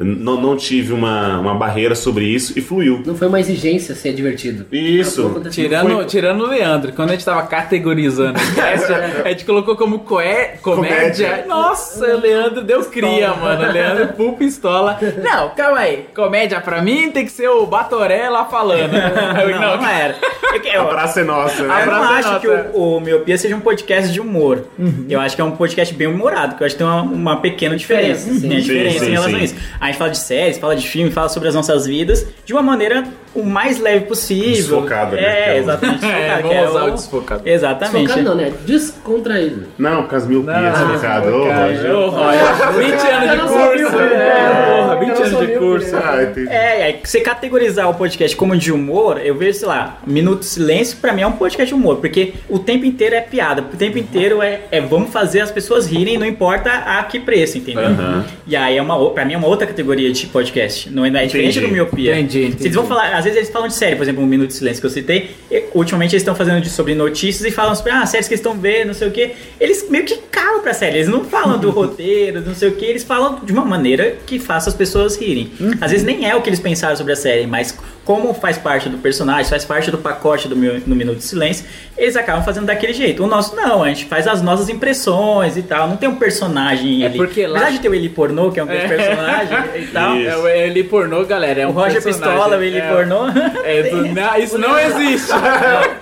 não, 0.05 0.41
não 0.41 0.57
tive 0.57 0.93
uma, 0.93 1.39
uma 1.39 1.55
barreira 1.55 1.95
sobre 1.95 2.25
isso 2.25 2.59
e 2.59 2.63
fluiu. 2.63 3.03
Não 3.05 3.15
foi 3.15 3.29
uma 3.29 3.39
exigência 3.41 3.95
ser 3.95 4.13
divertido. 4.13 4.67
Isso. 4.73 5.43
Tirando, 5.51 5.91
Foi- 5.95 6.05
tirando 6.07 6.41
o 6.43 6.47
Leandro, 6.47 6.93
quando 6.93 7.11
a 7.11 7.13
gente 7.13 7.25
tava 7.25 7.43
categorizando 7.47 8.39
o 8.39 8.55
cast, 8.55 8.93
a 9.25 9.29
gente 9.29 9.45
colocou 9.45 9.77
como 9.77 10.01
coé, 10.01 10.55
comédia. 10.63 11.29
Comédia. 11.29 11.45
Nossa, 11.47 12.05
o 12.17 12.21
Leandro 12.21 12.63
deu 12.63 12.85
cria, 12.85 13.35
mano. 13.35 13.69
O 13.69 13.73
Leandro 13.73 14.17
full 14.17 14.33
pistola. 14.35 14.99
Não, 15.23 15.51
calma 15.51 15.81
aí. 15.81 16.07
Comédia 16.15 16.61
pra 16.61 16.81
mim 16.83 17.11
tem 17.11 17.25
que 17.25 17.33
ser 17.33 17.49
o 17.49 17.67
Batoré 17.67 18.29
lá 18.29 18.45
falando. 18.47 18.95
Eu, 19.41 19.61
Não, 19.61 19.77
não 19.77 19.87
era. 19.89 20.17
Eu, 20.65 20.83
A 20.83 20.85
praça 20.87 21.21
é 21.21 21.25
nossa, 21.25 21.63
né? 21.63 21.83
eu 21.83 21.87
não 21.87 21.95
Abraço, 22.03 22.29
acho 22.29 22.41
que 22.41 22.47
nota. 22.47 22.71
o, 22.75 22.97
o 22.97 23.01
Miopia 23.01 23.37
seja 23.39 23.55
um 23.55 23.61
podcast 23.61 24.13
de 24.13 24.21
humor. 24.21 24.65
Eu 25.09 25.21
acho 25.21 25.37
que 25.37 25.43
é 25.43 25.45
um 25.45 25.53
podcast 25.53 25.95
bem 25.95 26.07
humorado, 26.09 26.57
que 26.57 26.63
eu 26.63 26.67
acho 26.67 26.75
que 26.75 26.79
tem 26.83 26.87
uma, 26.87 27.03
uma 27.03 27.37
pequena 27.41 27.77
diferença. 27.77 28.31
Diferença, 28.31 28.41
sim. 28.41 28.47
A 28.47 28.51
Sim, 28.51 28.61
diferença 28.61 28.99
sim, 28.99 29.07
em 29.07 29.11
relação 29.11 29.31
sim. 29.33 29.37
a 29.41 29.45
isso. 29.45 29.55
A 29.81 29.90
gente 29.91 29.99
fala 29.99 30.11
de 30.11 30.19
séries, 30.19 30.59
fala 30.59 30.77
de 30.77 30.87
filme, 30.89 31.11
fala 31.11 31.29
sobre 31.29 31.49
as 31.49 31.55
nossas 31.55 31.87
vidas 31.87 32.27
de 32.45 32.53
uma 32.53 32.63
maneira 32.63 33.05
o 33.35 33.45
mais 33.45 33.79
leve 33.79 34.07
possível. 34.07 34.53
Desfocada, 34.55 35.17
né? 35.17 35.23
É, 35.23 35.55
é 35.55 35.59
exatamente. 35.59 36.01
É, 36.11 36.37
desfocada, 36.37 36.43
vamos 36.43 36.57
é 36.57 36.69
usar 36.69 36.85
o- 36.85 36.91
desfocado. 36.91 37.43
Exatamente. 37.49 38.07
Desfocado 38.07 38.29
não, 38.29 38.35
né? 38.35 38.53
Descontraído. 38.67 39.67
Não, 39.79 40.03
com 40.05 40.17
as 40.17 40.27
miopias, 40.27 40.79
focado. 40.79 41.29
Ô, 41.29 41.45
Roger. 41.45 41.95
Ô, 41.95 42.09
Roger, 42.11 42.73
20 42.79 43.07
anos 43.09 43.31
de 43.31 43.55
curso. 43.55 43.97
É, 44.01 44.17
né? 44.17 44.67
porra, 44.81 44.97
20 44.97 45.09
Eu 45.09 45.17
não 45.17 45.39
anos 45.39 45.41
de 45.41 45.59
curso. 45.59 45.97
Ah, 45.97 46.23
entendi. 46.23 46.49
É, 46.49 46.83
aí 46.85 47.01
você 47.03 47.21
categorizar 47.21 47.89
o 47.89 47.95
podcast 47.95 48.37
como 48.37 48.57
de 48.57 48.73
humor, 48.73 49.21
eu 49.23 49.35
vejo, 49.35 49.59
sei 49.59 49.69
lá, 49.69 49.99
Minuto 50.07 50.41
de 50.41 50.47
Silêncio 50.47 50.99
pra 51.01 51.13
mim 51.13 51.23
é 51.23 51.27
um 51.27 51.33
podcast 51.33 51.69
de 51.69 51.75
humor, 51.75 51.97
porque 51.97 52.35
o 52.49 52.59
tempo 52.59 52.85
inteiro 52.85 53.15
é 53.15 53.21
piada, 53.21 53.63
o 53.63 53.77
tempo 53.77 53.99
inteiro 53.99 54.43
é, 54.43 54.61
é 54.71 54.81
vamos 54.81 55.11
fazer 55.11 55.41
as 55.41 55.51
pessoas 55.51 55.87
rirem, 55.87 56.19
não 56.19 56.27
importa 56.27 56.71
a 56.71 57.03
que 57.05 57.21
preço, 57.21 57.59
entendeu? 57.59 57.85
Aham. 57.85 58.25
E 58.47 58.57
aí 58.57 58.77
é 58.77 58.83
uma, 58.83 59.11
pra 59.11 59.25
mim 59.25 59.35
é 59.35 59.39
uma 59.39 59.47
outra 59.47 59.67
categoria 59.71 60.13
de 60.13 60.27
podcast, 60.27 60.91
não 60.91 61.05
é, 61.05 61.09
é 61.09 61.27
diferente 61.27 61.59
Entendi. 61.59 61.61
do 61.61 61.73
Miopia. 61.73 62.13
Entendi, 62.13 62.47
entendi. 62.47 62.63
Vocês 62.63 62.75
vão 62.75 62.87
falar, 62.87 63.17
às 63.17 63.25
vezes 63.25 63.37
eles 63.39 63.51
falam 63.51 63.69
de 63.69 63.75
série, 63.75 63.97
por 63.97 64.03
exemplo, 64.03 64.23
um 64.23 64.27
Minuto 64.27 64.49
de 64.49 64.55
Silêncio 64.55 64.81
que 64.81 64.87
eu 64.87 64.91
citei, 64.91 65.31
e, 65.51 65.65
ultimamente 65.75 66.13
eles 66.13 66.23
estão 66.23 66.35
fazendo 66.35 66.61
de, 66.61 66.69
sobre 66.69 66.95
notícias 66.95 67.45
e 67.45 67.51
falam 67.51 67.75
sobre, 67.75 67.93
ah, 67.93 68.05
séries 68.07 68.29
que 68.29 68.35
eles 68.35 68.41
estão 68.41 68.59
vendo, 68.59 68.89
não 68.89 68.95
sei 68.95 69.09
o 69.09 69.11
que, 69.11 69.33
eles 69.61 69.89
meio 69.89 70.05
que 70.05 70.17
calam 70.31 70.61
pra 70.61 70.75
série, 70.75 70.99
eles 70.99 71.09
não 71.09 71.25
falam 71.25 71.59
do 71.59 71.71
roteiro, 71.71 72.41
não 72.41 72.55
sei 72.55 72.69
o 72.69 72.73
que, 72.73 72.85
eles 72.85 73.05
falam 73.05 73.41
de 73.45 73.53
uma 73.53 73.65
maneira 73.65 74.17
que 74.27 74.39
faça 74.39 74.69
as 74.69 74.77
pessoas 74.77 75.17
rirem. 75.17 75.51
Às 75.81 75.91
vezes 75.91 76.05
nem 76.05 76.29
é 76.29 76.35
o 76.35 76.43
que 76.43 76.49
eles 76.49 76.61
pensaram 76.61 76.97
sobre 76.97 77.13
a 77.13 77.17
série, 77.17 77.47
mas 77.47 77.77
como 78.11 78.35
faz 78.35 78.59
parte 78.59 78.89
do 78.89 78.99
personagem, 78.99 79.49
faz 79.49 79.65
parte 79.65 79.89
do 79.89 79.97
pacote 79.99 80.49
do 80.49 80.57
meu, 80.57 80.81
no 80.85 80.97
Minuto 80.97 81.19
de 81.19 81.23
Silêncio, 81.25 81.65
eles 81.97 82.17
acabam 82.17 82.43
fazendo 82.43 82.67
daquele 82.67 82.93
jeito. 82.93 83.23
O 83.23 83.27
nosso 83.29 83.55
não, 83.55 83.85
a 83.85 83.89
gente 83.89 84.05
faz 84.07 84.27
as 84.27 84.43
nossas 84.43 84.69
impressões 84.69 85.57
e 85.57 85.63
tal, 85.63 85.87
não 85.87 85.97
tem 85.97 86.09
um 86.09 86.17
personagem 86.17 87.05
É 87.05 87.07
ali. 87.07 87.17
porque 87.17 87.47
lá- 87.47 87.61
Apesar 87.61 87.71
de 87.71 87.79
ter 87.79 87.89
o 87.89 87.95
Eli 87.95 88.09
Pornô, 88.09 88.51
que 88.51 88.59
é 88.59 88.65
um 88.65 88.67
grande 88.67 88.87
É. 88.87 88.89
personagem 88.89 89.59
e 89.77 89.87
tal. 89.95 90.17
Isso. 90.17 90.29
É 90.29 90.37
o 90.37 90.49
Eli 90.49 90.83
pornô, 90.83 91.25
galera. 91.25 91.61
É 91.61 91.67
um 91.67 91.71
O 91.71 91.73
Roger 91.73 92.03
personagem. 92.03 92.35
Pistola, 92.37 92.57
o 92.59 92.63
Eli 92.65 92.79
é, 92.79 92.93
Pornô. 92.93 93.27
É, 93.63 93.83
do- 93.85 94.07
não, 94.13 94.37
isso 94.39 94.59
não 94.59 94.77
existe. 94.79 95.31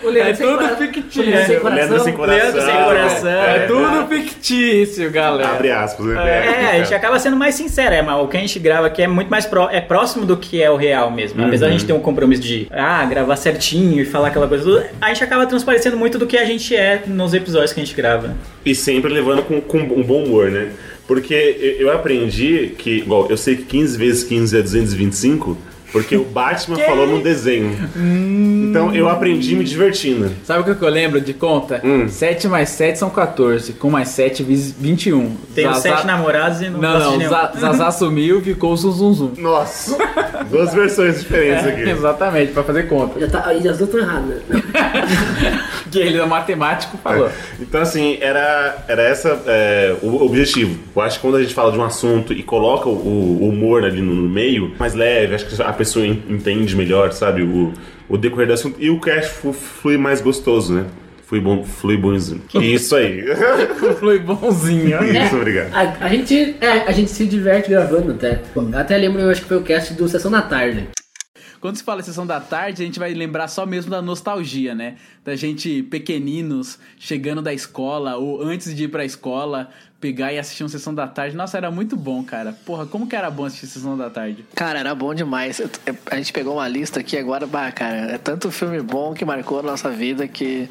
O 0.02 0.08
Leandro 0.10 0.32
É 0.32 0.36
tudo 0.36 0.58
cora- 0.58 0.76
fictício. 0.76 1.22
o 1.22 1.26
Leandro 1.26 1.46
sem 1.48 1.58
O 1.58 1.68
Leandro 1.74 2.04
sem 2.04 2.12
coração. 2.14 2.38
Leandro 2.38 2.62
sem 2.62 2.84
coração. 2.84 3.30
É 3.30 3.58
tudo 3.66 4.06
fictício, 4.08 5.10
galera. 5.10 5.50
Abre 5.50 5.70
aspas, 5.72 6.06
né? 6.06 6.64
É, 6.64 6.70
a 6.70 6.78
gente 6.78 6.94
acaba 6.94 7.18
sendo 7.18 7.36
mais 7.36 7.54
sincero, 7.54 7.94
é, 7.94 8.00
mas 8.00 8.22
o 8.22 8.28
que 8.28 8.36
a 8.36 8.40
gente 8.40 8.58
grava 8.58 8.86
aqui 8.86 9.02
é 9.02 9.08
muito 9.08 9.28
mais 9.28 9.44
pró- 9.44 9.68
é 9.70 9.80
próximo 9.80 10.24
do 10.24 10.36
que 10.36 10.62
é 10.62 10.70
o 10.70 10.76
real 10.76 11.10
mesmo. 11.10 11.44
Apesar 11.44 11.66
Uhum. 11.66 11.70
de 11.72 11.76
a 11.76 11.78
gente 11.78 11.86
ter 11.86 11.92
um 11.92 11.97
compromisso 12.00 12.42
de 12.42 12.68
ah, 12.70 13.04
gravar 13.04 13.36
certinho 13.36 14.00
e 14.00 14.04
falar 14.04 14.28
aquela 14.28 14.46
coisa 14.46 14.88
a 15.00 15.08
gente 15.08 15.24
acaba 15.24 15.46
transparecendo 15.46 15.96
muito 15.96 16.18
do 16.18 16.26
que 16.26 16.36
a 16.36 16.44
gente 16.44 16.76
é 16.76 17.02
nos 17.06 17.34
episódios 17.34 17.72
que 17.72 17.80
a 17.80 17.84
gente 17.84 17.96
grava. 17.96 18.36
E 18.64 18.74
sempre 18.74 19.12
levando 19.12 19.42
com, 19.42 19.60
com 19.60 19.78
um 19.78 20.02
bom 20.02 20.24
humor, 20.24 20.50
né? 20.50 20.70
Porque 21.06 21.34
eu 21.34 21.88
eu 21.88 21.94
aprendi 21.94 22.74
que, 22.76 22.98
igual, 22.98 23.26
eu 23.30 23.36
sei 23.36 23.56
que 23.56 23.64
15 23.64 23.98
vezes 23.98 24.24
15 24.24 24.58
é 24.58 24.62
225, 24.62 25.56
porque 25.92 26.16
o 26.16 26.24
Batman 26.24 26.76
falou 26.78 27.06
no 27.06 27.22
desenho. 27.22 27.76
Então 28.70 28.94
eu 28.94 29.08
aprendi 29.08 29.56
me 29.56 29.64
divertindo. 29.64 30.30
Sabe 30.44 30.70
o 30.70 30.74
que 30.76 30.82
eu 30.84 30.88
lembro 30.88 31.20
de 31.20 31.32
conta? 31.34 31.80
Hum. 31.84 32.08
7 32.08 32.46
mais 32.48 32.68
7 32.70 32.98
são 32.98 33.10
14. 33.10 33.72
Com 33.74 33.90
mais 33.90 34.08
7, 34.08 34.42
vis- 34.42 34.72
21. 34.78 35.36
Tem 35.54 35.66
os 35.66 35.76
Zazá- 35.78 35.96
sete 35.96 36.06
namorados 36.06 36.60
e 36.60 36.68
não, 36.70 36.80
Não, 36.80 37.18
de 37.18 37.24
não. 37.24 37.30
Za- 37.30 37.52
Zazá 37.58 37.90
sumiu 37.90 38.38
e 38.40 38.42
ficou 38.42 38.72
o 38.72 38.76
zum 38.76 38.92
zum 38.92 39.12
zum. 39.14 39.32
Nossa! 39.38 39.96
Duas 40.50 40.72
versões 40.74 41.20
diferentes 41.20 41.66
É, 41.66 41.70
aqui. 41.70 41.90
exatamente, 41.90 42.52
pra 42.52 42.62
fazer 42.62 42.88
conta. 42.88 43.18
Já 43.20 43.28
tá, 43.28 43.52
e 43.54 43.68
as 43.68 43.78
duas 43.78 43.80
estão 43.82 44.00
erradas, 44.00 44.42
né? 44.48 44.62
Que 45.90 45.98
ele 46.00 46.18
é 46.18 46.26
matemático 46.26 46.98
falou. 46.98 47.30
Então, 47.58 47.80
assim, 47.80 48.18
era, 48.20 48.84
era 48.88 49.02
essa 49.02 49.40
é, 49.46 49.96
o 50.02 50.22
objetivo. 50.22 50.78
Eu 50.94 51.00
acho 51.02 51.16
que 51.16 51.22
quando 51.22 51.36
a 51.38 51.42
gente 51.42 51.54
fala 51.54 51.72
de 51.72 51.78
um 51.78 51.82
assunto 51.84 52.32
e 52.34 52.42
coloca 52.42 52.88
o, 52.90 52.92
o 52.92 53.48
humor 53.48 53.84
ali 53.84 54.02
no, 54.02 54.14
no 54.14 54.28
meio, 54.28 54.72
mais 54.78 54.92
leve, 54.92 55.34
acho 55.34 55.46
que 55.46 55.62
a 55.62 55.72
pessoa 55.78 56.06
en- 56.06 56.22
entende 56.28 56.76
melhor, 56.76 57.12
sabe? 57.12 57.42
O, 57.42 57.72
o 58.08 58.16
decorrer 58.18 58.46
do 58.46 58.52
assunto. 58.52 58.76
E 58.78 58.90
o 58.90 59.00
cast 59.00 59.32
flui 59.52 59.96
mais 59.96 60.20
gostoso, 60.20 60.74
né? 60.74 60.84
Flui, 61.26 61.40
bom, 61.40 61.62
flui 61.62 61.96
bonzinho. 61.98 62.42
Isso 62.54 62.96
aí. 62.96 63.22
Flui 64.00 64.18
bonzinho. 64.18 64.96
Isso, 65.04 65.36
obrigado. 65.36 65.74
A, 65.74 66.06
a 66.06 66.08
gente, 66.08 66.56
é, 66.58 66.68
a 66.86 66.92
gente 66.92 67.10
se 67.10 67.26
diverte 67.26 67.68
gravando 67.68 68.12
até. 68.12 68.40
Até 68.74 68.96
lembro, 68.96 69.20
eu 69.20 69.28
acho 69.30 69.42
que 69.42 69.48
foi 69.48 69.58
o 69.58 69.62
cast 69.62 69.92
do 69.92 70.08
Sessão 70.08 70.30
da 70.30 70.40
Tarde. 70.40 70.88
Quando 71.60 71.76
se 71.76 71.82
fala 71.82 72.02
sessão 72.02 72.26
da 72.26 72.40
tarde, 72.40 72.82
a 72.82 72.86
gente 72.86 72.98
vai 72.98 73.12
lembrar 73.12 73.48
só 73.48 73.66
mesmo 73.66 73.90
da 73.90 74.00
nostalgia, 74.00 74.74
né? 74.74 74.96
Da 75.24 75.34
gente 75.34 75.82
pequeninos, 75.84 76.78
chegando 76.98 77.42
da 77.42 77.52
escola, 77.52 78.16
ou 78.16 78.42
antes 78.42 78.74
de 78.74 78.84
ir 78.84 78.88
pra 78.88 79.04
escola, 79.04 79.68
pegar 80.00 80.32
e 80.32 80.38
assistir 80.38 80.62
uma 80.62 80.68
sessão 80.68 80.94
da 80.94 81.08
tarde. 81.08 81.36
Nossa, 81.36 81.56
era 81.56 81.70
muito 81.70 81.96
bom, 81.96 82.22
cara. 82.22 82.52
Porra, 82.64 82.86
como 82.86 83.06
que 83.06 83.16
era 83.16 83.30
bom 83.30 83.44
assistir 83.44 83.66
sessão 83.66 83.96
da 83.96 84.08
tarde? 84.08 84.44
Cara, 84.54 84.78
era 84.78 84.94
bom 84.94 85.12
demais. 85.12 85.60
A 86.10 86.16
gente 86.16 86.32
pegou 86.32 86.54
uma 86.54 86.68
lista 86.68 87.00
aqui 87.00 87.16
agora, 87.16 87.46
bah, 87.46 87.72
cara, 87.72 88.12
é 88.12 88.18
tanto 88.18 88.50
filme 88.50 88.80
bom 88.80 89.12
que 89.12 89.24
marcou 89.24 89.58
a 89.58 89.62
nossa 89.62 89.90
vida 89.90 90.28
que 90.28 90.68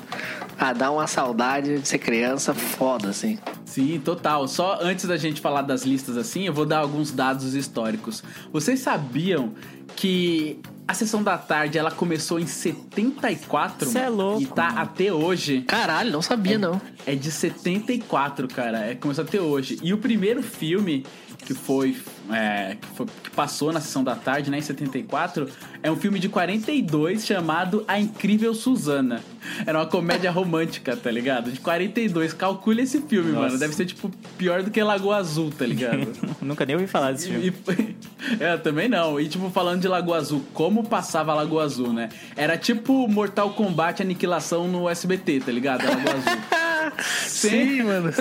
ah, 0.58 0.74
dá 0.74 0.90
uma 0.90 1.08
saudade 1.08 1.80
de 1.80 1.88
ser 1.88 2.00
criança 2.00 2.54
foda, 2.54 3.10
assim. 3.10 3.38
Sim, 3.66 4.02
total. 4.04 4.48
Só 4.48 4.80
antes 4.82 5.06
da 5.06 5.18
gente 5.18 5.42
falar 5.42 5.62
das 5.62 5.84
listas 5.84 6.18
assim, 6.18 6.48
eu 6.48 6.54
vou 6.54 6.66
dar 6.66 6.80
alguns 6.80 7.12
dados 7.12 7.54
históricos. 7.54 8.24
Vocês 8.52 8.80
sabiam 8.80 9.54
que 9.98 10.60
a 10.88 10.93
sessão 10.93 11.22
da 11.22 11.38
tarde 11.38 11.78
ela 11.78 11.91
começou 11.91 12.39
em 12.39 12.48
74? 12.48 13.89
Cê 13.89 14.00
é 14.00 14.10
louco, 14.10 14.41
E 14.41 14.45
tá 14.45 14.70
até 14.70 15.12
hoje. 15.12 15.64
Caralho, 15.64 16.12
não 16.12 16.22
sabia 16.22 16.58
não. 16.58 16.80
É 17.06 17.16
de 17.16 17.30
74, 17.30 18.48
cara. 18.48 18.86
É, 18.86 18.95
começou 18.95 19.26
até 19.26 19.41
hoje. 19.41 19.80
E 19.82 19.93
o 19.93 19.98
primeiro 19.98 20.41
filme 20.41 21.06
que 21.46 21.54
foi, 21.54 21.96
é, 22.32 22.76
que 22.82 22.88
foi- 22.96 23.06
que 23.24 23.30
passou 23.32 23.72
na 23.72 23.80
sessão 23.80 24.04
da 24.04 24.16
tarde, 24.16 24.52
né, 24.52 24.58
em 24.58 24.62
74, 24.62 25.48
é 25.82 25.90
um 25.90 25.96
filme 25.96 26.20
de 26.20 26.28
42 26.28 27.26
chamado 27.26 27.84
A 27.88 28.00
Incrível 28.00 28.54
Susana. 28.54 29.22
Era 29.66 29.80
uma 29.80 29.86
comédia 29.86 30.30
romântica, 30.32 30.96
tá 30.98 31.10
ligado? 31.10 31.52
De 31.52 31.60
42. 31.60 32.34
Calcule 32.34 32.82
esse 32.82 33.02
filme, 33.02 33.32
Nossa. 33.32 33.46
mano. 33.48 33.60
Deve 33.60 33.74
ser 33.76 33.86
tipo 33.86 34.12
pior 34.38 34.62
do 34.64 34.70
que 34.72 34.82
Lagoa 34.84 35.18
Azul, 35.18 35.50
tá 35.52 35.66
ligado? 35.66 36.08
Nunca 36.42 36.66
nem 36.66 36.76
ouvi 36.76 36.88
falar 36.88 37.14
desse 37.14 37.30
filme. 37.30 37.48
E- 37.48 37.96
é, 38.44 38.58
também 38.58 38.90
não. 38.90 39.18
E 39.20 39.30
tipo, 39.30 39.50
falando 39.50 39.80
de 39.82 39.88
Lagoa 39.88 40.18
Azul, 40.18 40.44
como 40.54 40.84
passava 40.84 41.34
Lagoa 41.34 41.64
Azul, 41.64 41.94
né? 41.94 42.10
Era 42.36 42.58
tipo 42.58 43.08
Mortal 43.08 43.52
Kombat 43.52 44.02
Aniquilação 44.02 44.68
no 44.68 44.90
SBT, 44.90 45.40
tá 45.46 45.52
ligado? 45.52 45.86
A 45.86 45.90
Lagoa 45.92 46.14
Azul. 46.14 46.98
Sim, 47.28 47.84
mano. 47.84 48.12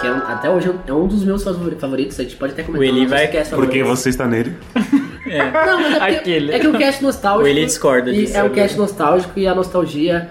Que 0.00 0.06
é 0.06 0.12
um- 0.12 0.16
até 0.16 0.50
hoje 0.50 0.68
é 0.68 0.92
um- 0.92 1.04
é 1.04 1.08
dos 1.08 1.24
meus 1.24 1.42
favori- 1.44 1.76
favoritos. 1.76 2.18
A 2.18 2.22
gente 2.22 2.36
pode 2.36 2.52
até 2.52 2.62
comentar. 2.62 2.94
O 2.94 2.96
Eli 2.98 3.06
vai- 3.06 3.28
cast 3.28 3.54
Por 3.54 3.66
que 3.68 3.78
favorito. 3.80 3.96
você 3.96 4.08
está 4.08 4.26
nele? 4.26 4.52
Não, 5.28 5.80
mas 5.82 5.94
é, 5.94 5.98
porque, 5.98 6.14
Aquele. 6.16 6.52
é 6.52 6.58
que 6.58 6.66
é 6.66 6.68
um 6.70 6.72
cast 6.78 7.02
nostálgico. 7.02 7.44
O 7.44 7.48
Eli 7.48 7.66
discorda 7.66 8.12
disso, 8.12 8.36
É 8.36 8.42
um 8.42 8.48
né? 8.48 8.54
cast 8.54 8.78
nostálgico 8.78 9.38
e 9.38 9.46
a 9.46 9.54
nostalgia 9.54 10.30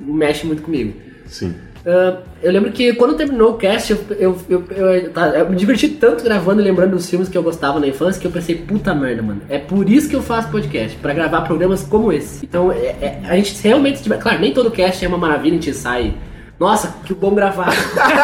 mexe 0.00 0.46
muito 0.46 0.62
comigo. 0.62 0.94
Sim. 1.26 1.54
Ah, 1.86 2.18
eu 2.42 2.52
lembro 2.52 2.70
que 2.70 2.92
quando 2.94 3.14
terminou 3.14 3.50
o 3.52 3.56
cast, 3.56 3.92
eu, 3.92 3.98
eu, 4.18 4.38
eu, 4.48 4.64
eu- 4.70 5.10
tá, 5.10 5.28
eu 5.30 5.48
me 5.50 5.56
diverti 5.56 5.88
tanto 5.88 6.22
gravando 6.22 6.60
e 6.60 6.64
lembrando 6.64 6.92
dos 6.92 7.08
filmes 7.10 7.28
que 7.28 7.36
eu 7.36 7.42
gostava 7.42 7.80
na 7.80 7.86
infância 7.88 8.20
que 8.20 8.26
eu 8.26 8.30
pensei, 8.30 8.54
puta 8.54 8.94
merda, 8.94 9.20
mano. 9.22 9.42
É 9.48 9.58
por 9.58 9.88
isso 9.90 10.08
que 10.08 10.14
eu 10.16 10.22
faço 10.22 10.48
podcast, 10.48 10.96
pra 10.98 11.12
gravar 11.12 11.40
programas 11.42 11.82
como 11.82 12.12
esse. 12.12 12.44
Então, 12.44 12.70
é- 12.72 12.96
é- 13.00 13.20
a 13.28 13.34
gente 13.36 13.60
realmente. 13.62 14.08
Claro, 14.08 14.40
nem 14.40 14.52
todo 14.52 14.70
cast 14.70 15.04
é 15.04 15.08
uma 15.08 15.18
maravilha, 15.18 15.56
a 15.56 15.60
gente 15.60 15.74
sai. 15.74 16.14
Nossa, 16.62 16.94
que 17.04 17.12
bom 17.12 17.34
gravar. 17.34 17.70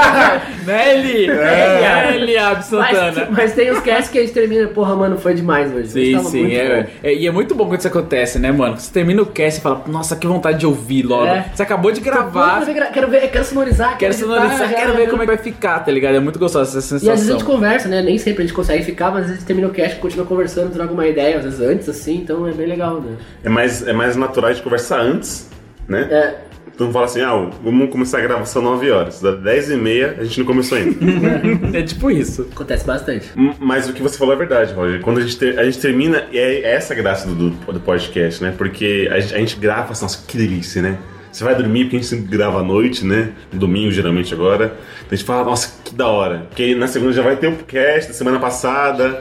Nelly! 0.65 1.29
É. 1.29 2.11
Nelly 2.13 2.39
Ab 2.39 2.63
Santana. 2.65 3.13
mas, 3.31 3.31
mas 3.37 3.53
tem 3.53 3.71
os 3.73 3.81
casts 3.81 4.11
que 4.11 4.19
a 4.19 4.21
gente 4.21 4.33
termina, 4.33 4.69
porra, 4.69 4.95
mano, 4.95 5.19
foi 5.19 5.35
demais 5.35 5.75
hoje. 5.75 5.89
Sim, 5.89 6.23
sim. 6.25 6.41
muito 6.43 6.55
É, 6.57 6.83
bom. 6.83 6.89
é- 7.03 7.15
e 7.15 7.27
é 7.27 7.31
muito 7.33 7.55
bom 7.57 7.67
quando 7.67 7.81
isso 7.81 7.89
acontece, 7.89 8.39
né, 8.39 8.53
mano? 8.53 8.79
Você 8.79 8.93
termina 8.93 9.23
o 9.23 9.27
cast 9.27 9.59
e 9.59 9.63
fala, 9.63 9.83
nossa, 9.89 10.15
que 10.15 10.25
vontade 10.25 10.59
de 10.59 10.67
ouvir 10.67 11.03
logo. 11.03 11.27
É. 11.27 11.47
Você 11.53 11.63
acabou 11.65 11.91
de 11.91 12.01
gravar, 12.01 12.65
quero 12.65 12.75
ver, 12.75 12.87
quero 12.93 13.09
ver, 13.09 13.29
quero 13.31 13.45
sonorizar, 13.45 13.99
quero 13.99 14.15
sonorizar, 14.15 14.69
quero 14.73 14.93
já. 14.93 14.97
ver 14.99 15.11
como 15.11 15.23
é 15.23 15.27
que 15.27 15.33
vai 15.35 15.43
ficar, 15.43 15.81
tá 15.81 15.91
ligado? 15.91 16.15
É 16.15 16.21
muito 16.21 16.39
gostosa 16.39 16.79
essa 16.79 16.95
E 16.95 16.97
às 16.97 17.03
vezes 17.03 17.09
a 17.09 17.17
sensação. 17.17 17.39
gente 17.41 17.45
conversa, 17.45 17.89
né? 17.89 18.03
Nem 18.03 18.19
sempre 18.19 18.45
a 18.45 18.47
gente 18.47 18.55
consegue 18.55 18.85
ficar, 18.85 19.11
mas 19.11 19.23
às 19.25 19.31
vezes 19.31 19.45
termina 19.45 19.67
o 19.67 19.73
cast, 19.73 19.97
continua 19.99 20.25
conversando, 20.25 20.73
troca 20.73 20.93
uma 20.93 21.09
ideia, 21.09 21.39
às 21.39 21.45
vezes 21.45 21.61
antes, 21.61 21.89
assim, 21.89 22.19
então 22.19 22.47
é 22.47 22.53
bem 22.53 22.69
legal, 22.69 23.01
né? 23.01 23.17
É 23.43 23.49
mais, 23.49 23.85
é 23.87 23.93
mais 23.93 24.15
natural 24.15 24.53
de 24.53 24.63
conversar 24.63 25.01
antes, 25.01 25.49
né? 25.89 26.07
É. 26.11 26.48
Então 26.79 26.93
fala 26.93 27.07
assim, 27.07 27.21
ah, 27.21 27.51
vamos 27.61 27.91
começar 27.91 28.19
a 28.19 28.21
gravação 28.21 28.63
9 28.63 28.89
horas. 28.93 29.21
Da 29.21 29.33
10 29.33 29.73
e 29.73 29.77
meia 29.77 30.15
a 30.17 30.23
gente 30.23 30.39
não 30.39 30.47
começou 30.47 30.79
ainda. 30.79 30.97
é 31.77 31.83
tipo 31.83 32.09
isso. 32.09 32.47
Acontece 32.53 32.87
bastante. 32.87 33.27
Mas 33.59 33.89
o 33.89 33.93
que 33.93 34.01
você 34.01 34.17
falou 34.17 34.33
é 34.33 34.37
verdade, 34.37 34.73
Roger. 34.75 35.01
Quando 35.01 35.19
a 35.19 35.23
gente, 35.23 35.37
ter- 35.37 35.59
a 35.59 35.65
gente 35.65 35.81
termina, 35.81 36.29
e 36.31 36.39
é 36.39 36.71
essa 36.75 36.95
a 36.95 36.97
graça 36.97 37.27
do, 37.27 37.51
do 37.51 37.81
podcast, 37.81 38.41
né? 38.45 38.55
Porque 38.57 39.09
a 39.11 39.19
gente, 39.19 39.35
a 39.35 39.39
gente 39.39 39.57
grava, 39.57 39.91
assim, 39.91 40.05
nossa, 40.05 40.25
que 40.25 40.39
delícia, 40.39 40.81
né? 40.81 40.99
Você 41.33 41.43
vai 41.43 41.57
dormir, 41.57 41.87
porque 41.87 41.97
a 41.97 41.99
gente 41.99 42.09
sempre 42.09 42.27
grava 42.29 42.61
à 42.61 42.63
noite, 42.63 43.05
né? 43.05 43.33
No 43.53 43.59
domingo, 43.59 43.91
geralmente, 43.91 44.33
agora. 44.33 44.67
Então 44.67 45.09
a 45.11 45.15
gente 45.17 45.25
fala, 45.27 45.45
nossa, 45.45 45.81
que 45.85 45.93
da 45.93 46.07
hora. 46.07 46.47
Porque 46.49 46.63
aí 46.63 46.75
na 46.77 46.87
segunda 46.87 47.13
já 47.13 47.23
vai 47.23 47.35
ter 47.35 47.49
o 47.49 47.53
podcast 47.57 48.07
da 48.07 48.15
semana 48.15 48.39
passada. 48.39 49.21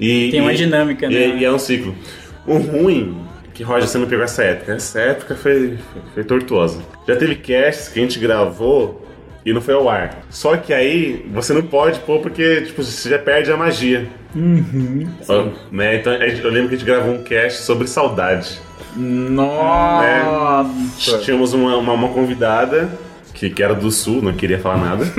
E, 0.00 0.32
Tem 0.32 0.40
uma 0.40 0.52
e- 0.52 0.56
dinâmica, 0.56 1.06
e, 1.06 1.08
né? 1.14 1.36
E 1.38 1.44
é 1.44 1.52
um 1.52 1.58
ciclo. 1.58 1.94
O 2.44 2.56
ruim, 2.56 3.16
que 3.56 3.62
Roger, 3.62 3.88
você 3.88 3.96
não 3.96 4.06
pegou 4.06 4.24
essa 4.24 4.42
época. 4.42 4.74
Essa 4.74 5.00
época 5.00 5.34
foi, 5.34 5.78
foi, 6.12 6.22
tortuosa. 6.22 6.80
Já 7.08 7.16
teve 7.16 7.36
casts 7.36 7.88
que 7.88 7.98
a 7.98 8.02
gente 8.02 8.18
gravou 8.18 9.02
e 9.46 9.52
não 9.52 9.62
foi 9.62 9.72
ao 9.72 9.88
ar. 9.88 10.22
Só 10.28 10.58
que 10.58 10.74
aí 10.74 11.24
você 11.32 11.54
não 11.54 11.62
pode 11.62 11.98
pôr 12.00 12.20
porque 12.20 12.62
tipo, 12.62 12.82
você 12.82 13.08
já 13.08 13.18
perde 13.18 13.50
a 13.50 13.56
magia. 13.56 14.06
Uhum. 14.34 15.08
Ó, 15.26 15.46
né? 15.72 15.96
Então 15.96 16.12
eu 16.12 16.50
lembro 16.50 16.68
que 16.68 16.74
a 16.74 16.78
gente 16.78 16.86
gravou 16.86 17.14
um 17.14 17.22
cast 17.22 17.62
sobre 17.62 17.86
saudade. 17.86 18.60
Nossa! 18.94 20.68
Tínhamos 21.22 21.54
uma, 21.54 21.76
uma, 21.78 21.92
uma 21.94 22.08
convidada 22.10 22.90
que, 23.36 23.50
que 23.50 23.62
era 23.62 23.74
do 23.74 23.90
sul, 23.90 24.22
não 24.22 24.32
queria 24.32 24.58
falar 24.58 24.78
nada. 24.78 25.04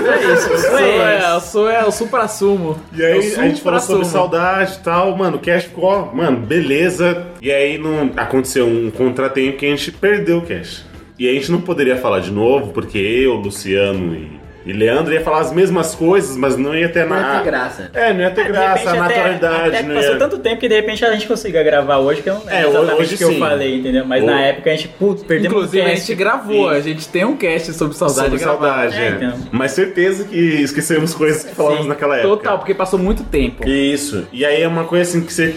É 0.00 0.32
isso, 0.32 0.48
eu 0.50 0.58
sou, 0.58 0.78
é, 0.78 1.34
eu 1.34 1.40
sou 1.40 1.70
é, 1.70 1.84
o 1.84 1.90
supra-sumo. 1.90 2.78
E 2.92 3.04
aí 3.04 3.32
Eu 3.32 3.40
a 3.40 3.48
gente 3.48 3.60
falou 3.60 3.80
sobre 3.80 4.04
saudade 4.06 4.78
e 4.80 4.84
tal, 4.84 5.16
mano, 5.16 5.36
o 5.36 5.40
cast 5.40 5.68
ficou, 5.68 5.84
ó, 5.84 6.14
mano, 6.14 6.38
beleza. 6.38 7.26
E 7.40 7.50
aí 7.50 7.76
não 7.78 8.10
aconteceu 8.16 8.66
um 8.66 8.90
contratempo 8.90 9.58
que 9.58 9.66
a 9.66 9.70
gente 9.70 9.92
perdeu 9.92 10.38
o 10.38 10.42
cast. 10.42 10.84
E 11.18 11.28
a 11.28 11.32
gente 11.32 11.50
não 11.50 11.60
poderia 11.60 11.96
falar 11.96 12.20
de 12.20 12.30
novo, 12.30 12.72
porque 12.72 12.98
eu, 12.98 13.34
Luciano 13.34 14.14
e, 14.14 14.39
e 14.66 14.72
Leandro 14.72 15.12
ia 15.14 15.22
falar 15.22 15.40
as 15.40 15.52
mesmas 15.52 15.94
coisas, 15.94 16.36
mas 16.36 16.56
não 16.56 16.76
ia 16.76 16.88
ter 16.88 17.06
Não 17.06 17.16
ia 17.16 17.22
nada. 17.22 17.38
ter 17.38 17.44
graça. 17.50 17.90
É, 17.94 18.12
não 18.12 18.20
ia 18.20 18.30
ter 18.30 18.44
De 18.44 18.52
graça, 18.52 18.90
a 18.90 18.94
naturalidade. 18.94 19.68
Até 19.68 19.82
não 19.82 19.94
passou 19.94 20.12
ia... 20.12 20.18
tanto 20.18 20.38
tempo 20.38 20.60
que 20.60 20.68
de 20.68 20.74
repente 20.74 21.04
a 21.04 21.12
gente 21.12 21.26
consiga 21.26 21.62
gravar 21.62 21.98
hoje, 21.98 22.20
que 22.22 22.28
eu 22.28 22.34
não 22.34 22.40
lembro 22.44 22.54
É, 22.56 22.68
exatamente 22.68 23.00
hoje 23.00 23.14
o 23.14 23.18
que 23.18 23.24
eu 23.24 23.28
sim. 23.32 23.38
falei, 23.38 23.78
entendeu? 23.78 24.04
Mas 24.04 24.22
Ho- 24.22 24.26
na 24.26 24.40
época 24.42 24.70
a 24.70 24.76
gente, 24.76 24.88
putz, 24.88 25.22
perdemos 25.22 25.56
Inclusive, 25.56 25.82
o 25.82 25.86
a 25.86 25.90
cast. 25.90 26.06
gente 26.06 26.14
gravou, 26.18 26.68
a 26.68 26.80
gente 26.80 27.08
tem 27.08 27.24
um 27.24 27.36
cast 27.36 27.72
sobre 27.72 27.96
saudade 27.96 28.20
Sobre 28.20 28.38
saudade, 28.38 28.96
é. 28.96 29.06
É, 29.06 29.08
então. 29.10 29.32
Mas 29.50 29.72
certeza 29.72 30.24
que 30.24 30.36
esquecemos 30.36 31.14
coisas 31.14 31.42
que 31.44 31.54
falamos 31.54 31.82
Sim, 31.82 31.88
naquela 31.88 32.16
época. 32.18 32.36
Total, 32.36 32.58
porque 32.58 32.74
passou 32.74 32.98
muito 32.98 33.22
tempo. 33.24 33.66
Isso. 33.68 34.26
E 34.32 34.44
aí 34.44 34.62
é 34.62 34.68
uma 34.68 34.84
coisa 34.84 35.08
assim 35.08 35.22
que 35.24 35.32
você. 35.32 35.54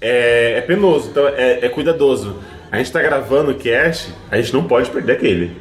É, 0.00 0.58
é 0.58 0.60
penoso, 0.60 1.08
então 1.10 1.26
é, 1.28 1.60
é 1.62 1.68
cuidadoso. 1.70 2.36
A 2.70 2.76
gente 2.76 2.92
tá 2.92 3.00
gravando 3.00 3.52
o 3.52 3.54
cast, 3.54 4.12
a 4.30 4.36
gente 4.36 4.52
não 4.52 4.64
pode 4.64 4.90
perder 4.90 5.12
aquele. 5.12 5.56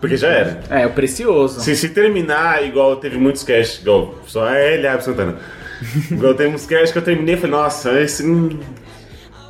Porque 0.00 0.16
já 0.16 0.28
era. 0.28 0.60
É, 0.70 0.86
o 0.86 0.90
precioso. 0.90 1.60
Se, 1.60 1.74
se 1.74 1.88
terminar 1.88 2.64
igual 2.64 2.96
teve 2.96 3.18
muitos 3.18 3.42
casts, 3.42 3.80
igual 3.80 4.14
só 4.26 4.48
é 4.48 4.74
Eliab 4.74 5.02
Santana. 5.02 5.36
igual 6.10 6.34
teve 6.34 6.54
uns 6.54 6.66
casts 6.66 6.92
que 6.92 6.98
eu 6.98 7.02
terminei 7.02 7.34
e 7.34 7.38
falei, 7.38 7.56
nossa, 7.56 8.00
esse 8.00 8.24
não, 8.24 8.50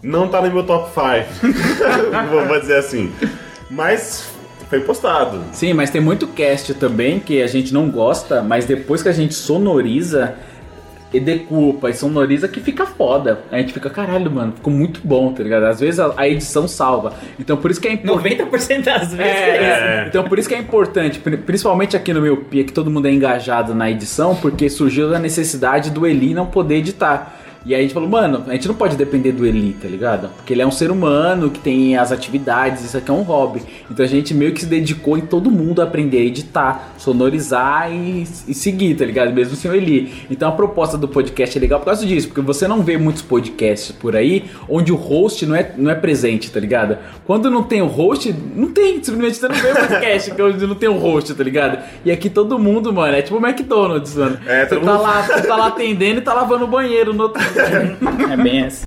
não 0.03 0.29
tá 0.29 0.41
no 0.41 0.51
meu 0.51 0.65
top 0.65 0.91
5. 0.91 1.55
vou, 2.31 2.47
vou 2.47 2.61
dizer 2.61 2.77
assim. 2.77 3.13
Mas 3.71 4.31
foi 4.69 4.81
postado. 4.81 5.43
Sim, 5.53 5.73
mas 5.73 5.91
tem 5.91 6.01
muito 6.01 6.27
cast 6.29 6.75
também 6.75 7.19
que 7.19 7.43
a 7.43 7.47
gente 7.47 7.73
não 7.73 7.91
gosta, 7.91 8.43
mas 8.43 8.65
depois 8.65 9.03
que 9.03 9.09
a 9.09 9.13
gente 9.13 9.35
sonoriza 9.35 10.35
e 11.13 11.19
decupa 11.19 11.89
e 11.89 11.95
sonoriza 11.95 12.47
que 12.49 12.61
fica 12.61 12.85
foda. 12.85 13.41
A 13.51 13.59
gente 13.59 13.73
fica, 13.73 13.89
caralho, 13.89 14.31
mano, 14.31 14.53
ficou 14.55 14.73
muito 14.73 15.01
bom, 15.03 15.33
tá 15.33 15.43
ligado? 15.43 15.65
Às 15.65 15.81
vezes 15.81 15.99
a, 16.01 16.13
a 16.17 16.29
edição 16.29 16.69
salva. 16.69 17.15
Então 17.41 17.57
por 17.57 17.71
isso 17.71 17.81
que 17.81 17.89
é 17.89 17.93
importante. 17.93 18.37
90% 18.37 18.83
das 18.85 19.15
vezes 19.15 19.21
É, 19.21 19.57
é, 19.57 20.03
é. 20.05 20.05
Então 20.09 20.25
por 20.25 20.39
isso 20.39 20.49
que 20.49 20.55
é 20.55 20.59
importante, 20.59 21.19
pri- 21.19 21.37
principalmente 21.39 21.97
aqui 21.97 22.13
no 22.13 22.21
meu 22.21 22.37
Pia, 22.39 22.63
que 22.65 22.73
todo 22.73 22.91
mundo 22.91 23.07
é 23.09 23.13
engajado 23.13 23.75
na 23.75 23.91
edição, 23.91 24.35
porque 24.37 24.69
surgiu 24.69 25.15
a 25.15 25.19
necessidade 25.19 25.91
do 25.91 26.07
Eli 26.07 26.35
não 26.35 26.47
poder 26.47 26.77
editar. 26.77 27.37
E 27.67 27.75
aí 27.75 27.81
a 27.81 27.83
gente 27.83 27.93
falou, 27.93 28.09
mano, 28.09 28.45
a 28.47 28.53
gente 28.53 28.67
não 28.69 28.75
pode 28.75 28.97
depender 28.97 29.33
do 29.33 29.45
Eli, 29.45 29.75
tá 29.81 29.89
ligado? 29.89 30.31
Porque 30.37 30.55
ele 30.55 30.63
é 30.63 30.67
um 30.67 30.71
ser 30.71 30.91
humano 30.91 31.51
que 31.51 31.59
tem 31.59 31.97
as 31.97 32.11
atividades, 32.13 32.85
isso 32.85 32.97
aqui 32.97 33.11
é 33.11 33.15
um 33.15 33.23
hobby. 33.23 33.63
Então 33.91 34.05
a 34.05 34.09
gente 34.09 34.33
meio 34.33 34.53
que 34.53 34.61
se 34.61 34.67
dedicou 34.67 35.19
em 35.19 35.23
todo 35.23 35.51
mundo 35.51 35.81
a 35.81 35.85
aprender 35.85 36.19
a 36.19 36.23
editar, 36.23 36.93
sonorizar 36.97 37.93
e, 37.93 38.23
e 38.47 38.55
seguir, 38.55 38.95
tá 38.95 39.05
ligado? 39.05 39.33
Mesmo 39.33 39.57
sem 39.57 39.71
o 39.71 39.75
Eli. 39.75 40.13
Então 40.31 40.49
a 40.49 40.53
proposta 40.53 40.97
do 40.97 41.09
podcast 41.09 41.59
é 41.59 41.61
legal 41.61 41.81
por 41.81 41.87
causa 41.87 42.07
disso, 42.07 42.29
porque 42.29 42.41
você 42.41 42.67
não 42.69 42.83
vê 42.83 42.97
muitos 42.97 43.23
podcasts 43.23 43.93
por 43.93 44.15
aí 44.17 44.45
onde 44.69 44.93
o 44.93 44.97
host 44.97 45.45
não 45.45 45.55
é, 45.57 45.73
não 45.77 45.91
é 45.91 45.95
presente, 45.95 46.51
tá 46.51 46.61
ligado? 46.61 46.97
Quando 47.27 47.51
não 47.51 47.63
tem 47.63 47.83
o 47.83 47.87
host, 47.87 48.35
não 48.55 48.69
tem, 48.73 49.03
simplesmente 49.03 49.37
você 49.37 49.49
não 49.49 49.57
vê 49.57 49.75
podcast 49.75 50.31
que 50.31 50.43
onde 50.43 50.67
não 50.67 50.75
tem 50.75 50.89
o 50.89 50.97
host, 50.97 51.35
tá 51.35 51.45
ligado? 51.45 51.79
E 52.05 52.11
aqui 52.11 52.31
todo 52.31 52.59
mundo, 52.59 52.93
mano, 52.93 53.15
é 53.15 53.23
tipo 53.23 53.37
o 53.37 53.45
McDonald's, 53.47 54.15
mano. 54.15 54.39
É, 54.47 54.65
você 54.67 54.77
tá 54.77 54.81
mundo- 54.81 55.03
lá, 55.03 55.23
você 55.23 55.43
tá 55.43 55.57
lá 55.57 55.67
atendendo 55.67 56.19
e 56.19 56.23
tá 56.23 56.33
lavando 56.33 56.65
o 56.65 56.69
banheiro 56.69 57.13
no 57.13 57.25
outro. 57.25 57.43
É 58.31 58.37
bem 58.37 58.65
essa. 58.65 58.87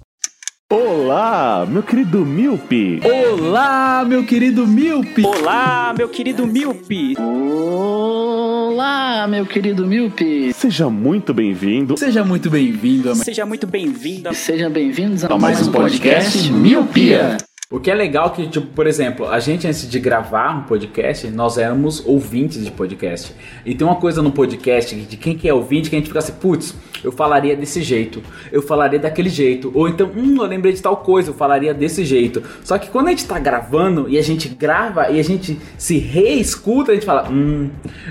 Olá, 0.71 1.65
meu 1.67 1.83
querido 1.83 2.25
Milpe. 2.25 3.01
Olá, 3.03 4.05
meu 4.07 4.25
querido 4.25 4.65
Milpe! 4.65 5.21
Olá, 5.25 5.93
meu 5.97 6.07
querido 6.07 6.47
Milpe! 6.47 7.13
Olá, 7.19 9.27
meu 9.27 9.45
querido 9.45 9.85
Milpe. 9.85 10.53
Seja 10.53 10.89
muito 10.89 11.33
bem-vindo. 11.33 11.97
Seja 11.97 12.23
muito 12.23 12.49
bem-vindo 12.49 13.13
Seja 13.15 13.45
muito 13.45 13.67
bem-vindo. 13.67 14.33
Sejam 14.33 14.71
bem-vindos 14.71 15.25
a 15.25 15.33
a 15.33 15.37
mais 15.37 15.67
um 15.67 15.73
podcast 15.73 16.49
Miopia. 16.49 17.35
O 17.71 17.79
que 17.79 17.89
é 17.89 17.95
legal 17.95 18.31
que, 18.31 18.45
tipo, 18.47 18.67
por 18.67 18.85
exemplo, 18.85 19.29
a 19.29 19.39
gente 19.39 19.65
antes 19.65 19.89
de 19.89 19.97
gravar 19.97 20.57
um 20.57 20.63
podcast, 20.63 21.25
nós 21.29 21.57
éramos 21.57 22.05
ouvintes 22.05 22.65
de 22.65 22.69
podcast. 22.69 23.33
E 23.65 23.73
tem 23.73 23.87
uma 23.87 23.95
coisa 23.95 24.21
no 24.21 24.29
podcast 24.29 24.93
de 24.93 25.15
quem 25.15 25.37
que 25.37 25.47
é 25.47 25.53
ouvinte 25.53 25.89
que 25.89 25.95
a 25.95 25.99
gente 25.99 26.09
fica 26.09 26.19
assim, 26.19 26.33
putz, 26.33 26.75
eu 27.01 27.13
falaria 27.13 27.55
desse 27.55 27.81
jeito, 27.81 28.21
eu 28.51 28.61
falaria 28.61 28.99
daquele 28.99 29.29
jeito. 29.29 29.71
Ou 29.73 29.87
então, 29.87 30.11
hum, 30.13 30.35
eu 30.37 30.45
lembrei 30.47 30.73
de 30.73 30.81
tal 30.81 30.97
coisa, 30.97 31.29
eu 31.29 31.33
falaria 31.33 31.73
desse 31.73 32.03
jeito. 32.03 32.43
Só 32.61 32.77
que 32.77 32.89
quando 32.89 33.07
a 33.07 33.11
gente 33.11 33.25
tá 33.25 33.39
gravando 33.39 34.09
e 34.09 34.17
a 34.17 34.21
gente 34.21 34.49
grava 34.49 35.09
e 35.09 35.17
a 35.17 35.23
gente 35.23 35.57
se 35.77 35.97
reescuta, 35.97 36.91
a 36.91 36.95
gente 36.95 37.05
fala, 37.05 37.29
hum, 37.29 37.69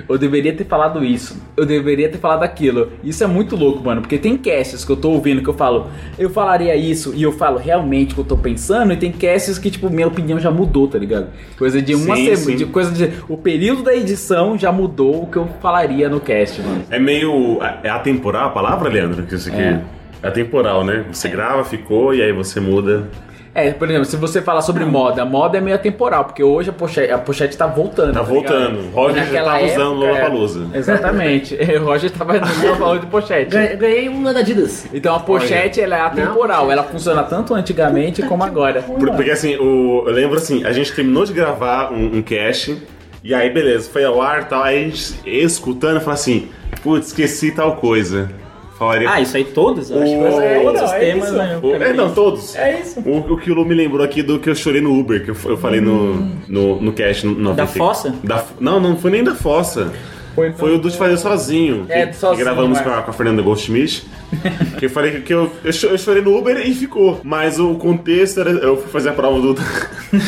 eu 0.09 0.17
deveria 0.17 0.55
ter 0.57 0.65
falado 0.65 1.05
isso, 1.05 1.37
eu 1.55 1.67
deveria 1.67 2.09
ter 2.09 2.19
falado 2.19 2.43
aquilo. 2.45 2.93
Isso 3.05 3.23
é 3.23 3.27
muito 3.27 3.57
louco, 3.57 3.85
mano, 3.85 4.01
porque 4.01 4.17
tem 4.17 4.39
casts 4.39 4.87
que 4.87 4.91
eu 4.91 4.97
tô 4.97 5.11
ouvindo 5.11 5.43
que 5.43 5.51
eu 5.51 5.55
falo, 5.55 5.89
eu 6.19 6.31
falaria 6.31 6.75
isso 6.75 7.13
e 7.15 7.23
eu 7.23 7.33
falo 7.33 7.59
realmente 7.59 8.13
o 8.13 8.15
que 8.15 8.21
eu 8.23 8.25
tô 8.25 8.39
pensando, 8.39 8.95
e 8.95 8.97
tem 8.97 9.13
casts 9.13 9.50
que, 9.59 9.71
tipo, 9.71 9.91
minha 9.91 10.07
opinião 10.07 10.39
já 10.39 10.51
mudou, 10.51 10.87
tá 10.87 10.99
ligado? 10.99 11.29
Coisa 11.59 11.81
de 11.81 11.95
uma 11.95 12.17
semana, 12.17 12.57
de 12.57 12.67
coisa 12.67 12.91
de. 12.93 13.13
O 13.29 13.37
período 13.37 13.83
da 13.83 13.95
edição 13.95 14.59
já 14.59 14.71
mudou 14.71 15.25
o 15.25 15.27
que 15.27 15.37
eu 15.37 15.49
falaria 15.61 16.09
no 16.09 16.21
cast, 16.21 16.61
mano. 16.63 16.83
É 16.91 16.99
meio. 16.99 17.59
É 17.83 17.89
atemporal 17.89 18.47
a 18.47 18.51
palavra, 18.51 18.89
Leandro? 18.89 19.23
Que 19.25 19.35
isso 19.35 19.49
aqui. 19.49 19.61
É. 19.61 19.81
É 20.23 20.29
atemporal, 20.29 20.85
né? 20.85 21.07
Você 21.11 21.29
grava, 21.29 21.65
ficou, 21.65 22.15
e 22.15 22.23
aí 22.23 22.33
você 22.33 22.61
muda. 22.61 23.09
É, 23.53 23.73
por 23.73 23.89
exemplo, 23.89 24.05
se 24.05 24.17
você 24.17 24.41
falar 24.41 24.61
sobre 24.63 24.85
moda, 24.85 25.23
a 25.23 25.25
moda 25.25 25.59
é 25.59 25.61
meio 25.61 25.75
atemporal, 25.75 26.25
porque 26.25 26.43
hoje 26.43 26.71
a 26.71 26.73
pochete, 26.73 27.13
a 27.13 27.19
pochete 27.19 27.57
tá 27.57 27.67
voltando. 27.67 28.13
Tá 28.15 28.21
ligado? 28.23 28.33
voltando. 28.33 28.79
O 28.87 28.91
Roger 28.95 29.27
já 29.27 29.43
tava 29.45 29.65
usando 29.65 29.79
época, 29.79 29.93
Lollapalooza. 30.07 30.67
é, 30.73 30.79
Exatamente. 30.79 31.59
O 31.81 31.85
Roger 31.85 32.11
tava 32.13 32.33
Lollapalooza 32.63 33.01
de 33.01 33.07
pochete. 33.07 33.51
Ganhei, 33.77 34.09
uma 34.09 34.33
da 34.33 34.41
Adidas. 34.41 34.87
Então 34.95 35.15
a 35.15 35.21
pochete 35.21 35.81
ela 35.81 35.97
é 35.97 36.01
atemporal, 36.01 36.71
ela 36.71 36.85
funciona 36.85 37.23
tanto 37.25 37.53
antigamente 37.55 38.23
como 38.23 38.45
agora. 38.45 38.83
Por- 38.83 39.11
Porque 39.17 39.31
assim, 39.33 39.57
o, 39.57 40.05
eu 40.07 40.13
lembro 40.13 40.37
assim, 40.37 40.65
a 40.65 40.73
gente 40.73 40.93
terminou 40.95 41.25
de 41.25 41.33
gravar 41.33 41.93
um, 41.93 42.19
um 42.19 42.23
cast, 42.23 42.81
e 43.25 43.35
aí 43.35 43.51
beleza, 43.51 43.91
foi 43.91 44.05
ao 44.05 44.23
ar 44.23 44.43
e 44.43 44.45
tal, 44.45 44.63
aí 44.63 44.79
a 44.79 44.89
gente 44.89 45.21
escutando 45.27 45.97
e 45.97 46.01
falou 46.01 46.15
assim, 46.15 46.49
putz, 46.85 47.09
esqueci 47.09 47.51
tal 47.51 47.75
coisa. 47.77 48.31
Falaria. 48.81 49.11
Ah, 49.11 49.21
isso 49.21 49.37
aí 49.37 49.45
todos, 49.45 49.91
eu 49.91 50.03
acho. 50.03 50.11
O- 50.11 50.17
que 50.17 50.43
É, 50.43 50.61
todos 50.63 50.81
não, 50.81 50.87
os 50.87 50.93
é 50.95 50.99
temas, 51.01 51.29
isso. 51.29 51.37
né? 51.37 51.61
O- 51.63 51.75
é, 51.75 51.93
não, 51.93 52.15
todos. 52.15 52.57
É 52.57 52.81
isso. 52.81 53.01
O, 53.01 53.19
o 53.35 53.37
que 53.37 53.51
o 53.51 53.55
Lu 53.55 53.67
me 53.67 53.75
lembrou 53.75 54.03
aqui 54.03 54.23
do 54.23 54.39
que 54.39 54.49
eu 54.49 54.55
chorei 54.55 54.81
no 54.81 54.99
Uber, 54.99 55.23
que 55.23 55.31
eu, 55.31 55.37
eu 55.45 55.59
falei 55.59 55.83
no, 55.83 56.15
no, 56.49 56.81
no 56.81 56.91
cast. 56.95 57.27
No, 57.27 57.35
no 57.35 57.53
Da 57.53 57.65
90. 57.65 57.79
fossa? 57.79 58.15
Da- 58.25 58.43
não, 58.59 58.81
não 58.81 58.97
foi 58.97 59.11
nem 59.11 59.23
da 59.23 59.35
fossa. 59.35 59.93
Foi, 60.35 60.53
Foi 60.53 60.75
o 60.75 60.79
do 60.79 60.91
de 60.91 60.97
fazer 60.97 61.17
sozinho. 61.17 61.87
É, 61.89 62.07
que, 62.07 62.13
do 62.13 62.17
sozinho, 62.17 62.39
que 62.39 62.45
gravamos 62.45 62.81
com 62.81 62.89
a, 62.91 63.03
com 63.03 63.11
a 63.11 63.15
Fernanda 63.15 63.43
Goldschmidt. 63.43 64.07
que 64.79 64.87
eu 64.87 64.91
falei 64.91 65.21
que 65.23 65.35
eu, 65.35 65.51
eu, 65.65 65.73
cho- 65.73 65.89
eu 65.89 65.99
chorei 65.99 66.23
no 66.23 66.37
Uber 66.39 66.57
e 66.65 66.73
ficou. 66.75 67.21
Mas 67.25 67.59
o 67.59 67.75
contexto 67.75 68.41
era. 68.41 68.51
Eu 68.51 68.77
fui 68.77 68.91
fazer 68.91 69.09
a 69.09 69.13
prova 69.13 69.41
do. 69.41 69.55
fui 70.11 70.21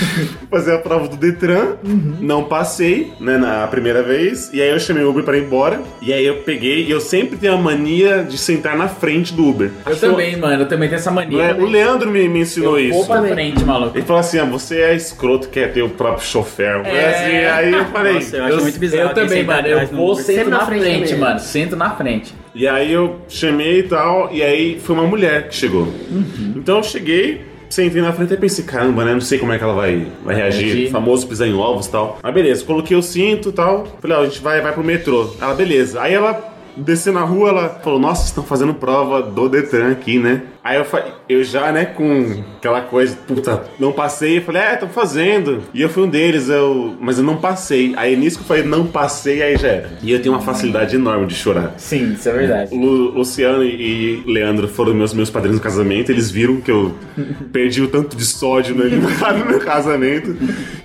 fazer 0.50 0.74
a 0.74 0.78
prova 0.78 1.08
do 1.08 1.16
Detran. 1.16 1.76
Não 2.20 2.44
passei, 2.44 3.12
né, 3.20 3.36
na 3.38 3.66
primeira 3.68 4.02
vez. 4.02 4.50
E 4.52 4.60
aí 4.60 4.70
eu 4.70 4.80
chamei 4.80 5.04
o 5.04 5.10
Uber 5.10 5.22
pra 5.24 5.36
ir 5.36 5.44
embora. 5.44 5.80
E 6.00 6.12
aí 6.12 6.24
eu 6.26 6.36
peguei. 6.38 6.84
E 6.84 6.90
eu 6.90 7.00
sempre 7.00 7.36
tenho 7.36 7.54
a 7.54 7.56
mania 7.56 8.24
de 8.28 8.36
sentar 8.38 8.76
na 8.76 8.88
frente 8.88 9.32
do 9.32 9.46
Uber. 9.48 9.70
Eu 9.86 9.96
também, 9.98 10.36
mano, 10.36 10.62
eu 10.62 10.68
também 10.68 10.88
tenho 10.88 10.98
essa 10.98 11.10
mania. 11.10 11.42
É? 11.42 11.54
O 11.54 11.64
Leandro 11.66 12.10
me, 12.10 12.28
me 12.28 12.40
ensinou 12.40 12.78
eu 12.78 12.86
isso. 12.86 12.98
vou 12.98 13.06
pra 13.06 13.22
frente, 13.22 13.64
maluco. 13.64 13.96
Ele 13.96 14.04
falou 14.04 14.20
assim: 14.20 14.38
ah, 14.38 14.44
você 14.44 14.80
é 14.80 14.94
escroto, 14.96 15.48
quer 15.48 15.72
ter 15.72 15.82
o 15.82 15.88
próprio 15.90 16.26
chofer. 16.26 16.76
Eu 16.76 16.84
É. 16.86 17.08
assim, 17.08 17.36
aí 17.46 17.72
eu 17.72 17.84
falei. 17.86 18.14
Nossa, 18.14 18.36
eu 18.36 18.44
acho 18.46 18.60
muito 18.62 18.78
bizarro. 18.78 19.02
Eu 19.10 19.14
também, 19.14 19.44
mano. 19.44 19.68
Eu 19.68 19.78
vou 19.96 20.14
sento 20.14 20.26
Sempre 20.26 20.50
na 20.50 20.58
na 20.58 20.66
frente 20.66 20.82
frente, 20.82 21.14
mano. 21.16 21.40
Sento 21.40 21.76
na 21.76 21.90
frente. 21.90 22.34
E 22.54 22.66
aí 22.68 22.92
eu 22.92 23.16
chamei 23.28 23.80
e 23.80 23.82
tal, 23.84 24.30
e 24.32 24.42
aí 24.42 24.78
foi 24.80 24.94
uma 24.94 25.06
mulher 25.06 25.48
que 25.48 25.54
chegou. 25.54 25.82
Uhum. 25.82 26.54
Então 26.56 26.78
eu 26.78 26.82
cheguei, 26.82 27.40
sentei 27.70 28.02
na 28.02 28.12
frente 28.12 28.34
e 28.34 28.36
pensei, 28.36 28.64
caramba, 28.64 29.04
né? 29.04 29.14
Não 29.14 29.20
sei 29.20 29.38
como 29.38 29.52
é 29.52 29.58
que 29.58 29.64
ela 29.64 29.74
vai, 29.74 30.06
vai 30.24 30.34
reagir. 30.34 30.66
reagir. 30.66 30.90
Famoso 30.90 31.26
pisar 31.26 31.46
em 31.46 31.54
ovos 31.54 31.86
e 31.86 31.92
tal. 31.92 32.18
Mas 32.22 32.34
beleza, 32.34 32.64
coloquei 32.64 32.96
o 32.96 33.02
cinto 33.02 33.48
e 33.48 33.52
tal. 33.52 33.86
Falei, 34.00 34.16
ó, 34.16 34.20
a 34.20 34.24
gente 34.26 34.40
vai, 34.40 34.60
vai 34.60 34.72
pro 34.72 34.84
metrô. 34.84 35.34
Ela, 35.40 35.54
beleza. 35.54 36.00
Aí 36.00 36.12
ela 36.12 36.51
desceu 36.76 37.12
na 37.12 37.22
rua, 37.22 37.50
ela 37.50 37.68
falou, 37.82 37.98
nossa, 37.98 38.16
vocês 38.22 38.28
estão 38.28 38.44
fazendo 38.44 38.74
prova 38.74 39.22
do 39.22 39.48
Detran 39.48 39.90
aqui, 39.92 40.18
né? 40.18 40.42
Aí 40.64 40.76
eu, 40.78 40.84
fa- 40.84 41.04
eu 41.28 41.42
já, 41.42 41.72
né, 41.72 41.84
com 41.86 42.42
aquela 42.58 42.80
coisa, 42.82 43.16
puta, 43.26 43.64
não 43.80 43.90
passei, 43.92 44.38
eu 44.38 44.42
falei, 44.42 44.62
é, 44.62 44.74
estão 44.74 44.88
fazendo. 44.88 45.60
E 45.74 45.82
eu 45.82 45.88
fui 45.88 46.04
um 46.04 46.08
deles, 46.08 46.48
eu, 46.48 46.94
mas 47.00 47.18
eu 47.18 47.24
não 47.24 47.36
passei. 47.36 47.92
Aí 47.96 48.16
nisso 48.16 48.36
que 48.38 48.44
eu 48.44 48.46
falei, 48.46 48.62
não 48.62 48.86
passei, 48.86 49.42
aí 49.42 49.56
já 49.56 49.68
era. 49.68 49.90
E 50.02 50.12
eu 50.12 50.22
tenho 50.22 50.32
uma 50.34 50.40
facilidade 50.40 50.94
enorme 50.94 51.26
de 51.26 51.34
chorar. 51.34 51.74
Sim, 51.78 52.12
isso 52.12 52.28
é 52.28 52.32
verdade. 52.32 52.74
Lu- 52.76 53.10
Luciano 53.10 53.64
e 53.64 54.22
Leandro 54.24 54.68
foram 54.68 54.94
meus, 54.94 55.12
meus 55.12 55.30
padrinhos 55.30 55.58
no 55.58 55.62
casamento. 55.64 56.10
Eles 56.12 56.30
viram 56.30 56.60
que 56.60 56.70
eu 56.70 56.94
perdi 57.52 57.82
o 57.82 57.88
tanto 57.88 58.16
de 58.16 58.24
sódio 58.24 58.74
no 58.76 58.84
do 58.88 59.46
meu 59.46 59.60
casamento. 59.60 60.36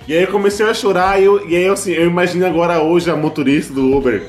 E 0.08 0.12
aí 0.14 0.22
eu 0.22 0.28
comecei 0.28 0.66
a 0.66 0.74
chorar 0.74 1.20
e, 1.20 1.24
eu, 1.24 1.48
e 1.48 1.54
aí 1.54 1.64
eu, 1.64 1.74
assim, 1.74 1.92
eu 1.92 2.06
imagino 2.06 2.44
agora 2.44 2.80
hoje 2.82 3.08
a 3.10 3.16
motorista 3.16 3.72
do 3.72 3.96
Uber. 3.96 4.22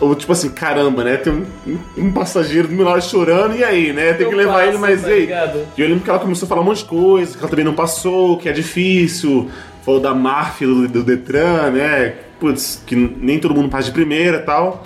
Ou, 0.00 0.14
tipo 0.14 0.32
assim, 0.32 0.50
caramba, 0.50 1.04
né? 1.04 1.16
Tem 1.16 1.32
um, 1.32 1.78
um 1.96 2.12
passageiro 2.12 2.68
do 2.68 2.74
meu 2.74 2.84
lado 2.84 3.02
chorando, 3.02 3.56
e 3.56 3.62
aí, 3.62 3.92
né? 3.92 4.12
Tem 4.12 4.28
que 4.28 4.34
levar 4.34 4.62
ele, 4.62 4.72
passo, 4.72 4.80
mas 4.80 5.02
tá 5.02 5.10
e 5.10 5.12
aí? 5.12 5.20
ligado? 5.20 5.60
E 5.76 5.80
eu 5.80 5.88
lembro 5.88 6.04
que 6.04 6.10
ela 6.10 6.18
começou 6.18 6.46
a 6.46 6.48
falar 6.48 6.62
um 6.62 6.64
monte 6.64 6.78
de 6.78 6.84
coisa, 6.84 7.32
que 7.32 7.38
ela 7.38 7.48
também 7.48 7.64
não 7.64 7.74
passou, 7.74 8.36
que 8.38 8.48
é 8.48 8.52
difícil. 8.52 9.50
Falou 9.84 10.00
da 10.00 10.14
máfia 10.14 10.66
do, 10.66 10.88
do 10.88 11.02
Detran, 11.02 11.70
né? 11.70 12.14
Putz, 12.40 12.82
que 12.86 12.96
nem 12.96 13.38
todo 13.38 13.54
mundo 13.54 13.68
passa 13.68 13.84
de 13.84 13.92
primeira 13.92 14.38
e 14.38 14.42
tal. 14.42 14.84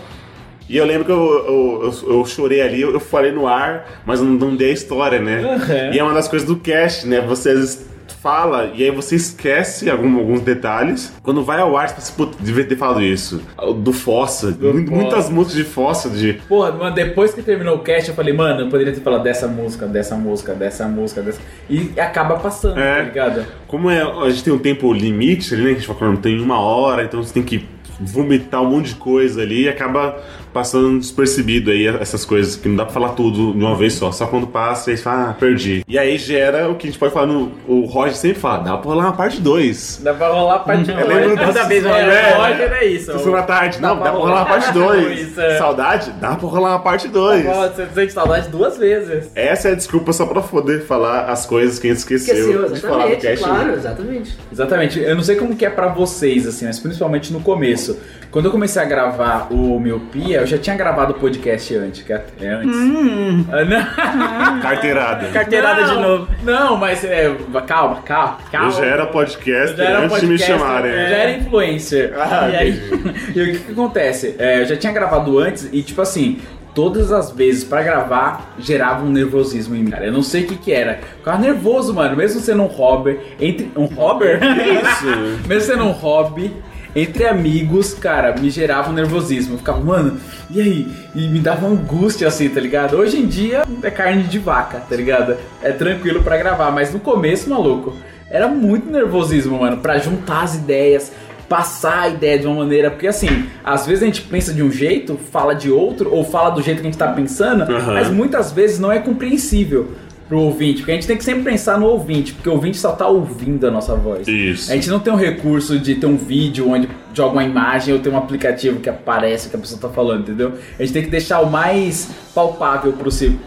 E 0.68 0.76
eu 0.76 0.84
lembro 0.84 1.06
que 1.06 1.10
eu, 1.10 1.16
eu, 1.16 1.92
eu, 2.06 2.18
eu 2.18 2.24
chorei 2.26 2.60
ali, 2.60 2.82
eu, 2.82 3.00
falei 3.00 3.32
no 3.32 3.46
ar, 3.46 4.02
mas 4.04 4.20
não, 4.20 4.32
não 4.32 4.54
dei 4.54 4.70
a 4.70 4.74
história, 4.74 5.18
né? 5.18 5.40
Uhum. 5.40 5.94
E 5.94 5.98
é 5.98 6.04
uma 6.04 6.12
das 6.12 6.28
coisas 6.28 6.46
do 6.46 6.56
cast, 6.56 7.06
né? 7.06 7.22
Você 7.22 7.50
às 7.50 7.58
vezes 7.58 7.87
fala 8.22 8.70
e 8.74 8.82
aí 8.84 8.90
você 8.90 9.14
esquece 9.16 9.88
algum- 9.90 10.18
alguns 10.18 10.40
detalhes. 10.40 11.12
Quando 11.22 11.42
vai 11.44 11.60
ao 11.60 11.76
ar, 11.76 11.88
você 11.88 11.94
pensa, 11.94 12.12
puta, 12.16 12.36
devia 12.40 12.64
ter 12.64 12.76
falado 12.76 13.02
isso. 13.02 13.40
Do 13.82 13.92
Fossa, 13.92 14.48
mu- 14.50 14.54
Fossa. 14.72 14.90
muitas 14.90 15.30
músicas 15.30 15.56
de 15.56 15.64
Fossa, 15.64 16.10
de 16.10 16.32
Porra, 16.48 16.72
mano, 16.72 16.94
depois 16.94 17.32
que 17.32 17.42
terminou 17.42 17.76
o 17.76 17.78
cast, 17.80 18.08
eu 18.10 18.14
falei, 18.14 18.32
mano, 18.34 18.62
eu 18.62 18.68
poderia 18.68 18.92
ter 18.92 19.00
falado 19.00 19.22
dessa 19.22 19.46
música, 19.46 19.86
dessa 19.86 20.16
música, 20.16 20.54
dessa 20.54 20.86
música, 20.88 21.22
dessa. 21.22 21.40
E 21.70 21.92
acaba 21.98 22.36
passando, 22.36 22.74
tá 22.74 23.02
ligado? 23.02 23.44
Como 23.66 23.90
é, 23.90 24.00
a 24.02 24.30
gente 24.30 24.44
tem 24.44 24.52
um 24.52 24.58
tempo 24.58 24.92
limite 24.92 25.54
ali, 25.54 25.62
né? 25.62 25.68
Que 25.70 25.76
a 25.76 25.80
gente 25.80 25.86
fala, 25.98 26.10
não 26.12 26.16
tem 26.20 26.40
uma 26.40 26.58
hora, 26.60 27.04
então 27.04 27.22
você 27.22 27.32
tem 27.34 27.42
que 27.42 27.64
vomitar 28.00 28.62
um 28.62 28.70
monte 28.70 28.90
de 28.90 28.94
coisa 28.94 29.42
ali 29.42 29.64
e 29.64 29.68
acaba 29.68 30.16
passando 30.52 30.98
despercebido 30.98 31.70
aí 31.70 31.86
essas 31.86 32.24
coisas 32.24 32.56
que 32.56 32.68
não 32.68 32.76
dá 32.76 32.84
pra 32.84 32.94
falar 32.94 33.10
tudo 33.10 33.52
de 33.52 33.58
uma 33.58 33.76
vez 33.76 33.94
só. 33.94 34.10
Só 34.12 34.26
quando 34.26 34.46
passa, 34.46 34.90
aí 34.90 34.96
você 34.96 35.02
fala, 35.02 35.30
ah, 35.30 35.34
perdi. 35.34 35.84
E 35.88 35.98
aí 35.98 36.16
gera 36.18 36.68
o 36.68 36.74
que 36.74 36.86
a 36.86 36.90
gente 36.90 36.98
pode 36.98 37.12
falar 37.12 37.26
no. 37.26 37.52
O 37.66 37.84
Roger 37.86 38.16
sempre 38.16 38.38
fala, 38.40 38.58
dá 38.64 38.76
pra 38.76 38.90
rolar 38.90 39.04
uma 39.04 39.12
parte 39.12 39.40
2. 39.40 40.00
Dá 40.02 40.14
pra 40.14 40.28
rolar 40.28 40.54
a 40.56 40.58
parte 40.60 40.90
Eu 40.90 41.06
lembro 41.06 41.36
dois. 41.36 41.46
toda 41.48 41.64
vez, 41.64 41.84
é, 41.84 41.88
Roger. 41.90 42.36
o 42.38 42.42
Roger 42.42 42.72
é 42.72 42.84
isso. 42.86 43.12
Sessão 43.12 43.32
da 43.32 43.42
tarde. 43.42 43.80
Não, 43.80 43.96
Dá 43.96 44.02
pra 44.02 44.10
rolar 44.12 44.34
uma 44.36 44.46
parte 44.46 44.70
rolar 44.78 44.96
2. 44.96 45.20
isso, 45.20 45.40
é. 45.40 45.58
Saudade? 45.58 46.10
Dá 46.20 46.34
pra 46.36 46.48
rolar 46.48 46.70
uma 46.70 46.80
parte 46.80 47.08
2. 47.08 47.44
Pô, 47.44 47.52
Você 47.54 47.86
sente 47.94 48.12
saudade 48.12 48.48
duas 48.48 48.76
vezes. 48.78 49.30
Essa 49.34 49.68
é 49.68 49.72
a 49.72 49.74
desculpa 49.74 50.12
só 50.12 50.26
pra 50.26 50.40
poder 50.40 50.82
falar 50.82 51.26
as 51.26 51.46
coisas 51.46 51.78
que 51.78 51.86
a 51.88 51.90
gente 51.94 51.98
esqueceu, 52.04 52.70
de 52.72 52.80
falar 52.80 53.08
no 53.08 53.16
cast. 53.16 53.46
né? 53.48 53.74
exatamente. 53.76 54.38
Exatamente. 54.52 54.98
Eu 55.00 55.14
não 55.16 55.22
sei 55.22 55.36
como 55.36 55.54
que 55.56 55.64
é 55.64 55.70
pra 55.70 55.88
vocês, 55.88 56.46
assim, 56.46 56.66
mas 56.66 56.78
principalmente 56.78 57.32
no 57.32 57.40
começo. 57.40 57.98
Quando 58.30 58.44
eu 58.46 58.50
comecei 58.50 58.80
a 58.82 58.84
gravar 58.84 59.48
o 59.50 59.80
Miopia, 59.80 60.37
eu 60.40 60.46
já 60.46 60.58
tinha 60.58 60.76
gravado 60.76 61.12
o 61.12 61.14
podcast 61.16 61.74
antes. 61.76 62.02
Que 62.02 62.12
é 62.12 62.24
é 62.40 62.48
antes. 62.48 62.76
Hum. 62.76 63.44
Ah, 63.50 63.64
não. 63.64 64.60
Carteirada. 64.62 65.28
Carteirada 65.28 65.86
Não, 65.86 65.94
de 65.94 66.02
novo. 66.02 66.28
Não, 66.42 66.76
mas 66.76 67.04
é, 67.04 67.34
calma, 67.66 68.02
calma, 68.02 68.38
calma. 68.50 68.68
Eu 68.68 68.72
já 68.72 68.84
era 68.84 69.06
podcast 69.06 69.76
Já 69.76 69.84
era 69.84 70.04
antes 70.04 70.20
de 70.20 70.26
me 70.26 70.38
chamarem. 70.38 70.92
Já 70.92 70.98
era 70.98 71.30
influencer. 71.32 72.14
Ah, 72.18 72.48
e 72.48 72.56
aí, 72.56 72.70
e 73.34 73.40
o 73.40 73.52
que, 73.52 73.58
que 73.58 73.72
acontece? 73.72 74.36
É, 74.38 74.60
eu 74.60 74.66
já 74.66 74.76
tinha 74.76 74.92
gravado 74.92 75.38
antes 75.38 75.68
e, 75.72 75.82
tipo 75.82 76.00
assim, 76.00 76.40
todas 76.74 77.10
as 77.12 77.30
vezes 77.32 77.64
pra 77.64 77.82
gravar 77.82 78.54
gerava 78.58 79.04
um 79.04 79.10
nervosismo 79.10 79.74
em 79.74 79.82
mim, 79.82 79.90
cara. 79.90 80.06
Eu 80.06 80.12
não 80.12 80.22
sei 80.22 80.44
o 80.44 80.46
que 80.46 80.56
que 80.56 80.72
era. 80.72 80.92
Eu 80.92 81.18
ficava 81.18 81.38
nervoso, 81.38 81.92
mano. 81.94 82.16
Mesmo 82.16 82.40
sendo 82.40 82.62
um 82.62 82.66
hobby, 82.66 83.18
entre. 83.40 83.70
Um 83.76 83.86
hobby? 83.86 84.26
Isso. 84.26 85.06
Mesmo 85.48 85.72
sendo 85.72 85.84
um 85.84 85.90
hobby. 85.90 86.54
Entre 86.98 87.24
amigos, 87.28 87.94
cara, 87.94 88.34
me 88.36 88.50
gerava 88.50 88.90
um 88.90 88.92
nervosismo. 88.92 89.54
Eu 89.54 89.58
ficava, 89.58 89.78
mano, 89.78 90.18
e 90.50 90.60
aí? 90.60 90.88
E 91.14 91.28
me 91.28 91.38
dava 91.38 91.64
angústia 91.68 92.26
assim, 92.26 92.48
tá 92.48 92.60
ligado? 92.60 92.96
Hoje 92.96 93.18
em 93.18 93.26
dia 93.28 93.62
é 93.84 93.88
carne 93.88 94.24
de 94.24 94.40
vaca, 94.40 94.80
tá 94.80 94.96
ligado? 94.96 95.36
É 95.62 95.70
tranquilo 95.70 96.24
pra 96.24 96.36
gravar, 96.36 96.72
mas 96.72 96.92
no 96.92 96.98
começo, 96.98 97.48
maluco, 97.48 97.94
era 98.28 98.48
muito 98.48 98.90
nervosismo, 98.90 99.60
mano, 99.60 99.76
pra 99.76 99.98
juntar 99.98 100.42
as 100.42 100.56
ideias, 100.56 101.12
passar 101.48 102.00
a 102.00 102.08
ideia 102.08 102.36
de 102.36 102.48
uma 102.48 102.56
maneira, 102.56 102.90
porque 102.90 103.06
assim, 103.06 103.46
às 103.62 103.86
vezes 103.86 104.02
a 104.02 104.06
gente 104.06 104.22
pensa 104.22 104.52
de 104.52 104.60
um 104.60 104.70
jeito, 104.70 105.16
fala 105.30 105.54
de 105.54 105.70
outro, 105.70 106.12
ou 106.12 106.24
fala 106.24 106.50
do 106.50 106.60
jeito 106.60 106.80
que 106.80 106.88
a 106.88 106.90
gente 106.90 106.98
tá 106.98 107.12
pensando, 107.12 107.62
Aham. 107.62 107.94
mas 107.94 108.10
muitas 108.10 108.50
vezes 108.50 108.80
não 108.80 108.90
é 108.90 108.98
compreensível 108.98 109.92
pro 110.28 110.40
ouvinte, 110.40 110.80
porque 110.80 110.92
a 110.92 110.94
gente 110.94 111.06
tem 111.06 111.16
que 111.16 111.24
sempre 111.24 111.42
pensar 111.42 111.80
no 111.80 111.86
ouvinte, 111.86 112.34
porque 112.34 112.48
o 112.50 112.52
ouvinte 112.52 112.76
só 112.76 112.92
tá 112.92 113.08
ouvindo 113.08 113.66
a 113.66 113.70
nossa 113.70 113.96
voz. 113.96 114.28
Isso. 114.28 114.70
A 114.70 114.74
gente 114.74 114.90
não 114.90 115.00
tem 115.00 115.10
o 115.10 115.16
recurso 115.16 115.78
de 115.78 115.94
ter 115.94 116.06
um 116.06 116.18
vídeo 116.18 116.68
onde 116.68 116.86
joga 117.14 117.32
uma 117.32 117.44
imagem 117.44 117.94
ou 117.94 118.00
ter 118.00 118.10
um 118.10 118.16
aplicativo 118.18 118.78
que 118.78 118.90
aparece 118.90 119.46
o 119.48 119.50
que 119.50 119.56
a 119.56 119.58
pessoa 119.58 119.80
tá 119.80 119.88
falando, 119.88 120.20
entendeu? 120.20 120.52
A 120.78 120.82
gente 120.82 120.92
tem 120.92 121.02
que 121.02 121.08
deixar 121.08 121.40
o 121.40 121.50
mais 121.50 122.10
palpável 122.34 122.94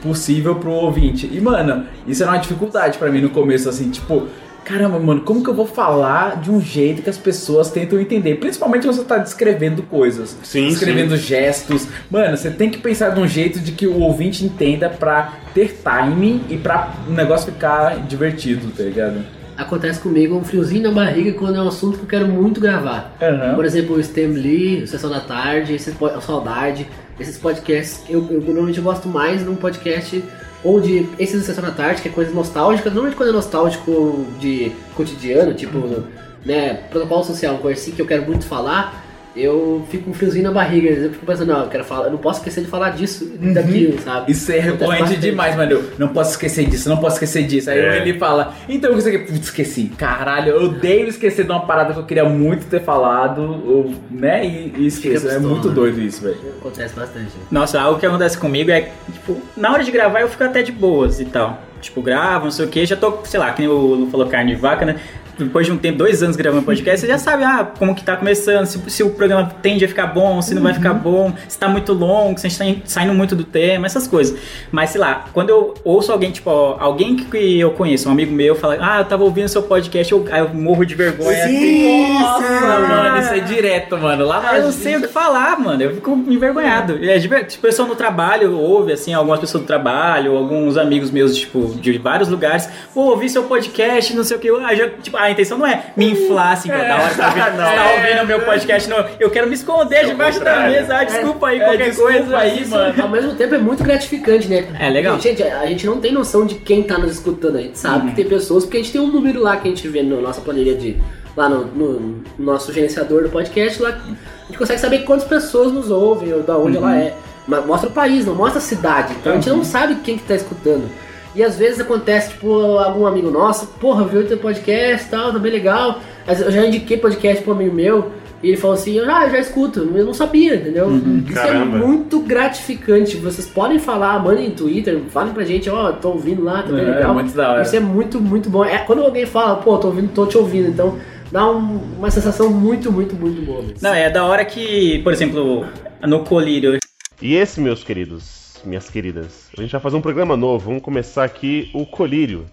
possível 0.02 0.56
pro 0.56 0.72
ouvinte. 0.72 1.30
E, 1.32 1.40
mano, 1.40 1.86
isso 2.08 2.24
era 2.24 2.32
uma 2.32 2.40
dificuldade 2.40 2.98
pra 2.98 3.12
mim 3.12 3.22
no 3.22 3.30
começo, 3.30 3.70
assim, 3.70 3.92
tipo, 3.92 4.28
caramba, 4.64 5.00
mano, 5.00 5.22
como 5.22 5.44
que 5.44 5.50
eu 5.50 5.54
vou 5.54 5.68
falar 5.68 6.40
de 6.42 6.52
um 6.52 6.62
jeito 6.62 7.02
que 7.02 7.10
as 7.10 7.18
pessoas 7.18 7.70
tentam 7.72 8.00
entender? 8.00 8.36
Principalmente 8.36 8.84
quando 8.86 8.96
você 8.96 9.04
tá 9.04 9.18
descrevendo 9.18 9.84
coisas. 9.84 10.38
Sim, 10.44 10.68
Descrevendo 10.70 11.18
gestos. 11.18 11.88
Mano, 12.10 12.38
você 12.38 12.50
tem 12.50 12.70
que 12.70 12.80
pensar 12.80 13.10
de 13.10 13.20
um 13.20 13.28
jeito 13.28 13.60
de 13.60 13.72
que 13.72 13.88
o 13.88 14.00
ouvinte 14.00 14.46
entenda 14.46 14.90
pra 14.90 15.34
ter 15.54 15.80
timing 15.84 16.44
e 16.50 16.58
pra 16.58 16.94
o 17.08 17.12
negócio 17.12 17.52
ficar 17.52 17.98
divertido, 18.08 18.72
tá 18.76 18.84
ligado? 18.84 19.24
Acontece 19.58 20.00
comigo 20.00 20.36
um 20.36 20.44
friozinho 20.44 20.84
na 20.84 20.92
barriga 20.92 21.34
quando 21.34 21.58
é 21.58 21.62
um 21.62 21.68
assunto 21.68 21.98
que 21.98 22.04
eu 22.04 22.10
quero 22.10 22.28
muito 22.28 22.60
gravar. 22.60 23.16
Aham. 23.22 23.56
Por 23.56 23.66
exemplo, 23.66 23.96
o 23.96 24.04
Stem 24.04 24.28
Lee, 24.28 24.84
o 24.84 24.88
Sessão 24.88 25.10
da 25.10 25.20
Tarde, 25.20 25.76
esse 25.76 25.94
Saudade, 26.22 26.88
esses 27.20 27.38
podcasts. 27.38 28.02
Eu, 28.10 28.28
eu 28.32 28.42
normalmente 28.42 28.82
gosto 28.82 29.08
mais 29.08 29.46
num 29.46 29.56
podcast 29.56 30.24
ou 30.64 30.80
de 30.80 31.10
esses 31.18 31.44
Sessão 31.46 31.64
da 31.64 31.72
Tarde, 31.72 32.02
que 32.02 32.10
é 32.10 32.12
coisa 32.12 32.32
nostálgica. 32.32 32.90
Normalmente 32.90 33.18
quando 33.18 33.30
é 33.30 33.32
nostálgico 33.34 34.26
de 34.40 34.72
cotidiano, 34.96 35.54
tipo, 35.54 36.04
né, 36.46 36.74
protocolo 36.90 37.24
social, 37.24 37.58
coisa 37.58 37.80
assim 37.80 37.92
que 37.92 38.02
eu 38.02 38.08
quero 38.08 38.26
muito 38.26 38.46
falar. 38.46 39.11
Eu 39.36 39.86
fico 39.90 40.06
com 40.06 40.12
um 40.12 40.14
friozinho 40.14 40.44
na 40.44 40.52
barriga, 40.52 40.90
eu 40.90 41.12
fico 41.12 41.26
pensando, 41.26 41.48
não, 41.54 41.62
eu 41.64 41.70
quero 41.70 41.86
falar, 41.86 42.06
eu 42.08 42.12
não 42.12 42.18
posso 42.18 42.40
esquecer 42.40 42.62
de 42.62 42.68
falar 42.68 42.90
disso 42.90 43.32
e 43.42 43.54
daquilo, 43.54 43.98
sabe? 44.02 44.32
Isso 44.32 44.52
é 44.52 44.60
recorrente 44.60 45.16
demais, 45.16 45.56
mano. 45.56 45.72
Eu 45.72 45.92
não 45.98 46.10
posso 46.10 46.32
esquecer 46.32 46.66
disso, 46.70 46.90
não 46.90 46.98
posso 46.98 47.16
esquecer 47.16 47.44
disso. 47.48 47.70
Aí 47.70 47.80
É. 47.80 47.98
ele 48.02 48.20
fala, 48.20 48.54
então 48.68 48.94
você 48.94 49.12
quer. 49.12 49.26
Putz, 49.26 49.46
esqueci. 49.46 49.86
Caralho, 49.98 50.52
eu 50.52 50.64
odeio 50.66 51.08
esquecer 51.08 51.46
de 51.46 51.52
uma 51.52 51.66
parada 51.66 51.94
que 51.94 52.00
eu 52.00 52.04
queria 52.06 52.26
muito 52.26 52.66
ter 52.66 52.82
falado, 52.82 53.42
ou, 53.42 53.94
né? 54.10 54.46
E, 54.46 54.74
e 54.78 54.88
esqueço. 54.88 55.30
É 55.30 55.40
muito 55.40 55.70
doido 55.70 56.02
isso, 56.02 56.22
velho. 56.24 56.38
Acontece 56.60 56.94
bastante. 56.94 57.32
Nossa, 57.50 57.80
algo 57.80 58.00
que 58.00 58.06
acontece 58.06 58.38
comigo 58.38 58.70
é, 58.70 58.92
tipo, 59.14 59.38
na 59.56 59.72
hora 59.72 59.84
de 59.84 59.92
gravar 59.92 60.20
eu 60.22 60.28
fico 60.28 60.44
até 60.44 60.62
de 60.62 60.72
boas 60.74 61.22
e 61.22 61.26
tal. 61.26 61.62
Tipo, 61.80 62.02
gravo, 62.02 62.46
não 62.46 62.52
sei 62.52 62.66
o 62.66 62.68
que, 62.68 62.86
já 62.86 62.96
tô, 62.96 63.20
sei 63.24 63.40
lá, 63.40 63.52
que 63.54 63.62
nem 63.62 63.70
o 63.70 63.74
Lu 63.96 64.08
falou 64.12 64.28
carne 64.28 64.54
de 64.56 64.62
vaca, 64.62 64.86
né? 64.86 64.98
Depois 65.38 65.66
de 65.66 65.72
um 65.72 65.78
tempo, 65.78 65.98
dois 65.98 66.22
anos 66.22 66.36
gravando 66.36 66.64
podcast, 66.64 67.02
você 67.02 67.08
já 67.08 67.18
sabe, 67.18 67.44
ah, 67.44 67.68
como 67.80 67.96
que 67.96 68.04
tá 68.04 68.16
começando, 68.16 68.66
se, 68.66 68.80
se 68.90 69.04
o 69.04 69.10
programa 69.12 69.52
tende 69.62 69.84
a 69.86 69.88
ficar 69.88 70.08
bom, 70.08 70.42
se 70.42 70.54
não 70.54 70.62
vai 70.62 70.74
ficar 70.74 70.94
bom, 70.94 71.34
se 71.48 71.58
tá 71.58 71.68
muito 71.68 71.94
longo, 71.94 72.40
se 72.40 72.46
a 72.48 72.50
gente 72.50 72.60
tá 72.60 72.66
in- 72.66 72.82
saindo 72.86 73.14
muito 73.14 73.36
do 73.36 73.44
tema, 73.44 73.86
essas 73.86 74.08
coisas. 74.08 74.38
Mas, 74.72 74.92
sei 74.92 75.02
lá, 75.02 75.26
quando 75.34 75.50
eu 75.50 75.74
ouço 75.84 76.12
alguém, 76.12 76.32
tipo, 76.32 76.50
ó, 76.50 76.78
alguém 76.80 77.16
que- 77.16 77.60
eu 77.60 77.72
conheço, 77.72 78.08
um 78.10 78.12
amigo 78.12 78.32
meu, 78.34 78.56
fala, 78.56 78.78
ah, 78.80 79.00
eu 79.00 79.06
tava 79.06 79.24
ouvindo 79.24 79.48
seu 79.48 79.64
podcast, 79.64 80.12
eu, 80.12 80.26
aí 80.32 80.42
eu 80.42 80.50
morro 80.50 80.86
de 80.86 80.96
vergonha. 80.96 81.44
assim, 81.46 82.20
Nossa, 82.20 82.80
mano, 82.80 83.18
isso 83.20 83.34
é 83.34 83.40
direto, 83.40 83.98
mano. 83.98 84.26
Lá 84.26 84.42
Ah, 84.52 84.58
eu 84.58 84.64
não 84.66 84.72
sei 84.72 84.96
o 84.98 85.02
que 85.02 85.08
falar, 85.08 85.60
mano. 85.60 85.82
Eu 85.82 85.96
fico 85.96 86.12
envergonhado. 86.28 87.00
É 87.04 87.20
Tipo, 87.20 87.62
pessoal 87.62 87.88
no 87.88 87.96
trabalho 87.96 88.58
ouve, 88.58 88.92
assim, 88.94 89.14
algumas 89.14 89.40
pessoas 89.40 89.64
do 89.64 89.68
trabalho, 89.68 90.36
alguns 90.36 90.78
amigos 90.78 91.10
meus, 91.12 91.36
tipo, 91.36 91.74
de 91.80 91.98
vários 91.98 92.28
lugares. 92.30 92.68
Pô, 92.94 93.02
ouvi 93.02 93.30
seu 93.30 93.44
podcast, 93.44 94.14
não 94.16 94.24
sei 94.24 94.38
o 94.38 94.40
que. 94.40 94.50
Ah, 94.50 94.74
já- 94.76 94.90
tipo, 94.90 95.18
a 95.32 95.34
intenção 95.34 95.58
não 95.58 95.66
é 95.68 95.86
me 95.98 96.12
inflar, 96.12 96.54
assim, 96.54 96.70
pô, 96.70 96.78
da 96.78 96.96
hora 97.02 97.14
tá 97.16 97.28
ouvindo, 97.28 97.58
Não. 97.58 97.66
você 97.66 97.76
tá 97.76 97.92
ouvindo 97.96 98.24
o 98.24 98.28
meu 98.28 98.40
podcast. 98.42 98.90
Não. 98.90 99.06
Eu 99.20 99.30
quero 99.30 99.48
me 99.48 99.56
esconder 99.56 100.06
debaixo 100.06 100.40
da 100.44 100.62
mesa. 100.68 100.98
Ah, 100.98 101.04
desculpa 101.04 101.48
aí, 101.48 101.60
É, 101.60 101.66
qualquer 101.66 101.90
desculpa 101.90 102.14
coisa. 102.14 102.38
aí, 102.38 102.66
mano. 102.68 103.02
Ao 103.04 103.10
mesmo 103.10 103.36
tempo 103.36 103.56
é 103.56 103.58
muito 103.58 103.84
gratificante, 103.84 104.48
né? 104.48 104.68
É, 104.80 104.90
legal. 104.90 105.20
Gente, 105.20 105.42
a 105.44 105.66
gente 105.66 105.86
não 105.86 106.00
tem 106.00 106.12
noção 106.12 106.46
de 106.46 106.56
quem 106.56 106.84
tá 106.84 106.98
nos 106.98 107.12
escutando. 107.14 107.58
A 107.58 107.62
gente 107.62 107.78
sabe 107.80 108.04
Uhum. 108.04 108.10
que 108.10 108.16
tem 108.16 108.26
pessoas, 108.26 108.64
porque 108.66 108.78
a 108.78 108.80
gente 108.82 108.92
tem 108.92 109.02
um 109.02 109.08
número 109.08 109.42
lá 109.42 109.58
que 109.58 109.68
a 109.68 109.72
gente 109.72 109.88
vê 109.88 110.02
na 110.04 110.18
nossa 110.18 110.42
planilha 110.42 110.76
de. 110.76 110.98
Lá 111.38 111.48
no, 111.48 111.64
no 111.66 112.24
nosso 112.38 112.74
gerenciador 112.74 113.24
do 113.24 113.30
podcast, 113.30 113.82
lá 113.82 113.90
a 113.90 114.46
gente 114.48 114.58
consegue 114.58 114.80
saber 114.82 115.00
quantas 115.06 115.26
pessoas 115.26 115.72
nos 115.72 115.90
ouvem 115.90 116.34
ou 116.34 116.44
da 116.44 116.58
onde 116.58 116.76
Uhum. 116.78 116.84
ela 116.90 116.98
é. 117.00 117.14
Mas 117.48 117.66
mostra 117.66 117.90
o 117.90 117.94
país, 117.94 118.26
não 118.26 118.36
mostra 118.36 118.58
a 118.60 118.62
cidade. 118.62 119.14
Então 119.20 119.32
a 119.32 119.36
gente 119.36 119.50
não 119.50 119.64
sabe 119.64 119.96
quem 120.04 120.18
que 120.18 120.24
tá 120.26 120.36
escutando. 120.36 120.90
E 121.36 121.44
às 121.44 121.58
vezes 121.58 121.80
acontece, 121.80 122.32
tipo, 122.32 122.52
algum 122.78 123.06
amigo 123.08 123.30
nosso, 123.32 123.68
porra, 123.80 124.04
viu 124.06 124.22
o 124.22 124.26
teu 124.26 124.38
podcast 124.38 125.08
e 125.08 125.10
tal, 125.10 125.32
tá 125.32 125.40
bem 125.40 125.52
legal. 125.52 126.00
Mas 126.28 126.42
eu 126.42 126.52
já 126.52 126.66
indiquei 126.66 126.98
podcast 126.98 127.42
pro 127.44 127.54
amigo 127.54 127.74
meu, 127.74 128.12
e 128.44 128.50
ele 128.50 128.58
falou 128.58 128.74
assim, 128.76 129.00
ah, 129.00 129.24
eu 129.26 129.30
já 129.32 129.40
escuto, 129.40 129.80
eu 129.96 130.06
não 130.06 130.14
sabia, 130.14 130.56
entendeu? 130.56 130.90
Isso 131.30 131.40
é 131.40 131.44
Caramba. 131.48 131.78
muito 131.78 132.20
gratificante. 132.20 133.16
Vocês 133.18 133.48
podem 133.48 133.78
falar, 133.80 134.22
mandem 134.24 134.50
no 134.50 134.56
Twitter, 134.56 135.00
falem 135.10 135.34
pra 135.34 135.44
gente, 135.46 135.70
ó, 135.70 135.92
tô 135.92 136.10
ouvindo 136.10 136.44
lá, 136.44 136.64
tá 136.64 136.70
bem 136.74 136.84
É, 136.84 136.96
legal. 136.96 137.14
muito 137.14 137.34
da 137.36 137.52
hora. 137.52 137.62
Isso 137.62 137.76
é 137.76 137.80
muito, 137.80 138.20
muito 138.20 138.50
bom. 138.50 138.66
É 138.66 138.80
quando 138.80 139.04
alguém 139.04 139.26
fala, 139.26 139.56
pô, 139.58 139.78
tô 139.78 139.88
ouvindo, 139.88 140.10
tô 140.14 140.26
te 140.26 140.38
ouvindo, 140.38 140.70
então 140.70 140.98
dá 141.32 141.50
um- 141.50 141.80
uma 141.98 142.10
sensação 142.12 142.50
muito, 142.50 142.92
muito, 142.92 143.16
muito 143.16 143.42
boa. 143.46 143.62
mesmo. 143.62 143.78
Não, 143.82 143.94
é 143.94 144.10
da 144.10 144.26
hora 144.26 144.44
que, 144.44 145.00
por 145.04 145.14
exemplo, 145.14 145.66
no 146.02 146.24
Colírio, 146.26 146.78
E 147.22 147.36
esse, 147.36 147.62
meus 147.62 147.84
queridos, 147.84 148.41
minhas 148.66 148.90
queridas, 148.90 149.50
a 149.58 149.62
gente 149.62 149.72
vai 149.72 149.82
fazer 149.82 149.96
um 149.98 150.02
programa 150.02 150.36
novo. 150.38 150.66
Vamos 150.70 150.82
começar 150.84 151.24
aqui 151.24 151.70
o 151.74 151.86
Colírio. 151.86 152.46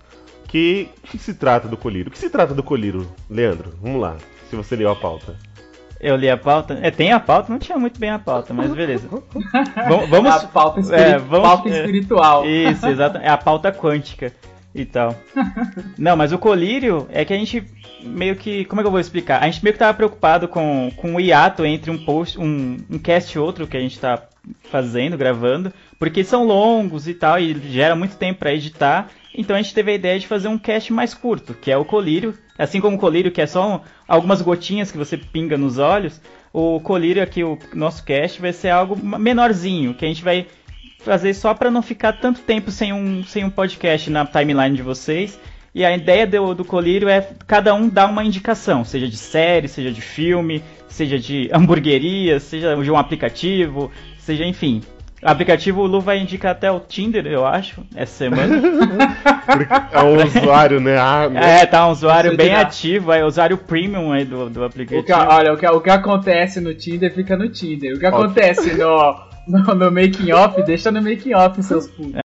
que, 0.46 0.88
o 1.04 1.06
que 1.08 1.18
se 1.18 1.34
trata 1.34 1.68
do 1.68 1.76
colírio? 1.76 2.08
O 2.08 2.10
que 2.10 2.18
se 2.18 2.30
trata 2.30 2.54
do 2.54 2.62
colírio, 2.62 3.06
Leandro? 3.28 3.74
Vamos 3.82 4.00
lá, 4.00 4.16
se 4.48 4.56
você 4.56 4.74
leu 4.76 4.90
a 4.90 4.96
pauta. 4.96 5.36
Eu 6.00 6.14
li 6.16 6.30
a 6.30 6.36
pauta. 6.36 6.78
É, 6.80 6.90
tem 6.92 7.12
a 7.12 7.18
pauta, 7.18 7.50
não 7.52 7.58
tinha 7.58 7.76
muito 7.76 7.98
bem 7.98 8.08
a 8.10 8.18
pauta, 8.20 8.54
mas 8.54 8.72
beleza. 8.72 9.08
Vamos. 9.88 10.08
vamos 10.08 10.30
A 10.32 10.46
pauta 10.46 10.78
espiri- 10.80 11.00
é, 11.02 11.18
vamos- 11.18 11.48
pauta 11.48 11.68
é, 11.68 11.80
espiritual. 11.80 12.46
Isso, 12.48 12.86
exato. 12.86 13.18
É 13.18 13.28
a 13.28 13.36
pauta 13.36 13.72
quântica 13.72 14.32
e 14.74 14.84
tal. 14.84 15.16
Não, 15.98 16.16
mas 16.16 16.32
o 16.32 16.38
colírio 16.38 17.08
é 17.10 17.24
que 17.24 17.32
a 17.34 17.36
gente 17.36 17.64
meio 18.00 18.36
que. 18.36 18.64
Como 18.66 18.80
é 18.80 18.84
que 18.84 18.86
eu 18.86 18.92
vou 18.92 19.00
explicar? 19.00 19.42
A 19.42 19.46
gente 19.46 19.62
meio 19.64 19.72
que 19.74 19.78
tava 19.80 19.92
preocupado 19.94 20.46
com, 20.46 20.88
com 20.96 21.16
o 21.16 21.20
hiato 21.20 21.66
entre 21.66 21.90
um 21.90 21.98
post, 22.04 22.38
um, 22.38 22.76
um 22.88 22.98
cast 22.98 23.36
e 23.36 23.40
outro 23.40 23.66
que 23.66 23.76
a 23.76 23.80
gente 23.80 23.98
tá 23.98 24.22
fazendo, 24.70 25.18
gravando, 25.18 25.72
porque 25.98 26.22
são 26.22 26.44
longos 26.44 27.08
e 27.08 27.14
tal, 27.14 27.38
e 27.40 27.54
gera 27.70 27.96
muito 27.96 28.16
tempo 28.16 28.38
pra 28.40 28.54
editar. 28.54 29.08
Então 29.34 29.56
a 29.56 29.62
gente 29.62 29.74
teve 29.74 29.92
a 29.92 29.94
ideia 29.94 30.18
de 30.18 30.26
fazer 30.26 30.48
um 30.48 30.58
cast 30.58 30.92
mais 30.92 31.14
curto, 31.14 31.54
que 31.54 31.70
é 31.70 31.76
o 31.76 31.84
colírio. 31.84 32.34
Assim 32.56 32.80
como 32.80 32.96
o 32.96 33.00
colírio, 33.00 33.30
que 33.30 33.40
é 33.40 33.46
só 33.46 33.76
um- 33.76 33.80
algumas 34.06 34.42
gotinhas 34.42 34.90
que 34.90 34.98
você 34.98 35.16
pinga 35.16 35.56
nos 35.56 35.78
olhos, 35.78 36.20
o 36.52 36.80
colírio 36.80 37.22
aqui, 37.22 37.44
o 37.44 37.58
nosso 37.74 38.04
cast, 38.04 38.40
vai 38.40 38.52
ser 38.52 38.70
algo 38.70 38.96
menorzinho, 39.18 39.94
que 39.94 40.04
a 40.04 40.08
gente 40.08 40.24
vai 40.24 40.46
fazer 41.00 41.34
só 41.34 41.54
para 41.54 41.70
não 41.70 41.82
ficar 41.82 42.14
tanto 42.14 42.40
tempo 42.40 42.70
sem 42.70 42.92
um, 42.92 43.22
sem 43.22 43.44
um 43.44 43.50
podcast 43.50 44.10
na 44.10 44.26
timeline 44.26 44.76
de 44.76 44.82
vocês. 44.82 45.38
E 45.74 45.84
a 45.84 45.94
ideia 45.94 46.26
do, 46.26 46.54
do 46.54 46.64
Colírio 46.64 47.08
é 47.08 47.20
cada 47.46 47.72
um 47.74 47.88
dar 47.88 48.10
uma 48.10 48.24
indicação, 48.24 48.84
seja 48.84 49.06
de 49.06 49.16
série, 49.16 49.68
seja 49.68 49.92
de 49.92 50.00
filme, 50.00 50.62
seja 50.88 51.18
de 51.18 51.48
hamburgueria, 51.52 52.40
seja 52.40 52.74
de 52.74 52.90
um 52.90 52.96
aplicativo, 52.96 53.92
seja 54.18 54.44
enfim. 54.44 54.80
O 55.22 55.28
aplicativo 55.28 55.80
o 55.80 55.86
Lu 55.86 56.00
vai 56.00 56.18
indicar 56.20 56.52
até 56.52 56.70
o 56.70 56.78
Tinder, 56.78 57.26
eu 57.26 57.44
acho, 57.44 57.82
essa 57.94 58.12
semana. 58.16 58.54
É 59.92 60.02
um 60.02 60.22
usuário, 60.22 60.78
né? 60.78 60.98
Ah? 60.98 61.28
É, 61.34 61.64
tá 61.64 61.88
um 61.88 61.90
usuário 61.90 62.30
Você 62.32 62.36
bem 62.36 62.48
diga- 62.48 62.60
ativo, 62.60 63.12
é 63.12 63.24
usuário 63.24 63.56
premium 63.56 64.12
aí 64.12 64.24
do, 64.24 64.50
do 64.50 64.60
O 64.60 64.64
aplicativo. 64.64 65.02
que, 65.06 65.12
olha, 65.12 65.54
o 65.54 65.56
que, 65.56 65.66
o 65.66 65.80
que 65.80 65.88
acontece 65.90 66.60
no 66.60 66.74
Tinder 66.74 67.12
fica 67.14 67.34
no 67.36 67.48
Tinder. 67.48 67.96
O 67.96 67.98
que 67.98 68.04
acontece 68.06 68.74
no, 68.74 69.16
no, 69.48 69.74
no 69.74 69.90
making 69.90 70.32
off, 70.32 70.62
deixa 70.62 70.90
no 70.90 71.00
making 71.02 71.32
off, 71.34 71.62
seus 71.62 71.86
putos. 71.88 72.20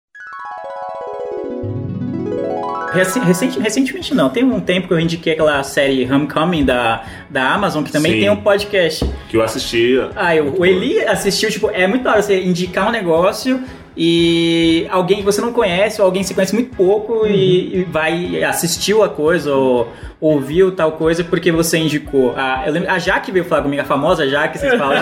Recente- 2.93 3.59
recentemente 3.59 4.13
não, 4.13 4.29
tem 4.29 4.43
um 4.43 4.59
tempo 4.59 4.87
que 4.87 4.93
eu 4.93 4.99
indiquei 4.99 5.33
aquela 5.33 5.61
série 5.63 6.05
Homecoming 6.11 6.63
da, 6.65 7.03
da 7.29 7.53
Amazon, 7.53 7.83
que 7.83 7.91
também 7.91 8.13
Sim. 8.13 8.19
tem 8.21 8.29
um 8.29 8.35
podcast. 8.37 9.05
Que 9.29 9.37
eu 9.37 9.41
assisti. 9.41 9.95
Ah, 10.15 10.35
eu- 10.35 10.53
o 10.57 10.65
Eli 10.65 10.99
assistiu, 11.05 11.49
tipo, 11.49 11.69
é 11.69 11.87
muito 11.87 12.03
da 12.03 12.11
hora 12.11 12.21
você 12.21 12.41
indicar 12.43 12.87
um 12.87 12.91
negócio 12.91 13.59
e 13.95 14.87
alguém 14.89 15.17
que 15.17 15.23
você 15.23 15.39
não 15.41 15.53
conhece, 15.53 16.01
ou 16.01 16.05
alguém 16.05 16.21
que 16.21 16.27
você 16.27 16.33
conhece 16.33 16.53
muito 16.53 16.75
pouco 16.75 17.25
e, 17.27 17.79
e 17.81 17.83
vai 17.83 18.43
assistiu 18.43 19.03
a 19.03 19.09
coisa 19.09 19.53
ou 19.53 19.87
ouviu 20.19 20.71
tal 20.71 20.93
coisa 20.93 21.23
porque 21.23 21.51
você 21.51 21.77
indicou. 21.77 22.33
A, 22.35 22.63
eu 22.65 22.71
lembro, 22.73 22.89
a 22.89 22.97
Jaque 22.97 23.31
veio 23.31 23.43
falar 23.45 23.61
comigo, 23.61 23.81
a 23.81 23.85
famosa 23.85 24.27
Jaque, 24.27 24.57
vocês 24.57 24.73
falam, 24.75 24.97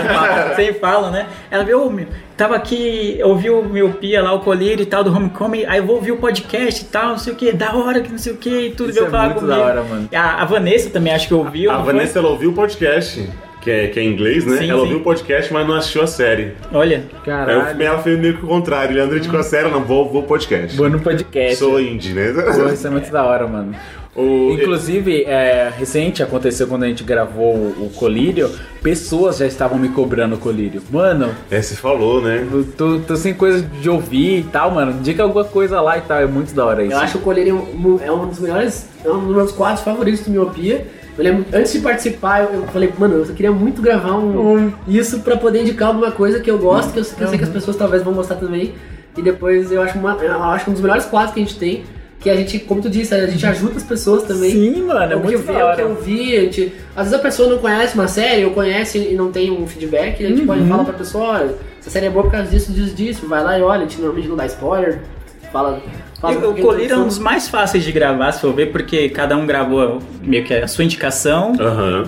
vocês 0.55 0.77
falam, 0.79 1.11
né? 1.11 1.27
Ela 1.49 1.63
veio, 1.63 1.85
"Ô, 1.85 1.89
meu, 1.89 2.07
tava 2.35 2.55
aqui, 2.55 3.19
ouviu 3.23 3.59
o 3.59 3.63
Miopia 3.69 4.21
lá, 4.21 4.33
o 4.33 4.39
colírio 4.39 4.81
e 4.83 4.85
tal 4.85 5.03
do 5.03 5.15
Homecoming, 5.15 5.63
aí 5.65 5.77
eu 5.77 5.85
vou 5.85 5.97
ouvir 5.97 6.11
o 6.11 6.17
podcast 6.17 6.81
e 6.81 6.85
tal, 6.85 7.09
não 7.09 7.17
sei 7.19 7.33
o 7.33 7.35
que, 7.35 7.51
da 7.51 7.75
hora, 7.75 8.01
que 8.01 8.11
não 8.11 8.17
sei 8.17 8.33
o 8.33 8.37
que, 8.37 8.49
e 8.67 8.69
tudo 8.71 8.89
Isso 8.89 8.99
veio 8.99 9.07
é 9.07 9.11
falar 9.11 9.25
muito 9.25 9.39
comigo. 9.41 9.57
da 9.59 9.63
hora, 9.65 9.83
mano. 9.83 10.09
A, 10.13 10.41
a 10.41 10.45
Vanessa 10.45 10.89
também 10.89 11.13
acho 11.13 11.27
que 11.27 11.33
ouviu. 11.33 11.69
A 11.71 11.75
foi? 11.83 11.93
Vanessa 11.93 12.19
ela 12.19 12.29
ouviu 12.29 12.49
o 12.49 12.53
podcast, 12.53 13.29
que 13.61 13.69
é, 13.71 13.87
que 13.87 13.99
é 13.99 14.03
inglês, 14.03 14.45
né? 14.45 14.57
Sim, 14.57 14.69
ela 14.69 14.79
sim. 14.79 14.85
ouviu 14.85 14.97
o 14.97 15.01
podcast, 15.01 15.53
mas 15.53 15.67
não 15.67 15.75
assistiu 15.75 16.01
a 16.01 16.07
série. 16.07 16.53
Olha. 16.73 17.03
Aí 17.25 17.53
eu- 17.55 17.87
ela 17.87 17.99
fez 17.99 18.19
meio 18.19 18.37
que 18.37 18.43
o 18.43 18.47
contrário. 18.47 18.95
Leandro 18.95 19.17
indicou 19.17 19.39
a 19.39 19.43
série, 19.43 19.69
não, 19.69 19.83
vou, 19.83 20.09
vou 20.11 20.23
podcast. 20.23 20.75
Vou 20.75 20.89
no 20.89 20.99
podcast. 20.99 21.57
Sou 21.57 21.79
indie, 21.79 22.13
né? 22.13 22.33
Pô, 22.33 22.67
isso 22.73 22.87
é 22.87 22.89
muito 22.89 23.11
da 23.11 23.23
hora, 23.23 23.47
mano. 23.47 23.75
Inclusive, 24.53 25.23
é, 25.23 25.71
recente 25.77 26.21
aconteceu 26.21 26.67
quando 26.67 26.83
a 26.83 26.87
gente 26.87 27.03
gravou 27.03 27.55
o, 27.55 27.85
o 27.85 27.89
Colírio, 27.95 28.49
pessoas 28.83 29.37
já 29.37 29.45
estavam 29.45 29.77
me 29.79 29.89
cobrando 29.89 30.35
o 30.35 30.37
Colírio. 30.37 30.81
Mano. 30.91 31.29
É, 31.49 31.61
você 31.61 31.75
falou, 31.75 32.21
né? 32.21 32.45
Tô, 32.77 32.99
tô 32.99 33.15
sem 33.15 33.33
coisa 33.33 33.61
de 33.61 33.89
ouvir 33.89 34.39
e 34.39 34.43
tal, 34.43 34.71
mano. 34.71 34.91
Indica 34.91 35.23
alguma 35.23 35.45
coisa 35.45 35.79
lá 35.79 35.97
e 35.97 36.01
tal. 36.01 36.17
É 36.19 36.25
muito 36.25 36.53
da 36.53 36.65
hora 36.65 36.83
isso. 36.83 36.93
Eu 36.93 36.99
acho 36.99 37.13
que 37.13 37.17
o 37.19 37.21
Colírio 37.21 37.67
é 38.03 38.11
um 38.11 38.27
dos 38.27 38.39
melhores, 38.39 38.85
é 39.05 39.09
um 39.09 39.25
dos 39.27 39.35
meus 39.35 39.51
quadros 39.53 39.81
favoritos 39.81 40.25
do 40.25 40.31
Miopia. 40.31 40.85
Eu 41.17 41.23
lembro, 41.23 41.45
antes 41.53 41.73
de 41.73 41.79
participar, 41.79 42.43
eu, 42.43 42.53
eu 42.61 42.63
falei, 42.67 42.91
mano, 42.97 43.15
eu 43.17 43.25
queria 43.35 43.51
muito 43.51 43.81
gravar 43.81 44.15
um, 44.17 44.71
isso 44.87 45.19
pra 45.19 45.35
poder 45.37 45.61
indicar 45.61 45.89
alguma 45.89 46.11
coisa 46.11 46.39
que 46.39 46.49
eu 46.49 46.57
gosto, 46.57 46.93
que 46.93 46.99
eu, 46.99 47.03
que 47.03 47.21
eu 47.21 47.27
sei 47.27 47.37
que 47.37 47.43
as 47.43 47.49
pessoas 47.49 47.75
talvez 47.75 48.01
vão 48.03 48.13
gostar 48.13 48.35
também. 48.35 48.73
E 49.17 49.21
depois 49.21 49.71
eu 49.71 49.81
acho, 49.81 49.97
uma, 49.99 50.13
eu 50.21 50.41
acho 50.43 50.69
um 50.69 50.73
dos 50.73 50.81
melhores 50.81 51.05
quadros 51.05 51.33
que 51.33 51.41
a 51.41 51.43
gente 51.43 51.57
tem. 51.59 51.83
Que 52.21 52.29
a 52.29 52.35
gente, 52.35 52.59
como 52.59 52.81
tu 52.81 52.89
disse, 52.89 53.13
a 53.15 53.25
gente 53.25 53.43
ajuda 53.45 53.77
as 53.77 53.83
pessoas 53.83 54.23
também. 54.23 54.51
Sim, 54.51 54.83
mano, 54.83 55.11
é 55.11 55.15
o 55.15 55.19
que 55.19 55.25
muito 55.25 55.39
eu 55.39 55.39
vi, 55.39 55.53
da 55.59 55.71
o 55.71 55.75
que 55.75 55.81
eu 55.81 55.95
vi, 55.95 56.37
a 56.37 56.41
gente, 56.41 56.73
às 56.95 57.05
vezes 57.07 57.13
a 57.19 57.21
pessoa 57.21 57.49
não 57.49 57.57
conhece 57.57 57.95
uma 57.95 58.07
série, 58.07 58.45
ou 58.45 58.51
conhece 58.51 58.99
e 58.99 59.15
não 59.15 59.31
tem 59.31 59.49
um 59.51 59.65
feedback, 59.65 60.23
a 60.23 60.27
gente 60.29 60.41
Uhum. 60.41 60.47
pode 60.47 60.63
falar 60.65 60.83
pra 60.83 60.93
pessoa, 60.93 61.23
olha, 61.39 61.55
essa 61.79 61.89
série 61.89 62.05
é 62.05 62.09
boa 62.11 62.23
por 62.25 62.31
causa 62.31 62.47
disso, 62.47 62.71
disso, 62.71 62.93
disso, 62.95 63.27
vai 63.27 63.43
lá 63.43 63.57
e 63.57 63.63
olha, 63.63 63.79
a 63.79 63.81
gente 63.87 63.97
normalmente 63.99 64.27
não 64.29 64.35
dá 64.35 64.45
spoiler, 64.45 64.99
fala... 65.51 65.81
o 66.21 66.53
Colírio 66.61 66.93
é 66.95 66.97
um 66.97 67.07
dos 67.07 67.17
mais 67.17 67.47
fáceis 67.47 67.83
de 67.83 67.91
gravar, 67.91 68.31
se 68.31 68.41
for 68.41 68.53
ver, 68.53 68.67
porque 68.71 69.09
cada 69.09 69.35
um 69.35 69.45
gravou 69.45 69.99
meio 70.21 70.43
que 70.43 70.53
a 70.53 70.67
sua 70.67 70.83
indicação 70.83 71.53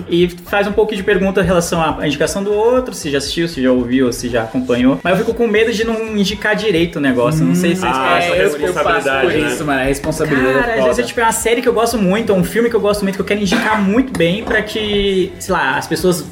e 0.08 0.28
faz 0.46 0.66
um 0.66 0.72
pouco 0.72 0.94
de 0.94 1.02
pergunta 1.02 1.40
em 1.40 1.44
relação 1.44 1.82
à 1.82 2.06
indicação 2.06 2.42
do 2.44 2.52
outro, 2.52 2.94
se 2.94 3.10
já 3.10 3.18
assistiu, 3.18 3.48
se 3.48 3.62
já 3.62 3.72
ouviu, 3.72 4.12
se 4.12 4.28
já 4.28 4.42
acompanhou. 4.44 5.00
Mas 5.02 5.18
eu 5.18 5.24
fico 5.24 5.36
com 5.36 5.46
medo 5.48 5.72
de 5.72 5.84
não 5.84 6.16
indicar 6.16 6.54
direito 6.54 6.96
o 6.96 7.00
negócio. 7.00 7.44
Não 7.44 7.54
sei 7.54 7.74
se 7.74 7.80
vocês 7.80 7.92
Ah, 7.92 7.98
passam 7.98 8.16
essa 8.16 8.28
por 8.30 8.36
isso. 8.44 8.58
responsabilidade, 8.58 9.26
por 9.26 9.32
né? 9.32 9.48
isso, 9.48 9.64
mano. 9.64 9.80
É 9.80 9.84
responsabilidade. 9.86 10.58
Cara, 10.58 10.74
às 10.78 10.84
vezes 10.84 10.98
é 10.98 11.02
tipo 11.02 11.20
é 11.20 11.22
uma 11.24 11.32
série 11.32 11.60
que 11.62 11.68
eu 11.68 11.72
gosto 11.74 11.98
muito, 11.98 12.32
é 12.32 12.34
um 12.34 12.44
filme 12.44 12.70
que 12.70 12.76
eu 12.76 12.80
gosto 12.80 13.02
muito, 13.02 13.16
que 13.16 13.20
eu 13.20 13.26
quero 13.26 13.40
indicar 13.40 13.82
muito 13.82 14.16
bem 14.16 14.44
pra 14.44 14.62
que, 14.62 15.32
sei 15.38 15.52
lá, 15.52 15.76
as 15.76 15.86
pessoas 15.86 16.24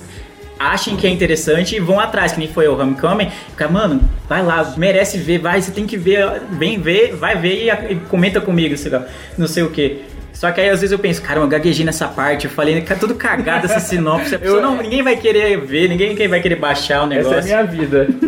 achem 0.71 0.97
que 0.97 1.07
é 1.07 1.11
interessante 1.11 1.77
e 1.77 1.81
vão 1.81 1.99
atrás, 1.99 2.33
que 2.33 2.39
nem 2.39 2.49
foi 2.49 2.69
o 2.69 2.79
Homecoming. 2.79 3.31
Fica, 3.51 3.69
mano, 3.69 4.01
vai 4.29 4.43
lá, 4.43 4.75
merece 4.77 5.19
ver, 5.19 5.39
vai, 5.39 5.61
você 5.61 5.71
tem 5.71 5.87
que 5.87 5.97
ver, 5.97 6.43
vem 6.53 6.81
ver, 6.81 7.15
vai 7.15 7.37
ver 7.37 7.65
e, 7.65 7.93
e 7.93 7.97
comenta 8.09 8.41
comigo, 8.41 8.77
sei 8.77 8.93
lá, 8.93 9.07
não 9.37 9.47
sei 9.47 9.63
o 9.63 9.71
que. 9.71 10.13
Só 10.33 10.51
que 10.51 10.61
aí 10.61 10.71
às 10.71 10.81
vezes 10.81 10.93
eu 10.93 10.99
penso, 10.99 11.23
cara, 11.23 11.39
eu 11.39 11.47
gaguejei 11.47 11.85
nessa 11.85 12.09
parte, 12.09 12.47
eu 12.47 12.51
falei, 12.51 12.81
tá 12.81 12.95
tudo 12.95 13.15
cagado 13.15 13.67
essa 13.67 13.79
sinopse. 13.79 14.35
A 14.35 14.39
pessoa, 14.39 14.61
não, 14.61 14.83
ninguém 14.83 15.03
vai 15.03 15.17
querer 15.17 15.61
ver, 15.61 15.89
ninguém 15.89 16.27
vai 16.27 16.41
querer 16.41 16.57
baixar 16.57 17.05
o 17.05 17.07
negócio. 17.07 17.39
Essa 17.39 17.49
é 17.49 17.55
a 17.55 17.63
minha 17.63 17.65
vida. 17.65 18.09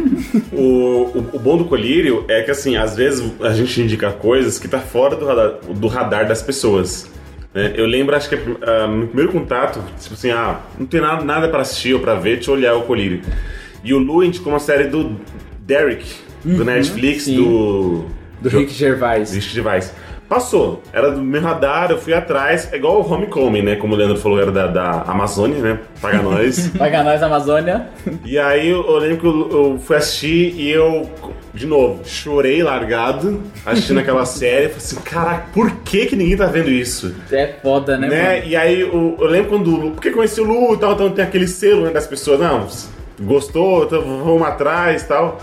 O, 0.53 0.57
o, 0.57 1.31
o 1.35 1.39
bom 1.39 1.57
do 1.57 1.65
colírio 1.65 2.25
é 2.29 2.43
que, 2.43 2.51
assim, 2.51 2.77
às 2.77 2.97
vezes 2.97 3.33
a 3.41 3.53
gente 3.53 3.81
indica 3.81 4.11
coisas 4.13 4.59
que 4.59 4.69
tá 4.69 4.79
fora 4.79 5.17
do 5.17 5.27
radar, 5.27 5.55
do 5.69 5.87
radar 5.89 6.27
das 6.27 6.43
pessoas. 6.43 7.09
Né? 7.55 7.73
Eu 7.77 7.87
lembro, 7.87 8.15
acho 8.17 8.29
que 8.29 8.35
ah, 8.63 8.87
no 8.87 9.07
primeiro 9.07 9.33
contato, 9.33 9.81
tipo 10.01 10.15
assim, 10.15 10.31
ah, 10.31 10.61
não 10.79 10.87
tem 10.87 11.01
nada, 11.01 11.25
nada 11.25 11.49
pra 11.49 11.61
assistir 11.61 11.95
ou 11.95 12.01
pra 12.01 12.15
ver, 12.17 12.37
deixa 12.37 12.51
eu 12.51 12.55
olhar 12.55 12.75
o 12.75 12.83
colírio. 12.83 13.23
E 13.83 13.95
o 13.95 13.99
Lu 13.99 14.25
indicou 14.25 14.53
uma 14.53 14.59
série 14.59 14.85
do 14.85 15.17
Derek, 15.61 16.05
do 16.45 16.59
Uhum, 16.59 16.65
Netflix, 16.65 17.25
sim. 17.25 17.37
do... 17.37 18.07
Do 18.41 18.49
Rick 18.51 18.73
Gervais. 18.75 19.33
Rick 19.33 19.47
Gervais. 19.49 19.95
Passou. 20.29 20.83
Era 20.93 21.11
do 21.11 21.21
meu 21.21 21.41
radar, 21.41 21.91
eu 21.91 21.99
fui 21.99 22.13
atrás. 22.15 22.69
É 22.73 22.77
igual 22.77 23.01
o 23.01 23.13
Homecoming, 23.13 23.63
né? 23.63 23.77
Como 23.77 23.95
o 23.95 23.97
Leandro 23.97 24.17
falou, 24.17 24.41
era 24.41 24.51
da, 24.51 24.67
da 24.67 24.91
Amazônia, 25.03 25.59
né? 25.61 25.79
Paga 26.01 26.23
nós. 26.23 26.69
Paga 26.79 27.03
nós, 27.03 27.23
Amazônia. 27.23 27.89
E 28.25 28.39
aí 28.39 28.69
eu, 28.69 28.85
eu 28.87 28.97
lembro 28.97 29.19
que 29.19 29.27
eu, 29.27 29.51
eu 29.51 29.79
fui 29.79 29.97
assistir 29.97 30.55
e 30.57 30.71
eu, 30.71 31.11
de 31.53 31.67
novo, 31.67 32.01
chorei 32.05 32.63
largado 32.63 33.43
assistindo 33.67 34.01
aquela 34.01 34.25
série. 34.27 34.69
Falei 34.69 34.77
assim, 34.79 34.97
caraca, 35.03 35.47
por 35.53 35.71
que 35.85 36.07
que 36.07 36.17
ninguém 36.17 36.37
tá 36.37 36.47
vendo 36.47 36.71
isso? 36.71 37.15
É 37.31 37.55
foda, 37.63 37.99
né, 37.99 38.09
Né? 38.09 38.35
mano? 38.37 38.47
E 38.47 38.57
aí 38.57 38.81
eu, 38.81 39.17
eu 39.21 39.27
lembro 39.27 39.51
quando 39.51 39.69
o 39.69 39.77
Lu, 39.77 39.91
porque 39.93 40.11
conheci 40.11 40.41
o 40.41 40.45
Lu 40.45 40.75
e 40.75 40.79
tal, 40.79 40.95
então 40.95 41.11
tem 41.11 41.25
aquele 41.25 41.47
selo 41.47 41.83
né, 41.85 41.91
das 41.91 42.07
pessoas, 42.07 42.41
não, 42.41 42.67
gostou, 43.21 43.85
então 43.85 44.01
vamos 44.03 44.43
atrás 44.43 45.03
e 45.03 45.07
tal. 45.09 45.41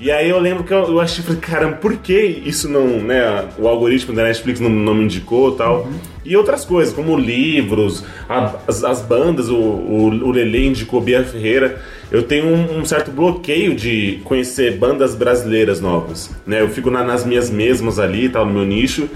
E 0.00 0.12
aí 0.12 0.28
eu 0.30 0.38
lembro 0.38 0.62
que 0.62 0.72
eu, 0.72 0.84
eu 0.84 1.00
achei, 1.00 1.24
falei, 1.24 1.40
caramba, 1.40 1.76
por 1.78 1.96
que 1.96 2.14
isso 2.44 2.68
não, 2.68 2.86
né, 3.00 3.48
o 3.58 3.66
algoritmo 3.66 4.14
da 4.14 4.22
Netflix 4.22 4.60
não, 4.60 4.70
não 4.70 4.94
me 4.94 5.02
indicou 5.04 5.52
e 5.54 5.56
tal. 5.56 5.88
E 6.24 6.36
outras 6.36 6.64
coisas, 6.64 6.94
como 6.94 7.16
livros, 7.16 8.04
a- 8.28 8.54
as, 8.68 8.84
as 8.84 9.00
bandas, 9.02 9.48
o, 9.48 9.56
o, 9.56 10.04
o 10.08 10.30
Lele 10.30 10.66
indicou 10.68 11.00
Bia 11.00 11.24
Ferreira. 11.24 11.80
Eu 12.12 12.22
tenho 12.22 12.46
um, 12.46 12.78
um 12.78 12.84
certo 12.84 13.10
bloqueio 13.10 13.74
de 13.74 14.20
conhecer 14.22 14.76
bandas 14.76 15.16
brasileiras 15.16 15.80
novas, 15.80 16.30
né? 16.46 16.60
Eu 16.60 16.68
fico 16.68 16.90
na- 16.90 17.02
nas 17.04 17.24
minhas 17.26 17.50
mesmas 17.50 17.98
ali 17.98 18.28
tal, 18.28 18.46
no 18.46 18.52
meu 18.52 18.64
nicho. 18.64 19.08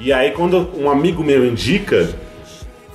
E 0.00 0.12
aí 0.14 0.30
quando 0.30 0.70
um 0.78 0.88
amigo 0.90 1.22
meu 1.22 1.44
indica, 1.44 2.08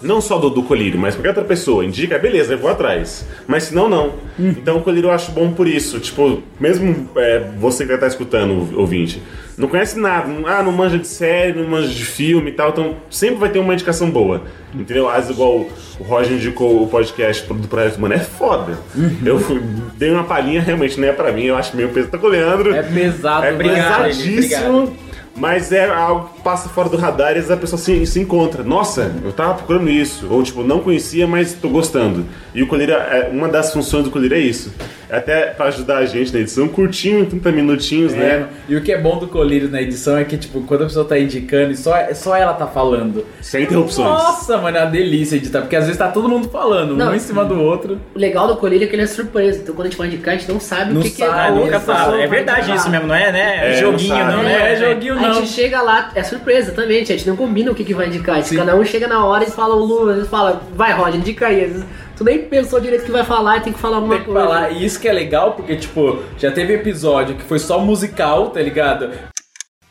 não 0.01 0.19
só 0.21 0.37
do, 0.37 0.49
do 0.49 0.63
colírio, 0.63 0.99
mas 0.99 1.15
qualquer 1.15 1.29
outra 1.29 1.43
pessoa 1.43 1.85
indica, 1.85 2.17
beleza, 2.17 2.53
eu 2.53 2.57
vou 2.57 2.69
atrás. 2.71 3.25
Mas 3.47 3.63
se 3.63 3.75
não, 3.75 3.87
não. 3.89 4.13
Então 4.39 4.77
o 4.77 4.81
colírio 4.81 5.07
eu 5.07 5.11
acho 5.11 5.31
bom 5.31 5.51
por 5.51 5.67
isso. 5.67 5.99
Tipo, 5.99 6.41
mesmo 6.59 7.09
é, 7.15 7.39
você 7.59 7.83
que 7.83 7.87
vai 7.87 7.95
estar 7.97 8.07
escutando, 8.07 8.77
ouvinte, 8.79 9.21
não 9.57 9.67
conhece 9.67 9.99
nada, 9.99 10.27
não- 10.27 10.47
ah, 10.47 10.63
não 10.63 10.71
manja 10.71 10.97
de 10.97 11.07
série, 11.07 11.59
não 11.59 11.69
manja 11.69 11.89
de 11.89 12.05
filme 12.05 12.49
e 12.49 12.53
tal, 12.53 12.69
então 12.69 12.95
sempre 13.09 13.35
vai 13.37 13.49
ter 13.49 13.59
uma 13.59 13.73
indicação 13.73 14.09
boa. 14.09 14.41
Entendeu? 14.73 15.11
Vezes, 15.11 15.29
igual 15.31 15.67
o 15.99 16.03
Roger 16.03 16.33
indicou 16.33 16.81
o 16.81 16.87
podcast 16.87 17.45
do 17.51 17.67
Projeto 17.67 17.99
Mano, 17.99 18.13
é 18.13 18.19
foda. 18.19 18.77
Eu 19.25 19.37
fui- 19.39 19.61
dei 19.97 20.09
uma 20.09 20.23
palhinha, 20.23 20.61
realmente 20.61 20.99
não 20.99 21.07
é 21.07 21.11
pra 21.11 21.31
mim, 21.31 21.43
eu 21.43 21.57
acho 21.57 21.75
meio 21.75 21.89
pesado. 21.89 22.11
Tá 22.13 22.17
com 22.17 22.27
o 22.27 22.29
Leandro. 22.29 22.73
É 22.73 22.81
pesado, 22.81 23.45
É 23.45 23.51
né? 23.51 23.57
pesadíssimo. 23.63 24.95
Mas 25.35 25.71
é 25.71 25.89
algo 25.89 26.29
passa 26.43 26.69
fora 26.69 26.89
do 26.89 26.97
radar 26.97 27.27
e 27.29 27.31
às 27.31 27.35
vezes 27.45 27.51
a 27.51 27.57
pessoa 27.57 27.79
se, 27.79 28.05
se 28.05 28.19
encontra. 28.19 28.63
Nossa, 28.63 29.11
eu 29.23 29.31
tava 29.31 29.55
procurando 29.55 29.89
isso. 29.89 30.27
Ou 30.29 30.41
tipo, 30.43 30.63
não 30.63 30.79
conhecia, 30.79 31.25
mas 31.27 31.53
tô 31.53 31.69
gostando. 31.69 32.25
E 32.53 32.61
o 32.63 32.67
colírio, 32.67 32.93
é, 32.95 33.29
uma 33.31 33.47
das 33.47 33.71
funções 33.73 34.03
do 34.03 34.11
colírio 34.11 34.35
é 34.35 34.39
isso. 34.39 34.73
É 35.09 35.17
Até 35.17 35.47
pra 35.47 35.65
ajudar 35.65 35.97
a 35.97 36.05
gente 36.05 36.33
na 36.33 36.39
edição, 36.39 36.67
curtinho, 36.69 37.25
30 37.25 37.51
minutinhos, 37.51 38.13
É, 38.13 38.17
né? 38.17 38.47
E 38.69 38.75
o 38.75 38.81
que 38.81 38.91
é 38.93 38.97
bom 38.97 39.19
do 39.19 39.27
Colírio 39.27 39.69
na 39.69 39.81
edição 39.81 40.15
é 40.17 40.23
que, 40.23 40.37
tipo, 40.37 40.61
quando 40.61 40.83
a 40.83 40.85
pessoa 40.85 41.03
tá 41.03 41.19
indicando 41.19 41.71
e 41.73 41.75
só, 41.75 41.93
só 42.13 42.35
ela 42.35 42.53
tá 42.53 42.65
falando. 42.65 43.25
Sem 43.41 43.63
interrupções. 43.63 44.07
Nossa, 44.07 44.57
mano, 44.57 44.77
é 44.77 44.81
uma 44.81 44.89
delícia 44.89 45.35
editar, 45.35 45.59
porque 45.61 45.75
às 45.75 45.83
vezes 45.83 45.97
tá 45.97 46.07
todo 46.07 46.29
mundo 46.29 46.47
falando, 46.49 46.95
Não. 46.95 47.11
um 47.11 47.15
em 47.15 47.19
cima 47.19 47.43
do 47.43 47.59
outro. 47.61 47.99
O 48.15 48.19
legal 48.19 48.47
do 48.47 48.55
colírio 48.55 48.85
é 48.85 48.87
que 48.87 48.95
ele 48.95 49.03
é 49.03 49.07
surpresa. 49.07 49.59
Então 49.61 49.75
quando 49.75 49.87
a 49.87 49.89
gente 49.89 49.97
vai 49.97 50.07
indicar, 50.07 50.33
a 50.33 50.37
gente 50.37 50.49
não 50.49 50.59
sabe 50.61 50.93
Não 50.93 51.01
o 51.01 51.03
que, 51.03 51.09
que 51.09 51.17
sabe, 51.17 51.37
é. 51.37 51.41
a 51.47 51.51
outra 51.51 51.75
exato. 51.75 51.99
pessoa 51.99 52.21
É 52.23 52.27
verdade 52.27 52.59
indicar. 52.61 52.77
isso 52.77 52.89
mesmo, 52.89 53.07
não 53.07 53.15
é, 53.15 53.31
né? 53.33 53.71
É, 53.73 53.79
joguinho, 53.81 54.15
não 54.15 54.25
não, 54.25 54.31
sabe. 54.31 54.43
né? 54.45 54.71
É, 54.71 54.75
joguinho 54.77 55.13
A 55.17 55.21
não. 55.21 55.33
gente 55.33 55.49
chega 55.49 55.81
lá, 55.81 56.09
é 56.15 56.23
surpresa 56.31 56.71
também, 56.71 57.01
a 57.01 57.05
gente 57.05 57.27
não 57.27 57.35
combina 57.35 57.71
o 57.71 57.75
que, 57.75 57.83
que 57.83 57.93
vai 57.93 58.07
indicar. 58.07 58.41
Gente, 58.41 58.55
cada 58.55 58.75
um 58.75 58.83
chega 58.85 59.07
na 59.07 59.25
hora 59.25 59.43
e 59.43 59.51
fala 59.51 59.75
o 59.75 59.83
Lu, 59.83 60.25
fala, 60.25 60.61
vai 60.73 60.93
Rod, 60.93 61.15
indica 61.15 61.47
aí. 61.47 61.65
Vezes, 61.65 61.85
tu 62.17 62.23
nem 62.23 62.47
pensou 62.47 62.79
direito 62.79 63.03
o 63.03 63.05
que 63.05 63.11
vai 63.11 63.23
falar 63.25 63.57
e 63.57 63.61
tem 63.61 63.73
que 63.73 63.79
falar 63.79 63.97
alguma 63.97 64.15
Tem 64.15 64.23
que 64.25 64.31
coisa. 64.31 64.47
falar, 64.47 64.71
e 64.71 64.85
isso 64.85 64.99
que 64.99 65.07
é 65.07 65.13
legal, 65.13 65.53
porque, 65.53 65.75
tipo, 65.75 66.23
já 66.37 66.51
teve 66.51 66.73
episódio 66.73 67.35
que 67.35 67.43
foi 67.43 67.59
só 67.59 67.79
musical, 67.79 68.49
tá 68.49 68.61
ligado? 68.61 69.11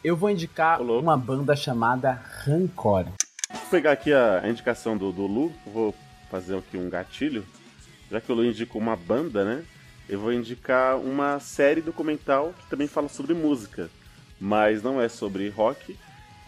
Eu 0.02 0.16
vou 0.16 0.30
indicar 0.30 0.80
uma 0.80 1.16
banda 1.16 1.54
chamada 1.54 2.20
Rancor. 2.44 3.04
Vou 3.52 3.62
pegar 3.70 3.92
aqui 3.92 4.12
a, 4.12 4.40
a 4.42 4.48
indicação 4.48 4.96
do, 4.96 5.12
do 5.12 5.26
Lu, 5.26 5.52
vou 5.66 5.94
fazer 6.30 6.56
aqui 6.56 6.76
um 6.78 6.88
gatilho. 6.88 7.44
Já 8.10 8.20
que 8.20 8.32
o 8.32 8.34
Lu 8.34 8.44
indicou 8.44 8.80
uma 8.80 8.96
banda, 8.96 9.44
né? 9.44 9.62
Eu 10.08 10.18
vou 10.18 10.32
indicar 10.32 10.96
uma 10.96 11.38
série 11.38 11.80
documental 11.80 12.52
que 12.58 12.68
também 12.68 12.88
fala 12.88 13.08
sobre 13.08 13.34
música, 13.34 13.88
mas 14.40 14.82
não 14.82 15.00
é 15.00 15.08
sobre 15.08 15.48
rock. 15.50 15.96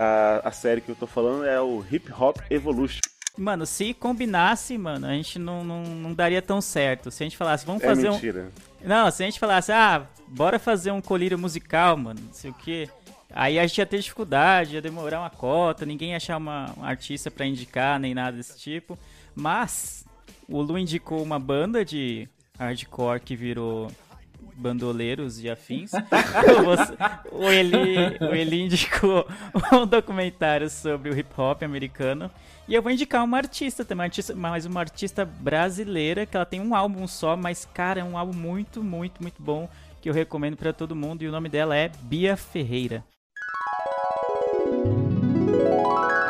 A, 0.03 0.49
a 0.49 0.51
série 0.51 0.81
que 0.81 0.89
eu 0.91 0.97
tô 0.97 1.07
falando 1.07 1.45
é 1.45 1.61
o 1.61 1.85
Hip 1.89 2.13
Hop 2.13 2.39
Evolution. 2.51 3.01
Mano, 3.39 3.65
se 3.65 3.95
combinasse, 3.95 4.77
mano, 4.77 5.07
a 5.07 5.13
gente 5.13 5.39
não, 5.39 5.63
não, 5.65 5.83
não 5.85 6.13
daria 6.13 6.43
tão 6.43 6.61
certo. 6.61 7.11
Se 7.11 7.23
a 7.23 7.27
gente 7.27 7.37
falasse, 7.37 7.65
vamos 7.65 7.83
É 7.83 7.87
fazer 7.87 8.09
um. 8.09 8.13
mentira. 8.15 8.51
Não, 8.85 9.11
se 9.11 9.23
a 9.23 9.27
gente 9.27 9.39
falasse, 9.39 9.71
ah, 9.71 10.05
bora 10.27 10.59
fazer 10.59 10.91
um 10.91 11.01
colírio 11.01 11.39
musical, 11.39 11.97
mano, 11.97 12.21
não 12.21 12.33
sei 12.33 12.51
o 12.51 12.55
quê. 12.55 12.89
Aí 13.33 13.59
a 13.59 13.67
gente 13.67 13.79
ia 13.79 13.87
ter 13.87 13.99
dificuldade, 14.01 14.75
ia 14.75 14.83
demorar 14.83 15.21
uma 15.21 15.31
cota, 15.31 15.87
ninguém 15.87 16.11
ia 16.11 16.17
achar 16.17 16.37
uma, 16.37 16.75
um 16.77 16.85
artista 16.85 17.31
pra 17.31 17.47
indicar, 17.47 17.99
nem 17.99 18.13
nada 18.13 18.37
desse 18.37 18.59
tipo. 18.59 18.99
Mas 19.35 20.05
o 20.49 20.61
Lu 20.61 20.77
indicou 20.77 21.23
uma 21.23 21.39
banda 21.39 21.85
de 21.85 22.29
hardcore 22.59 23.21
que 23.21 23.35
virou 23.35 23.91
bandoleiros 24.55 25.43
e 25.43 25.51
afins. 25.51 25.93
O, 27.31 27.51
Eli, 27.51 27.97
o 28.21 28.35
Eli 28.35 28.63
indicou 28.63 29.27
um 29.73 29.87
documentário 29.87 30.69
sobre 30.69 31.11
o 31.11 31.19
hip 31.19 31.29
hop 31.37 31.63
americano. 31.63 32.31
E 32.69 32.75
eu 32.75 32.83
vou 32.83 32.93
indicar 32.93 33.25
uma 33.25 33.37
artista 33.37 33.85
também, 33.85 34.03
uma 34.03 34.05
artista, 34.05 34.35
mas 34.35 34.65
uma 34.65 34.81
artista 34.81 35.25
brasileira, 35.25 36.25
que 36.25 36.37
ela 36.37 36.47
tem 36.47 36.61
um 36.61 36.75
álbum 36.75 37.07
só, 37.07 37.37
mas, 37.37 37.65
cara, 37.65 38.01
é 38.01 38.05
um 38.05 38.17
álbum 38.17 38.33
muito, 38.33 38.83
muito, 38.83 39.21
muito 39.23 39.43
bom, 39.43 39.69
que 40.01 40.09
eu 40.09 40.15
recomendo 40.15 40.57
pra 40.57 40.73
todo 40.73 40.95
mundo. 40.95 41.23
E 41.23 41.29
o 41.29 41.33
nome 41.33 41.49
dela 41.49 41.77
é 41.77 41.91
Bia 42.03 42.37
Ferreira. 42.37 43.05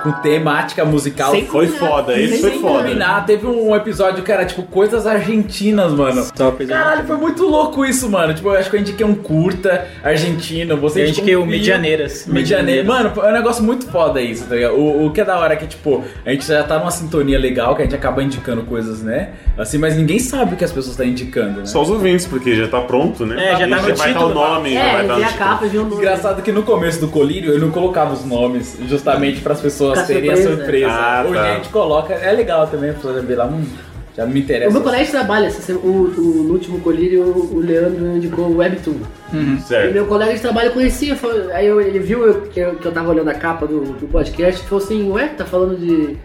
Com 0.03 0.13
temática 0.21 0.85
musical. 0.85 1.31
Sem 1.33 1.47
Foi 1.47 1.67
combinar. 1.67 1.89
foda, 1.89 2.19
esse 2.21 2.39
Sem 2.39 2.41
foi 2.41 2.59
foda. 2.61 2.79
combinar. 2.85 3.25
Teve 3.27 3.47
um 3.47 3.75
episódio 3.77 4.23
que 4.25 4.33
era, 4.33 4.45
tipo, 4.45 4.63
coisas 4.65 5.07
argentinas, 5.07 5.93
mano. 5.93 6.27
Caralho, 6.69 7.05
foi 7.07 7.17
muito 7.17 7.45
louco 7.47 7.85
isso, 7.85 8.09
mano. 8.11 8.35
Tipo, 8.35 8.49
eu 8.49 8.59
acho 8.59 8.69
que 8.71 8.77
eu 8.77 8.81
indiquei 8.81 9.07
um 9.07 9.15
curta 9.15 9.87
argentino. 10.03 10.77
Você 10.79 11.01
Eu 11.01 11.05
indicou 11.05 11.23
indiquei 11.23 11.37
um 11.37 11.43
o. 11.43 11.47
Medianeiras. 11.47 12.27
Medianeiras. 12.27 12.87
Mano, 12.87 13.13
é 13.23 13.29
um 13.29 13.33
negócio 13.33 13.63
muito 13.63 13.87
foda 13.91 14.21
isso, 14.21 14.45
tá 14.47 14.55
ligado? 14.55 14.75
O, 14.75 15.07
o 15.07 15.11
que 15.13 15.21
é 15.21 15.25
da 15.25 15.39
hora 15.39 15.55
é 15.55 15.57
que, 15.57 15.67
tipo, 15.67 16.03
a 16.27 16.31
gente 16.31 16.47
já 16.47 16.63
tá 16.65 16.79
numa 16.79 16.91
sintonia 16.91 17.39
legal, 17.39 17.75
que 17.77 17.83
a 17.83 17.85
gente 17.85 17.95
acaba 17.95 18.23
indicando 18.23 18.63
coisas, 18.63 19.03
né? 19.03 19.31
Assim, 19.57 19.79
mas 19.79 19.97
ninguém 19.97 20.19
sabe 20.19 20.55
o 20.55 20.57
que 20.57 20.65
as 20.65 20.73
pessoas 20.73 20.93
estão 20.95 21.07
indicando, 21.07 21.61
né? 21.61 21.67
Só 21.67 21.83
os 21.83 21.91
ouvintes, 21.91 22.27
porque 22.27 22.55
já 22.55 22.67
tá 22.69 22.81
pronto, 22.81 23.25
né? 23.27 23.37
É, 23.53 23.57
já 23.57 23.69
tá 23.69 23.77
no 23.77 23.83
vai 23.97 24.09
estar 24.11 24.27
o 24.27 24.35
nome, 24.35 24.75
É, 24.75 24.81
vai 24.93 25.03
estar 25.03 25.15
vê 25.15 25.21
no 25.21 25.27
a 25.27 25.29
título. 25.29 25.39
capa, 25.49 25.67
viu 25.67 25.81
o 25.81 25.85
nome. 25.85 25.97
Engraçado 25.97 26.43
que 26.43 26.53
no 26.53 26.63
começo 26.63 27.01
do 27.01 27.09
colírio 27.09 27.53
eu 27.53 27.61
não 27.61 27.71
colocava 27.71 28.13
os 28.15 28.25
nomes, 28.25 28.79
justamente 28.89 29.41
para 29.41 29.53
as 29.53 29.61
pessoas 29.61 29.92
Ficar 29.95 30.07
terem 30.07 30.31
a 30.31 30.37
surpresa. 30.37 30.57
surpresa. 30.57 30.91
Ah, 30.93 31.25
Hoje 31.25 31.35
tá. 31.35 31.43
a 31.43 31.55
gente 31.55 31.69
coloca, 31.69 32.15
é 32.15 32.33
legal 32.33 32.67
também, 32.67 32.91
a 32.91 32.95
pessoa 32.95 33.15
já 33.15 33.21
vê 33.21 33.35
lá, 33.35 33.47
hum, 33.47 33.65
já 34.17 34.27
me 34.27 34.41
interessa. 34.41 34.71
O 34.71 34.73
meu 34.75 34.83
colega 34.83 35.07
trabalha, 35.11 35.51
o, 35.71 35.73
o- 35.87 36.45
no 36.47 36.53
último 36.53 36.81
colírio, 36.81 37.23
o 37.25 37.59
Leandro 37.59 38.17
indicou 38.17 38.47
o 38.47 38.57
Webtoon. 38.59 38.97
Uhum. 39.33 39.57
E 39.57 39.61
Certo. 39.63 39.93
meu 39.95 40.07
colega 40.07 40.35
de 40.35 40.41
trabalho 40.41 40.71
conhecia, 40.73 41.17
falou- 41.17 41.51
aí 41.53 41.67
eu- 41.67 41.81
ele 41.81 41.99
viu 41.99 42.27
eu- 42.27 42.41
que, 42.43 42.61
eu, 42.61 42.75
que 42.75 42.87
eu 42.87 42.93
tava 42.93 43.11
olhando 43.11 43.29
a 43.31 43.35
capa 43.35 43.67
do, 43.67 43.81
do 43.81 44.07
podcast 44.09 44.61
e 44.63 44.69
falou 44.69 44.85
assim, 44.85 45.11
ué, 45.11 45.29
tá 45.29 45.45
falando 45.45 45.77
de. 45.79 46.17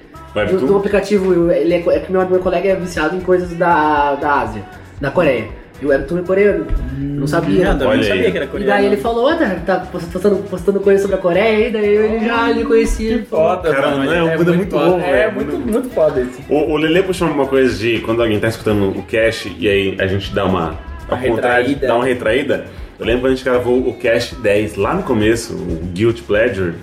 Do, 0.51 0.67
do 0.67 0.77
aplicativo, 0.77 1.51
ele 1.51 1.73
é, 1.73 1.77
é 1.95 1.99
que 1.99 2.11
meu, 2.11 2.27
meu 2.29 2.39
colega 2.39 2.69
é 2.69 2.75
viciado 2.75 3.15
em 3.15 3.21
coisas 3.21 3.53
da, 3.53 4.13
da 4.15 4.41
Ásia, 4.41 4.61
da 5.01 5.09
Coreia. 5.09 5.47
E 5.81 5.85
o 5.85 5.89
Webtoon 5.89 6.17
é 6.17 6.21
coreano. 6.23 6.65
Eu 6.99 7.05
não 7.19 7.27
sabia. 7.27 7.65
Nada, 7.65 7.85
eu 7.85 7.97
não 7.97 8.03
sabia 8.03 8.31
que 8.31 8.37
era 8.37 8.45
E 8.45 8.49
coreano. 8.49 8.71
daí 8.73 8.85
ele 8.87 8.97
falou, 8.97 9.29
tá, 9.35 9.55
tá 9.65 9.79
postando, 9.91 10.37
postando 10.49 10.79
coisa 10.79 11.01
sobre 11.01 11.15
a 11.17 11.19
Coreia, 11.19 11.67
e 11.67 11.71
daí 11.71 11.85
ele 11.85 12.25
já 12.25 12.49
ele 12.49 12.65
conhecia. 12.65 13.23
Foda, 13.29 13.69
Cara, 13.71 13.91
mano, 13.91 14.05
não 14.05 14.13
é 14.13 14.23
um 14.23 14.37
banda 14.37 14.53
muito 14.53 14.71
foda. 14.71 14.85
bom, 14.89 14.99
É, 15.01 15.11
velho. 15.29 15.33
muito, 15.35 15.57
muito 15.71 15.89
foda 15.91 16.21
isso. 16.21 16.41
O, 16.49 16.71
o 16.71 16.77
Lele 16.77 17.03
puxou 17.03 17.27
uma 17.27 17.45
coisa 17.45 17.77
de 17.77 17.99
quando 17.99 18.21
alguém 18.23 18.39
tá 18.39 18.47
escutando 18.47 18.89
o 18.97 19.03
cast 19.03 19.55
e 19.59 19.67
aí 19.69 19.95
a 19.99 20.07
gente 20.07 20.33
dá 20.33 20.45
uma, 20.45 20.79
contrário, 21.07 21.35
retraída. 21.67 21.87
dá 21.87 21.95
uma 21.95 22.05
retraída. 22.05 22.65
Eu 22.99 23.05
lembro 23.05 23.21
quando 23.21 23.33
a 23.33 23.35
gente 23.35 23.45
gravou 23.45 23.77
o 23.87 23.93
cast 23.93 24.33
10 24.35 24.75
lá 24.77 24.95
no 24.95 25.03
começo, 25.03 25.53
o 25.53 25.85
Guilt 25.93 26.21
Pleasure, 26.23 26.73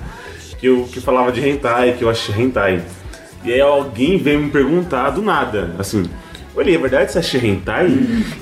que, 0.60 0.68
eu, 0.68 0.88
que 0.92 1.00
falava 1.00 1.32
de 1.32 1.40
hentai, 1.46 1.94
que 1.98 2.04
eu 2.04 2.08
achei 2.08 2.32
hentai. 2.40 2.80
E 3.44 3.52
aí 3.52 3.60
alguém 3.60 4.16
veio 4.18 4.38
me 4.38 4.48
perguntar 4.50 5.10
do 5.10 5.20
nada, 5.20 5.70
assim, 5.78 6.04
Olha, 6.56 6.74
é 6.74 6.78
verdade 6.78 7.10
você 7.10 7.18
acha 7.18 7.38
hentai? 7.38 7.88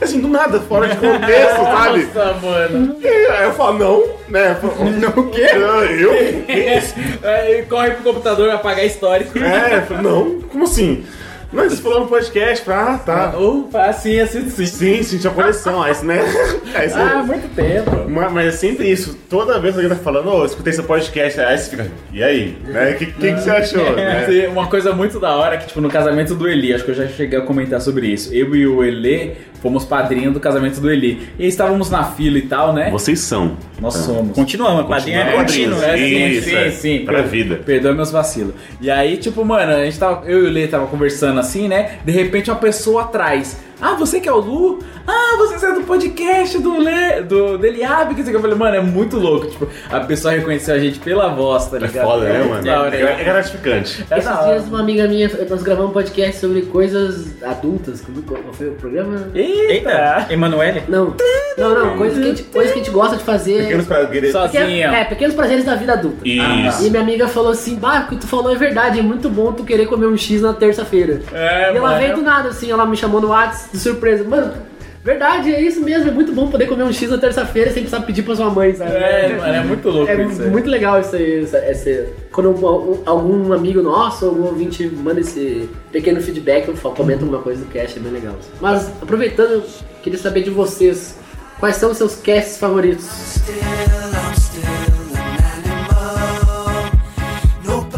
Assim, 0.00 0.20
do 0.20 0.28
nada, 0.28 0.60
fora 0.60 0.86
de 0.88 0.96
contexto, 0.96 1.56
sabe? 1.64 2.04
Nossa, 2.04 2.34
mano. 2.42 2.96
E 3.00 3.06
aí 3.06 3.44
eu 3.44 3.54
falo, 3.54 3.78
não, 3.78 4.04
né? 4.28 4.50
Eu 4.50 4.70
falo, 4.70 4.90
Não, 4.90 5.08
o 5.08 5.30
quê? 5.30 5.46
Eu? 5.98 6.44
Que 6.44 6.52
isso? 6.52 6.94
Aí 7.22 7.62
corre 7.62 7.92
pro 7.92 8.02
computador 8.12 8.50
apagar 8.50 8.84
histórico. 8.84 9.38
É, 9.38 9.78
eu 9.78 9.82
falei, 9.82 10.02
não, 10.02 10.40
como 10.42 10.64
assim? 10.64 11.04
Não, 11.52 11.64
você 11.68 11.76
falou 11.76 12.00
no 12.00 12.06
podcast, 12.06 12.68
ah, 12.70 12.98
tá. 13.04 13.36
Opa, 13.38 13.82
assim, 13.86 14.18
assim, 14.18 14.48
sim. 14.48 14.64
Sim, 14.66 15.02
sim, 15.02 15.18
tinha 15.18 15.32
coleção, 15.32 15.82
aí 15.82 15.92
isso, 15.92 16.04
né? 16.04 16.18
Aí 16.74 16.86
isso- 16.86 16.96
Ah, 16.98 17.22
muito 17.22 17.54
tempo. 17.54 18.08
Mas, 18.08 18.32
mas 18.32 18.46
é 18.46 18.56
sempre 18.56 18.90
isso, 18.90 19.18
toda 19.28 19.58
vez 19.60 19.74
que 19.74 19.82
alguém 19.82 19.96
tá 19.96 20.02
falando, 20.02 20.30
ô, 20.30 20.40
eu 20.40 20.46
escutei 20.46 20.72
esse 20.72 20.82
podcast, 20.82 21.38
aí 21.40 21.58
você 21.58 21.70
fica, 21.70 21.86
e 22.12 22.22
aí? 22.22 22.56
Né? 22.64 22.92
O 22.92 22.96
que, 22.96 23.06
que, 23.06 23.34
que 23.34 23.40
você 23.40 23.50
achou? 23.50 23.92
né? 23.94 24.24
Tem 24.26 24.48
Uma 24.48 24.66
coisa 24.68 24.92
muito 24.92 25.20
da 25.20 25.36
hora 25.36 25.58
que, 25.58 25.66
tipo, 25.66 25.80
no 25.82 25.90
casamento 25.90 26.34
do 26.34 26.48
Eli, 26.48 26.72
acho 26.72 26.84
que 26.84 26.90
eu 26.92 26.94
já 26.94 27.06
cheguei 27.06 27.38
a 27.38 27.42
comentar 27.42 27.80
sobre 27.80 28.06
isso. 28.06 28.32
Eu 28.34 28.54
e 28.56 28.66
o 28.66 28.82
Eli 28.82 29.36
fomos 29.62 29.84
padrinhos 29.84 30.34
do 30.34 30.40
casamento 30.40 30.80
do 30.80 30.90
Eli. 30.90 31.28
E 31.38 31.46
estávamos 31.46 31.88
na 31.88 32.02
fila 32.04 32.36
e 32.36 32.42
tal, 32.42 32.72
né? 32.74 32.90
Vocês 32.90 33.20
são. 33.20 33.56
Nós 33.80 33.96
Ah. 33.96 34.02
somos. 34.02 34.34
Continuamos, 34.34 34.86
padrinho 34.86 35.18
é 35.20 35.32
contínuo. 35.32 35.80
É, 35.82 35.96
sim, 35.96 36.40
sim, 36.42 36.54
é. 36.56 36.70
sim. 36.70 36.98
Pra 37.04 37.22
Per- 37.22 37.28
vida. 37.28 37.56
Perdoa 37.64 37.94
meus 37.94 38.10
vacilos. 38.10 38.54
E 38.80 38.90
aí, 38.90 39.16
tipo, 39.16 39.44
mano, 39.44 39.72
a 39.72 39.84
gente 39.84 39.98
tava. 39.98 40.26
Eu 40.28 40.44
e 40.44 40.48
o 40.48 40.50
Lê 40.50 40.66
tava 40.66 40.86
conversando 40.86 41.38
assim, 41.40 41.68
né? 41.68 41.98
De 42.04 42.12
repente 42.12 42.50
uma 42.50 42.56
pessoa 42.58 43.02
atrás. 43.02 43.56
Ah, 43.80 43.94
você 43.94 44.20
que 44.20 44.28
é 44.28 44.32
o 44.32 44.38
Lu? 44.38 44.78
Ah, 45.06 45.36
você 45.36 45.66
é 45.66 45.72
do 45.72 45.80
podcast 45.82 46.58
do 46.58 46.78
Lê, 46.78 47.22
do, 47.22 47.58
do 47.58 47.66
Eliabe, 47.66 48.14
que 48.14 48.22
sei 48.22 48.30
o 48.30 48.30
que. 48.32 48.36
Eu 48.36 48.40
falei, 48.40 48.56
mano, 48.56 48.76
é 48.76 48.80
muito 48.80 49.16
louco. 49.18 49.46
Tipo, 49.46 49.68
a 49.90 50.00
pessoa 50.00 50.32
reconheceu 50.34 50.74
a 50.74 50.78
gente 50.78 50.98
pela 51.00 51.28
voz, 51.28 51.66
tá 51.66 51.76
É 51.76 51.80
ligado? 51.80 52.04
foda, 52.06 52.24
né, 52.26 52.42
mano? 52.44 52.94
É, 52.94 53.20
é 53.20 53.24
gratificante. 53.24 54.04
É 54.10 54.18
Esses 54.18 54.30
da 54.30 54.40
hora. 54.40 54.52
dias 54.58 54.68
uma 54.68 54.80
amiga 54.80 55.08
minha, 55.08 55.30
nós 55.48 55.62
gravamos 55.62 55.90
um 55.90 55.94
podcast 55.94 56.40
sobre 56.40 56.62
coisas 56.62 57.42
adultas. 57.42 58.02
Qual 58.26 58.40
foi 58.52 58.68
o 58.68 58.72
programa? 58.74 59.28
Eita, 59.34 60.26
Emanuele? 60.30 60.82
Não, 60.88 61.14
não, 61.58 61.74
não, 61.74 61.96
coisas 61.98 62.18
que 62.18 62.24
a 62.24 62.28
gente, 62.28 62.42
coisas 62.44 62.72
que 62.72 62.80
a 62.80 62.82
gente 62.84 62.92
gosta 62.92 63.16
de 63.16 63.24
fazer. 63.24 63.62
Pequenos 63.62 63.86
prazeres. 63.86 64.32
Pequeno- 64.32 64.94
é, 64.94 65.04
pequenos 65.04 65.34
prazeres 65.34 65.64
da 65.64 65.74
vida 65.74 65.92
adulta. 65.94 66.18
Isso. 66.26 66.86
E 66.86 66.90
minha 66.90 67.02
amiga 67.02 67.26
falou 67.28 67.50
assim, 67.52 67.74
bah, 67.76 68.04
o 68.06 68.08
que 68.10 68.16
tu 68.16 68.26
falou 68.26 68.52
é 68.52 68.56
verdade, 68.56 68.98
é 68.98 69.02
muito 69.02 69.28
bom 69.28 69.52
tu 69.52 69.64
querer 69.64 69.86
comer 69.86 70.06
um 70.06 70.16
X 70.16 70.40
na 70.42 70.52
terça-feira. 70.52 71.20
É, 71.32 71.72
e 71.72 71.76
ela 71.76 71.88
mano. 71.88 71.98
veio 72.00 72.14
do 72.16 72.22
nada, 72.22 72.48
assim, 72.50 72.70
ela 72.70 72.86
me 72.86 72.96
chamou 72.96 73.20
no 73.20 73.28
WhatsApp 73.28 73.70
de 73.72 73.78
surpresa. 73.78 74.24
Mano, 74.24 74.52
verdade, 75.04 75.52
é 75.52 75.60
isso 75.60 75.80
mesmo, 75.82 76.08
é 76.08 76.12
muito 76.12 76.32
bom 76.32 76.48
poder 76.48 76.66
comer 76.66 76.84
um 76.84 76.92
X 76.92 77.10
na 77.10 77.18
terça-feira 77.18 77.70
sem 77.70 77.82
precisar 77.82 78.02
pedir 78.06 78.22
pra 78.22 78.36
sua 78.36 78.48
mãe, 78.50 78.72
sabe? 78.74 78.92
É, 78.94 79.36
mano, 79.36 79.52
é 79.54 79.64
muito 79.64 79.88
louco 79.90 80.10
É 80.10 80.22
isso 80.24 80.42
aí. 80.42 80.50
muito 80.50 80.68
legal 80.70 81.00
isso 81.00 81.16
aí, 81.16 81.42
essa, 81.42 81.56
essa- 81.58 82.06
quando 82.30 82.50
um- 82.50 83.02
algum 83.04 83.52
amigo 83.52 83.82
nosso, 83.82 84.26
algum 84.26 84.44
ouvinte 84.44 84.86
manda 84.86 85.20
esse 85.20 85.68
pequeno 85.90 86.20
feedback, 86.20 86.68
eu 86.68 86.76
falo, 86.76 86.94
comenta 86.94 87.22
alguma 87.24 87.42
coisa 87.42 87.64
do 87.64 87.70
cast, 87.70 87.98
é 87.98 88.02
bem 88.02 88.12
legal. 88.12 88.34
Mas, 88.60 88.88
aproveitando, 89.02 89.50
eu 89.52 89.64
queria 90.02 90.18
saber 90.18 90.42
de 90.42 90.50
vocês, 90.50 91.18
quais 91.58 91.76
são 91.76 91.90
os 91.90 91.96
seus 91.98 92.14
casts 92.16 92.58
favoritos? 92.58 93.08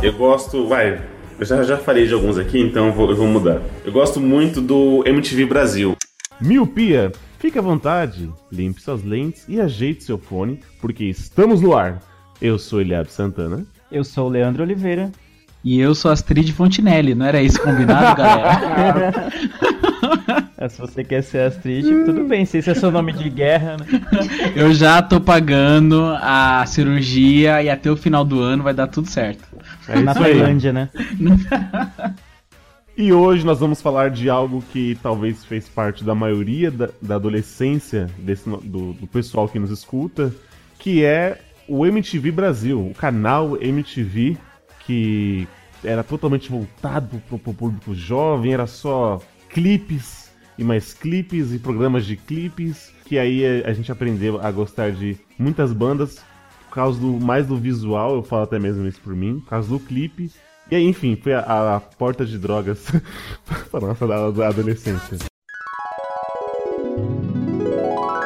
Eu 0.03 0.13
gosto, 0.13 0.67
vai, 0.69 1.01
eu 1.39 1.47
já, 1.47 1.63
já 1.63 1.77
falei 1.79 2.07
de 2.07 2.13
alguns 2.13 2.37
aqui, 2.37 2.61
então 2.61 2.87
eu 2.89 2.93
vou, 2.93 3.09
eu 3.11 3.17
vou 3.17 3.27
mudar. 3.27 3.63
Eu 3.85 3.91
gosto 3.93 4.21
muito 4.21 4.61
do 4.61 5.03
MTV 5.07 5.47
Brasil. 5.47 5.95
Miopia, 6.41 7.13
fique 7.39 7.59
à 7.59 7.63
vontade, 7.63 8.31
limpe 8.51 8.81
suas 8.83 9.03
lentes 9.03 9.45
e 9.49 9.61
ajeite 9.61 10.05
seu 10.05 10.19
fone, 10.19 10.61
porque 10.81 11.05
estamos 11.05 11.61
no 11.61 11.75
ar. 11.77 12.01
Eu 12.41 12.59
sou 12.59 12.81
Eliab 12.81 13.09
Santana. 13.11 13.65
Eu 13.91 14.05
sou 14.05 14.27
o 14.27 14.31
Leandro 14.31 14.63
Oliveira. 14.63 15.11
E 15.63 15.81
eu 15.81 15.95
sou 15.95 16.11
Astrid 16.11 16.53
Fontinelli, 16.53 17.15
não 17.15 17.25
era 17.25 17.41
isso 17.41 17.59
combinado, 17.63 18.17
galera? 18.21 19.33
É, 20.59 20.69
Se 20.69 20.79
você 20.79 21.03
quer 21.03 21.23
ser 21.23 21.39
Astrid, 21.47 21.87
tudo 22.05 22.25
bem, 22.25 22.45
se 22.45 22.59
esse 22.59 22.69
é 22.69 22.75
seu 22.75 22.91
nome 22.91 23.15
de 23.15 23.31
guerra, 23.31 23.79
né? 23.79 23.87
Eu 24.55 24.75
já 24.75 25.01
tô 25.01 25.19
pagando 25.19 26.05
a 26.21 26.67
cirurgia 26.67 27.63
e 27.63 27.71
até 27.71 27.91
o 27.91 27.97
final 27.97 28.27
do 28.27 28.41
ano 28.41 28.63
vai 28.63 28.75
dar 28.75 28.89
tudo 28.89 29.09
certo. 29.09 29.43
É 29.89 29.99
Na. 30.01 30.13
Tailândia, 30.13 30.71
né? 30.73 30.91
E 32.97 33.13
hoje 33.13 33.45
nós 33.45 33.59
vamos 33.59 33.83
falar 33.83 34.09
de 34.09 34.31
algo 34.31 34.63
que 34.73 34.97
talvez 35.03 35.45
fez 35.45 35.69
parte 35.69 36.05
da 36.05 36.15
maioria 36.15 36.71
da, 36.71 36.91
da 37.03 37.17
adolescência 37.17 38.09
desse, 38.19 38.49
do, 38.49 38.93
do 38.93 39.07
pessoal 39.09 39.49
que 39.49 39.59
nos 39.59 39.71
escuta, 39.71 40.33
que 40.79 41.05
é 41.05 41.41
o 41.67 41.85
MTV 41.85 42.31
Brasil, 42.31 42.87
o 42.87 42.95
canal 42.95 43.61
MTV 43.61 44.37
que 44.87 45.49
era 45.83 46.05
totalmente 46.05 46.49
voltado 46.49 47.21
pro, 47.29 47.37
pro 47.37 47.53
público 47.53 47.95
jovem, 47.95 48.55
era 48.55 48.67
só 48.67 49.21
clipes 49.49 50.31
e 50.57 50.63
mais 50.63 50.95
clipes 50.95 51.53
e 51.53 51.59
programas 51.59 52.07
de 52.07 52.17
clipes, 52.17 52.93
que 53.05 53.19
aí 53.19 53.45
a, 53.45 53.71
a 53.71 53.73
gente 53.73 53.91
aprendeu 53.91 54.41
a 54.41 54.53
gostar 54.53 54.93
de 54.93 55.19
muitas 55.37 55.73
bandas 55.73 56.23
por 56.69 56.75
causa 56.75 57.01
do 57.01 57.19
mais 57.19 57.47
do 57.47 57.57
visual, 57.57 58.15
eu 58.15 58.23
falo 58.23 58.45
até 58.45 58.59
mesmo 58.59 58.87
isso 58.87 59.01
por 59.01 59.17
mim, 59.17 59.41
por 59.41 59.51
causa 59.51 59.69
do 59.69 59.81
clipe. 59.81 60.31
E 60.75 60.77
aí, 60.77 60.85
enfim, 60.89 61.15
foi 61.15 61.33
a, 61.33 61.77
a 61.77 61.79
porta 61.79 62.27
de 62.27 62.37
drogas 62.37 62.85
para 63.71 63.87
nossa 63.87 64.09
da- 64.09 64.49
adolescência. 64.49 65.19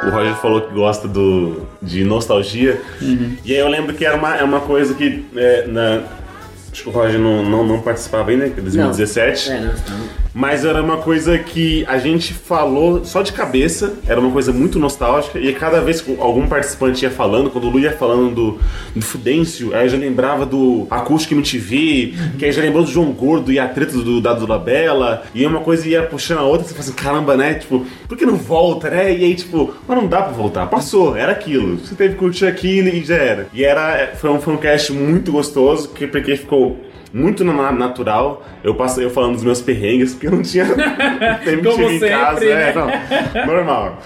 O 0.03 0.11
Roger 0.11 0.35
falou 0.37 0.63
que 0.63 0.73
gosta 0.73 1.07
do, 1.07 1.67
de 1.83 2.05
nostalgia. 2.05 2.81
E 3.45 3.53
aí 3.53 3.59
eu 3.61 3.69
lembro 3.69 3.95
que 3.95 4.03
era 4.03 4.17
uma, 4.17 4.35
é 4.35 4.43
uma 4.43 4.61
coisa 4.61 4.95
que 4.95 5.27
é, 5.37 5.67
na, 5.67 6.03
acho 6.79 6.83
que 6.85 6.89
o 6.89 6.93
Roger 6.93 7.19
não, 7.19 7.43
não, 7.43 7.67
não 7.67 7.81
participava 7.81 8.31
ainda, 8.31 8.49
que 8.49 8.61
é 8.61 8.63
2017. 8.63 9.51
É, 9.51 9.61
não, 9.61 9.67
não. 9.67 10.29
Mas 10.35 10.65
era 10.65 10.81
uma 10.83 10.99
coisa 10.99 11.37
que 11.39 11.85
a 11.89 11.99
gente 11.99 12.33
falou 12.33 13.05
só 13.05 13.23
de 13.23 13.33
cabeça, 13.33 13.95
era 14.07 14.21
uma 14.21 14.31
coisa 14.31 14.53
muito 14.53 14.79
nostálgica, 14.79 15.39
e 15.39 15.53
cada 15.53 15.81
vez 15.81 16.01
que 16.01 16.17
algum 16.21 16.47
participante 16.47 17.05
ia 17.05 17.11
falando, 17.11 17.51
quando 17.51 17.65
o 17.65 17.71
Lu 17.71 17.81
ia 17.81 17.93
falando 17.93 18.35
do, 18.35 18.59
do 18.95 19.03
Fudêncio, 19.03 19.75
aí 19.75 19.87
eu 19.87 19.89
já 19.89 19.97
lembrava 19.97 20.47
do 20.47 20.87
Acústico 20.91 21.35
MTV, 21.35 22.15
que 22.39 22.45
aí 22.45 22.53
já 22.53 22.63
lembrou 22.63 22.85
do 22.85 22.91
João 22.91 23.11
Gordo 23.11 23.51
e 23.51 23.59
a 23.59 23.67
treta 23.67 23.93
do 23.93 24.21
Dado 24.21 24.47
Labella, 24.47 25.25
e 25.35 25.45
uma 25.45 25.61
coisa 25.61 25.89
ia 25.89 26.03
puxando 26.03 26.39
a 26.39 26.45
outra, 26.45 26.67
você 26.67 26.75
fala 26.75 26.85
assim, 26.85 26.93
caramba, 26.93 27.37
né? 27.37 27.55
Tipo, 27.55 27.85
por 28.07 28.17
que 28.17 28.25
não 28.25 28.37
volta, 28.37 28.91
né? 28.91 29.13
E 29.13 29.25
aí, 29.25 29.35
tipo, 29.35 29.75
mas 29.89 29.97
não 29.97 30.07
dá 30.07 30.23
pra 30.23 30.33
voltar, 30.33 30.67
passou, 30.67 31.17
era 31.17 31.33
aquilo. 31.33 31.79
Você 31.79 31.95
teve 31.95 32.15
que 32.15 32.21
curtir 32.21 32.47
aquilo 32.47 32.89
e 32.89 33.03
já 33.03 33.17
era. 33.17 33.49
E 33.53 33.65
era, 33.65 34.13
foi 34.15 34.31
um, 34.31 34.41
foi 34.41 34.55
um 34.55 34.59
cast 34.59 34.93
muito 34.93 35.33
gostoso, 35.33 35.89
que, 35.89 36.07
porque 36.07 36.37
ficou 36.37 36.68
muito 37.13 37.45
na- 37.45 37.73
natural. 37.73 38.45
Eu 38.63 38.75
passei 38.75 39.05
eu 39.05 39.11
falando 39.11 39.35
dos 39.35 39.45
meus 39.45 39.61
perrengues, 39.61 40.13
porque 40.15 40.27
eu 40.27 40.33
não 40.33 40.43
tinha 40.43 40.65
MTV 41.47 41.63
Como 41.63 41.91
em 41.91 42.01
casa. 42.01 42.41
sempre, 42.41 42.51
É, 42.53 42.75
né? 42.75 42.75
não, 42.75 43.47
normal. 43.47 43.99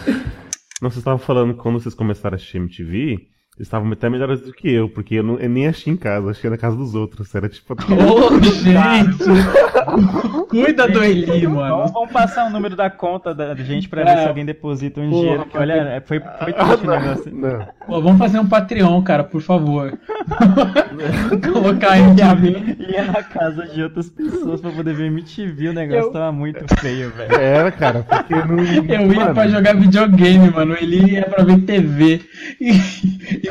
Não, 0.81 0.91
vocês 0.91 0.99
estavam 0.99 1.19
falando 1.19 1.55
que 1.55 1.61
quando 1.61 1.81
vocês 1.81 1.95
começaram 1.95 2.35
a 2.35 2.37
assistir 2.37 2.57
MTV, 2.59 3.27
estavam 3.63 3.91
até 3.93 4.11
melhores 4.11 4.41
do 4.41 4.53
que 4.53 4.71
eu, 4.71 4.89
porque 4.89 5.15
eu, 5.17 5.23
não, 5.23 5.39
eu 5.39 5.49
nem 5.49 5.67
achei 5.69 5.93
em 5.93 5.97
casa, 5.97 6.31
achei 6.31 6.51
na 6.51 6.59
casa 6.59 6.77
dos 6.77 6.95
outros. 6.95 7.35
Era 7.35 7.49
tipo. 7.49 7.75
Ô, 7.75 8.41
gente! 8.43 9.23
Cuida 10.49 10.87
do 10.89 11.03
Eli, 11.03 11.47
mano. 11.47 11.77
Vamos, 11.79 11.93
vamos 11.93 12.13
passar 12.13 12.47
o 12.47 12.51
número 12.51 12.77
da 12.77 12.91
conta 12.91 13.35
da 13.35 13.55
gente 13.55 13.89
pra 13.89 14.05
ver 14.05 14.11
É. 14.11 14.23
se 14.23 14.29
alguém 14.29 14.45
deposita 14.45 15.01
um 15.01 15.09
Porra, 15.11 15.23
dinheiro. 15.23 15.47
Que, 15.47 15.57
olha, 15.59 15.73
é, 15.73 16.01
foi, 16.01 16.21
foi 16.21 16.53
triste 16.53 16.87
o 16.87 16.91
negócio. 16.91 17.35
Não. 17.35 17.67
Pô, 17.87 18.01
vamos 18.03 18.19
fazer 18.19 18.39
um 18.39 18.47
Patreon, 18.47 19.03
cara, 19.03 19.25
por 19.25 19.41
favor. 19.41 19.99
Colocar 21.53 21.99
em 21.99 22.11
MTV. 22.11 22.77
ia 22.93 23.05
na 23.05 23.23
casa 23.23 23.67
de 23.67 23.83
outras 23.83 24.11
pessoas 24.11 24.61
pra 24.61 24.71
poder 24.71 24.95
ver 24.95 25.07
MTV, 25.07 25.69
o 25.69 25.73
negócio 25.73 26.03
Eu- 26.09 26.13
tava 26.13 26.33
muito 26.33 26.65
feio, 26.81 27.11
velho. 27.11 27.35
Era, 27.35 27.71
cara, 27.73 28.03
porque 28.09 28.35
não. 28.35 28.59
Eu 28.59 29.13
ia 29.13 29.21
Mano, 29.21 29.35
pra 29.35 29.49
jogar 29.49 29.75
videogame, 29.77 30.51
mano. 30.51 30.77
Ele 30.81 31.13
ia 31.13 31.23
pra 31.25 31.45
ver 31.45 31.61
TV 31.63 32.21
e, 32.61 32.73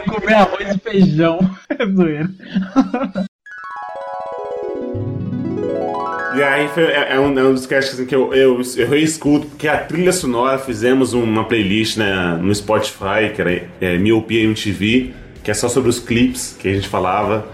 e 0.06 0.10
comer 0.10 0.34
arroz 0.34 0.76
e 0.76 0.80
feijão. 0.80 1.40
É 1.80 1.86
zoeira. 1.86 2.30
E 6.36 6.44
aí 6.44 6.68
foi, 6.70 6.84
é, 6.84 7.14
é 7.14 7.20
um, 7.20 7.38
é 7.38 7.44
um 7.44 7.54
dos 7.54 7.66
casts 7.66 7.94
assim, 7.94 8.06
que 8.06 8.16
eu, 8.16 8.34
eu, 8.34 8.62
eu 8.78 8.90
reescuto, 8.90 9.48
porque 9.48 9.68
a 9.68 9.78
trilha 9.78 10.12
sonora 10.12 10.58
fizemos 10.58 11.14
uma 11.14 11.44
playlist 11.44 11.98
né, 11.98 12.40
no 12.42 12.54
Spotify, 12.54 13.32
que 13.34 13.42
era 13.42 13.64
é, 13.82 13.98
Miopia 13.98 14.44
MTV, 14.44 15.14
que 15.44 15.52
é 15.52 15.54
só 15.54 15.68
sobre 15.68 15.90
os 15.90 16.00
clipes 16.00 16.56
que 16.58 16.70
a 16.70 16.74
gente 16.74 16.88
falava. 16.88 17.46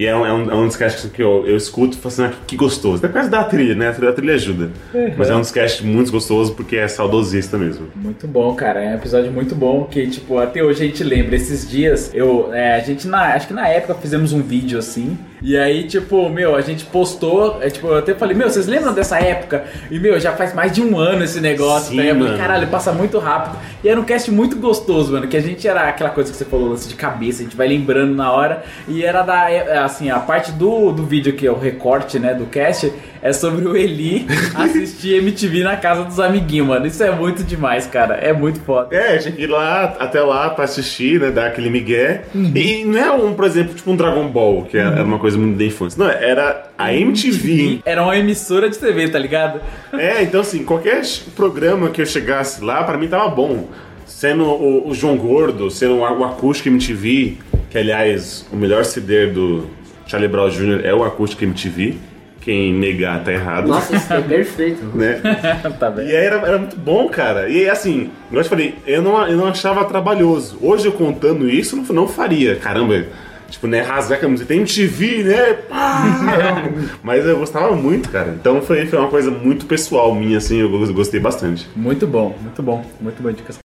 E 0.00 0.06
é 0.06 0.16
um, 0.16 0.24
é 0.24 0.32
um, 0.32 0.50
é 0.50 0.54
um 0.54 0.66
dos 0.66 0.76
casts 0.76 1.10
que 1.12 1.22
eu, 1.22 1.46
eu 1.46 1.54
escuto 1.58 1.94
e 1.94 2.00
falo 2.00 2.08
assim, 2.08 2.24
ah, 2.24 2.28
que, 2.30 2.36
que 2.46 2.56
gostoso. 2.56 2.96
Até 2.96 3.08
por 3.08 3.12
causa 3.12 3.28
da 3.28 3.44
trilha, 3.44 3.74
né? 3.74 3.88
A 3.88 3.92
trilha, 3.92 4.10
a 4.10 4.14
trilha 4.14 4.32
ajuda. 4.32 4.70
Mas 5.14 5.28
é 5.28 5.36
um 5.36 5.40
dos 5.40 5.50
casts 5.50 5.82
muito 5.82 6.10
gostoso 6.10 6.54
porque 6.54 6.76
é 6.76 6.88
saudosista 6.88 7.58
mesmo. 7.58 7.86
Muito 7.94 8.26
bom, 8.26 8.54
cara. 8.54 8.82
É 8.82 8.92
um 8.92 8.94
episódio 8.94 9.30
muito 9.30 9.54
bom 9.54 9.84
que, 9.84 10.06
tipo, 10.06 10.38
até 10.38 10.64
hoje 10.64 10.84
a 10.84 10.86
gente 10.86 11.04
lembra. 11.04 11.36
Esses 11.36 11.68
dias, 11.68 12.10
eu, 12.14 12.50
é, 12.50 12.76
a 12.76 12.80
gente, 12.80 13.06
na, 13.06 13.34
acho 13.34 13.46
que 13.46 13.52
na 13.52 13.68
época 13.68 13.94
fizemos 13.96 14.32
um 14.32 14.40
vídeo 14.40 14.78
assim. 14.78 15.18
E 15.42 15.56
aí, 15.56 15.84
tipo, 15.84 16.28
meu, 16.28 16.54
a 16.54 16.60
gente 16.60 16.84
postou. 16.84 17.58
É, 17.62 17.70
tipo, 17.70 17.86
eu 17.88 17.98
até 17.98 18.14
falei, 18.14 18.36
meu, 18.36 18.48
vocês 18.48 18.66
lembram 18.66 18.92
dessa 18.92 19.18
época? 19.18 19.64
E, 19.90 19.98
meu, 19.98 20.18
já 20.20 20.32
faz 20.32 20.54
mais 20.54 20.72
de 20.72 20.82
um 20.82 20.98
ano 20.98 21.24
esse 21.24 21.40
negócio. 21.40 21.90
Sim, 21.90 21.96
tá? 21.96 22.02
ligado? 22.02 22.18
mano. 22.18 22.38
Caralho, 22.38 22.68
passa 22.68 22.92
muito 22.92 23.18
rápido. 23.18 23.56
E 23.82 23.88
era 23.88 23.98
um 23.98 24.04
cast 24.04 24.30
muito 24.30 24.56
gostoso, 24.56 25.12
mano. 25.12 25.26
Que 25.26 25.36
a 25.36 25.40
gente 25.40 25.66
era 25.66 25.88
aquela 25.88 26.10
coisa 26.10 26.30
que 26.30 26.36
você 26.36 26.44
falou, 26.44 26.70
lance 26.70 26.88
de 26.88 26.94
cabeça, 26.94 27.40
a 27.40 27.44
gente 27.44 27.56
vai 27.56 27.68
lembrando 27.68 28.14
na 28.14 28.30
hora. 28.30 28.62
E 28.86 29.02
era 29.02 29.22
da. 29.22 29.50
é, 29.50 29.78
Assim, 29.78 30.10
a 30.10 30.18
parte 30.18 30.52
do, 30.52 30.92
do 30.92 31.04
vídeo 31.04 31.32
que 31.32 31.46
é 31.46 31.50
o 31.50 31.58
recorte, 31.58 32.18
né, 32.18 32.34
do 32.34 32.44
cast, 32.46 32.92
é 33.22 33.32
sobre 33.32 33.66
o 33.66 33.76
Eli 33.76 34.26
assistir 34.54 35.18
MTV 35.22 35.62
na 35.62 35.76
casa 35.76 36.04
dos 36.04 36.20
amiguinhos, 36.20 36.66
mano. 36.66 36.86
Isso 36.86 37.02
é 37.02 37.10
muito 37.10 37.42
demais, 37.44 37.86
cara. 37.86 38.14
É 38.14 38.32
muito 38.32 38.60
foda. 38.60 38.94
É, 38.94 39.16
tinha 39.18 39.32
que 39.32 39.42
ir 39.42 39.46
lá, 39.46 39.96
até 39.98 40.20
lá 40.20 40.50
pra 40.50 40.64
assistir, 40.64 41.20
né? 41.20 41.30
Dar 41.30 41.46
aquele 41.46 41.70
migué. 41.70 42.22
E 42.34 42.84
não 42.84 42.98
é 42.98 43.10
um, 43.12 43.34
por 43.34 43.44
exemplo, 43.44 43.74
tipo 43.74 43.90
um 43.90 43.96
Dragon 43.96 44.26
Ball, 44.28 44.64
que 44.64 44.76
era 44.76 45.02
uma 45.02 45.18
coisa 45.18 45.29
muito 45.36 45.58
da 45.58 45.64
infância. 45.64 46.02
Não, 46.02 46.10
era 46.10 46.70
a 46.76 46.94
MTV. 46.94 47.80
Era 47.84 48.02
uma 48.02 48.16
emissora 48.16 48.68
de 48.68 48.78
TV, 48.78 49.08
tá 49.08 49.18
ligado? 49.18 49.60
É, 49.92 50.22
então 50.22 50.40
assim, 50.40 50.64
qualquer 50.64 51.02
programa 51.34 51.90
que 51.90 52.00
eu 52.00 52.06
chegasse 52.06 52.62
lá, 52.62 52.82
pra 52.84 52.96
mim 52.96 53.08
tava 53.08 53.28
bom. 53.28 53.68
Sendo 54.06 54.44
o, 54.44 54.88
o 54.88 54.94
João 54.94 55.16
Gordo, 55.16 55.70
sendo 55.70 55.94
o, 55.94 56.00
o 56.00 56.24
Acústico 56.24 56.68
MTV, 56.68 57.38
que 57.70 57.78
aliás, 57.78 58.46
o 58.52 58.56
melhor 58.56 58.84
CD 58.84 59.28
do 59.28 59.68
Charlie 60.06 60.28
Brown 60.28 60.48
Jr. 60.50 60.84
é 60.84 60.92
o 60.92 61.04
Acústico 61.04 61.44
MTV. 61.44 61.96
Quem 62.40 62.72
negar 62.72 63.22
tá 63.22 63.32
errado. 63.32 63.68
Nossa, 63.68 63.94
isso 63.94 64.12
é 64.12 64.20
perfeito. 64.20 64.84
né? 64.96 65.20
tá 65.78 65.90
bem. 65.90 66.08
E 66.08 66.16
aí 66.16 66.24
era, 66.24 66.36
era 66.36 66.58
muito 66.58 66.76
bom, 66.76 67.08
cara. 67.08 67.48
E 67.48 67.68
assim, 67.68 68.10
igual 68.28 68.40
eu 68.40 68.42
te 68.42 68.48
falei, 68.48 68.74
eu 68.86 69.02
não, 69.02 69.28
eu 69.28 69.36
não 69.36 69.46
achava 69.46 69.84
trabalhoso. 69.84 70.58
Hoje 70.60 70.86
eu 70.86 70.92
contando 70.92 71.48
isso, 71.48 71.76
não, 71.76 71.84
não 71.84 72.08
faria. 72.08 72.56
Caramba, 72.56 73.06
tipo, 73.50 73.66
né, 73.66 73.82
rasgar 73.82 74.18
a 74.18 74.20
camiseta. 74.20 74.48
Tem 74.48 74.58
MTV, 74.58 75.24
né? 75.24 75.52
Pá! 75.68 76.62
Mas 77.02 77.26
eu 77.26 77.38
gostava 77.38 77.74
muito, 77.74 78.08
cara. 78.08 78.34
Então 78.38 78.62
foi, 78.62 78.86
foi 78.86 78.98
uma 78.98 79.08
coisa 79.08 79.30
muito 79.30 79.66
pessoal 79.66 80.14
minha, 80.14 80.38
assim, 80.38 80.58
eu 80.58 80.70
gostei 80.94 81.20
bastante. 81.20 81.68
Muito 81.76 82.06
bom, 82.06 82.36
muito 82.40 82.62
bom, 82.62 82.84
muito 83.00 83.20
boa 83.20 83.32
indicação. 83.32 83.60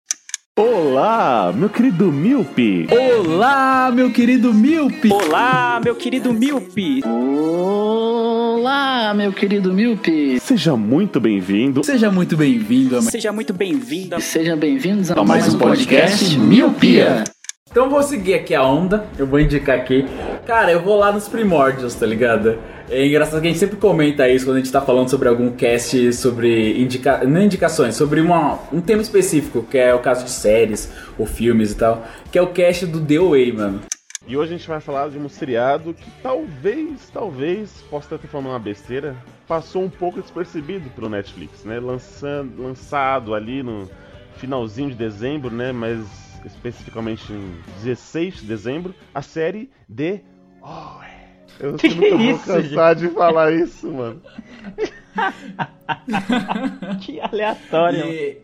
Olá, 0.57 1.51
meu 1.55 1.69
querido 1.69 2.11
Milpe! 2.11 2.85
Olá, 2.91 3.89
meu 3.91 4.11
querido 4.11 4.53
Milpe! 4.53 5.11
Olá, 5.11 5.81
meu 5.83 5.95
querido 5.95 6.33
Milpe! 6.33 7.01
Olá, 7.05 9.13
meu 9.13 9.33
querido 9.33 9.73
Milpe. 9.73 10.39
Seja 10.39 10.75
muito 10.75 11.19
bem-vindo. 11.19 11.83
Seja 11.83 12.11
muito 12.11 12.37
bem-vindo 12.37 13.01
Seja 13.01 13.31
muito 13.31 13.53
bem-vindo. 13.53 14.21
Sejam 14.21 14.57
bem-vindos 14.57 15.09
a, 15.09 15.19
a 15.19 15.23
mais 15.23 15.53
um 15.53 15.57
podcast 15.57 16.37
Miopia. 16.37 17.23
Então 17.71 17.89
vou 17.89 18.03
seguir 18.03 18.33
aqui 18.33 18.53
a 18.53 18.61
onda, 18.65 19.07
eu 19.17 19.25
vou 19.25 19.39
indicar 19.39 19.77
aqui. 19.77 20.05
Cara, 20.45 20.73
eu 20.73 20.81
vou 20.81 20.99
lá 20.99 21.09
nos 21.09 21.29
primórdios, 21.29 21.95
tá 21.95 22.05
ligado? 22.05 22.59
É 22.89 23.07
engraçado 23.07 23.39
que 23.39 23.47
a 23.47 23.49
gente 23.49 23.59
sempre 23.59 23.77
comenta 23.77 24.27
isso 24.27 24.43
quando 24.43 24.57
a 24.57 24.59
gente 24.59 24.69
tá 24.69 24.81
falando 24.81 25.09
sobre 25.09 25.29
algum 25.29 25.49
cast, 25.51 26.11
sobre 26.11 26.81
indica... 26.81 27.23
não 27.23 27.41
indicações, 27.41 27.95
sobre 27.95 28.19
uma, 28.19 28.59
um 28.73 28.81
tema 28.81 29.01
específico, 29.01 29.63
que 29.63 29.77
é 29.77 29.95
o 29.95 29.99
caso 29.99 30.25
de 30.25 30.31
séries 30.31 30.91
ou 31.17 31.25
filmes 31.25 31.71
e 31.71 31.75
tal, 31.75 32.05
que 32.29 32.37
é 32.37 32.41
o 32.41 32.47
cast 32.47 32.85
do 32.85 32.99
The 32.99 33.19
Way, 33.19 33.53
mano. 33.53 33.79
E 34.27 34.35
hoje 34.35 34.53
a 34.53 34.57
gente 34.57 34.67
vai 34.67 34.81
falar 34.81 35.09
de 35.09 35.17
um 35.17 35.29
seriado 35.29 35.93
que 35.93 36.11
talvez, 36.21 37.09
talvez, 37.13 37.71
possa 37.89 38.15
estar 38.15 38.27
falando 38.27 38.47
uma 38.47 38.59
besteira, 38.59 39.15
passou 39.47 39.81
um 39.81 39.89
pouco 39.89 40.21
despercebido 40.21 40.89
pelo 40.89 41.07
Netflix, 41.07 41.63
né? 41.63 41.79
Lançando, 41.79 42.61
lançado 42.61 43.33
ali 43.33 43.63
no 43.63 43.89
finalzinho 44.35 44.89
de 44.89 44.95
dezembro, 44.95 45.49
né? 45.49 45.71
Mas 45.71 46.30
especificamente 46.45 47.31
em 47.31 47.55
16 47.83 48.41
de 48.41 48.45
dezembro, 48.45 48.95
a 49.13 49.21
série 49.21 49.69
The 49.93 50.21
Oh, 50.63 51.01
eu 51.59 51.73
Que 51.77 51.89
nunca 51.89 52.17
vou 52.17 52.19
isso, 52.19 52.45
cansar 52.45 52.95
de 52.95 53.09
falar 53.09 53.51
isso, 53.51 53.91
mano. 53.91 54.21
que 57.01 57.19
aleatório. 57.19 58.05
E... 58.05 58.37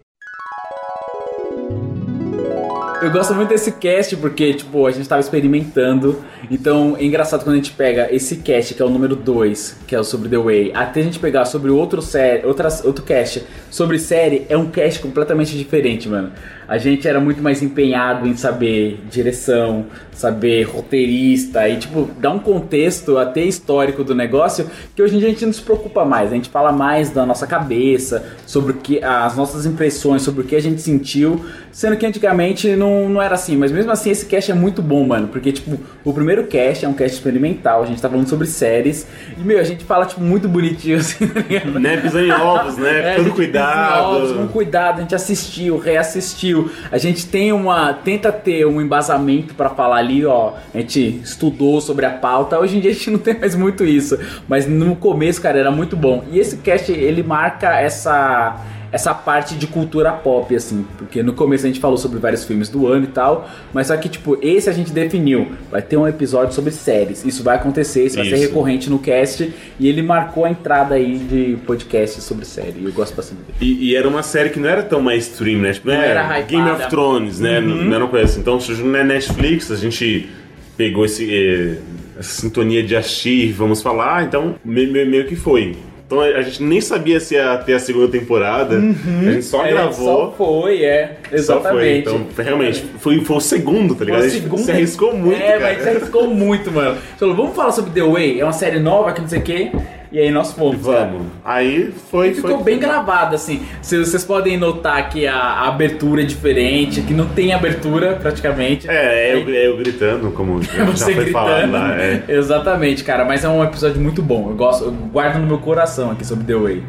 Eu 2.99 3.11
gosto 3.11 3.35
muito 3.35 3.49
desse 3.49 3.71
cast 3.73 4.17
porque, 4.17 4.55
tipo, 4.55 4.87
a 4.87 4.91
gente 4.91 5.07
tava 5.07 5.21
experimentando. 5.21 6.23
Então 6.49 6.97
é 6.97 7.05
engraçado 7.05 7.43
quando 7.43 7.53
a 7.53 7.57
gente 7.57 7.71
pega 7.71 8.11
esse 8.11 8.37
cast, 8.37 8.73
que 8.73 8.81
é 8.81 8.85
o 8.85 8.89
número 8.89 9.15
2, 9.15 9.81
que 9.87 9.95
é 9.95 9.99
o 9.99 10.03
sobre 10.03 10.27
The 10.29 10.37
Way, 10.37 10.71
até 10.73 11.01
a 11.01 11.03
gente 11.03 11.19
pegar 11.19 11.45
sobre 11.45 11.69
outro, 11.69 12.01
série, 12.01 12.45
outras, 12.45 12.83
outro 12.83 13.05
cast 13.05 13.45
sobre 13.69 13.99
série, 13.99 14.47
é 14.49 14.57
um 14.57 14.69
cast 14.71 14.99
completamente 14.99 15.55
diferente, 15.55 16.09
mano. 16.09 16.31
A 16.67 16.77
gente 16.77 17.07
era 17.07 17.19
muito 17.19 17.41
mais 17.41 17.63
empenhado 17.63 18.27
em 18.27 18.35
saber 18.35 18.99
direção, 19.09 19.85
saber 20.11 20.63
roteirista 20.63 21.69
e, 21.69 21.77
tipo, 21.77 22.09
dar 22.19 22.31
um 22.31 22.39
contexto 22.39 23.17
até 23.17 23.41
histórico 23.41 24.03
do 24.03 24.15
negócio 24.15 24.69
que 24.95 25.01
hoje 25.01 25.15
em 25.15 25.19
dia 25.19 25.27
a 25.27 25.31
gente 25.31 25.45
não 25.45 25.53
se 25.53 25.61
preocupa 25.61 26.03
mais. 26.03 26.31
A 26.31 26.35
gente 26.35 26.49
fala 26.49 26.71
mais 26.71 27.11
da 27.11 27.25
nossa 27.25 27.45
cabeça, 27.45 28.25
sobre 28.45 28.71
o 28.73 28.75
que, 28.75 29.01
as 29.03 29.37
nossas 29.37 29.65
impressões, 29.65 30.23
sobre 30.23 30.41
o 30.41 30.43
que 30.43 30.55
a 30.55 30.61
gente 30.61 30.81
sentiu, 30.81 31.45
sendo 31.71 31.95
que 31.95 32.05
antigamente 32.05 32.75
não, 32.75 33.07
não 33.07 33.21
era 33.21 33.35
assim. 33.35 33.55
Mas 33.55 33.71
mesmo 33.71 33.91
assim, 33.91 34.09
esse 34.09 34.25
cast 34.25 34.51
é 34.51 34.55
muito 34.55 34.81
bom, 34.81 35.05
mano, 35.05 35.27
porque, 35.27 35.51
tipo, 35.51 35.79
o 36.03 36.11
primeiro 36.11 36.47
cast 36.47 36.83
é 36.83 36.87
um 36.87 36.93
cast 36.93 37.15
experimental, 37.15 37.83
a 37.83 37.85
gente 37.85 38.01
tá 38.01 38.09
falando 38.09 38.27
sobre 38.27 38.47
séries 38.47 39.07
e, 39.37 39.41
meu, 39.41 39.59
a 39.59 39.63
gente 39.63 39.85
fala, 39.85 40.05
tipo, 40.05 40.21
muito 40.21 40.49
bonitinho, 40.49 40.97
assim, 40.99 41.27
tá 41.27 41.39
ligado? 41.41 41.79
Né, 41.79 41.97
pisando 41.97 42.25
em 42.25 42.31
ovos, 42.31 42.77
né? 42.77 43.13
É, 43.13 43.15
Todo 43.15 43.31
cuidado. 43.31 44.15
ovos, 44.15 44.31
com 44.31 44.47
cuidado, 44.47 44.97
a 44.97 45.01
gente 45.01 45.15
assistiu, 45.15 45.77
reassistiu. 45.77 46.56
A 46.91 46.97
gente 46.97 47.25
tem 47.27 47.51
uma. 47.51 47.93
tenta 47.93 48.31
ter 48.31 48.65
um 48.65 48.81
embasamento 48.81 49.53
pra 49.53 49.69
falar 49.69 49.97
ali, 49.97 50.25
ó. 50.25 50.53
A 50.73 50.77
gente 50.77 51.21
estudou 51.23 51.81
sobre 51.81 52.05
a 52.05 52.11
pauta. 52.11 52.59
Hoje 52.59 52.77
em 52.77 52.79
dia 52.79 52.91
a 52.91 52.93
gente 52.93 53.11
não 53.11 53.19
tem 53.19 53.37
mais 53.37 53.55
muito 53.55 53.83
isso. 53.83 54.17
Mas 54.47 54.67
no 54.67 54.95
começo, 54.95 55.41
cara, 55.41 55.57
era 55.59 55.71
muito 55.71 55.95
bom. 55.95 56.23
E 56.31 56.39
esse 56.39 56.57
cast, 56.57 56.91
ele 56.91 57.23
marca 57.23 57.79
essa. 57.79 58.57
Essa 58.91 59.13
parte 59.13 59.55
de 59.55 59.67
cultura 59.67 60.11
pop, 60.11 60.55
assim, 60.55 60.85
porque 60.97 61.21
no 61.21 61.33
começo 61.33 61.65
a 61.65 61.67
gente 61.67 61.79
falou 61.79 61.97
sobre 61.97 62.19
vários 62.19 62.45
filmes 62.45 62.69
do 62.69 62.87
ano 62.87 63.03
e 63.03 63.07
tal, 63.07 63.49
mas 63.73 63.87
só 63.87 63.97
que, 63.97 64.07
tipo, 64.07 64.37
esse 64.41 64.69
a 64.69 64.73
gente 64.73 64.91
definiu. 64.91 65.51
Vai 65.69 65.81
ter 65.81 65.97
um 65.97 66.07
episódio 66.07 66.53
sobre 66.53 66.71
séries. 66.71 67.25
Isso 67.25 67.43
vai 67.43 67.57
acontecer, 67.57 68.05
isso, 68.05 68.15
vai 68.15 68.25
ser 68.25 68.35
Isso. 68.35 68.47
recorrente 68.47 68.89
no 68.89 68.97
cast. 68.99 69.53
E 69.79 69.87
ele 69.89 70.01
marcou 70.01 70.45
a 70.45 70.49
entrada 70.49 70.95
aí 70.95 71.17
de 71.17 71.57
podcast 71.65 72.21
sobre 72.21 72.45
série. 72.45 72.79
E 72.79 72.85
eu 72.85 72.91
gosto 72.93 73.15
bastante 73.15 73.39
dele. 73.41 73.53
E, 73.59 73.89
e 73.91 73.95
era 73.95 74.07
uma 74.07 74.23
série 74.23 74.49
que 74.49 74.59
não 74.59 74.69
era 74.69 74.81
tão 74.83 75.01
mainstream, 75.01 75.59
né? 75.59 75.73
Tipo, 75.73 75.89
Não 75.89 75.97
né? 75.97 76.07
era 76.09 76.23
hypada. 76.23 76.41
Game 76.43 76.69
of 76.71 76.87
Thrones, 76.89 77.39
né? 77.39 77.59
Uhum. 77.59 77.83
Não 77.85 77.95
era 77.95 78.03
uma 78.05 78.09
coisa 78.09 78.25
assim. 78.25 78.39
Então 78.39 78.59
surgiu 78.59 78.85
na 78.85 79.03
Netflix, 79.03 79.69
a 79.71 79.75
gente 79.75 80.29
pegou 80.77 81.03
esse, 81.05 81.29
eh, 81.29 81.77
essa 82.19 82.41
sintonia 82.41 82.83
de 82.83 82.95
assistir, 82.95 83.51
vamos 83.51 83.81
falar, 83.81 84.23
então 84.23 84.55
meio, 84.63 84.91
meio- 84.91 85.09
meio 85.09 85.25
que 85.27 85.35
foi. 85.35 85.75
Então 86.07 86.21
a 86.21 86.41
gente 86.41 86.63
nem 86.63 86.79
sabia 86.79 87.19
se 87.19 87.35
ia 87.35 87.57
ter 87.57 87.73
a 87.73 87.79
segunda 87.79 88.07
temporada, 88.07 88.77
a 88.77 89.31
gente 89.31 89.43
só 89.43 89.65
É, 89.65 89.71
gravou. 89.71 90.05
Só 90.05 90.33
foi, 90.37 90.81
é. 90.81 91.17
só 91.21 91.27
foi. 91.29 91.37
Exatamente. 91.37 91.99
Então, 92.09 92.25
realmente, 92.45 92.85
foi, 92.99 93.19
foi 93.25 93.35
o 93.35 93.41
segundo, 93.41 93.93
tá 93.93 94.05
ligado? 94.05 94.19
Foi 94.21 94.29
o 94.29 94.31
segundo. 94.31 94.61
se 94.63 94.71
arriscou 94.71 95.13
muito, 95.13 95.35
É, 95.41 95.57
cara. 95.59 95.73
mas 95.73 95.83
se 95.83 95.89
arriscou 95.89 96.27
muito, 96.29 96.71
mano. 96.71 96.97
Falou, 97.19 97.35
vamos 97.35 97.55
falar 97.57 97.73
sobre 97.73 97.91
The 97.91 98.07
Way? 98.07 98.39
É 98.39 98.43
uma 98.45 98.53
série 98.53 98.79
nova 98.79 99.11
que 99.11 99.19
não 99.19 99.27
sei 99.27 99.39
o 99.39 99.41
quê. 99.41 99.69
E 100.11 100.19
aí 100.19 100.31
nós 100.31 100.51
fomos. 100.53 100.81
Vamos. 100.81 101.23
Aí 101.43 101.91
foi. 102.09 102.29
E 102.29 102.33
ficou 102.35 102.55
foi- 102.55 102.63
bem 102.63 102.79
gravado, 102.79 103.35
assim. 103.35 103.61
Se- 103.81 103.97
Vocês 103.97 104.23
podem 104.23 104.57
notar 104.57 105.09
que 105.09 105.27
a, 105.27 105.35
a 105.35 105.67
abertura 105.67 106.21
é 106.21 106.25
diferente, 106.25 107.01
que 107.01 107.13
não 107.13 107.27
tem 107.27 107.53
abertura 107.53 108.13
praticamente. 108.21 108.89
É, 108.89 109.31
é 109.31 109.33
eu, 109.35 109.49
eu 109.49 109.77
gritando, 109.77 110.31
como 110.31 110.61
já 110.63 110.85
Você 110.85 111.13
foi 111.13 111.25
gritando. 111.25 111.71
lá. 111.73 111.95
É. 111.99 112.23
Exatamente, 112.27 113.03
cara. 113.03 113.25
Mas 113.25 113.43
é 113.43 113.49
um 113.49 113.63
episódio 113.63 113.99
muito 114.01 114.21
bom. 114.21 114.49
Eu 114.49 114.55
gosto, 114.55 114.85
eu 114.85 114.91
guardo 114.91 115.39
no 115.39 115.47
meu 115.47 115.57
coração 115.57 116.11
aqui 116.11 116.25
sobre 116.25 116.45
The 116.45 116.55
Way. 116.55 116.83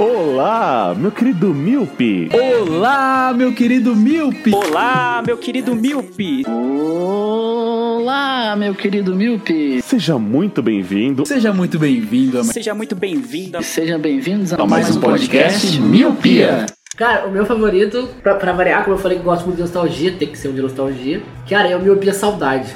Olá, 0.00 0.94
meu 0.96 1.10
querido 1.10 1.52
Milpe. 1.52 2.28
Olá, 2.32 3.34
meu 3.36 3.52
querido 3.52 3.96
Milpe. 3.96 4.54
Olá, 4.54 5.20
meu 5.26 5.36
querido 5.36 5.74
Milpe. 5.74 6.44
Olá, 6.46 8.54
meu 8.56 8.76
querido 8.76 9.12
Milpe. 9.16 9.82
Seja 9.82 10.16
muito 10.16 10.62
bem-vindo. 10.62 11.26
Seja 11.26 11.52
muito 11.52 11.80
bem-vindo. 11.80 12.44
Seja 12.44 12.76
muito 12.76 12.94
bem-vindo. 12.94 13.60
Sejam 13.60 13.98
bem-vindos 13.98 14.52
a, 14.52 14.62
A 14.62 14.66
mais 14.68 14.96
um 14.96 15.00
podcast 15.00 15.80
Miopia. 15.80 16.66
Cara, 16.96 17.26
o 17.26 17.32
meu 17.32 17.44
favorito, 17.44 18.08
pra, 18.22 18.36
pra 18.36 18.52
variar, 18.52 18.84
como 18.84 18.94
eu 18.94 19.00
falei 19.00 19.18
que 19.18 19.24
gosto 19.24 19.46
muito 19.46 19.56
de 19.56 19.62
nostalgia, 19.62 20.12
tem 20.12 20.28
que 20.28 20.38
ser 20.38 20.46
um 20.46 20.54
de 20.54 20.62
nostalgia. 20.62 21.20
Cara, 21.50 21.70
é 21.70 21.76
o 21.76 21.82
Miopia 21.82 22.14
Saudade. 22.14 22.72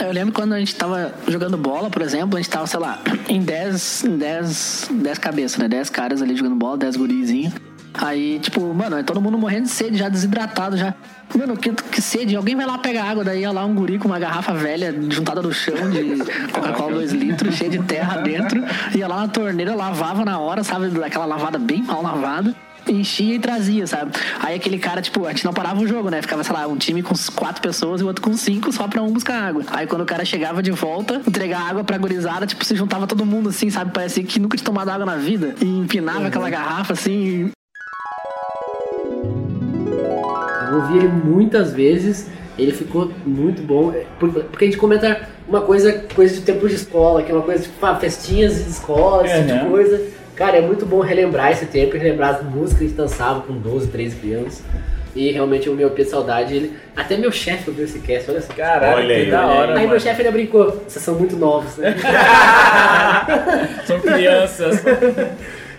Eu 0.00 0.12
lembro 0.12 0.32
quando 0.32 0.52
a 0.52 0.58
gente 0.58 0.74
tava 0.74 1.12
jogando 1.26 1.56
bola, 1.56 1.90
por 1.90 2.02
exemplo, 2.02 2.36
a 2.36 2.40
gente 2.40 2.50
tava, 2.50 2.66
sei 2.66 2.78
lá, 2.78 3.00
em 3.28 3.40
10, 3.40 4.04
em 4.04 4.16
10, 4.16 4.90
10 4.92 5.18
cabeças, 5.18 5.58
né? 5.58 5.68
10 5.68 5.90
caras 5.90 6.22
ali 6.22 6.36
jogando 6.36 6.56
bola, 6.56 6.76
10 6.76 6.96
gurizinhos. 6.96 7.54
Aí, 7.94 8.38
tipo, 8.38 8.60
mano, 8.72 8.96
é 8.96 9.02
todo 9.02 9.20
mundo 9.20 9.36
morrendo 9.36 9.64
de 9.64 9.70
sede, 9.70 9.98
já 9.98 10.08
desidratado, 10.08 10.76
já. 10.76 10.94
Mano, 11.36 11.56
que, 11.56 11.72
que 11.72 12.00
sede, 12.00 12.36
alguém 12.36 12.54
vai 12.54 12.64
lá 12.64 12.78
pegar 12.78 13.04
água, 13.04 13.24
daí 13.24 13.40
ia 13.40 13.50
lá 13.50 13.64
um 13.64 13.74
guri 13.74 13.98
com 13.98 14.06
uma 14.06 14.18
garrafa 14.18 14.52
velha 14.52 14.94
juntada 15.10 15.42
no 15.42 15.52
chão 15.52 15.90
de 15.90 16.18
Coca-Cola 16.52 16.92
2 16.92 17.12
litros, 17.12 17.54
cheia 17.56 17.70
de 17.70 17.82
terra 17.82 18.18
dentro, 18.18 18.62
ia 18.94 19.08
lá 19.08 19.22
na 19.22 19.28
torneira, 19.28 19.74
lavava 19.74 20.24
na 20.24 20.38
hora, 20.38 20.62
sabe? 20.62 20.86
Aquela 21.04 21.26
lavada 21.26 21.58
bem 21.58 21.82
mal 21.82 22.02
lavada 22.02 22.54
enchia 22.92 23.34
e 23.34 23.38
trazia, 23.38 23.86
sabe? 23.86 24.12
Aí 24.40 24.56
aquele 24.56 24.78
cara, 24.78 25.00
tipo, 25.02 25.26
a 25.26 25.30
gente 25.30 25.44
não 25.44 25.52
parava 25.52 25.80
o 25.80 25.86
jogo, 25.86 26.10
né? 26.10 26.20
Ficava, 26.22 26.42
sei 26.44 26.54
lá, 26.54 26.66
um 26.66 26.76
time 26.76 27.02
com 27.02 27.14
quatro 27.34 27.60
pessoas 27.62 28.00
e 28.00 28.04
o 28.04 28.06
outro 28.06 28.22
com 28.22 28.32
cinco, 28.34 28.72
só 28.72 28.86
pra 28.88 29.02
um 29.02 29.12
buscar 29.12 29.42
água. 29.42 29.62
Aí 29.68 29.86
quando 29.86 30.02
o 30.02 30.06
cara 30.06 30.24
chegava 30.24 30.62
de 30.62 30.70
volta, 30.70 31.20
entregar 31.26 31.60
água 31.68 31.84
pra 31.84 31.98
gurizada, 31.98 32.46
tipo, 32.46 32.64
se 32.64 32.74
juntava 32.76 33.06
todo 33.06 33.24
mundo 33.24 33.48
assim, 33.50 33.70
sabe? 33.70 33.92
Parecia 33.92 34.22
que 34.24 34.38
nunca 34.38 34.56
tinha 34.56 34.66
tomado 34.66 34.88
água 34.90 35.06
na 35.06 35.16
vida. 35.16 35.54
E 35.60 35.64
empinava 35.64 36.26
aquela 36.28 36.48
garrafa 36.50 36.92
assim. 36.92 37.50
Eu 40.70 40.76
ouvi 40.76 40.98
ele 40.98 41.08
muitas 41.08 41.72
vezes, 41.72 42.26
ele 42.58 42.72
ficou 42.72 43.10
muito 43.24 43.62
bom. 43.62 43.92
é, 43.92 44.04
por- 44.20 44.30
Porque 44.30 44.64
a 44.64 44.68
gente 44.68 44.76
comenta 44.78 45.28
uma 45.48 45.62
coisa, 45.62 45.92
coisa 46.14 46.34
de 46.34 46.42
tempo 46.42 46.68
de 46.68 46.74
escola, 46.74 47.22
que 47.22 47.30
é 47.30 47.34
uma 47.34 47.42
coisa 47.42 47.62
tipo 47.64 47.84
ah, 47.86 47.94
festinhas 47.96 48.62
de 48.64 48.70
escola, 48.70 49.24
esse 49.26 49.34
tipo 49.36 49.46
de 49.46 49.52
Uhum. 49.64 49.70
coisa. 49.70 50.17
Cara, 50.38 50.58
é 50.58 50.60
muito 50.60 50.86
bom 50.86 51.00
relembrar 51.00 51.50
esse 51.50 51.66
tempo 51.66 51.96
e 51.96 51.98
relembrar 51.98 52.36
as 52.36 52.44
músicas 52.44 52.78
que 52.78 52.84
a 52.84 52.86
gente 52.86 52.96
dançava 52.96 53.40
com 53.40 53.54
12, 53.54 53.88
13 53.88 54.32
anos. 54.34 54.62
E 55.16 55.32
realmente 55.32 55.68
o 55.68 55.74
meu 55.74 55.90
P 55.90 56.04
de 56.04 56.10
saudade, 56.10 56.54
ele. 56.54 56.76
Até 56.94 57.16
meu 57.16 57.32
chefe 57.32 57.68
ouviu 57.68 57.84
esse 57.84 57.98
cast, 57.98 58.30
olha 58.30 58.40
só. 58.40 58.52
Caralho, 58.52 58.98
Olha 58.98 59.14
que 59.16 59.20
aí, 59.22 59.30
da 59.32 59.44
olha 59.44 59.56
hora. 59.56 59.70
Aí 59.70 59.74
mano. 59.78 59.88
meu 59.88 59.98
chefe 60.00 60.20
ainda 60.20 60.30
brincou, 60.30 60.80
vocês 60.86 61.04
são 61.04 61.16
muito 61.16 61.34
novos, 61.34 61.76
né? 61.78 61.96
São 63.84 64.00
crianças. 64.00 64.80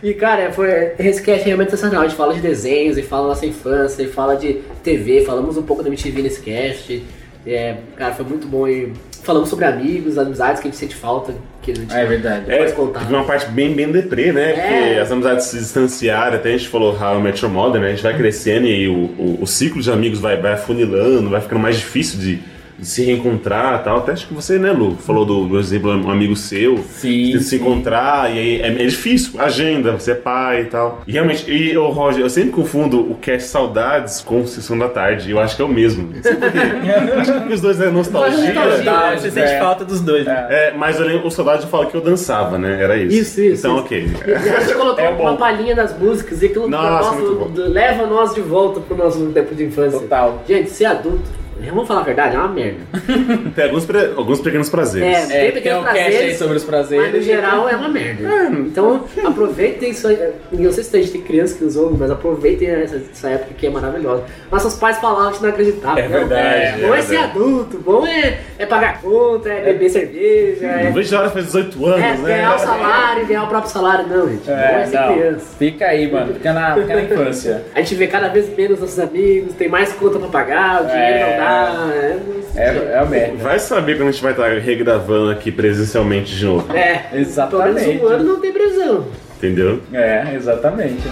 E 0.01 0.13
cara, 0.13 0.49
foi, 0.53 0.93
esse 0.97 1.21
cast 1.21 1.41
é 1.41 1.47
realmente 1.47 1.71
sensacional. 1.71 2.05
A 2.05 2.07
gente 2.07 2.15
fala 2.15 2.33
de 2.33 2.39
desenhos, 2.39 2.97
e 2.97 3.01
fala 3.01 3.23
da 3.23 3.29
nossa 3.29 3.45
infância, 3.45 4.01
e 4.01 4.07
fala 4.07 4.37
de 4.37 4.61
TV, 4.81 5.25
falamos 5.25 5.57
um 5.57 5.63
pouco 5.63 5.83
da 5.83 5.89
MTV 5.89 6.21
nesse 6.21 6.39
cast. 6.41 7.03
É, 7.45 7.75
cara, 7.97 8.13
foi 8.13 8.23
muito 8.23 8.47
bom 8.47 8.65
e 8.65 8.93
falamos 9.29 9.47
sobre 9.49 9.65
amigos, 9.65 10.17
amizades 10.17 10.59
que 10.59 10.67
a 10.67 10.71
gente 10.71 10.79
sente 10.79 10.95
falta, 10.95 11.35
que 11.61 11.71
a 11.71 11.75
gente 11.75 11.93
É 11.93 12.03
verdade. 12.03 12.47
não 12.47 12.53
É, 12.53 12.57
pode 12.59 12.73
contar. 12.73 12.99
teve 13.01 13.13
uma 13.13 13.23
parte 13.23 13.45
bem, 13.51 13.73
bem 13.75 13.91
deprê, 13.91 14.31
né? 14.31 14.51
É. 14.51 14.53
Porque 14.53 14.99
as 15.01 15.11
amizades 15.11 15.45
se 15.45 15.59
distanciaram, 15.59 16.35
até 16.35 16.49
a 16.49 16.57
gente 16.57 16.67
falou 16.67 16.97
How 16.99 17.19
I 17.19 17.21
Met 17.21 17.43
Your 17.45 17.53
Mother, 17.53 17.79
né? 17.79 17.87
A 17.87 17.89
gente 17.91 18.01
vai 18.01 18.17
crescendo 18.17 18.65
e 18.65 18.87
o, 18.87 18.93
o, 19.19 19.37
o 19.41 19.45
ciclo 19.45 19.79
de 19.81 19.91
amigos 19.91 20.19
vai, 20.19 20.35
vai 20.41 20.53
afunilando, 20.53 21.29
vai 21.29 21.41
ficando 21.41 21.59
mais 21.61 21.77
difícil 21.77 22.19
de 22.19 22.39
se 22.81 23.03
reencontrar 23.03 23.79
e 23.81 23.83
tal. 23.83 23.97
Até 23.99 24.11
acho 24.13 24.27
que 24.27 24.33
você, 24.33 24.57
né, 24.57 24.71
Lu, 24.71 24.95
falou 24.95 25.25
do, 25.25 25.47
do 25.47 25.59
exemplo, 25.59 25.91
um 25.91 26.09
amigo 26.09 26.35
seu, 26.35 26.77
Sim, 26.89 27.31
de 27.31 27.39
se 27.43 27.49
sim. 27.49 27.55
encontrar, 27.57 28.33
e 28.33 28.39
aí 28.39 28.61
é, 28.61 28.67
é 28.67 28.85
difícil, 28.87 29.39
agenda, 29.39 29.91
você 29.93 30.11
é 30.11 30.15
pai 30.15 30.61
e 30.61 30.65
tal. 30.65 31.01
E 31.07 31.11
realmente, 31.11 31.49
e 31.51 31.77
o 31.77 31.87
Roger, 31.89 32.21
eu 32.23 32.29
sempre 32.29 32.51
confundo 32.51 32.99
o 32.99 33.15
cast 33.15 33.49
Saudades 33.49 34.21
com 34.21 34.45
Sessão 34.45 34.77
da 34.77 34.87
Tarde, 34.87 35.31
eu 35.31 35.39
acho 35.39 35.55
que 35.55 35.61
é 35.61 35.65
o 35.65 35.69
mesmo. 35.69 36.09
Não 36.13 36.21
sei 36.23 36.35
por 36.35 36.51
quê. 36.51 36.57
acho 37.19 37.47
que 37.47 37.53
os 37.53 37.61
dois 37.61 37.79
é 37.81 37.89
nostalgia. 37.89 38.53
Tá, 38.83 39.15
você 39.17 39.31
sente 39.31 39.51
é. 39.51 39.59
falta 39.59 39.83
dos 39.85 40.01
dois, 40.01 40.25
né? 40.25 40.47
É, 40.49 40.73
mas 40.77 40.99
eu 40.99 41.05
lembro, 41.05 41.27
o 41.27 41.31
Saudade 41.31 41.63
eu 41.63 41.69
falo 41.69 41.87
que 41.87 41.95
eu 41.95 42.01
dançava, 42.01 42.57
né? 42.57 42.81
Era 42.81 42.97
isso. 42.97 43.15
Isso, 43.17 43.41
isso, 43.41 43.67
Então, 43.67 43.75
isso. 43.77 43.85
ok. 43.85 44.09
E 44.27 44.31
a 44.33 44.59
gente 44.61 44.73
colocou 44.73 44.99
É 45.03 45.11
bom. 45.13 45.23
uma 45.23 45.37
palhinha 45.37 45.75
das 45.75 45.97
músicas 45.97 46.41
e 46.41 46.47
aquilo 46.47 46.67
Nossa, 46.69 47.11
nosso- 47.15 47.51
leva 47.55 48.05
nós 48.05 48.33
de 48.33 48.41
volta 48.41 48.79
pro 48.79 48.95
nosso 48.97 49.25
tempo 49.27 49.53
de 49.55 49.65
infância. 49.65 49.99
Total. 49.99 50.43
Gente, 50.47 50.69
ser 50.69 50.85
adulto, 50.85 51.23
vamos 51.67 51.87
falar 51.87 52.01
a 52.01 52.03
verdade, 52.03 52.35
é 52.35 52.39
uma 52.39 52.47
merda. 52.47 52.79
Tem 53.55 53.65
alguns, 53.65 53.85
pre- 53.85 54.11
alguns 54.15 54.39
pequenos 54.39 54.69
prazeres. 54.69 55.07
É, 55.07 55.11
É, 55.21 55.25
tem 55.27 55.41
tem 55.43 55.51
pequenos 55.51 55.81
um 55.81 55.85
cast 55.85 55.97
aí 55.99 56.11
prazeres, 56.11 56.37
sobre 56.37 56.57
os 56.57 56.63
mas 56.63 56.69
prazeres. 56.69 57.13
no 57.13 57.21
geral 57.21 57.69
é 57.69 57.75
uma 57.75 57.89
merda. 57.89 58.23
Então 58.65 59.03
aproveitem 59.25 59.89
isso 59.91 60.07
aí. 60.07 60.17
Eu 60.19 60.59
não 60.59 60.71
sei 60.71 60.83
se 60.83 60.95
a 60.95 60.99
gente 61.01 61.11
tem 61.11 61.21
criança 61.21 61.57
que 61.57 61.63
usou, 61.63 61.95
mas 61.97 62.09
aproveitem 62.11 62.67
essa, 62.69 63.01
essa 63.11 63.29
época 63.29 63.53
que 63.57 63.67
é 63.67 63.69
maravilhosa. 63.69 64.23
Nossos 64.51 64.75
pais 64.75 64.97
falavam, 64.99 65.31
gente 65.33 65.41
não 65.43 65.49
acreditava. 65.49 65.99
É 65.99 66.03
Não, 66.03 66.09
verdade, 66.09 66.81
Bom 66.81 66.93
é 66.95 66.99
é 66.99 67.01
ser 67.01 67.07
verdade. 67.17 67.31
adulto, 67.37 67.77
bom 67.79 68.07
é, 68.07 68.39
é 68.57 68.65
pagar 68.65 69.01
conta, 69.01 69.49
é 69.49 69.61
beber 69.65 69.89
cerveja, 69.89 70.67
Não 70.67 70.73
é, 70.73 70.91
vejo 70.91 71.15
a 71.15 71.19
hora 71.19 71.29
faz 71.29 71.45
18 71.45 71.85
anos, 71.85 71.99
é 72.05 72.13
né? 72.17 72.17
ganhar 72.25 72.55
o 72.55 72.59
salário, 72.59 73.25
ganhar 73.27 73.43
o 73.43 73.47
próprio 73.47 73.71
salário. 73.71 74.07
Não, 74.07 74.29
gente. 74.29 74.45
bom 74.45 74.51
é 74.53 74.81
É, 74.81 74.85
ser 74.85 74.99
não. 74.99 75.13
criança. 75.13 75.45
Fica 75.57 75.85
aí, 75.85 76.11
mano. 76.11 76.33
Fica 76.33 76.53
na, 76.53 76.75
fica 76.75 76.95
na 76.95 77.01
infância. 77.03 77.63
A 77.75 77.79
gente 77.81 77.95
vê 77.95 78.07
cada 78.07 78.27
vez 78.29 78.49
menos 78.55 78.79
nossos 78.79 78.99
amigos, 78.99 79.53
tem 79.55 79.67
mais 79.67 79.91
conta 79.93 80.19
pra 80.19 80.27
pagar, 80.29 80.83
o 80.83 80.85
dinheiro 80.87 81.17
É. 81.17 81.29
não 81.31 81.37
dá. 81.45 81.48
É, 81.49 82.19
É, 82.55 82.91
é 82.93 82.97
a 82.99 83.05
merda. 83.05 83.37
Vai 83.37 83.59
saber 83.59 83.97
quando 83.97 84.09
a 84.09 84.11
gente 84.11 84.23
vai 84.23 84.31
estar 84.31 84.49
regravando 84.59 85.31
aqui 85.31 85.51
presencialmente 85.51 86.35
de 86.35 86.45
novo. 86.45 86.75
é. 86.75 86.93
Pelo 86.97 87.13
menos 87.13 87.27
Exatamente. 87.29 88.03
um 88.03 88.07
ano 88.07 88.23
não 88.23 88.39
tem 88.39 88.51
previsão. 88.51 89.05
Entendeu? 89.37 89.81
É, 89.93 90.33
exatamente. 90.35 91.03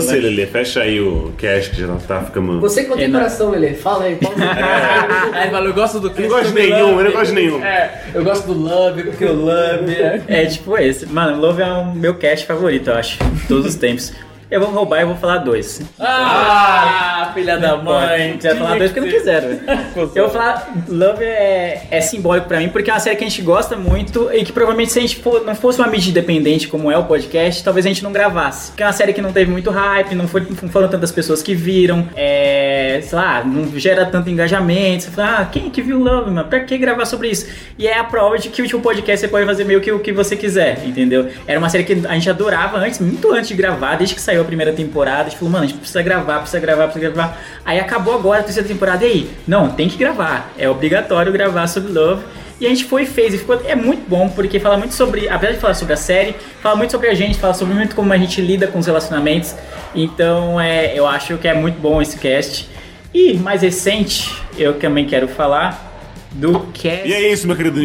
Você, 0.00 0.18
Lelê, 0.18 0.46
fecha 0.46 0.80
aí 0.80 1.00
o 1.00 1.32
cast 1.36 1.70
que 1.70 1.80
já 1.80 1.94
tá 1.96 2.22
ficando. 2.22 2.60
Você 2.60 2.84
que 2.84 2.90
não 2.90 2.96
tem 2.96 3.10
coração, 3.10 3.50
Lelê. 3.50 3.74
Fala 3.74 4.04
aí. 4.04 4.16
Qual... 4.16 4.32
Aí 5.32 5.42
ele 5.42 5.50
falou, 5.50 5.68
eu 5.68 5.74
gosto 5.74 6.00
do 6.00 6.08
Eu 6.08 6.22
não 6.22 6.28
gosto 6.28 6.48
de 6.48 6.54
nenhum, 6.54 6.98
eu 6.98 7.04
não 7.04 7.12
gosto 7.12 7.26
de 7.26 7.32
nenhum. 7.32 7.64
É, 7.64 8.02
eu 8.14 8.24
gosto 8.24 8.46
do 8.46 8.54
Love, 8.54 9.02
porque 9.04 9.24
o 9.24 9.34
Love 9.34 9.94
é... 9.94 10.22
É 10.28 10.46
tipo 10.46 10.76
esse. 10.78 11.06
Mano, 11.06 11.40
Love 11.40 11.62
é 11.62 11.66
o 11.66 11.94
meu 11.94 12.14
cast 12.14 12.46
favorito, 12.46 12.90
eu 12.90 12.94
acho. 12.94 13.18
De 13.18 13.46
todos 13.48 13.66
os 13.66 13.74
tempos. 13.74 14.12
Eu 14.48 14.60
vou 14.60 14.70
roubar 14.70 15.00
e 15.02 15.04
vou 15.04 15.16
falar 15.16 15.38
dois. 15.38 15.80
Ah, 15.98 17.30
filha 17.34 17.58
da 17.58 17.76
mãe. 17.76 18.38
Vai 18.40 18.54
falar 18.56 18.78
dois 18.78 18.92
porque 18.92 19.00
não 19.00 19.08
quiseram. 19.08 19.58
Eu 19.96 20.08
vou 20.24 20.28
falar, 20.30 20.70
Love 20.88 21.24
é, 21.24 21.82
é 21.90 22.00
simbólico 22.00 22.46
pra 22.46 22.58
mim, 22.58 22.68
porque 22.68 22.88
é 22.88 22.94
uma 22.94 23.00
série 23.00 23.16
que 23.16 23.24
a 23.24 23.28
gente 23.28 23.42
gosta 23.42 23.74
muito 23.76 24.30
e 24.32 24.44
que 24.44 24.52
provavelmente 24.52 24.92
se 24.92 24.98
a 25.00 25.02
gente 25.02 25.16
for- 25.16 25.44
não 25.44 25.54
fosse 25.56 25.80
uma 25.80 25.88
mídia 25.88 26.10
independente 26.10 26.68
como 26.68 26.92
é 26.92 26.96
o 26.96 27.04
podcast, 27.04 27.64
talvez 27.64 27.84
a 27.86 27.88
gente 27.88 28.04
não 28.04 28.12
gravasse. 28.12 28.70
Porque 28.70 28.84
é 28.84 28.86
uma 28.86 28.92
série 28.92 29.12
que 29.12 29.20
não 29.20 29.32
teve 29.32 29.50
muito 29.50 29.68
hype, 29.70 30.14
não, 30.14 30.28
foi, 30.28 30.46
não 30.62 30.68
foram 30.68 30.86
tantas 30.88 31.10
pessoas 31.10 31.42
que 31.42 31.52
viram, 31.54 32.08
é, 32.14 33.00
sei 33.02 33.18
lá, 33.18 33.42
não 33.44 33.66
gera 33.78 34.06
tanto 34.06 34.30
engajamento. 34.30 35.04
Você 35.04 35.10
fala, 35.10 35.38
ah, 35.40 35.44
quem 35.46 35.70
que 35.70 35.82
viu 35.82 35.98
Love, 35.98 36.30
mano? 36.30 36.48
Pra 36.48 36.60
que 36.60 36.78
gravar 36.78 37.04
sobre 37.04 37.28
isso? 37.30 37.46
E 37.76 37.88
é 37.88 37.98
a 37.98 38.04
prova 38.04 38.38
de 38.38 38.48
que 38.48 38.62
o 38.62 38.80
podcast 38.80 39.20
você 39.20 39.28
pode 39.28 39.44
fazer 39.44 39.64
meio 39.64 39.80
que 39.80 39.90
o 39.90 39.98
que 39.98 40.12
você 40.12 40.36
quiser, 40.36 40.82
entendeu? 40.86 41.28
Era 41.48 41.58
uma 41.58 41.68
série 41.68 41.82
que 41.82 42.06
a 42.06 42.14
gente 42.14 42.30
adorava 42.30 42.78
antes, 42.78 43.00
muito 43.00 43.32
antes 43.32 43.48
de 43.48 43.54
gravar, 43.54 43.96
desde 43.96 44.14
que 44.14 44.20
saiu 44.20 44.35
a 44.42 44.44
primeira 44.44 44.72
temporada. 44.72 45.22
A 45.22 45.24
gente 45.24 45.38
falou, 45.38 45.52
mano, 45.52 45.64
a 45.64 45.66
gente 45.66 45.78
precisa 45.78 46.02
gravar, 46.02 46.40
precisa 46.40 46.60
gravar, 46.60 46.84
precisa 46.84 47.10
gravar. 47.10 47.38
Aí 47.64 47.78
acabou 47.78 48.14
agora 48.14 48.40
a 48.40 48.42
terceira 48.42 48.68
temporada, 48.68 49.04
e 49.04 49.08
aí? 49.08 49.30
Não, 49.46 49.70
tem 49.70 49.88
que 49.88 49.96
gravar. 49.96 50.52
É 50.58 50.68
obrigatório 50.68 51.32
gravar 51.32 51.66
sobre 51.66 51.92
Love. 51.92 52.24
E 52.58 52.66
a 52.66 52.70
gente 52.70 52.86
foi 52.86 53.02
e 53.02 53.06
fez, 53.06 53.34
e 53.34 53.38
ficou, 53.38 53.60
é 53.66 53.74
muito 53.74 54.08
bom, 54.08 54.30
porque 54.30 54.58
fala 54.58 54.78
muito 54.78 54.94
sobre, 54.94 55.28
apesar 55.28 55.52
de 55.52 55.58
falar 55.58 55.74
sobre 55.74 55.92
a 55.92 55.96
série, 55.96 56.34
fala 56.62 56.74
muito 56.74 56.90
sobre 56.90 57.08
a 57.08 57.14
gente, 57.14 57.38
fala 57.38 57.52
sobre 57.52 57.74
muito 57.74 57.94
como 57.94 58.10
a 58.12 58.16
gente 58.16 58.40
lida 58.40 58.66
com 58.66 58.78
os 58.78 58.86
relacionamentos. 58.86 59.54
Então, 59.94 60.58
é, 60.58 60.98
eu 60.98 61.06
acho 61.06 61.36
que 61.36 61.46
é 61.46 61.52
muito 61.52 61.78
bom 61.78 62.00
esse 62.00 62.18
cast. 62.18 62.66
E 63.12 63.34
mais 63.34 63.60
recente, 63.60 64.34
eu 64.56 64.78
também 64.78 65.06
quero 65.06 65.28
falar 65.28 66.00
do 66.32 66.60
cast. 66.72 67.06
E 67.06 67.12
é 67.12 67.30
isso, 67.30 67.46
meu 67.46 67.56
querido. 67.56 67.80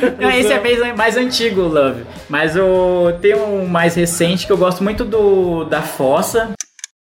Não, 0.20 0.30
esse 0.30 0.52
é 0.52 0.92
mais 0.94 1.16
antigo, 1.16 1.62
Love. 1.62 2.04
Mas 2.28 2.56
o, 2.56 3.12
tem 3.20 3.34
um 3.34 3.66
mais 3.66 3.94
recente 3.94 4.46
que 4.46 4.52
eu 4.52 4.58
gosto 4.58 4.82
muito 4.82 5.04
do 5.04 5.64
da 5.64 5.82
Fossa. 5.82 6.52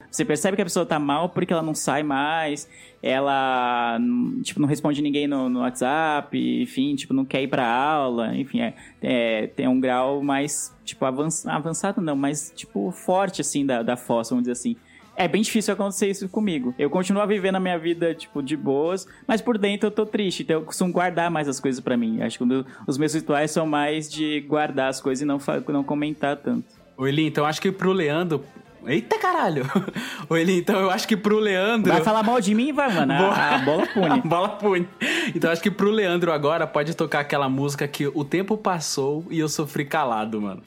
Você 0.09 0.23
percebe 0.23 0.55
que 0.55 0.61
a 0.61 0.65
pessoa 0.65 0.85
tá 0.85 0.97
mal 0.97 1.27
porque 1.30 1.51
ela 1.51 1.61
não 1.61 1.76
sai 1.76 2.01
mais, 2.01 2.69
ela 3.03 3.99
tipo, 4.43 4.61
não 4.61 4.67
responde 4.67 5.01
ninguém 5.01 5.27
no, 5.27 5.49
no 5.49 5.59
WhatsApp, 5.59 6.38
enfim, 6.61 6.95
tipo, 6.95 7.13
não 7.13 7.26
quer 7.26 7.41
ir 7.41 7.49
pra 7.49 7.67
aula, 7.67 8.34
enfim, 8.34 8.61
é, 8.61 8.73
é, 9.01 9.47
tem 9.47 9.67
um 9.67 9.77
grau 9.77 10.23
mais, 10.23 10.73
tipo, 10.85 11.03
avanç- 11.03 11.45
avançado 11.45 11.99
não, 11.99 12.15
mas, 12.15 12.53
tipo, 12.55 12.91
forte, 12.91 13.41
assim, 13.41 13.65
da, 13.65 13.84
da 13.84 13.97
fossa, 13.97 14.30
vamos 14.30 14.43
dizer 14.43 14.53
assim. 14.53 14.77
É 15.17 15.27
bem 15.27 15.41
difícil 15.41 15.73
acontecer 15.73 16.09
isso 16.09 16.27
comigo. 16.27 16.75
Eu 16.77 16.89
continuo 16.89 17.21
a 17.21 17.59
minha 17.59 17.79
vida, 17.79 18.13
tipo, 18.13 18.43
de 18.43 18.57
boas, 18.57 19.07
mas 19.27 19.41
por 19.41 19.57
dentro 19.57 19.87
eu 19.87 19.91
tô 19.91 20.05
triste. 20.05 20.43
Então 20.43 20.57
eu 20.57 20.65
costumo 20.65 20.91
guardar 20.91 21.31
mais 21.31 21.47
as 21.47 21.59
coisas 21.59 21.79
pra 21.79 21.95
mim. 21.95 22.21
Acho 22.21 22.37
que 22.37 22.43
o 22.43 22.65
os 22.87 22.97
meus 22.97 23.13
rituais 23.13 23.51
são 23.51 23.65
mais 23.65 24.11
de 24.11 24.41
guardar 24.41 24.89
as 24.89 25.01
coisas 25.01 25.21
e 25.21 25.25
não, 25.25 25.39
não 25.69 25.83
comentar 25.83 26.35
tanto. 26.37 26.65
Ô, 26.97 27.07
Eli, 27.07 27.25
então 27.25 27.45
acho 27.45 27.61
que 27.61 27.71
pro 27.71 27.91
Leandro. 27.91 28.43
Eita 28.85 29.17
caralho! 29.17 29.65
Ô, 30.29 30.37
Eli, 30.37 30.59
então 30.59 30.79
eu 30.79 30.91
acho 30.91 31.07
que 31.07 31.17
pro 31.17 31.39
Leandro. 31.39 31.91
Vai 31.91 32.03
falar 32.03 32.21
mal 32.21 32.39
de 32.39 32.53
mim, 32.53 32.71
vai, 32.71 32.93
mano. 32.93 33.13
A, 33.13 33.17
Boa. 33.17 33.33
a 33.33 33.57
bola 33.57 33.87
pune. 33.87 34.09
A 34.09 34.17
bola 34.23 34.49
pune. 34.49 34.87
Então 35.33 35.51
acho 35.51 35.61
que 35.61 35.71
pro 35.71 35.89
Leandro 35.89 36.31
agora 36.31 36.67
pode 36.67 36.95
tocar 36.95 37.21
aquela 37.21 37.49
música 37.49 37.87
que 37.87 38.07
o 38.07 38.23
tempo 38.23 38.55
passou 38.55 39.25
e 39.31 39.39
eu 39.39 39.49
sofri 39.49 39.85
calado, 39.85 40.39
mano. 40.39 40.61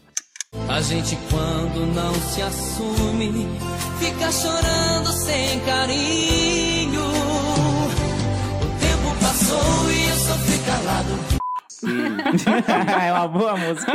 A 0.55 0.81
gente 0.81 1.19
quando 1.31 1.95
não 1.95 2.15
se 2.15 2.41
assume 2.41 3.47
fica 3.99 4.33
chorando 4.33 5.13
sem 5.13 5.61
carinho. 5.61 7.03
O 7.03 8.67
tempo 8.81 9.15
passou 9.21 9.91
e 9.91 10.09
eu 10.09 10.17
sofri 10.17 10.59
calado. 10.65 11.19
é 13.03 13.13
uma 13.13 13.29
boa 13.29 13.57
música. 13.57 13.93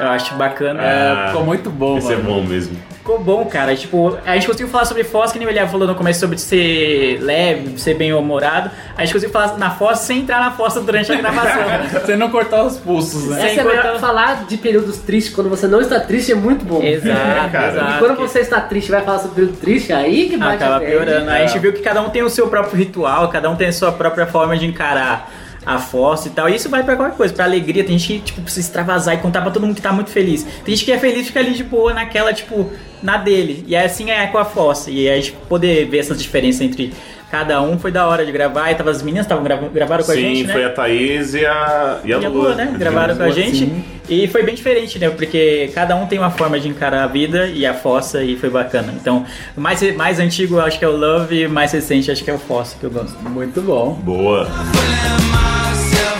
Eu 0.00 0.08
acho 0.08 0.34
bacana. 0.34 0.80
Ah, 0.82 1.28
ficou 1.28 1.44
muito 1.44 1.70
bom, 1.70 1.98
Esse 1.98 2.12
é 2.12 2.16
bom 2.16 2.42
mesmo. 2.42 2.76
Ficou 3.08 3.24
bom, 3.24 3.46
cara. 3.46 3.74
Tipo, 3.74 4.18
a 4.22 4.34
gente 4.34 4.46
conseguiu 4.46 4.68
falar 4.68 4.84
sobre 4.84 5.02
Foz, 5.02 5.32
que 5.32 5.38
nem 5.38 5.48
o 5.48 5.50
Eliab 5.50 5.70
falou 5.70 5.88
no 5.88 5.94
começo 5.94 6.20
sobre 6.20 6.36
ser 6.36 7.18
leve, 7.22 7.80
ser 7.80 7.94
bem 7.94 8.12
humorado. 8.12 8.70
A 8.94 9.00
gente 9.00 9.14
conseguiu 9.14 9.32
falar 9.32 9.56
na 9.56 9.70
Foz 9.70 10.00
sem 10.00 10.20
entrar 10.20 10.38
na 10.40 10.50
fossa 10.50 10.82
durante 10.82 11.10
a 11.10 11.14
gravação. 11.14 11.62
Sem 12.04 12.18
não 12.18 12.30
cortar 12.30 12.64
os 12.64 12.76
pulsos, 12.76 13.30
né? 13.30 13.52
Essa 13.52 13.60
é 13.60 13.62
a 13.62 13.66
melhor, 13.66 13.98
falar 13.98 14.44
de 14.44 14.58
períodos 14.58 14.98
tristes 14.98 15.34
quando 15.34 15.48
você 15.48 15.66
não 15.66 15.80
está 15.80 16.00
triste 16.00 16.32
é 16.32 16.34
muito 16.34 16.66
bom. 16.66 16.82
Exato, 16.82 17.50
cara. 17.50 17.68
exato. 17.72 17.92
E 17.92 17.98
quando 17.98 18.16
você 18.16 18.40
está 18.40 18.60
triste 18.60 18.90
vai 18.90 19.02
falar 19.02 19.20
sobre 19.20 19.36
período 19.36 19.56
triste, 19.56 19.90
aí 19.90 20.28
que 20.28 20.36
bate 20.36 20.56
Acaba 20.56 20.76
a 20.76 20.80
piorando. 20.80 21.30
A 21.30 21.46
gente 21.46 21.58
viu 21.60 21.72
que 21.72 21.80
cada 21.80 22.02
um 22.02 22.10
tem 22.10 22.22
o 22.22 22.28
seu 22.28 22.48
próprio 22.48 22.76
ritual, 22.76 23.28
cada 23.28 23.48
um 23.48 23.56
tem 23.56 23.68
a 23.68 23.72
sua 23.72 23.90
própria 23.90 24.26
forma 24.26 24.56
de 24.58 24.66
encarar 24.66 25.30
a 25.68 25.78
fossa 25.78 26.28
e 26.28 26.30
tal. 26.30 26.48
E 26.48 26.56
isso 26.56 26.70
vai 26.70 26.82
pra 26.82 26.96
qualquer 26.96 27.14
coisa, 27.14 27.34
pra 27.34 27.44
alegria. 27.44 27.84
Tem 27.84 27.98
gente 27.98 28.20
que, 28.20 28.26
tipo, 28.26 28.40
precisa 28.40 28.66
extravasar 28.66 29.14
e 29.14 29.18
contar 29.18 29.42
pra 29.42 29.50
todo 29.50 29.66
mundo 29.66 29.76
que 29.76 29.82
tá 29.82 29.92
muito 29.92 30.10
feliz. 30.10 30.42
Tem 30.64 30.74
gente 30.74 30.86
que 30.86 30.90
é 30.90 30.98
feliz 30.98 31.20
e 31.20 31.24
fica 31.24 31.40
ali 31.40 31.52
de 31.52 31.62
boa 31.62 31.92
naquela, 31.92 32.32
tipo, 32.32 32.72
na 33.02 33.18
dele. 33.18 33.64
E 33.68 33.76
assim 33.76 34.10
é 34.10 34.26
com 34.28 34.38
a 34.38 34.46
fossa. 34.46 34.90
E 34.90 35.06
a 35.10 35.16
gente 35.16 35.32
poder 35.46 35.86
ver 35.86 35.98
essas 35.98 36.22
diferenças 36.22 36.62
entre 36.62 36.94
cada 37.30 37.60
um 37.60 37.78
foi 37.78 37.92
da 37.92 38.06
hora 38.06 38.24
de 38.24 38.32
gravar. 38.32 38.70
E 38.70 38.76
tava, 38.76 38.90
as 38.90 39.02
meninas 39.02 39.26
estavam 39.26 39.44
gravaram 39.44 40.02
com 40.02 40.10
a 40.10 40.14
Sim, 40.14 40.20
gente, 40.22 40.44
né? 40.44 40.52
foi 40.54 40.64
a 40.64 40.70
Thaís 40.70 41.34
e 41.34 41.44
a, 41.44 42.00
e 42.02 42.14
a, 42.14 42.18
E 42.18 42.24
a 42.24 42.28
Lua. 42.30 42.42
Lua, 42.48 42.54
né? 42.54 42.74
Gravaram 42.78 43.14
com 43.14 43.24
a 43.24 43.30
gente. 43.30 43.58
Sim. 43.58 43.84
E 44.08 44.26
foi 44.26 44.42
bem 44.42 44.54
diferente, 44.54 44.98
né? 44.98 45.10
Porque 45.10 45.70
cada 45.74 45.94
um 45.94 46.06
tem 46.06 46.18
uma 46.18 46.30
forma 46.30 46.58
de 46.58 46.66
encarar 46.66 47.04
a 47.04 47.06
vida 47.06 47.46
e 47.46 47.66
a 47.66 47.74
Fossa 47.74 48.24
e 48.24 48.36
foi 48.36 48.48
bacana. 48.48 48.94
Então, 48.98 49.26
o 49.54 49.60
mais, 49.60 49.82
mais 49.94 50.18
antigo 50.18 50.58
acho 50.60 50.78
que 50.78 50.84
é 50.86 50.88
o 50.88 50.96
Love 50.96 51.34
e 51.36 51.46
o 51.46 51.50
mais 51.50 51.72
recente 51.72 52.10
acho 52.10 52.24
que 52.24 52.30
é 52.30 52.34
o 52.34 52.38
Fossa, 52.38 52.74
que 52.80 52.84
eu 52.84 52.90
gosto. 52.90 53.18
Muito 53.28 53.60
bom. 53.60 53.92
Boa. 54.02 54.48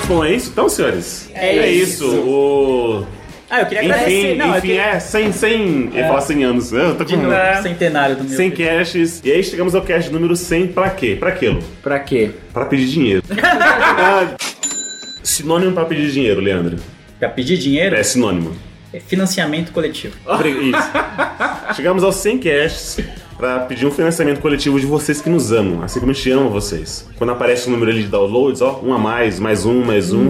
Bom, 0.08 0.24
é 0.24 0.32
isso 0.34 0.50
então, 0.50 0.68
senhores? 0.68 1.30
É 1.34 1.68
isso. 1.70 2.06
O... 2.20 3.06
Ah, 3.50 3.60
eu 3.60 3.66
queria 3.66 3.82
Enfim, 3.84 3.92
agradecer. 3.92 4.36
Não, 4.36 4.46
eu 4.46 4.58
enfim, 4.58 4.66
queria- 4.68 4.82
é, 4.82 5.00
100, 5.00 5.32
100, 5.32 5.90
eu 5.94 6.04
falo 6.06 6.20
100 6.20 6.44
anos. 6.44 6.72
Eu 6.72 6.94
tô 6.96 7.04
De 7.04 7.14
com... 7.16 7.22
novo, 7.22 7.34
centenário 7.62 8.16
do 8.16 8.24
meu. 8.24 8.36
100 8.36 8.50
caches. 8.52 9.20
E 9.24 9.30
aí 9.32 9.42
chegamos 9.44 9.74
ao 9.74 9.82
cache 9.82 10.10
número 10.10 10.34
100 10.36 10.68
pra 10.68 10.90
quê? 10.90 11.16
Pra 11.18 11.32
quê, 11.32 11.56
Pra 11.82 11.98
quê? 11.98 12.30
Pra 12.52 12.64
pedir 12.66 12.86
dinheiro. 12.88 13.22
Ah, 13.42 14.34
sinônimo 15.22 15.72
pra 15.72 15.84
pedir 15.84 16.10
dinheiro, 16.10 16.40
Leandro. 16.40 16.76
Pra 17.18 17.28
pedir 17.28 17.56
dinheiro? 17.58 17.94
É 17.96 18.02
sinônimo. 18.02 18.52
É 18.92 19.00
financiamento 19.00 19.72
coletivo. 19.72 20.14
Isso. 20.62 21.74
Chegamos 21.76 22.02
aos 22.02 22.16
100 22.16 22.38
caches 22.38 22.98
pra 23.36 23.60
pedir 23.60 23.86
um 23.86 23.90
financiamento 23.90 24.40
coletivo 24.40 24.80
de 24.80 24.86
vocês 24.86 25.20
que 25.20 25.30
nos 25.30 25.52
amam, 25.52 25.82
assim 25.82 26.00
como 26.00 26.10
a 26.10 26.14
gente 26.14 26.30
ama 26.30 26.48
vocês. 26.48 27.08
Quando 27.16 27.30
aparece 27.30 27.68
o 27.68 27.70
número 27.70 27.90
ali 27.90 28.02
de 28.02 28.08
downloads, 28.08 28.60
ó, 28.60 28.80
um 28.82 28.92
a 28.92 28.98
mais, 28.98 29.38
mais 29.38 29.64
um, 29.64 29.84
mais 29.84 30.12
um. 30.12 30.28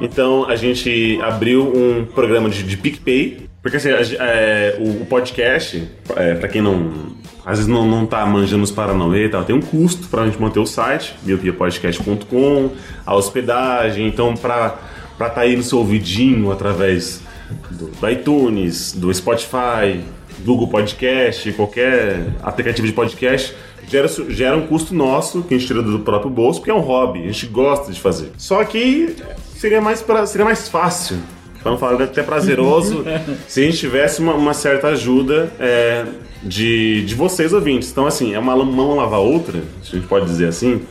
Então 0.00 0.48
a 0.48 0.54
gente 0.54 1.18
abriu 1.22 1.62
um 1.62 2.04
programa 2.04 2.48
de, 2.48 2.62
de 2.62 2.76
PicPay, 2.76 3.48
porque 3.62 3.78
assim, 3.78 3.88
a 3.90 4.24
é, 4.24 4.76
o, 4.78 5.02
o 5.02 5.06
podcast, 5.06 5.88
é, 6.14 6.34
pra 6.34 6.48
quem 6.48 6.62
não. 6.62 7.16
Às 7.44 7.58
vezes 7.58 7.66
não, 7.66 7.86
não 7.86 8.06
tá 8.06 8.26
manjando 8.26 8.64
os 8.64 8.72
Paranauê 8.72 9.26
e 9.26 9.28
tal, 9.28 9.44
tem 9.44 9.54
um 9.54 9.60
custo 9.60 10.08
pra 10.08 10.24
gente 10.24 10.40
manter 10.40 10.58
o 10.58 10.66
site, 10.66 11.14
miopiapodcast.com, 11.24 12.70
a 13.04 13.14
hospedagem, 13.14 14.06
então 14.08 14.34
pra, 14.34 14.76
pra 15.16 15.30
tá 15.30 15.42
aí 15.42 15.56
no 15.56 15.62
seu 15.62 15.78
ouvidinho 15.78 16.50
através 16.50 17.22
do, 17.70 17.86
do 17.86 18.08
iTunes, 18.08 18.92
do 18.92 19.12
Spotify, 19.12 20.00
Google 20.44 20.68
Podcast, 20.68 21.50
qualquer 21.52 22.26
aplicativo 22.42 22.86
de 22.86 22.92
podcast, 22.92 23.54
gera, 23.88 24.08
gera 24.28 24.56
um 24.56 24.66
custo 24.66 24.94
nosso 24.94 25.42
que 25.42 25.54
a 25.54 25.58
gente 25.58 25.66
tira 25.66 25.82
do 25.82 26.00
próprio 26.00 26.30
bolso, 26.30 26.60
porque 26.60 26.70
é 26.70 26.74
um 26.74 26.80
hobby, 26.80 27.20
a 27.20 27.26
gente 27.26 27.46
gosta 27.46 27.92
de 27.92 28.00
fazer. 28.00 28.30
Só 28.36 28.62
que 28.64 29.16
seria 29.56 29.80
mais, 29.80 30.02
pra, 30.02 30.26
seria 30.26 30.44
mais 30.44 30.68
fácil, 30.68 31.18
para 31.62 31.72
não 31.72 31.78
falar 31.78 32.02
até 32.02 32.22
prazeroso, 32.22 33.04
se 33.48 33.60
a 33.60 33.64
gente 33.64 33.78
tivesse 33.78 34.20
uma, 34.20 34.34
uma 34.34 34.54
certa 34.54 34.88
ajuda 34.88 35.50
é, 35.58 36.04
de, 36.42 37.04
de 37.04 37.14
vocês 37.14 37.52
ouvintes. 37.52 37.90
Então, 37.90 38.06
assim, 38.06 38.34
é 38.34 38.38
uma 38.38 38.56
mão 38.56 38.96
lavar 38.96 39.20
outra, 39.20 39.60
se 39.82 39.96
a 39.96 39.98
gente 39.98 40.08
pode 40.08 40.26
dizer 40.26 40.48
assim. 40.48 40.82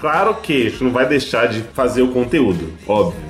Claro 0.00 0.34
que 0.36 0.66
a 0.66 0.70
gente 0.70 0.84
não 0.84 0.90
vai 0.90 1.06
deixar 1.06 1.46
de 1.46 1.62
fazer 1.74 2.02
o 2.02 2.08
conteúdo, 2.08 2.72
óbvio. 2.86 3.29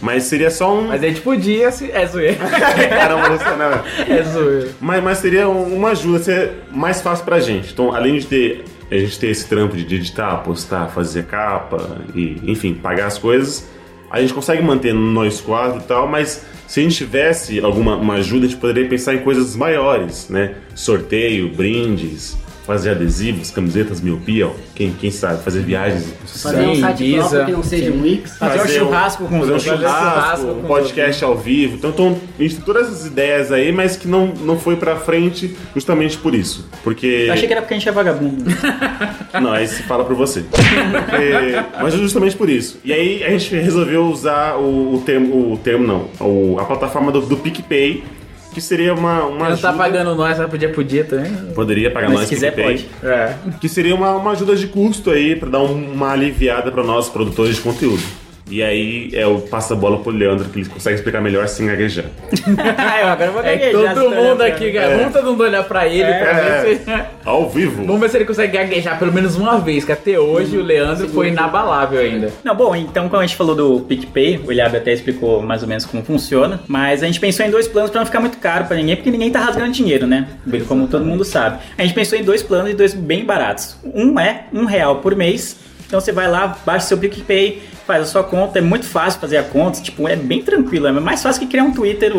Mas 0.00 0.24
seria 0.24 0.50
só 0.50 0.74
um. 0.74 0.88
Mas 0.88 1.02
a 1.02 1.06
gente 1.08 1.20
podia 1.20 1.70
se. 1.70 1.90
É 1.90 2.06
zoeira. 2.06 2.36
Caramba, 2.88 3.28
você 3.36 3.50
não. 3.56 4.14
É 4.16 4.22
zoeira. 4.22 4.68
Mas, 4.80 5.02
mas 5.02 5.18
seria 5.18 5.48
um- 5.48 5.74
uma 5.76 5.90
ajuda, 5.90 6.18
seria 6.22 6.54
mais 6.72 7.00
fácil 7.00 7.24
pra 7.24 7.40
gente. 7.40 7.72
Então, 7.72 7.94
além 7.94 8.18
de 8.18 8.26
ter 8.26 8.64
a 8.90 8.96
gente 8.98 9.18
ter 9.20 9.28
esse 9.28 9.46
trampo 9.48 9.76
de 9.76 9.94
editar, 9.94 10.36
postar, 10.38 10.88
fazer 10.88 11.24
capa 11.26 11.98
e, 12.14 12.40
enfim, 12.44 12.74
pagar 12.74 13.06
as 13.06 13.18
coisas, 13.18 13.68
a 14.10 14.20
gente 14.20 14.34
consegue 14.34 14.60
manter 14.62 14.92
nós 14.92 15.40
quatro 15.40 15.78
e 15.78 15.84
tal, 15.84 16.08
mas 16.08 16.44
se 16.66 16.80
a 16.80 16.82
gente 16.82 16.96
tivesse 16.96 17.60
alguma 17.60 17.94
uma 17.96 18.14
ajuda, 18.14 18.46
a 18.46 18.48
gente 18.48 18.58
poderia 18.60 18.88
pensar 18.88 19.14
em 19.14 19.18
coisas 19.18 19.54
maiores, 19.54 20.28
né? 20.28 20.54
Sorteio, 20.74 21.50
brindes, 21.50 22.36
fazer 22.70 22.90
adesivos, 22.90 23.50
camisetas, 23.50 24.00
miopia, 24.00 24.46
ó. 24.46 24.52
Quem, 24.76 24.92
quem 24.92 25.10
sabe, 25.10 25.42
fazer 25.42 25.60
viagens. 25.62 26.06
Fazer 26.24 26.60
um 26.68 26.76
site 26.76 27.14
próprio 27.16 27.44
que 27.46 27.52
não 27.52 27.62
seja 27.64 27.90
um 27.90 28.02
Wix. 28.02 28.38
Fazer 28.38 28.60
um 28.62 28.68
churrasco 28.68 29.24
com 29.26 29.40
os 29.40 29.48
fazer 29.48 29.72
um 29.72 29.76
churrasco, 29.78 30.20
Fazer 30.46 30.50
um 30.52 30.62
podcast 30.62 31.24
ao 31.24 31.36
vivo. 31.36 31.74
Então, 31.76 31.90
então, 31.90 32.18
a 32.38 32.42
gente 32.42 32.54
tem 32.54 32.64
todas 32.64 32.86
essas 32.86 33.06
ideias 33.06 33.50
aí, 33.50 33.72
mas 33.72 33.96
que 33.96 34.06
não, 34.06 34.28
não 34.28 34.56
foi 34.56 34.76
pra 34.76 34.94
frente 34.96 35.56
justamente 35.74 36.16
por 36.16 36.32
isso. 36.34 36.68
Porque. 36.84 37.24
Eu 37.26 37.32
achei 37.32 37.46
que 37.48 37.52
era 37.52 37.60
porque 37.62 37.74
a 37.74 37.76
gente 37.78 37.88
é 37.88 37.92
vagabundo. 37.92 38.44
Não, 39.40 39.52
aí 39.52 39.66
se 39.66 39.82
fala 39.84 40.04
por 40.04 40.14
você. 40.16 40.40
Porque- 40.42 41.80
Mas 41.80 41.94
é 41.94 41.98
justamente 41.98 42.36
por 42.36 42.48
isso. 42.50 42.78
E 42.84 42.92
aí 42.92 43.22
a 43.24 43.30
gente 43.30 43.54
resolveu 43.54 44.04
usar 44.06 44.56
o, 44.56 44.94
o 44.96 45.02
termo, 45.02 45.52
o 45.52 45.56
termo 45.56 45.86
não, 45.86 46.08
o- 46.20 46.58
a 46.58 46.64
plataforma 46.64 47.12
do, 47.12 47.20
do 47.20 47.36
PicPay, 47.36 48.02
que 48.52 48.60
seria 48.60 48.92
uma, 48.94 49.24
uma 49.24 49.48
Não 49.50 49.56
tá 49.56 49.68
ajuda- 49.68 49.72
pagando 49.74 50.14
nós, 50.14 50.38
mas 50.38 50.50
podia, 50.50 50.68
podia 50.70 51.04
também. 51.04 51.32
Poderia 51.54 51.90
pagar 51.90 52.08
Mas 52.08 52.18
nós 52.20 52.28
se 52.28 52.34
quiser, 52.34 52.52
PicPay. 52.54 52.78
pode. 53.00 53.06
É. 53.12 53.34
Que 53.60 53.68
seria 53.68 53.94
uma, 53.94 54.12
uma 54.16 54.32
ajuda 54.32 54.56
de 54.56 54.66
custo 54.66 55.10
aí 55.10 55.36
pra 55.36 55.48
dar 55.48 55.60
um- 55.60 55.92
uma 55.92 56.10
aliviada 56.12 56.70
pra 56.72 56.82
nós 56.82 57.08
produtores 57.08 57.56
de 57.56 57.62
conteúdo. 57.62 58.02
E 58.50 58.62
aí 58.62 59.10
é 59.14 59.26
o 59.26 59.40
passa 59.40 59.74
a 59.74 59.76
bola 59.76 59.98
pro 60.00 60.10
Leandro 60.10 60.46
que 60.48 60.58
ele 60.60 60.68
consegue 60.68 60.96
explicar 60.96 61.20
melhor 61.20 61.46
sem 61.48 61.66
gaguejar. 61.66 62.06
eu 63.00 63.08
agora 63.08 63.26
eu 63.26 63.32
vou 63.32 63.42
É 63.44 63.56
que 63.56 63.66
gaguejar, 63.72 63.94
todo 63.94 64.08
você 64.10 64.16
tá 64.16 64.22
mundo 64.22 64.40
aqui, 64.42 64.70
pra 64.72 64.80
cara. 64.80 64.92
mim. 64.92 64.98
Vamos 64.98 65.12
todo 65.14 65.24
mundo 65.30 65.40
olhar 65.44 65.64
pra 65.64 65.86
ele 65.86 66.04
pra 66.04 66.30
É. 66.30 66.62
ver 66.62 66.78
se. 66.78 66.90
Ao 67.24 67.48
vivo. 67.48 67.84
Vamos 67.84 68.00
ver 68.00 68.10
se 68.10 68.16
ele 68.16 68.24
consegue 68.24 68.52
gaguejar 68.52 68.98
pelo 68.98 69.12
menos 69.12 69.36
uma 69.36 69.58
vez, 69.60 69.84
que 69.84 69.92
até 69.92 70.18
hoje 70.18 70.56
o 70.56 70.62
Leandro 70.62 71.08
foi 71.10 71.28
inabalável 71.28 72.00
ainda. 72.00 72.32
Não, 72.42 72.54
bom, 72.56 72.74
então 72.74 73.08
quando 73.08 73.22
a 73.22 73.26
gente 73.26 73.36
falou 73.36 73.54
do 73.54 73.80
PicPay, 73.80 74.40
o 74.46 74.50
Eliabe 74.50 74.76
até 74.78 74.92
explicou 74.92 75.40
mais 75.42 75.62
ou 75.62 75.68
menos 75.68 75.84
como 75.84 76.02
funciona, 76.02 76.60
mas 76.66 77.02
a 77.02 77.06
gente 77.06 77.20
pensou 77.20 77.46
em 77.46 77.50
dois 77.50 77.68
planos 77.68 77.90
pra 77.90 78.00
não 78.00 78.06
ficar 78.06 78.20
muito 78.20 78.38
caro 78.38 78.64
pra 78.64 78.76
ninguém, 78.76 78.96
porque 78.96 79.10
ninguém 79.10 79.30
tá 79.30 79.38
rasgando 79.40 79.70
dinheiro, 79.70 80.06
né? 80.06 80.26
Como 80.66 80.88
todo 80.88 81.04
mundo 81.04 81.24
sabe. 81.24 81.58
A 81.78 81.82
gente 81.82 81.94
pensou 81.94 82.18
em 82.18 82.24
dois 82.24 82.42
planos 82.42 82.70
e 82.72 82.74
dois 82.74 82.94
bem 82.94 83.24
baratos. 83.24 83.76
Um 83.94 84.18
é 84.18 84.44
um 84.52 84.64
real 84.64 84.96
por 84.96 85.14
mês, 85.14 85.56
então 85.90 86.00
você 86.00 86.12
vai 86.12 86.28
lá, 86.28 86.56
baixa 86.64 86.86
seu 86.86 86.98
PicPay, 86.98 87.64
faz 87.84 88.04
a 88.04 88.06
sua 88.06 88.22
conta, 88.22 88.60
é 88.60 88.62
muito 88.62 88.86
fácil 88.86 89.20
fazer 89.20 89.38
a 89.38 89.42
conta, 89.42 89.80
tipo, 89.80 90.06
é 90.06 90.14
bem 90.14 90.40
tranquilo, 90.40 90.86
é 90.86 90.92
mais 90.92 91.20
fácil 91.20 91.40
que 91.40 91.48
criar 91.48 91.64
um 91.64 91.72
Twitter 91.72 92.12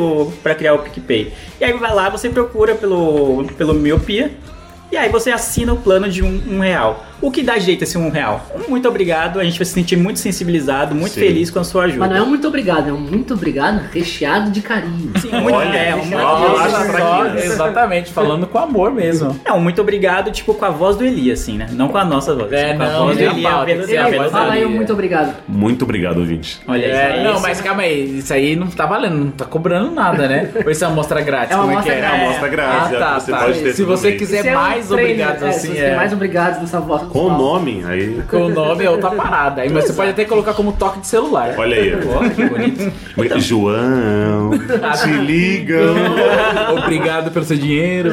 pra 0.43 0.53
criar 0.53 0.73
o 0.73 0.79
PicPay. 0.79 1.31
E 1.57 1.63
aí 1.63 1.71
vai 1.71 1.95
lá, 1.95 2.09
você 2.09 2.29
procura 2.29 2.75
pelo, 2.75 3.45
pelo 3.57 3.73
Miopia, 3.73 4.29
e 4.91 4.97
aí 4.97 5.07
você 5.07 5.31
assina 5.31 5.71
o 5.71 5.77
plano 5.77 6.09
de 6.09 6.21
um, 6.21 6.55
um 6.55 6.59
real. 6.59 7.05
O 7.21 7.29
que 7.29 7.43
dá 7.43 7.59
jeito 7.59 7.83
esse 7.83 7.97
um 7.97 8.09
real? 8.09 8.45
Um 8.55 8.69
muito 8.69 8.87
obrigado, 8.87 9.39
a 9.39 9.43
gente 9.43 9.57
vai 9.59 9.65
se 9.65 9.73
sentir 9.73 9.95
muito 9.95 10.19
sensibilizado, 10.19 10.95
muito 10.95 11.13
Sim. 11.13 11.19
feliz 11.19 11.51
com 11.51 11.59
a 11.59 11.63
sua 11.63 11.83
ajuda. 11.83 11.99
Mas 11.99 12.09
não 12.09 12.17
é 12.17 12.21
um 12.21 12.25
muito 12.25 12.47
obrigado, 12.47 12.89
é 12.89 12.93
um 12.93 12.99
muito 12.99 13.33
obrigado 13.35 13.79
recheado 13.93 14.49
de 14.49 14.61
carinho. 14.61 15.11
Sim, 15.19 15.31
muito 15.31 15.53
Olha, 15.55 15.77
é, 15.77 15.91
coisa 15.91 16.69
só, 16.69 16.97
só. 16.97 17.25
Exatamente, 17.37 18.11
falando 18.11 18.47
com 18.47 18.57
amor 18.57 18.91
mesmo. 18.91 19.39
É 19.45 19.53
um 19.53 19.61
muito 19.61 19.81
obrigado, 19.81 20.31
tipo, 20.31 20.53
com 20.53 20.65
a 20.65 20.69
voz 20.69 20.95
do 20.95 21.05
Eli, 21.05 21.31
assim, 21.31 21.57
né? 21.57 21.67
Não 21.71 21.89
com 21.89 21.97
a 21.97 22.05
nossa 22.05 22.33
voz. 22.33 22.51
É, 22.51 22.73
com 22.73 22.83
a 22.83 22.89
não, 22.89 23.05
voz 23.05 23.17
do 23.17 23.23
a 23.23 23.31
Eli, 23.31 23.45
a 23.45 23.85
ser 23.85 23.97
a 23.97 24.29
Fala 24.29 24.53
aí 24.53 24.65
um 24.65 24.71
muito 24.71 24.91
obrigado. 24.93 25.35
Muito 25.47 25.83
obrigado, 25.83 26.17
ouvinte. 26.17 26.59
Olha 26.67 26.85
É, 26.85 27.13
aí. 27.13 27.23
não, 27.23 27.39
mas 27.39 27.61
calma 27.61 27.83
aí, 27.83 28.17
isso 28.17 28.33
aí 28.33 28.55
não 28.55 28.67
tá 28.67 28.85
valendo, 28.85 29.15
não 29.17 29.31
tá 29.31 29.45
cobrando 29.45 29.91
nada, 29.91 30.27
né? 30.27 30.49
Ou 30.65 30.71
isso 30.71 30.83
é 30.83 30.87
uma 30.87 30.93
amostra 30.93 31.21
grátis? 31.21 31.51
É 31.51 31.55
uma 31.55 31.63
como 31.63 31.73
amostra 31.77 31.95
que 31.95 32.01
É 32.01 32.09
uma 32.09 32.23
amostra 32.23 32.47
grátis, 32.47 32.95
Ah, 32.95 32.99
tá, 32.99 33.19
você 33.19 33.31
tá. 33.31 33.37
pode 33.39 33.59
ter 33.59 33.73
Se 33.73 33.85
todo 33.85 33.97
você 33.97 34.11
quiser 34.13 34.45
é 34.45 34.51
um 34.51 34.59
mais 34.59 34.91
é, 34.91 35.23
assim, 35.23 35.51
se 35.51 35.67
você 35.67 35.77
é. 35.77 35.95
mais 35.95 36.13
obrigados 36.13 36.61
nessa 36.61 36.79
voz. 36.79 37.10
Com 37.11 37.25
o 37.27 37.37
nome, 37.37 37.83
aí. 37.87 38.21
Com 38.29 38.43
o 38.45 38.49
nome 38.49 38.83
é 38.85 38.89
outra 38.89 39.11
parada. 39.11 39.61
Aí 39.61 39.69
mas 39.69 39.85
você 39.85 39.93
pode 39.93 40.11
até 40.11 40.25
colocar 40.25 40.53
como 40.53 40.71
toque 40.73 40.99
de 41.01 41.07
celular. 41.07 41.55
Olha 41.57 41.75
aí. 41.77 41.93
Ó, 41.93 42.29
que 42.29 42.45
bonito. 42.45 42.91
João, 43.39 44.51
se 44.95 45.09
ligam. 45.21 45.95
Obrigado 46.77 47.31
pelo 47.31 47.45
seu 47.45 47.57
dinheiro. 47.57 48.11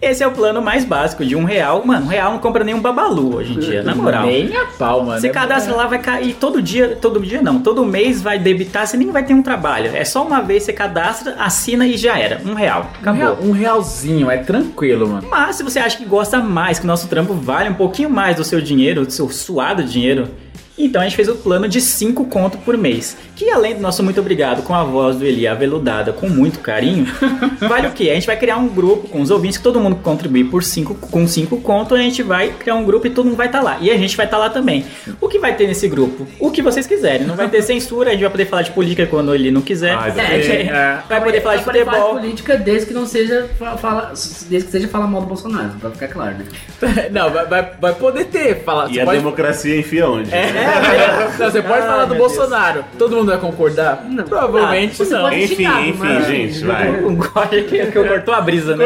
Esse 0.00 0.22
é 0.22 0.26
o 0.26 0.32
plano 0.32 0.60
mais 0.60 0.84
básico 0.84 1.24
de 1.24 1.36
um 1.36 1.44
real. 1.44 1.82
Mano, 1.84 2.06
um 2.06 2.08
real 2.08 2.32
não 2.32 2.38
compra 2.38 2.64
nem 2.64 2.74
um 2.74 2.80
babalu 2.80 3.36
hoje 3.36 3.54
em 3.54 3.58
dia, 3.58 3.82
na 3.82 3.94
moral. 3.94 4.26
Nem 4.26 4.54
a 4.56 4.66
pau, 4.78 5.04
mano. 5.04 5.20
Você 5.20 5.28
É 5.28 5.30
cadastra 5.30 5.74
lá, 5.74 5.86
vai 5.86 5.98
cair 5.98 6.34
todo 6.34 6.60
dia, 6.60 6.96
todo 7.00 7.20
dia 7.20 7.40
não, 7.40 7.60
todo 7.60 7.84
mês 7.84 8.20
vai 8.20 8.38
debitar, 8.38 8.86
você 8.86 8.96
nem 8.96 9.10
vai 9.10 9.24
ter 9.24 9.34
um 9.34 9.42
trabalho. 9.42 9.90
É 9.94 10.04
só 10.04 10.24
uma 10.26 10.40
vez 10.40 10.64
você 10.64 10.72
cadastra, 10.72 11.36
assina 11.38 11.86
e 11.86 11.96
já 11.96 12.18
era. 12.18 12.40
Um 12.44 12.54
real. 12.54 12.90
Um, 12.96 13.00
Acabou. 13.00 13.20
real- 13.20 13.38
um 13.42 13.52
realzinho, 13.52 14.30
é 14.30 14.38
tranquilo, 14.38 15.08
mano. 15.08 15.26
Mas 15.30 15.56
se 15.56 15.62
você 15.62 15.78
acha 15.78 15.96
que 15.96 16.04
gosta 16.04 16.38
mais, 16.40 16.78
que 16.78 16.84
o 16.84 16.88
nosso 16.88 17.06
trampo 17.08 17.32
vale 17.34 17.68
um 17.70 17.74
pouquinho 17.92 18.08
mais 18.08 18.36
do 18.36 18.44
seu 18.44 18.58
dinheiro, 18.58 19.04
do 19.04 19.12
seu 19.12 19.28
suado 19.28 19.84
dinheiro, 19.84 20.30
então 20.78 21.00
a 21.00 21.04
gente 21.04 21.16
fez 21.16 21.28
o 21.28 21.34
plano 21.36 21.68
de 21.68 21.80
5 21.80 22.24
conto 22.26 22.58
por 22.58 22.76
mês. 22.76 23.16
Que 23.36 23.50
além 23.50 23.74
do 23.74 23.80
nosso 23.80 24.02
muito 24.02 24.20
obrigado 24.20 24.62
com 24.62 24.74
a 24.74 24.84
voz 24.84 25.16
do 25.16 25.24
Eli 25.24 25.46
aveludada 25.46 26.12
com 26.12 26.28
muito 26.28 26.60
carinho, 26.60 27.06
vale 27.60 27.86
o 27.88 27.92
quê? 27.92 28.10
A 28.10 28.14
gente 28.14 28.26
vai 28.26 28.36
criar 28.36 28.56
um 28.56 28.68
grupo 28.68 29.08
com 29.08 29.20
os 29.20 29.30
ouvintes 29.30 29.58
que 29.58 29.64
todo 29.64 29.80
mundo 29.80 29.96
contribuir 29.96 30.44
por 30.44 30.62
cinco, 30.62 30.94
com 30.94 31.26
5 31.26 31.60
conto, 31.60 31.94
a 31.94 31.98
gente 31.98 32.22
vai 32.22 32.48
criar 32.50 32.74
um 32.74 32.84
grupo 32.84 33.06
e 33.06 33.10
todo 33.10 33.26
mundo 33.26 33.36
vai 33.36 33.46
estar 33.46 33.60
lá. 33.62 33.78
E 33.80 33.90
a 33.90 33.96
gente 33.96 34.16
vai 34.16 34.26
estar 34.26 34.38
lá 34.38 34.48
também. 34.50 34.84
O 35.20 35.28
que 35.28 35.38
vai 35.38 35.54
ter 35.54 35.66
nesse 35.66 35.88
grupo? 35.88 36.26
O 36.38 36.50
que 36.50 36.62
vocês 36.62 36.86
quiserem. 36.86 37.26
Não 37.26 37.34
vai 37.36 37.48
ter 37.48 37.62
censura, 37.62 38.10
a 38.10 38.12
gente 38.12 38.22
vai 38.22 38.30
poder 38.30 38.46
falar 38.46 38.62
de 38.62 38.70
política 38.72 39.06
quando 39.06 39.34
ele 39.34 39.50
não 39.50 39.60
quiser. 39.62 39.94
Ai, 39.94 40.12
É, 40.16 40.20
a 40.22 40.38
gente 40.40 41.08
vai 41.08 41.20
poder 41.22 41.40
falar 41.40 41.56
de 41.56 41.64
Vai 41.64 41.74
poder 41.74 41.84
falar 41.84 41.96
futebol. 41.98 42.14
de 42.14 42.20
política 42.20 42.56
desde 42.56 42.86
que 42.86 42.94
não 42.94 43.06
seja 43.06 43.48
fa- 43.58 43.76
fala, 43.76 44.12
desde 44.48 44.66
que 44.66 44.72
seja 44.72 44.88
falar 44.88 45.06
mal 45.06 45.20
do 45.22 45.26
Bolsonaro, 45.26 45.70
pra 45.80 45.90
ficar 45.90 46.08
claro, 46.08 46.36
né? 46.38 46.44
Não, 47.10 47.30
vai, 47.30 47.46
vai, 47.46 47.70
vai 47.80 47.94
poder 47.94 48.24
ter. 48.26 48.62
Fala, 48.64 48.88
E 48.90 49.00
a 49.00 49.04
pode, 49.04 49.18
democracia 49.18 49.78
enfia 49.78 50.08
onde? 50.08 50.32
É, 50.32 50.71
não, 51.38 51.50
você 51.50 51.62
pode 51.62 51.86
falar 51.86 52.04
do 52.06 52.14
Bolsonaro. 52.14 52.84
Todo 52.98 53.16
mundo 53.16 53.28
vai 53.30 53.38
concordar? 53.38 54.04
Provavelmente 54.28 54.96
Você 54.96 55.14
não. 55.14 55.22
pode 55.22 55.42
Enfim, 55.42 55.56
xingar, 55.56 55.88
enfim, 55.88 55.98
mas- 55.98 56.26
gente, 56.26 56.64
vai. 56.64 56.88
Olha 57.34 57.64
que, 57.64 57.86
que 57.86 57.98
eu 57.98 58.06
cortou 58.06 58.34
a 58.34 58.40
brisa, 58.40 58.76
né? 58.76 58.84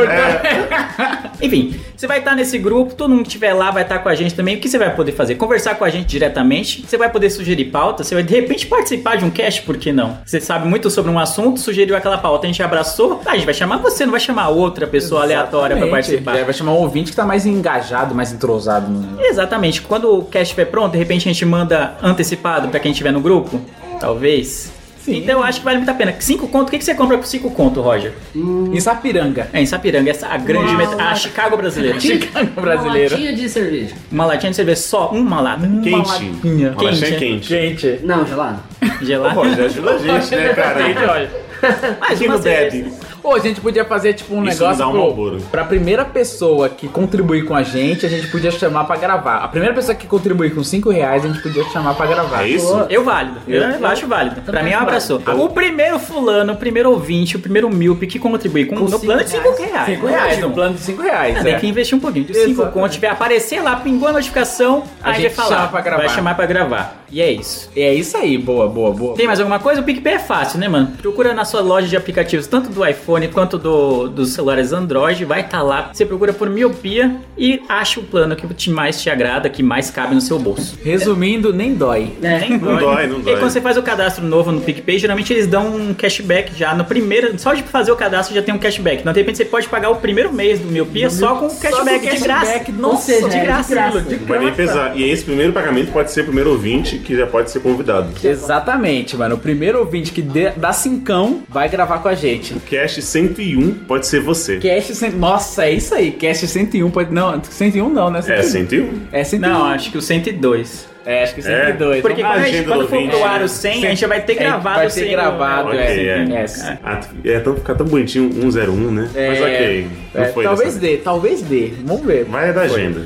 Enfim, 1.41 1.79
você 1.97 2.07
vai 2.07 2.19
estar 2.19 2.35
nesse 2.35 2.59
grupo, 2.59 2.95
todo 2.95 3.11
mundo 3.11 3.23
que 3.23 3.29
estiver 3.29 3.53
lá 3.53 3.71
vai 3.71 3.83
estar 3.83 3.99
com 3.99 4.09
a 4.09 4.15
gente 4.15 4.35
também. 4.35 4.57
O 4.57 4.61
que 4.61 4.69
você 4.69 4.79
vai 4.79 4.95
poder 4.95 5.13
fazer? 5.13 5.35
Conversar 5.35 5.75
com 5.77 5.85
a 5.85 5.91
gente 5.91 6.07
diretamente. 6.07 6.85
Você 6.87 6.97
vai 6.97 7.11
poder 7.11 7.31
sugerir 7.31 7.67
pauta. 7.67 8.05
Você 8.05 8.15
vai 8.15 8.23
de 8.25 8.35
repente 8.35 8.67
participar 8.67 9.17
de 9.17 9.25
um 9.25 9.31
cast, 9.31 9.63
por 9.63 9.77
que 9.77 9.93
não? 9.93 10.19
Você 10.25 10.41
sabe 10.41 10.67
muito 10.69 10.91
sobre 10.91 11.11
um 11.11 11.19
assunto, 11.19 11.59
sugeriu 11.61 11.97
aquela 11.97 12.19
pauta, 12.19 12.47
a 12.47 12.49
gente 12.49 12.63
abraçou. 12.63 13.21
A 13.27 13.35
gente 13.35 13.45
vai 13.45 13.55
chamar 13.55 13.79
você, 13.79 14.05
não 14.05 14.11
vai 14.13 14.21
chamar 14.21 14.49
outra 14.49 14.87
pessoa 14.87 15.23
aleatória 15.23 15.77
pra 15.77 15.87
participar. 15.89 16.37
É, 16.37 16.45
vai 16.45 16.55
chamar 16.55 16.73
um 16.73 16.77
ouvinte 16.77 17.11
que 17.11 17.17
tá 17.17 17.25
mais 17.25 17.45
engajado, 17.47 18.15
mais 18.15 18.33
entrosado. 18.33 18.91
No... 18.91 19.21
Exatamente. 19.23 19.83
Quando 19.83 20.19
o 20.19 20.25
cast 20.25 20.45
estiver 20.47 20.67
pronto, 20.67 20.93
de 20.93 20.99
repente 20.99 21.29
a 21.29 21.33
gente 21.33 21.45
manda 21.45 21.66
antecipado 22.03 22.69
pra 22.69 22.81
quem 22.81 22.93
estiver 22.93 23.13
no 23.13 23.21
grupo. 23.21 23.61
Talvez. 24.01 24.73
Sim. 25.07 25.19
Então 25.19 25.39
eu 25.39 25.43
acho 25.45 25.61
que 25.61 25.65
vale 25.65 25.77
muito 25.79 25.89
a 25.89 25.95
pena. 25.95 26.13
Cinco 26.19 26.49
conto, 26.49 26.67
o 26.67 26.71
que, 26.73 26.79
que 26.79 26.85
você 26.85 26.93
compra 26.93 27.17
por 27.17 27.27
cinco 27.27 27.49
conto, 27.53 27.81
Roger? 27.81 28.13
Em 28.35 28.81
Sapiranga. 28.81 29.49
É, 29.53 29.61
em 29.61 29.67
Sapiranga, 29.67 30.11
essa 30.11 30.27
a 30.27 30.37
grande 30.37 30.71
Uma 30.75 30.79
met... 30.79 31.01
a 31.01 31.15
Chicago 31.15 31.57
brasileira. 31.57 32.01
Chicago 32.01 32.51
Uma 32.57 32.63
brasileiro. 32.63 33.11
latinha 33.15 33.33
de 33.33 33.49
cerveja. 33.49 33.95
Uma 34.11 34.27
latinha 34.27 34.51
de 34.51 34.57
cerveja, 34.57 34.81
só 34.81 35.11
uma 35.11 35.41
lata. 35.41 35.61
Quente. 35.83 35.91
latinha. 36.09 36.73
Uma 36.73 36.83
latinha 36.83 37.19
Quente. 37.19 37.49
quente. 37.49 38.01
Não, 38.03 38.27
gelado. 38.27 38.61
Gelada. 39.01 39.35
Pô, 39.35 39.49
já 39.49 39.65
ajuda 39.67 39.91
a 39.93 39.99
gente, 39.99 40.35
né, 40.35 40.55
cara? 40.55 41.13
olha. 41.13 41.31
Mas 42.01 42.19
Quem 42.19 42.29
uma 42.29 42.37
não 42.37 42.43
bebe? 42.43 42.93
Pô, 43.27 43.35
a 43.35 43.41
gente 43.41 43.61
podia 43.61 43.85
fazer 43.85 44.13
tipo 44.13 44.33
um 44.37 44.45
Isso 44.45 44.63
negócio 44.63 44.79
dá 44.79 44.87
um 44.87 45.13
pro, 45.13 45.41
pra 45.51 45.65
primeira 45.65 46.05
pessoa 46.05 46.69
que 46.69 46.87
contribuir 46.87 47.45
com 47.45 47.57
a 47.57 47.63
gente, 47.65 48.07
a 48.07 48.09
gente 48.09 48.29
podia 48.29 48.53
chamar 48.53 48.85
pra 48.85 48.95
gravar. 48.95 49.39
A 49.39 49.49
primeira 49.49 49.75
pessoa 49.75 49.97
que 49.97 50.07
contribuir 50.07 50.55
com 50.55 50.63
5 50.63 50.91
reais, 50.91 51.25
a 51.25 51.27
gente 51.27 51.43
podia 51.43 51.65
chamar 51.71 51.95
pra 51.95 52.07
gravar. 52.07 52.45
É 52.45 52.49
isso? 52.51 52.87
Eu 52.89 53.03
válido. 53.03 53.41
Eu, 53.49 53.85
acho 53.85 54.07
válido. 54.07 54.43
Pra 54.43 54.63
mim 54.63 54.71
é 54.71 54.79
um 54.79 54.83
abraço. 54.83 55.15
Então- 55.21 55.41
O 55.41 55.49
primeiro 55.49 55.99
fulano, 55.99 56.53
o 56.53 56.57
primeiro 56.57 56.89
ouvinte, 56.93 57.35
o 57.35 57.41
primeiro 57.41 57.69
míope 57.69 58.07
que 58.07 58.21
contribuir 58.21 58.67
com, 58.67 58.77
no 58.77 59.01
plano 59.01 59.25
de 59.25 59.31
5 59.31 59.57
reais. 59.61 59.87
5 59.87 60.07
reais, 60.07 60.39
no 60.39 60.51
plano 60.53 60.75
de 60.75 60.81
5 60.83 61.03
reais. 61.03 61.43
Tem 61.43 61.55
é. 61.55 61.59
que 61.59 61.67
investir 61.67 61.99
um 61.99 62.01
pouquinho. 62.01 62.27
De 62.27 62.33
5 62.33 62.49
Exatamente. 62.49 62.75
conto, 62.75 62.93
tiver 62.93 63.09
aparecer 63.09 63.61
lá, 63.61 63.75
pingou 63.75 64.09
a 64.09 64.13
notificação, 64.13 64.85
A 65.03 65.11
gente 65.15 65.23
vai 65.23 65.31
falar. 65.31 65.49
chama 65.57 65.69
pra 65.69 65.81
gravar. 65.81 66.03
Vai 66.05 66.15
chamar 66.15 66.37
pra 66.37 66.47
gravar. 66.47 67.05
E 67.11 67.21
é 67.21 67.31
isso. 67.31 67.71
É 67.77 67.95
isso 67.95 68.17
aí, 68.17 68.37
boa, 68.37 68.69
boa, 68.69 68.91
boa. 68.93 69.15
Tem 69.15 69.27
mais 69.27 69.39
alguma 69.39 69.59
coisa? 69.59 69.81
O 69.81 69.85
PicPay 69.85 70.15
é 70.15 70.19
fácil, 70.19 70.59
né, 70.59 70.69
mano? 70.69 70.93
Procura 71.01 71.33
na 71.33 71.45
sua 71.45 71.61
loja 71.61 71.87
de 71.87 71.97
aplicativos, 71.97 72.47
tanto 72.47 72.69
do 72.71 72.85
iPhone 72.87 73.29
quanto 73.29 73.59
do, 73.59 74.09
dos 74.09 74.31
celulares 74.31 74.73
Android, 74.73 75.25
vai 75.25 75.43
estar 75.43 75.63
lá. 75.63 75.91
Você 75.93 76.05
procura 76.05 76.33
por 76.33 76.51
miopia 76.51 77.17
e 77.39 77.63
acha 77.69 78.01
o 78.01 78.03
plano 78.03 78.35
que 78.35 78.47
te 78.55 78.71
mais 78.71 79.01
te 79.01 79.09
agrada, 79.09 79.49
que 79.49 79.63
mais 79.63 79.91
cabe 79.91 80.15
no 80.15 80.21
seu 80.21 80.39
bolso. 80.39 80.79
Resumindo, 80.83 81.53
nem 81.53 81.75
dói. 81.75 82.13
Nem 82.21 82.59
Não 82.59 82.77
dói, 82.79 83.07
não 83.07 83.19
E 83.21 83.23
dói. 83.23 83.35
aí, 83.35 83.39
quando 83.41 83.51
você 83.51 83.61
faz 83.61 83.77
o 83.77 83.83
cadastro 83.83 84.25
novo 84.25 84.51
no 84.51 84.61
PicPay, 84.61 84.99
geralmente 84.99 85.33
eles 85.33 85.47
dão 85.47 85.77
um 85.77 85.95
cashback 85.95 86.57
já 86.59 86.75
no 86.75 86.85
primeiro. 86.85 87.39
Só 87.39 87.55
de 87.55 87.63
fazer 87.63 87.93
o 87.93 87.97
cadastro 87.97 88.35
já 88.35 88.43
tem 88.43 88.55
um 88.55 88.59
cashback. 88.59 89.01
Então, 89.01 89.13
de 89.13 89.21
repente, 89.21 89.39
você 89.39 89.45
pode 89.45 89.69
pagar 89.69 89.91
o 89.91 89.97
primeiro 89.97 90.33
mês 90.33 90.59
do 90.59 90.67
Miopia 90.69 91.09
só 91.11 91.37
com 91.37 91.47
o 91.47 91.57
cashback, 91.57 92.09
de 92.11 92.21
graça. 92.21 92.65
Nossa, 92.73 93.03
seja, 93.13 93.29
de 93.29 93.37
é 93.37 93.41
de 93.41 93.47
graça. 93.47 93.75
graça. 93.75 94.01
de 94.01 94.17
Não 94.17 94.27
vai 94.27 94.39
nem 94.39 94.49
graça. 94.49 94.57
pesar. 94.73 94.97
E 94.97 95.09
esse 95.09 95.25
primeiro 95.25 95.53
pagamento 95.53 95.93
pode 95.93 96.11
ser 96.11 96.23
o 96.23 96.25
primeiro 96.25 96.51
ouvinte 96.51 96.96
ouvinte 96.97 96.99
que 97.07 97.17
já 97.17 97.27
pode 97.27 97.51
ser 97.51 97.61
convidado. 97.61 98.09
Exatamente, 98.23 99.17
mano. 99.17 99.35
O 99.35 99.39
primeiro 99.39 99.79
ouvinte 99.79 100.13
que 100.13 100.23
dê- 100.23 100.51
dá 100.51 100.73
cincão 100.73 101.43
vai 101.49 101.69
gravar 101.69 101.99
com 101.99 102.09
a 102.09 102.15
gente. 102.15 102.55
O 102.55 102.61
Cast 102.61 103.03
101 103.03 103.73
pode 103.87 104.07
ser 104.07 104.21
você. 104.21 104.59
Cast 104.59 104.95
100... 104.95 105.11
Nossa, 105.13 105.65
é 105.67 105.73
isso 105.73 105.95
aí. 105.95 106.13
Cast 106.13 106.47
101 106.47 106.91
pode... 106.91 107.13
Não, 107.13 107.43
101 107.43 107.89
não, 107.91 108.11
né? 108.11 108.21
É 108.27 108.43
101? 108.43 108.91
É 109.13 109.25
101. 109.25 109.53
Não, 109.53 109.65
acho 109.67 109.91
que 109.91 109.99
o 109.99 110.03
102. 110.03 110.97
É, 111.05 111.23
acho 111.23 111.37
que 111.37 111.43
102. 111.43 112.03
Porque 112.03 112.21
Vamos 112.21 112.37
quando, 112.37 112.45
a 112.45 112.49
gente, 112.49 112.67
quando 112.67 112.89
for 112.89 113.09
pro 113.09 113.25
ar 113.25 113.43
o 113.43 113.49
100, 113.49 113.73
a 113.87 113.89
gente 113.91 114.01
já 114.01 114.09
vai 114.09 114.21
ter 114.23 114.33
É, 114.33 114.37
gravado 114.37 114.77
vai 114.77 114.87
o 114.87 114.91
ter 114.91 115.01
100 115.03 115.11
gravado, 115.13 115.69
Ok, 115.69 115.79
é. 115.79 116.05
é. 116.05 116.35
É. 116.35 116.79
Ah, 116.83 117.01
é 117.25 117.39
tão, 117.39 117.55
ficar 117.55 117.75
tão 117.77 117.87
bonitinho 117.87 118.29
101, 118.33 118.91
né? 118.91 119.09
Mas 119.15 119.41
ok. 119.41 119.87
Não 120.13 120.23
É, 120.25 120.29
foi 120.33 120.43
talvez 120.45 120.77
dê, 120.77 120.97
talvez 120.97 121.43
dê. 121.43 121.73
Vamos 121.85 122.05
ver. 122.05 122.25
Vai 122.25 122.53
da 122.53 122.63
agenda. 122.63 123.03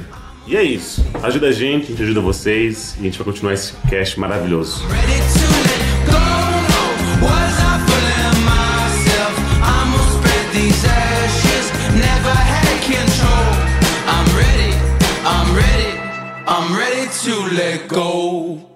E 0.50 0.56
é 0.56 0.64
isso. 0.64 1.06
Ajuda 1.22 1.46
a 1.46 1.52
gente, 1.52 1.84
a 1.84 1.86
gente 1.90 2.02
ajuda 2.02 2.20
vocês 2.20 2.96
e 2.96 3.02
a 3.02 3.04
gente 3.04 3.16
vai 3.16 3.24
continuar 3.24 3.54
esse 3.54 3.72
cast 3.88 4.18
maravilhoso. 4.18 4.82
I'm 16.52 16.76
ready 16.76 17.08
to 17.22 17.54
let 17.54 17.88
go. 17.88 18.69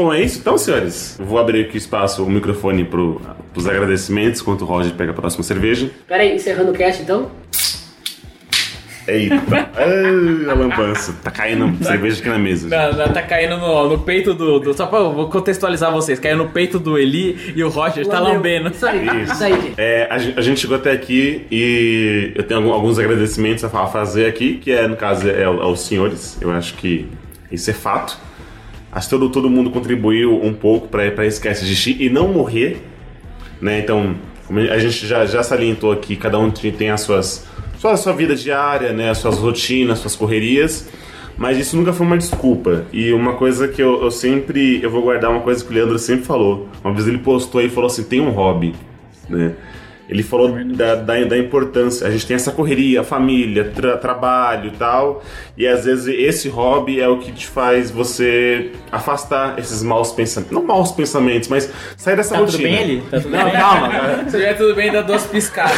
Bom, 0.00 0.14
é 0.14 0.22
isso 0.22 0.38
então, 0.38 0.56
senhores. 0.56 1.16
Eu 1.20 1.26
vou 1.26 1.38
abrir 1.38 1.66
aqui 1.66 1.76
o 1.76 1.78
espaço, 1.78 2.24
o 2.24 2.30
microfone 2.30 2.84
pro, 2.84 3.20
pros 3.52 3.68
agradecimentos, 3.68 4.40
enquanto 4.40 4.62
o 4.62 4.64
Roger 4.64 4.94
pega 4.94 5.10
a 5.10 5.14
próxima 5.14 5.42
cerveja. 5.42 5.90
Pera 6.08 6.22
aí, 6.22 6.34
encerrando 6.34 6.70
o 6.70 6.74
cast 6.74 7.02
então? 7.02 7.30
Eita! 9.06 9.34
Ai, 9.76 10.50
a 10.50 10.54
lambança. 10.54 11.14
Tá 11.22 11.30
caindo 11.30 11.76
cerveja 11.84 12.18
aqui 12.20 12.28
na 12.30 12.38
mesa. 12.38 12.66
Não, 12.68 12.96
não, 12.98 13.12
tá 13.12 13.20
caindo 13.20 13.58
no, 13.58 13.88
no 13.90 13.98
peito 13.98 14.32
do, 14.32 14.58
do- 14.58 14.72
Só 14.72 14.86
pra 14.86 15.00
vou 15.02 15.28
contextualizar 15.28 15.92
vocês. 15.92 16.18
Caiu 16.18 16.38
no 16.38 16.48
peito 16.48 16.78
do 16.78 16.98
Eli 16.98 17.52
e 17.54 17.62
o 17.62 17.68
Roger 17.68 18.06
tá 18.06 18.20
Lambeu. 18.20 18.36
lambendo. 18.36 18.70
Isso 18.70 18.86
aí, 18.86 19.06
Isso. 19.22 19.32
isso 19.34 19.44
aí. 19.44 19.74
É, 19.76 20.06
a, 20.10 20.14
a 20.14 20.40
gente 20.40 20.60
chegou 20.60 20.76
até 20.76 20.92
aqui 20.92 21.46
e 21.50 22.32
eu 22.34 22.42
tenho 22.44 22.60
algum- 22.60 22.72
alguns 22.72 22.98
agradecimentos 22.98 23.64
a 23.64 23.68
fa- 23.68 23.82
a 23.82 23.86
fazer 23.86 24.24
aqui, 24.26 24.54
que 24.56 24.72
é, 24.72 24.88
no 24.88 24.96
caso, 24.96 25.28
é, 25.28 25.44
ao- 25.44 25.60
aos 25.60 25.80
senhores. 25.80 26.38
Eu 26.40 26.50
acho 26.52 26.72
que 26.74 27.06
isso 27.52 27.68
é 27.68 27.74
fato. 27.74 28.16
Acho 28.92 29.08
que 29.08 29.14
todo, 29.14 29.30
todo 29.30 29.50
mundo 29.50 29.70
contribuiu 29.70 30.42
um 30.42 30.52
pouco 30.52 30.88
para 30.88 31.10
cast 31.10 31.64
de 31.64 31.76
xixi 31.76 31.96
e 32.00 32.10
não 32.10 32.28
morrer, 32.28 32.82
né? 33.60 33.78
Então, 33.78 34.16
a 34.70 34.78
gente 34.78 35.06
já, 35.06 35.24
já 35.26 35.42
salientou 35.42 35.92
aqui, 35.92 36.16
cada 36.16 36.38
um 36.38 36.50
tem 36.50 36.90
as 36.90 37.02
suas 37.02 37.46
sua, 37.80 37.96
sua 37.96 38.12
vida 38.12 38.36
diária, 38.36 38.92
né? 38.92 39.08
As 39.08 39.18
suas 39.18 39.38
rotinas, 39.38 40.00
suas 40.00 40.14
correrias. 40.14 40.88
Mas 41.38 41.56
isso 41.56 41.74
nunca 41.74 41.94
foi 41.94 42.06
uma 42.06 42.18
desculpa. 42.18 42.84
E 42.92 43.12
uma 43.14 43.32
coisa 43.32 43.66
que 43.66 43.82
eu, 43.82 44.02
eu 44.02 44.10
sempre. 44.10 44.82
Eu 44.82 44.90
vou 44.90 45.00
guardar 45.00 45.30
uma 45.30 45.40
coisa 45.40 45.64
que 45.64 45.70
o 45.70 45.74
Leandro 45.74 45.98
sempre 45.98 46.26
falou. 46.26 46.68
Uma 46.84 46.92
vez 46.92 47.08
ele 47.08 47.18
postou 47.18 47.62
e 47.62 47.70
falou 47.70 47.86
assim: 47.86 48.02
tem 48.02 48.20
um 48.20 48.28
hobby, 48.28 48.74
né? 49.28 49.54
Ele 50.10 50.22
falou 50.24 50.50
da, 50.74 50.96
da, 50.96 51.24
da 51.24 51.38
importância. 51.38 52.06
A 52.06 52.10
gente 52.10 52.26
tem 52.26 52.34
essa 52.34 52.50
correria, 52.50 53.04
família, 53.04 53.64
tra- 53.74 53.96
trabalho 53.96 54.68
e 54.68 54.76
tal. 54.76 55.22
E 55.56 55.66
às 55.66 55.84
vezes 55.84 56.06
esse 56.08 56.48
hobby 56.48 57.00
é 57.00 57.08
o 57.08 57.18
que 57.18 57.30
te 57.32 57.46
faz 57.46 57.90
você 57.90 58.72
afastar 58.90 59.58
esses 59.58 59.82
maus 59.82 60.10
pensamentos. 60.12 60.52
Não 60.52 60.64
maus 60.64 60.90
pensamentos, 60.90 61.48
mas 61.48 61.70
sair 61.96 62.16
dessa 62.16 62.30
Tá 62.34 62.40
tudo 62.40 62.50
rotina. 62.52 62.68
bem, 62.70 62.80
Eli? 62.82 63.02
Tá 63.10 63.20
tudo 63.20 63.30
Não, 63.30 63.44
bem? 63.44 63.52
calma, 63.52 63.88
cara. 63.88 64.24
Se 64.28 64.36
tiver 64.36 64.54
tudo 64.54 64.74
bem, 64.74 64.90
dá 64.90 65.02
duas 65.02 65.26
piscadas. 65.26 65.76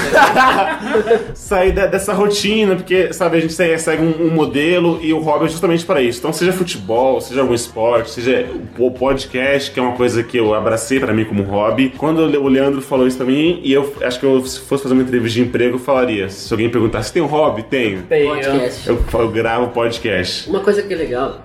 sair 1.35 1.73
da- 1.73 1.87
dessa 1.87 2.13
rotina, 2.13 2.75
porque, 2.77 3.13
sabe, 3.13 3.37
a 3.37 3.41
gente 3.41 3.53
segue, 3.53 3.79
segue 3.79 4.03
um, 4.03 4.27
um 4.27 4.31
modelo 4.31 4.99
e 5.03 5.13
o 5.13 5.19
hobby 5.19 5.45
é 5.47 5.49
justamente 5.49 5.85
para 5.85 6.01
isso. 6.01 6.19
Então, 6.21 6.33
seja 6.33 6.53
futebol, 6.53 7.21
seja 7.21 7.41
algum 7.41 7.55
esporte, 7.55 8.11
seja 8.11 8.47
o 8.79 8.91
podcast, 8.91 9.71
que 9.71 9.79
é 9.79 9.83
uma 9.83 9.93
coisa 9.97 10.23
que 10.23 10.37
eu 10.39 10.55
abracei 10.55 10.99
para 11.01 11.13
mim 11.13 11.25
como 11.25 11.43
hobby. 11.43 11.93
Quando 11.97 12.21
o 12.21 12.27
Le- 12.27 12.39
o 12.39 12.49
Leandro 12.49 12.81
falou 12.81 13.07
isso 13.07 13.17
pra 13.17 13.27
mim, 13.27 13.61
e 13.63 13.73
eu 13.73 13.93
acho 14.03 14.19
que 14.23 14.27
eu, 14.27 14.47
se 14.47 14.61
fosse 14.61 14.85
fazer 14.85 14.95
uma 14.95 15.03
entrevista 15.03 15.41
de 15.41 15.49
emprego, 15.49 15.75
eu 15.75 15.81
falaria. 15.81 16.29
Se 16.29 16.53
alguém 16.55 16.71
perguntasse, 16.71 17.13
tem 17.13 17.21
um 17.21 17.27
hobby? 17.27 17.65
Tenho. 17.65 18.05
Tem, 18.05 18.25
Podcast. 18.25 18.89
Eu, 18.89 19.05
eu 19.15 19.31
gravo 19.33 19.73
podcast. 19.73 20.49
Uma 20.49 20.61
coisa 20.61 20.81
que 20.81 20.95
é 20.95 20.97
legal, 20.97 21.43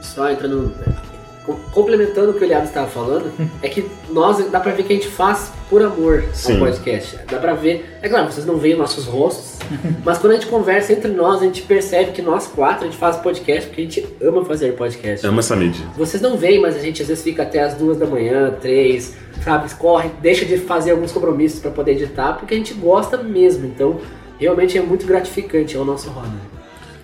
só 0.00 0.30
entrando. 0.30 0.72
Com- 1.46 1.54
Complementando 1.72 2.30
o 2.30 2.34
que 2.34 2.40
o 2.40 2.44
Eliab 2.44 2.66
estava 2.66 2.86
falando, 2.88 3.30
é 3.62 3.68
que 3.68 3.88
nós 4.10 4.38
dá 4.50 4.58
pra 4.60 4.72
ver 4.72 4.82
que 4.84 4.92
a 4.92 4.96
gente 4.96 5.08
faz 5.08 5.52
por 5.68 5.82
amor 5.82 6.24
Sim. 6.32 6.54
ao 6.54 6.58
podcast. 6.60 7.18
Dá 7.30 7.38
pra 7.38 7.54
ver. 7.54 7.98
É 8.02 8.08
claro, 8.08 8.30
vocês 8.30 8.44
não 8.44 8.56
veem 8.56 8.76
nossos 8.76 9.06
rostos, 9.06 9.58
mas 10.04 10.18
quando 10.18 10.32
a 10.32 10.34
gente 10.36 10.46
conversa 10.48 10.92
entre 10.92 11.10
nós, 11.10 11.40
a 11.40 11.44
gente 11.44 11.62
percebe 11.62 12.12
que 12.12 12.20
nós 12.22 12.46
quatro 12.46 12.82
a 12.84 12.90
gente 12.90 12.98
faz 12.98 13.16
podcast 13.16 13.68
porque 13.68 13.82
a 13.82 13.84
gente 13.84 14.06
ama 14.20 14.44
fazer 14.44 14.72
podcast. 14.74 15.26
Amo 15.26 15.40
essa 15.40 15.54
mídia. 15.56 15.86
Vocês 15.96 16.22
não 16.22 16.36
veem, 16.36 16.60
mas 16.60 16.76
a 16.76 16.80
gente 16.80 17.02
às 17.02 17.08
vezes 17.08 17.22
fica 17.22 17.42
até 17.42 17.62
as 17.62 17.74
duas 17.74 17.96
da 17.98 18.06
manhã, 18.06 18.52
três, 18.60 19.14
sabe? 19.44 19.72
Corre, 19.74 20.10
deixa 20.20 20.44
de 20.44 20.56
fazer 20.58 20.90
alguns 20.90 21.12
compromissos 21.12 21.60
pra 21.60 21.70
poder 21.70 21.92
editar, 21.92 22.34
porque 22.34 22.54
a 22.54 22.56
gente 22.56 22.74
gosta 22.74 23.16
mesmo. 23.16 23.66
Então, 23.66 23.98
realmente 24.38 24.76
é 24.76 24.80
muito 24.82 25.06
gratificante, 25.06 25.76
é 25.76 25.78
o 25.78 25.84
nosso 25.84 26.08
hobby. 26.10 26.36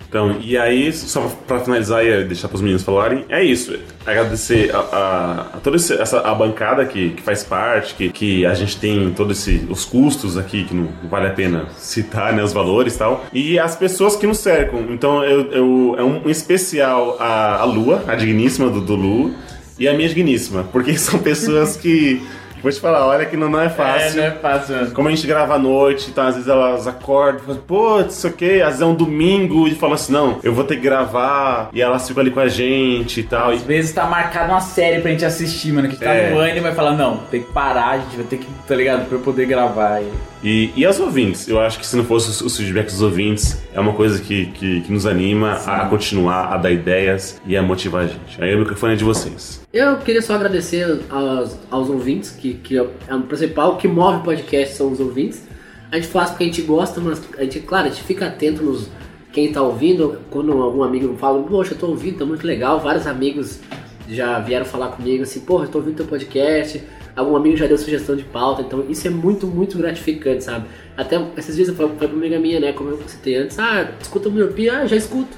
Então, 0.09 0.37
e 0.41 0.57
aí, 0.57 0.91
só 0.93 1.21
pra 1.45 1.59
finalizar 1.59 2.03
e 2.05 2.23
deixar 2.23 2.47
pros 2.47 2.61
meninos 2.61 2.81
falarem, 2.83 3.25
é 3.27 3.43
isso. 3.43 3.77
Agradecer 4.05 4.73
a, 4.73 4.77
a, 4.79 5.41
a 5.55 5.59
toda 5.61 5.75
essa 5.75 6.21
a 6.21 6.33
bancada 6.33 6.85
que, 6.85 7.09
que 7.09 7.21
faz 7.21 7.43
parte, 7.43 7.93
que, 7.93 8.09
que 8.09 8.45
a 8.45 8.53
gente 8.53 8.77
tem 8.77 9.11
todos 9.13 9.45
os 9.69 9.83
custos 9.83 10.37
aqui, 10.37 10.63
que 10.63 10.73
não 10.73 10.87
vale 11.09 11.27
a 11.27 11.31
pena 11.31 11.65
citar, 11.77 12.31
né, 12.33 12.41
os 12.41 12.53
valores 12.53 12.95
e 12.95 12.97
tal. 12.99 13.25
E 13.33 13.59
as 13.59 13.75
pessoas 13.75 14.15
que 14.15 14.25
nos 14.25 14.37
cercam. 14.37 14.85
Então, 14.91 15.23
eu, 15.25 15.51
eu- 15.51 15.95
é 15.97 16.03
um, 16.03 16.25
um 16.25 16.29
especial 16.29 17.17
a, 17.19 17.57
a 17.61 17.63
Lua, 17.65 18.03
a 18.07 18.15
digníssima 18.15 18.69
do, 18.69 18.79
do 18.79 18.95
Lu, 18.95 19.33
e 19.77 19.87
a 19.87 19.93
minha 19.93 20.07
digníssima, 20.07 20.63
porque 20.71 20.95
são 20.97 21.19
pessoas 21.19 21.75
que. 21.75 22.21
Vou 22.61 22.71
te 22.71 22.79
falar, 22.79 23.05
olha 23.05 23.25
que 23.25 23.37
não, 23.37 23.49
não 23.49 23.59
é 23.61 23.69
fácil. 23.69 24.21
É, 24.21 24.29
não 24.29 24.35
é 24.35 24.39
fácil. 24.39 24.75
mesmo. 24.75 24.93
Como 24.95 25.07
a 25.07 25.11
gente 25.11 25.25
grava 25.27 25.55
à 25.55 25.59
noite, 25.59 26.09
então 26.09 26.25
às 26.25 26.35
vezes 26.35 26.49
elas 26.49 26.87
acordam 26.87 27.41
e 27.41 27.45
falam, 27.45 27.61
pô, 27.67 28.01
isso 28.01 28.27
aqui, 28.27 28.61
às 28.61 28.67
vezes 28.69 28.81
é 28.81 28.85
um 28.85 28.95
domingo 28.95 29.67
e 29.67 29.75
falam 29.75 29.95
assim, 29.95 30.11
não, 30.13 30.39
eu 30.43 30.53
vou 30.53 30.63
ter 30.63 30.75
que 30.75 30.81
gravar, 30.81 31.69
e 31.73 31.81
elas 31.81 32.07
ficam 32.07 32.21
ali 32.21 32.31
com 32.31 32.39
a 32.39 32.47
gente 32.47 33.19
e 33.19 33.23
tal. 33.23 33.51
Às 33.51 33.61
vezes 33.63 33.91
tá 33.93 34.05
marcado 34.05 34.51
uma 34.51 34.61
série 34.61 35.01
pra 35.01 35.11
gente 35.11 35.25
assistir, 35.25 35.71
mano, 35.71 35.87
que 35.89 35.95
tá 35.97 36.13
É. 36.13 36.29
no 36.31 36.39
ano 36.39 36.57
e 36.57 36.59
vai 36.59 36.73
falar, 36.73 36.91
não, 36.93 37.17
tem 37.31 37.41
que 37.41 37.51
parar, 37.51 37.89
a 37.91 37.97
gente 37.99 38.15
vai 38.15 38.25
ter 38.25 38.37
que, 38.37 38.47
tá 38.67 38.75
ligado, 38.75 39.05
pra 39.07 39.17
eu 39.17 39.21
poder 39.21 39.45
gravar. 39.45 40.01
E... 40.01 40.07
E, 40.43 40.71
e 40.75 40.85
as 40.85 40.99
ouvintes, 40.99 41.47
eu 41.47 41.59
acho 41.59 41.79
que 41.79 41.85
se 41.85 41.95
não 41.97 42.03
fosse 42.05 42.29
os, 42.29 42.41
os 42.41 42.55
feedbacks 42.57 42.93
dos 42.93 43.01
ouvintes, 43.01 43.59
é 43.73 43.79
uma 43.79 43.93
coisa 43.93 44.21
que, 44.21 44.45
que, 44.47 44.81
que 44.81 44.91
nos 44.93 45.05
anima 45.07 45.53
a 45.65 45.85
continuar, 45.87 46.53
a 46.53 46.57
dar 46.57 46.69
ideias 46.71 47.41
e 47.45 47.57
a 47.57 47.61
motivar 47.63 48.03
a 48.03 48.07
gente. 48.07 48.41
Aí 48.41 48.53
o 48.55 48.59
microfone 48.59 48.93
é 48.93 48.95
de 48.95 49.03
vocês. 49.03 49.65
Eu 49.73 49.97
queria 49.97 50.21
só 50.21 50.33
agradecer 50.35 51.01
aos, 51.09 51.57
aos 51.69 51.89
ouvintes, 51.89 52.31
que, 52.31 52.53
que 52.53 52.77
é 52.77 52.81
o 52.81 53.21
principal, 53.23 53.77
que 53.77 53.85
move 53.85 54.19
o 54.19 54.23
podcast 54.23 54.75
são 54.75 54.89
os 54.91 54.99
ouvintes. 54.99 55.45
A 55.91 55.97
gente 55.97 56.07
faz 56.07 56.29
porque 56.29 56.45
a 56.45 56.47
gente 56.47 56.61
gosta, 56.61 57.01
mas 57.01 57.21
a 57.37 57.43
gente, 57.43 57.59
claro, 57.59 57.87
a 57.87 57.89
gente 57.89 58.03
fica 58.03 58.27
atento 58.27 58.63
nos 58.63 58.89
quem 59.33 59.51
tá 59.51 59.61
ouvindo. 59.61 60.21
Quando 60.29 60.53
algum 60.53 60.83
amigo 60.83 61.13
fala, 61.17 61.43
poxa, 61.43 61.73
eu 61.73 61.77
tô 61.77 61.87
ouvindo, 61.87 62.19
tá 62.19 62.25
muito 62.25 62.47
legal. 62.47 62.79
Vários 62.79 63.05
amigos 63.05 63.59
já 64.07 64.39
vieram 64.39 64.65
falar 64.65 64.87
comigo 64.89 65.23
assim, 65.23 65.41
porra, 65.41 65.65
eu 65.65 65.69
tô 65.69 65.79
ouvindo 65.79 65.97
teu 65.97 66.05
podcast. 66.05 66.81
Algum 67.13 67.35
amigo 67.35 67.57
já 67.57 67.67
deu 67.67 67.77
sugestão 67.77 68.15
de 68.15 68.23
pauta, 68.23 68.61
então 68.61 68.85
isso 68.87 69.05
é 69.05 69.09
muito, 69.09 69.47
muito 69.47 69.77
gratificante, 69.77 70.45
sabe? 70.45 70.65
Até 70.95 71.19
esses 71.35 71.55
dias 71.55 71.67
eu 71.67 71.75
falei 71.75 71.93
pra 71.93 72.07
uma 72.07 72.15
amiga 72.15 72.39
minha, 72.39 72.59
né, 72.59 72.73
como 72.73 72.91
eu 72.91 73.01
citei 73.07 73.35
antes, 73.35 73.57
ah, 73.57 73.89
escuta 73.99 74.29
o 74.29 74.31
Miopia, 74.31 74.79
ah, 74.79 74.85
já 74.85 74.95
escuto. 74.95 75.35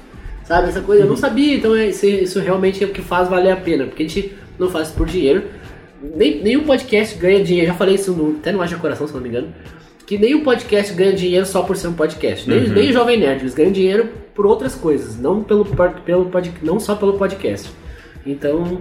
Sabe, 0.50 0.68
essa 0.68 0.80
coisa 0.80 1.04
eu 1.04 1.08
não 1.08 1.16
sabia, 1.16 1.54
então 1.54 1.76
é, 1.76 1.86
isso, 1.90 2.04
isso 2.06 2.40
realmente 2.40 2.82
é 2.82 2.86
o 2.88 2.90
que 2.90 3.00
faz 3.00 3.28
valer 3.28 3.52
a 3.52 3.56
pena, 3.56 3.84
porque 3.86 4.02
a 4.02 4.08
gente 4.08 4.32
não 4.58 4.68
faz 4.68 4.88
isso 4.88 4.96
por 4.96 5.06
dinheiro. 5.06 5.44
Nem, 6.16 6.42
nenhum 6.42 6.64
podcast 6.64 7.16
ganha 7.16 7.44
dinheiro, 7.44 7.68
já 7.68 7.74
falei 7.74 7.94
isso 7.94 8.12
no, 8.12 8.36
até 8.36 8.50
no 8.50 8.60
Haja 8.60 8.76
Coração, 8.76 9.06
se 9.06 9.14
não 9.14 9.20
me 9.20 9.28
engano, 9.28 9.54
que 10.04 10.18
nenhum 10.18 10.42
podcast 10.42 10.92
ganha 10.92 11.12
dinheiro 11.12 11.46
só 11.46 11.62
por 11.62 11.76
ser 11.76 11.86
um 11.86 11.92
podcast. 11.92 12.48
Nem, 12.50 12.64
Uhum. 12.64 12.72
nem 12.72 12.90
o 12.90 12.92
Jovem 12.92 13.16
Nerd, 13.20 13.42
eles 13.42 13.54
ganham 13.54 13.70
dinheiro 13.70 14.08
por 14.34 14.44
outras 14.44 14.74
coisas, 14.74 15.16
não, 15.16 15.44
pelo, 15.44 15.64
pelo, 16.04 16.28
não 16.64 16.80
só 16.80 16.96
pelo 16.96 17.12
podcast. 17.12 17.70
Então, 18.26 18.80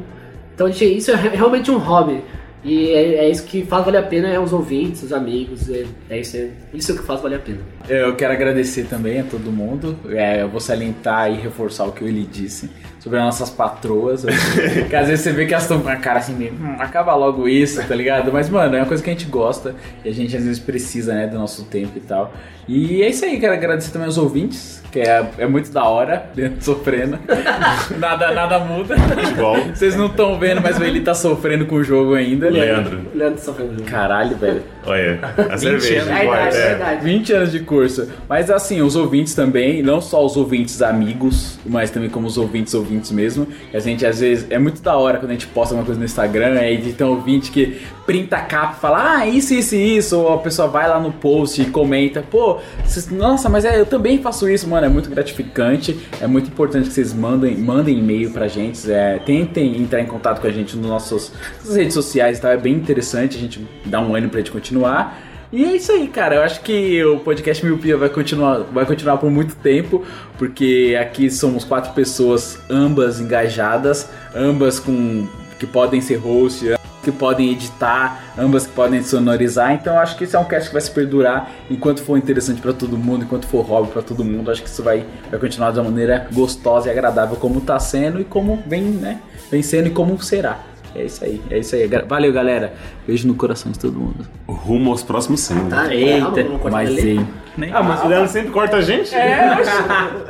então 0.55 0.65
a 0.65 0.71
gente- 0.71 0.97
isso 0.97 1.11
é 1.11 1.15
re- 1.15 1.29
realmente 1.35 1.69
um 1.69 1.77
hobby. 1.77 2.23
E 2.63 2.89
é, 2.89 3.15
é 3.15 3.29
isso 3.29 3.43
que 3.43 3.63
faz 3.63 3.85
valer 3.85 3.99
a 3.99 4.03
pena, 4.03 4.27
é 4.27 4.39
os 4.39 4.51
ouvintes, 4.51 5.03
os 5.03 5.13
amigos, 5.13 5.69
é, 5.69 5.85
é 6.09 6.19
isso, 6.19 6.37
é 6.37 6.49
isso 6.73 6.95
que 6.95 7.03
faz 7.03 7.21
valer 7.21 7.37
a 7.37 7.39
pena. 7.39 7.59
Eu 7.87 8.15
quero 8.15 8.33
agradecer 8.33 8.85
também 8.85 9.19
a 9.19 9.23
todo 9.23 9.51
mundo. 9.51 9.97
É, 10.09 10.41
eu 10.41 10.49
vou 10.49 10.59
salientar 10.59 11.31
e 11.31 11.35
reforçar 11.35 11.85
o 11.85 11.91
que 11.91 12.03
ele 12.03 12.27
disse 12.29 12.69
sobre 13.09 13.17
as 13.17 13.25
nossas 13.25 13.49
patroas. 13.49 14.23
que 14.87 14.95
às 14.95 15.07
vezes 15.07 15.21
você 15.21 15.31
vê 15.31 15.45
que 15.45 15.53
elas 15.53 15.63
estão 15.63 15.81
com 15.81 15.89
a 15.89 15.95
cara 15.95 16.19
assim, 16.19 16.35
meio, 16.35 16.53
"Hum, 16.53 16.75
acaba 16.79 17.15
logo 17.15 17.47
isso, 17.47 17.85
tá 17.85 17.95
ligado? 17.95 18.31
Mas, 18.31 18.49
mano, 18.49 18.75
é 18.75 18.79
uma 18.79 18.85
coisa 18.85 19.01
que 19.03 19.09
a 19.09 19.13
gente 19.13 19.25
gosta 19.25 19.75
e 20.05 20.09
a 20.09 20.13
gente 20.13 20.37
às 20.37 20.43
vezes 20.43 20.59
precisa, 20.59 21.13
né, 21.13 21.27
do 21.27 21.37
nosso 21.37 21.65
tempo 21.65 21.93
e 21.95 22.01
tal. 22.01 22.31
E 22.67 23.01
é 23.01 23.09
isso 23.09 23.25
aí, 23.25 23.39
quero 23.39 23.53
agradecer 23.53 23.91
também 23.91 24.05
aos 24.05 24.17
ouvintes, 24.19 24.83
que 24.91 24.99
é, 24.99 25.27
é 25.39 25.47
muito 25.47 25.71
da 25.71 25.85
hora, 25.85 26.29
dentro 26.35 26.63
sofrendo. 26.63 27.17
nada, 27.97 28.31
nada 28.31 28.59
muda. 28.59 28.95
Igual. 29.31 29.55
Vocês 29.73 29.95
não 29.95 30.05
estão 30.05 30.37
vendo, 30.37 30.61
mas 30.61 30.79
ele 30.79 31.01
tá 31.01 31.15
sofrendo 31.15 31.65
com 31.65 31.77
o 31.77 31.83
jogo 31.83 32.13
ainda. 32.13 32.47
Leandro. 32.47 33.01
Leandro 33.13 33.41
sofrendo 33.41 33.71
junto. 33.71 33.89
Caralho, 33.89 34.37
velho. 34.37 34.61
Olha, 34.85 35.19
a 35.49 35.55
20 35.55 35.59
cerveja. 35.81 36.01
anos. 36.03 36.55
É 36.55 36.59
é. 36.59 36.69
verdade. 36.69 37.03
20 37.03 37.33
anos 37.33 37.51
de 37.51 37.59
curso. 37.61 38.07
Mas 38.27 38.51
assim, 38.51 38.81
os 38.83 38.95
ouvintes 38.95 39.33
também, 39.33 39.81
não 39.81 39.99
só 39.99 40.23
os 40.23 40.37
ouvintes 40.37 40.79
amigos, 40.83 41.57
mas 41.65 41.89
também 41.89 42.09
como 42.09 42.27
os 42.27 42.37
ouvintes 42.37 42.75
ouvintes 42.75 42.98
mesmo. 43.11 43.47
E 43.73 43.77
a 43.77 43.79
gente 43.79 44.05
às 44.05 44.19
vezes 44.19 44.45
é 44.49 44.59
muito 44.59 44.81
da 44.81 44.95
hora 44.97 45.17
quando 45.17 45.31
a 45.31 45.33
gente 45.33 45.47
posta 45.47 45.73
uma 45.73 45.83
coisa 45.83 45.99
no 45.99 46.05
Instagram, 46.05 46.59
aí 46.59 46.93
tem 46.93 47.05
um 47.07 47.11
ouvinte 47.11 47.51
que 47.51 47.79
printa 48.05 48.37
a 48.37 48.41
capa 48.41 48.75
e 48.77 48.81
fala, 48.81 49.17
ah, 49.17 49.27
isso, 49.27 49.53
isso 49.53 49.75
isso. 49.75 50.17
Ou 50.19 50.33
a 50.33 50.37
pessoa 50.39 50.67
vai 50.67 50.87
lá 50.89 50.99
no 50.99 51.11
post 51.11 51.61
e 51.61 51.65
comenta, 51.65 52.23
pô, 52.29 52.59
vocês- 52.83 53.09
nossa, 53.09 53.47
mas 53.49 53.63
é, 53.65 53.79
eu 53.79 53.85
também 53.85 54.21
faço 54.21 54.49
isso, 54.49 54.67
mano. 54.67 54.85
É 54.85 54.89
muito 54.89 55.09
gratificante. 55.09 55.97
É 56.19 56.27
muito 56.27 56.47
importante 56.47 56.87
que 56.87 56.93
vocês 56.93 57.13
mandem, 57.13 57.55
mandem 57.57 57.97
e-mail 57.99 58.31
pra 58.31 58.47
gente. 58.47 58.91
É, 58.91 59.19
tentem 59.19 59.77
entrar 59.81 60.01
em 60.01 60.05
contato 60.05 60.41
com 60.41 60.47
a 60.47 60.51
gente 60.51 60.75
nas 60.75 60.85
nossas, 60.87 61.31
nas 61.65 61.75
redes 61.75 61.93
sociais 61.93 62.37
e 62.37 62.41
tal. 62.41 62.51
É 62.51 62.57
bem 62.57 62.73
interessante, 62.73 63.37
a 63.37 63.39
gente 63.39 63.65
dá 63.85 64.01
um 64.01 64.15
ânimo 64.15 64.31
pra 64.31 64.39
gente 64.39 64.51
continuar. 64.51 65.28
E 65.51 65.65
é 65.65 65.75
isso 65.75 65.91
aí, 65.91 66.07
cara. 66.07 66.35
Eu 66.35 66.43
acho 66.43 66.61
que 66.61 67.03
o 67.03 67.19
podcast 67.19 67.65
Miopia 67.65 67.97
vai 67.97 68.09
continuar, 68.09 68.59
vai 68.71 68.85
continuar 68.85 69.17
por 69.17 69.31
muito 69.31 69.55
tempo, 69.55 70.05
porque 70.37 70.95
aqui 70.99 71.29
somos 71.31 71.63
quatro 71.63 71.91
pessoas, 71.93 72.59
ambas 72.69 73.19
engajadas, 73.19 74.09
ambas 74.35 74.79
com 74.79 75.27
que 75.57 75.65
podem 75.65 76.01
ser 76.01 76.17
host, 76.17 76.67
ambas 76.67 76.79
que 77.03 77.11
podem 77.11 77.51
editar, 77.51 78.33
ambas 78.37 78.67
que 78.67 78.73
podem 78.73 79.01
sonorizar. 79.01 79.73
Então 79.73 79.97
acho 79.97 80.15
que 80.17 80.23
esse 80.23 80.35
é 80.35 80.39
um 80.39 80.45
cast 80.45 80.69
que 80.69 80.73
vai 80.73 80.81
se 80.81 80.91
perdurar 80.91 81.51
enquanto 81.69 82.03
for 82.03 82.15
interessante 82.15 82.61
pra 82.61 82.71
todo 82.71 82.95
mundo, 82.95 83.23
enquanto 83.23 83.47
for 83.47 83.65
hobby 83.65 83.91
pra 83.91 84.03
todo 84.03 84.23
mundo. 84.23 84.51
Acho 84.51 84.61
que 84.61 84.69
isso 84.69 84.83
vai, 84.83 85.03
vai 85.31 85.39
continuar 85.39 85.71
de 85.71 85.79
uma 85.79 85.89
maneira 85.89 86.27
gostosa 86.31 86.89
e 86.89 86.91
agradável 86.91 87.35
como 87.37 87.59
tá 87.59 87.79
sendo 87.79 88.21
e 88.21 88.23
como 88.23 88.61
vem, 88.67 88.83
né? 88.83 89.19
Vem 89.49 89.63
sendo 89.63 89.87
e 89.87 89.91
como 89.91 90.21
será. 90.21 90.68
É 90.95 91.03
isso 91.03 91.23
aí, 91.23 91.41
é 91.49 91.59
isso 91.59 91.75
aí. 91.75 91.87
Valeu, 92.07 92.33
galera. 92.33 92.73
Beijo 93.05 93.27
no 93.27 93.35
coração 93.35 93.71
de 93.71 93.79
todo 93.79 93.93
mundo. 93.99 94.27
Rumo 94.47 94.91
aos 94.91 95.03
próximos 95.03 95.41
100. 95.41 95.57
Ah, 95.57 95.69
calma, 95.69 95.93
Eita, 95.93 96.69
mas 96.71 96.97
ele. 96.97 97.25
Sim. 97.67 97.71
Ah, 97.73 97.83
mas 97.83 98.03
o 98.03 98.07
Leandro 98.07 98.29
sempre 98.29 98.51
corta 98.51 98.77
a 98.77 98.81
gente? 98.81 99.13
É, 99.15 99.57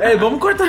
é, 0.00 0.16
vamos 0.16 0.38
cortar. 0.40 0.66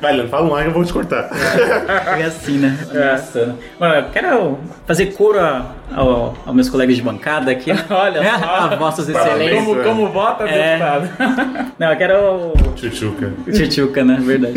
Vai, 0.00 0.12
Leandro, 0.12 0.28
fala 0.28 0.46
um 0.46 0.50
lá 0.52 0.62
que 0.62 0.68
eu 0.68 0.72
vou 0.72 0.84
te 0.84 0.92
cortar. 0.92 1.28
Fica 1.28 2.26
assim, 2.26 2.58
né? 2.58 2.78
Ameaçando. 2.90 3.58
Mano, 3.78 3.94
eu 3.94 4.04
quero 4.12 4.58
fazer 4.86 5.06
coro 5.12 5.38
a- 5.40 5.66
ao- 5.94 6.36
aos 6.46 6.54
meus 6.54 6.68
colegas 6.68 6.96
de 6.96 7.02
bancada 7.02 7.50
aqui. 7.50 7.70
Olha 7.90 8.22
só. 8.38 8.44
a 8.46 8.76
vossas 8.76 9.08
excelências. 9.08 9.64
Como, 9.64 9.82
como 9.82 10.08
vota, 10.08 10.44
É. 10.44 10.72
deputado? 10.78 11.72
Não, 11.78 11.90
eu 11.90 11.96
quero 11.96 12.52
Tchutchuca. 12.76 13.32
Tchutchuca, 13.52 14.04
né? 14.04 14.18
Verdade. 14.20 14.54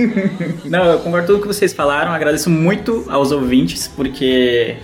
Não, 0.66 0.86
eu 0.86 1.00
concordo 1.00 1.28
com 1.28 1.34
tudo 1.34 1.42
que 1.42 1.48
vocês 1.48 1.74
falaram. 1.74 2.12
Agradeço 2.12 2.50
muito 2.50 3.06
aos 3.10 3.32
ouvintes, 3.32 3.88
porque 3.88 4.76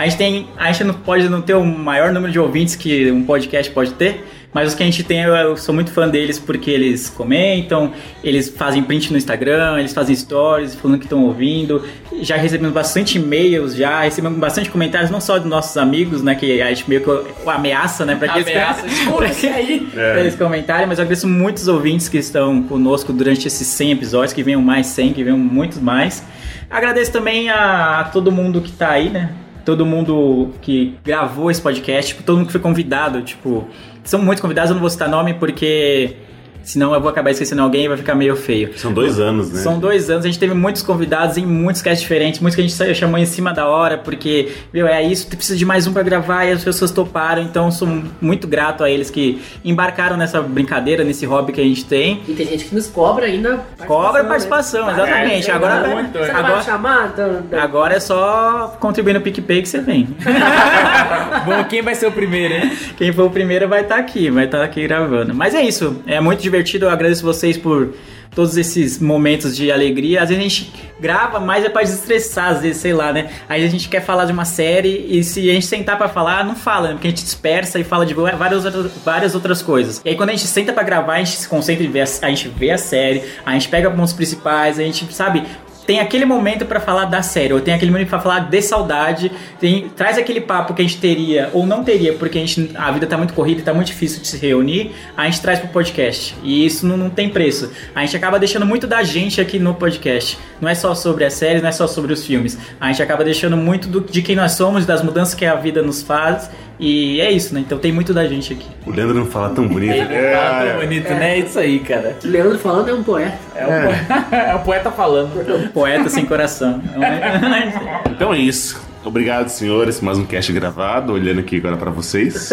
a 0.00 0.04
gente 0.08 0.16
tem. 0.16 0.48
A 0.56 0.72
gente 0.72 0.84
não 0.84 0.94
pode 0.94 1.28
não 1.28 1.42
ter 1.42 1.54
o 1.54 1.64
maior 1.64 2.12
número 2.12 2.32
de 2.32 2.38
ouvintes 2.38 2.74
que 2.74 3.10
um 3.10 3.22
podcast 3.24 3.70
pode 3.72 3.92
ter. 3.92 4.24
Mas 4.52 4.70
os 4.70 4.74
que 4.74 4.82
a 4.82 4.86
gente 4.86 5.04
tem, 5.04 5.20
eu, 5.22 5.56
sou 5.56 5.72
muito 5.72 5.92
fã 5.92 6.08
deles 6.08 6.36
porque 6.36 6.72
eles 6.72 7.08
comentam, 7.08 7.92
eles 8.24 8.48
fazem 8.48 8.82
print 8.82 9.12
no 9.12 9.16
Instagram, 9.16 9.78
eles 9.78 9.92
fazem 9.94 10.16
stories 10.16 10.74
falando 10.74 10.98
que 10.98 11.04
estão 11.04 11.22
ouvindo. 11.22 11.84
Já 12.20 12.36
recebemos 12.36 12.74
bastante 12.74 13.16
e-mails, 13.16 13.76
já 13.76 14.00
recebemos 14.00 14.38
bastante 14.40 14.68
comentários, 14.68 15.08
não 15.08 15.20
só 15.20 15.38
dos 15.38 15.48
nossos 15.48 15.76
amigos, 15.76 16.20
né? 16.22 16.34
Que 16.34 16.60
a 16.60 16.68
gente 16.70 16.88
meio 16.88 17.00
que 17.00 17.48
ameaça, 17.48 18.04
né? 18.04 18.16
Pra 18.16 18.28
que 18.28 18.38
eles- 18.40 18.48
Ameaça, 18.48 18.86
esconda-se 18.88 19.46
aí. 19.46 19.88
É. 19.94 20.12
pra 20.12 20.20
eles 20.20 20.34
comentarem, 20.34 20.86
mas 20.86 20.98
eu 20.98 21.04
agradeço 21.04 21.28
muitos 21.28 21.68
ouvintes 21.68 22.08
que 22.08 22.18
estão 22.18 22.60
conosco 22.64 23.12
durante 23.12 23.46
esses 23.46 23.66
100 23.68 23.92
episódios, 23.92 24.32
que 24.32 24.42
venham 24.42 24.62
mais 24.62 24.88
100, 24.88 25.12
que 25.12 25.22
venham 25.22 25.38
muitos 25.38 25.78
mais. 25.78 26.24
Agradeço 26.68 27.12
também 27.12 27.50
a, 27.50 28.00
a 28.00 28.04
todo 28.04 28.32
mundo 28.32 28.60
que 28.60 28.72
tá 28.72 28.90
aí, 28.90 29.10
né? 29.10 29.30
Todo 29.64 29.84
mundo 29.84 30.50
que 30.62 30.96
gravou 31.04 31.50
esse 31.50 31.60
podcast, 31.60 32.12
tipo, 32.12 32.22
todo 32.22 32.36
mundo 32.36 32.46
que 32.46 32.52
foi 32.52 32.60
convidado, 32.60 33.22
tipo, 33.22 33.66
são 34.04 34.20
muitos 34.20 34.40
convidados, 34.40 34.70
eu 34.70 34.74
não 34.74 34.80
vou 34.80 34.90
citar 34.90 35.08
nome 35.08 35.34
porque 35.34 36.16
senão 36.62 36.94
eu 36.94 37.00
vou 37.00 37.10
acabar 37.10 37.30
esquecendo 37.30 37.62
alguém 37.62 37.84
e 37.84 37.88
vai 37.88 37.96
ficar 37.96 38.14
meio 38.14 38.36
feio. 38.36 38.76
São 38.78 38.92
dois 38.92 39.18
anos, 39.18 39.50
né? 39.52 39.60
São 39.60 39.78
dois 39.78 40.10
anos, 40.10 40.24
a 40.24 40.28
gente 40.28 40.38
teve 40.38 40.54
muitos 40.54 40.82
convidados 40.82 41.36
em 41.36 41.44
muitos 41.46 41.82
casts 41.82 42.00
diferentes, 42.02 42.40
muitos 42.40 42.54
que 42.54 42.60
a 42.60 42.64
gente 42.64 42.74
saiu- 42.74 42.94
chamou 42.94 43.18
em 43.18 43.26
cima 43.26 43.52
da 43.52 43.66
hora, 43.66 43.98
porque, 43.98 44.48
meu, 44.72 44.86
é 44.86 45.02
isso, 45.02 45.26
tu 45.28 45.36
precisa 45.36 45.58
de 45.58 45.64
mais 45.64 45.86
um 45.86 45.92
pra 45.92 46.02
gravar 46.02 46.44
e 46.44 46.52
as 46.52 46.62
pessoas 46.64 46.90
toparam, 46.90 47.42
então 47.42 47.70
sou 47.70 47.88
muito 48.20 48.46
grato 48.46 48.84
a 48.84 48.90
eles 48.90 49.10
que 49.10 49.40
embarcaram 49.64 50.16
nessa 50.16 50.40
brincadeira, 50.40 51.04
nesse 51.04 51.26
hobby 51.26 51.52
que 51.52 51.60
a 51.60 51.64
gente 51.64 51.84
tem. 51.84 52.22
E 52.28 52.32
tem 52.32 52.46
gente 52.46 52.64
que 52.66 52.74
nos 52.74 52.86
cobra 52.86 53.26
ainda. 53.26 53.60
Cobra 53.86 54.22
né? 54.22 54.28
participação, 54.28 54.90
exatamente. 54.90 55.50
É, 55.50 55.54
agora, 55.54 55.74
é, 56.14 56.30
agora, 56.30 56.62
chamar? 56.62 57.10
Então, 57.12 57.60
agora 57.60 57.94
é 57.94 58.00
só 58.00 58.76
contribuir 58.80 59.14
no 59.14 59.20
PicPay 59.20 59.62
que 59.62 59.68
você 59.68 59.80
vem. 59.80 60.08
Bom, 61.44 61.64
quem 61.64 61.82
vai 61.82 61.94
ser 61.94 62.06
o 62.06 62.12
primeiro, 62.12 62.54
hein? 62.54 62.72
Quem 62.96 63.12
for 63.12 63.24
o 63.26 63.30
primeiro 63.30 63.68
vai 63.68 63.82
estar 63.82 63.96
aqui, 63.96 64.30
vai 64.30 64.44
estar 64.44 64.62
aqui 64.62 64.82
gravando. 64.86 65.34
Mas 65.34 65.54
é 65.54 65.62
isso, 65.62 66.02
é 66.06 66.20
muito 66.20 66.42
divertido, 66.50 66.86
eu 66.86 66.90
agradeço 66.90 67.22
vocês 67.22 67.56
por 67.56 67.94
todos 68.34 68.56
esses 68.56 68.98
momentos 68.98 69.56
de 69.56 69.70
alegria. 69.72 70.22
Às 70.22 70.28
vezes 70.28 70.44
a 70.44 70.48
gente 70.48 70.72
grava, 71.00 71.40
mas 71.40 71.64
é 71.64 71.68
pra 71.68 71.82
desestressar, 71.82 72.52
às 72.52 72.62
vezes, 72.62 72.80
sei 72.80 72.92
lá, 72.92 73.12
né? 73.12 73.30
Aí 73.48 73.64
a 73.64 73.68
gente 73.68 73.88
quer 73.88 74.00
falar 74.00 74.24
de 74.24 74.32
uma 74.32 74.44
série 74.44 75.06
e 75.08 75.22
se 75.24 75.50
a 75.50 75.52
gente 75.52 75.66
sentar 75.66 75.96
pra 75.96 76.08
falar, 76.08 76.44
não 76.44 76.54
fala, 76.54 76.88
né? 76.88 76.94
Porque 76.94 77.08
a 77.08 77.10
gente 77.10 77.24
dispersa 77.24 77.78
e 77.78 77.84
fala 77.84 78.06
de 78.06 78.14
várias 78.14 78.64
outras, 78.64 78.92
várias 79.04 79.34
outras 79.34 79.62
coisas. 79.62 80.00
E 80.04 80.10
aí 80.10 80.16
quando 80.16 80.30
a 80.30 80.32
gente 80.32 80.46
senta 80.46 80.72
pra 80.72 80.82
gravar, 80.82 81.14
a 81.14 81.18
gente 81.18 81.36
se 81.36 81.48
concentra 81.48 81.84
em 81.84 81.90
ver 81.90 82.02
a, 82.02 82.04
a 82.04 82.28
gente 82.28 82.48
vê 82.48 82.70
a 82.70 82.78
série, 82.78 83.22
a 83.44 83.52
gente 83.52 83.68
pega 83.68 83.90
pontos 83.90 84.12
principais, 84.12 84.78
a 84.78 84.82
gente, 84.82 85.12
sabe, 85.12 85.44
tem 85.90 85.98
aquele 85.98 86.24
momento 86.24 86.64
pra 86.66 86.78
falar 86.78 87.06
da 87.06 87.20
série, 87.20 87.52
ou 87.52 87.60
tem 87.60 87.74
aquele 87.74 87.90
momento 87.90 88.06
pra 88.10 88.20
falar 88.20 88.48
de 88.48 88.62
saudade, 88.62 89.32
tem, 89.58 89.88
traz 89.88 90.16
aquele 90.16 90.40
papo 90.40 90.72
que 90.72 90.80
a 90.82 90.84
gente 90.84 90.98
teria 90.98 91.50
ou 91.52 91.66
não 91.66 91.82
teria, 91.82 92.12
porque 92.12 92.38
a, 92.38 92.40
gente, 92.42 92.70
a 92.76 92.92
vida 92.92 93.08
tá 93.08 93.18
muito 93.18 93.34
corrida 93.34 93.60
e 93.60 93.64
tá 93.64 93.74
muito 93.74 93.88
difícil 93.88 94.22
de 94.22 94.28
se 94.28 94.36
reunir, 94.36 94.92
a 95.16 95.24
gente 95.24 95.40
traz 95.40 95.58
pro 95.58 95.66
podcast. 95.70 96.36
E 96.44 96.64
isso 96.64 96.86
não, 96.86 96.96
não 96.96 97.10
tem 97.10 97.28
preço. 97.28 97.72
A 97.92 98.04
gente 98.04 98.16
acaba 98.16 98.38
deixando 98.38 98.64
muito 98.64 98.86
da 98.86 99.02
gente 99.02 99.40
aqui 99.40 99.58
no 99.58 99.74
podcast. 99.74 100.38
Não 100.60 100.68
é 100.68 100.76
só 100.76 100.94
sobre 100.94 101.24
as 101.24 101.32
séries, 101.32 101.60
não 101.60 101.68
é 101.70 101.72
só 101.72 101.88
sobre 101.88 102.12
os 102.12 102.24
filmes. 102.24 102.56
A 102.80 102.86
gente 102.86 103.02
acaba 103.02 103.24
deixando 103.24 103.56
muito 103.56 103.88
do- 103.88 104.00
de 104.00 104.22
quem 104.22 104.36
nós 104.36 104.52
somos, 104.52 104.86
das 104.86 105.02
mudanças 105.02 105.34
que 105.34 105.44
a 105.44 105.56
vida 105.56 105.82
nos 105.82 106.02
faz. 106.02 106.48
E 106.80 107.20
é 107.20 107.30
isso, 107.30 107.52
né? 107.54 107.60
Então 107.60 107.78
tem 107.78 107.92
muito 107.92 108.14
da 108.14 108.26
gente 108.26 108.54
aqui. 108.54 108.66
O 108.86 108.90
Leandro 108.90 109.14
não 109.14 109.26
fala 109.26 109.50
tão 109.50 109.68
bonito. 109.68 109.94
Fala 110.00 110.12
É, 110.14 110.70
tão 110.72 110.80
bonito, 110.80 111.10
né? 111.10 111.36
É 111.36 111.38
isso 111.40 111.58
aí, 111.58 111.78
cara. 111.80 112.16
O 112.24 112.26
Leandro 112.26 112.58
falando 112.58 112.88
é 112.88 112.94
um 112.94 113.02
poeta. 113.02 113.38
É 113.54 113.64
o, 113.66 113.68
poeta, 113.68 114.36
é 114.36 114.54
o 114.54 114.58
poeta 114.60 114.90
falando. 114.90 115.70
Poeta 115.72 116.08
sem 116.08 116.24
coração. 116.24 116.82
Não 116.96 117.04
é? 117.04 118.02
Então 118.10 118.32
é 118.32 118.38
isso. 118.38 118.88
Obrigado, 119.02 119.48
senhores, 119.48 119.98
mais 120.02 120.18
um 120.18 120.26
cast 120.26 120.52
gravado, 120.52 121.14
olhando 121.14 121.40
aqui 121.40 121.56
agora 121.56 121.74
pra 121.76 121.90
vocês. 121.90 122.52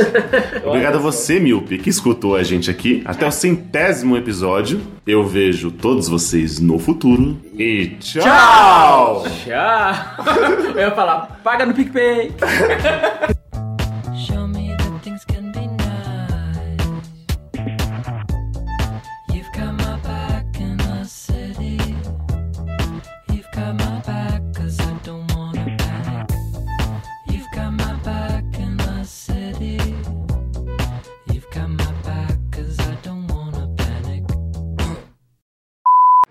Obrigado 0.66 0.96
a 0.96 1.00
você, 1.00 1.42
Milpe, 1.42 1.78
que 1.78 1.90
escutou 1.90 2.38
a 2.38 2.44
gente 2.44 2.72
aqui 2.72 3.02
até 3.06 3.28
o 3.28 3.32
centésimo 3.32 4.16
episódio. 4.16 4.82
Eu 5.06 5.26
vejo 5.28 5.72
todos 5.72 6.08
vocês 6.08 6.58
no 6.60 6.80
futuro. 6.80 7.38
E 7.58 7.88
tchau! 8.00 9.26
Tchau. 9.44 9.94
Eu 10.74 10.80
ia 10.82 10.92
falar, 10.92 11.38
paga 11.44 11.66
no 11.66 11.74
PicPay. 11.74 12.32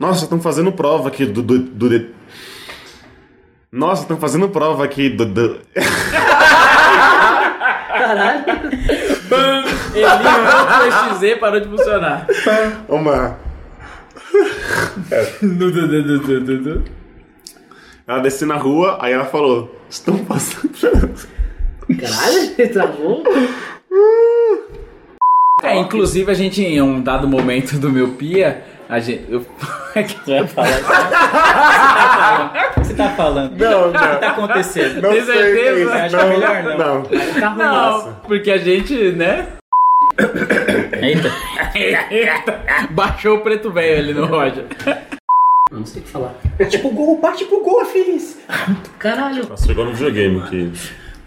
Nossa, 0.07 0.23
estão 0.25 0.41
fazendo 0.41 0.71
prova 0.71 1.09
aqui 1.09 1.27
do. 1.27 1.43
do, 1.43 1.59
do- 1.59 1.89
de- 1.89 2.11
Nossa, 3.73 4.03
estão 4.03 4.17
fazendo 4.19 4.49
prova 4.49 4.85
aqui 4.85 5.09
do. 5.09 5.27
do- 5.27 5.59
Caralho. 7.89 8.45
Elimina 9.95 10.87
o 11.11 11.15
XZ 11.19 11.39
parou 11.41 11.59
de 11.61 11.69
funcionar. 11.69 12.25
Uma. 12.89 13.37
Ela 18.07 18.21
desceu 18.21 18.47
na 18.47 18.57
rua, 18.57 18.99
aí 19.01 19.13
ela 19.13 19.25
falou: 19.25 19.77
Estão 19.91 20.19
passando. 20.25 20.71
Caralho, 22.01 22.55
ele 22.57 22.69
travou? 22.69 23.25
É, 25.63 25.77
inclusive 25.79 26.31
a 26.31 26.35
gente, 26.35 26.63
em 26.63 26.81
um 26.81 27.01
dado 27.03 27.27
momento 27.27 27.77
do 27.79 27.91
meu 27.91 28.11
pia, 28.11 28.63
a 28.89 28.99
gente. 29.01 29.25
Eu... 29.31 29.45
É 29.97 30.03
que 30.03 30.15
Você 30.27 30.41
vai 30.41 30.47
falar 30.49 30.77
O 32.77 32.81
que 32.83 32.87
você 32.87 32.95
tá 32.95 33.09
falando? 33.17 33.57
Não, 33.57 33.89
O 33.89 33.93
que 33.93 33.99
tá 33.99 34.29
acontecendo? 34.29 35.01
Não 35.01 35.11
Tem 35.11 35.25
sei 35.25 35.35
é 35.35 35.43
certeza? 35.43 35.81
isso. 35.81 35.93
Acho 35.93 36.17
é 36.17 36.29
melhor 36.29 36.63
não. 36.65 36.77
Não. 36.77 37.03
Tá 37.41 37.49
ruim. 37.49 37.59
Não, 37.65 38.15
porque 38.27 38.51
a 38.51 38.59
gente, 38.59 38.95
né? 39.13 39.47
Eita. 41.01 41.33
Baixou 42.91 43.37
o 43.39 43.41
preto 43.41 43.71
velho 43.71 43.99
ali 44.01 44.13
no 44.13 44.27
Roger. 44.27 44.67
Eu 45.71 45.79
não 45.79 45.87
sei 45.87 46.03
o 46.03 46.05
que 46.05 46.11
falar. 46.11 46.35
Tipo 46.69 46.91
gol, 46.91 47.19
parte 47.19 47.47
pro 47.47 47.63
gol, 47.65 47.85
feliz. 47.87 48.39
Caralho. 48.99 49.49
Nossa, 49.49 49.73
igual 49.73 49.87
no 49.87 49.95
videogame 49.95 50.43
que. 50.43 50.73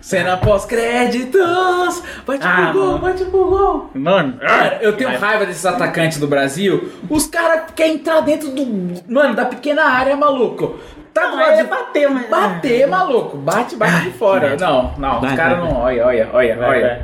Cena 0.01 0.37
pós-créditos! 0.37 2.03
Bate 2.25 2.45
Ah, 2.45 2.69
pro 2.71 2.73
gol, 2.73 2.85
mano. 2.93 2.99
bate 2.99 3.25
pro 3.25 3.45
gol! 3.45 3.89
Mano, 3.93 4.37
Cara, 4.39 4.77
eu 4.81 4.93
tenho 4.95 5.17
raiva 5.17 5.45
desses 5.45 5.65
atacantes 5.65 6.19
do 6.19 6.27
Brasil. 6.27 6.89
Os 7.09 7.27
caras 7.27 7.71
querem 7.75 7.95
entrar 7.95 8.21
dentro 8.21 8.49
do. 8.49 8.65
Mano, 9.11 9.35
da 9.35 9.45
pequena 9.45 9.83
área, 9.83 10.15
maluco. 10.15 10.79
Tá 11.13 11.25
do 11.25 11.31
Não, 11.35 11.37
lado 11.37 11.51
é 11.51 11.63
de- 11.63 11.69
bater, 11.69 12.09
mas- 12.09 12.29
Bater, 12.29 12.87
maluco. 12.87 13.37
Bate, 13.37 13.75
bate 13.75 14.03
de 14.03 14.11
fora. 14.11 14.55
Não, 14.55 14.93
não, 14.97 15.19
Vai, 15.19 15.29
os 15.31 15.35
caras 15.35 15.57
não. 15.57 15.81
Olha, 15.81 16.05
olha, 16.05 16.29
olha, 16.31 16.55
Vai, 16.55 16.69
olha. 16.69 17.01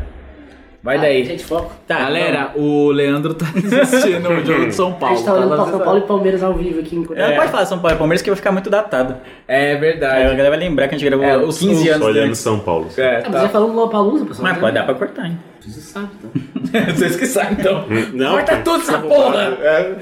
Vai. 0.85 0.97
Vai 0.97 1.07
daí. 1.07 1.25
Gente, 1.25 1.43
foco. 1.43 1.73
Tá, 1.87 1.97
Galera, 1.99 2.51
o 2.55 2.89
Leandro 2.91 3.33
tá 3.33 3.45
assistindo 3.81 4.29
o 4.29 4.45
jogo 4.45 4.67
de 4.67 4.73
São 4.75 4.89
A 4.89 4.91
Paulo. 4.93 5.15
gente 5.17 5.25
tá 5.25 5.33
olhando 5.33 5.49
tá? 5.49 5.55
pra 5.63 5.65
São 5.71 5.79
Paulo 5.79 5.99
e 5.99 6.01
Palmeiras 6.03 6.43
ao 6.43 6.53
vivo 6.53 6.79
aqui. 6.79 6.95
enquanto- 6.95 7.17
Não 7.19 7.35
pode 7.35 7.51
falar 7.51 7.65
São 7.65 7.79
Paulo 7.79 7.95
e 7.95 7.99
Palmeiras 7.99 8.21
que 8.21 8.29
vai 8.29 8.37
ficar 8.37 8.51
muito 8.53 8.69
datado. 8.69 9.17
É 9.47 9.71
Aí 9.71 9.75
a 9.75 9.79
verdade. 9.79 10.21
galera 10.23 10.49
vai 10.51 10.59
lembrar 10.59 10.87
que 10.87 10.95
a 10.95 10.97
gente 10.97 11.07
gravou 11.09 11.25
É, 11.25 11.37
os- 11.37 11.57
15 11.57 11.89
os- 11.89 11.95
anos 11.95 12.07
Olhando 12.07 12.27
antes. 12.27 12.39
São 12.39 12.59
Paulo. 12.59 12.87
É, 12.97 13.17
Ah, 13.17 13.21
mas 13.23 13.31
tá. 13.33 13.41
já 13.41 13.49
falou 13.49 13.67
no 13.69 13.73
Lollapalooza, 13.75 14.25
pessoal. 14.25 14.43
Mas 14.43 14.53
né? 14.53 14.59
pode 14.61 14.73
dar 14.75 14.83
pra 14.85 14.93
cortar, 14.95 15.25
hein? 15.25 15.39
Você 15.59 15.81
sabe, 15.81 16.09
então. 16.19 16.81
Vocês 16.95 17.15
que 17.15 17.25
sabem, 17.25 17.57
então. 17.59 17.85
Não, 18.13 18.31
Corta 18.35 18.57
tudo 18.57 18.81
essa 18.81 18.99
porra! 18.99 19.57
É. 19.61 19.95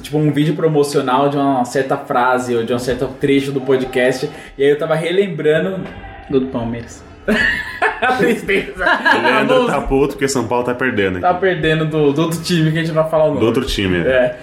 Tipo 0.00 0.18
um 0.18 0.30
vídeo 0.30 0.54
promocional 0.54 1.28
de 1.28 1.36
uma 1.36 1.64
certa 1.64 1.96
frase 1.96 2.54
ou 2.56 2.62
de 2.62 2.72
um 2.72 2.78
certo 2.78 3.08
trecho 3.20 3.50
do 3.52 3.60
podcast. 3.60 4.30
E 4.56 4.62
aí 4.62 4.70
eu 4.70 4.78
tava 4.78 4.94
relembrando 4.94 5.84
Do 6.30 6.42
Palmeiras. 6.46 7.04
a 8.00 8.12
tristeza. 8.16 8.84
O 8.84 9.22
Leandro 9.22 9.66
tá 9.66 9.80
puto 9.80 10.14
porque 10.14 10.28
São 10.28 10.46
Paulo 10.46 10.64
tá 10.64 10.74
perdendo. 10.74 11.20
Tá 11.20 11.34
perdendo 11.34 11.86
do, 11.86 12.12
do 12.12 12.22
outro 12.22 12.42
time 12.42 12.70
que 12.70 12.78
a 12.78 12.80
gente 12.82 12.92
vai 12.92 13.08
falar 13.08 13.24
o 13.24 13.28
nome. 13.28 13.40
Do 13.40 13.46
outro 13.46 13.64
time. 13.64 13.98
É. 13.98 14.36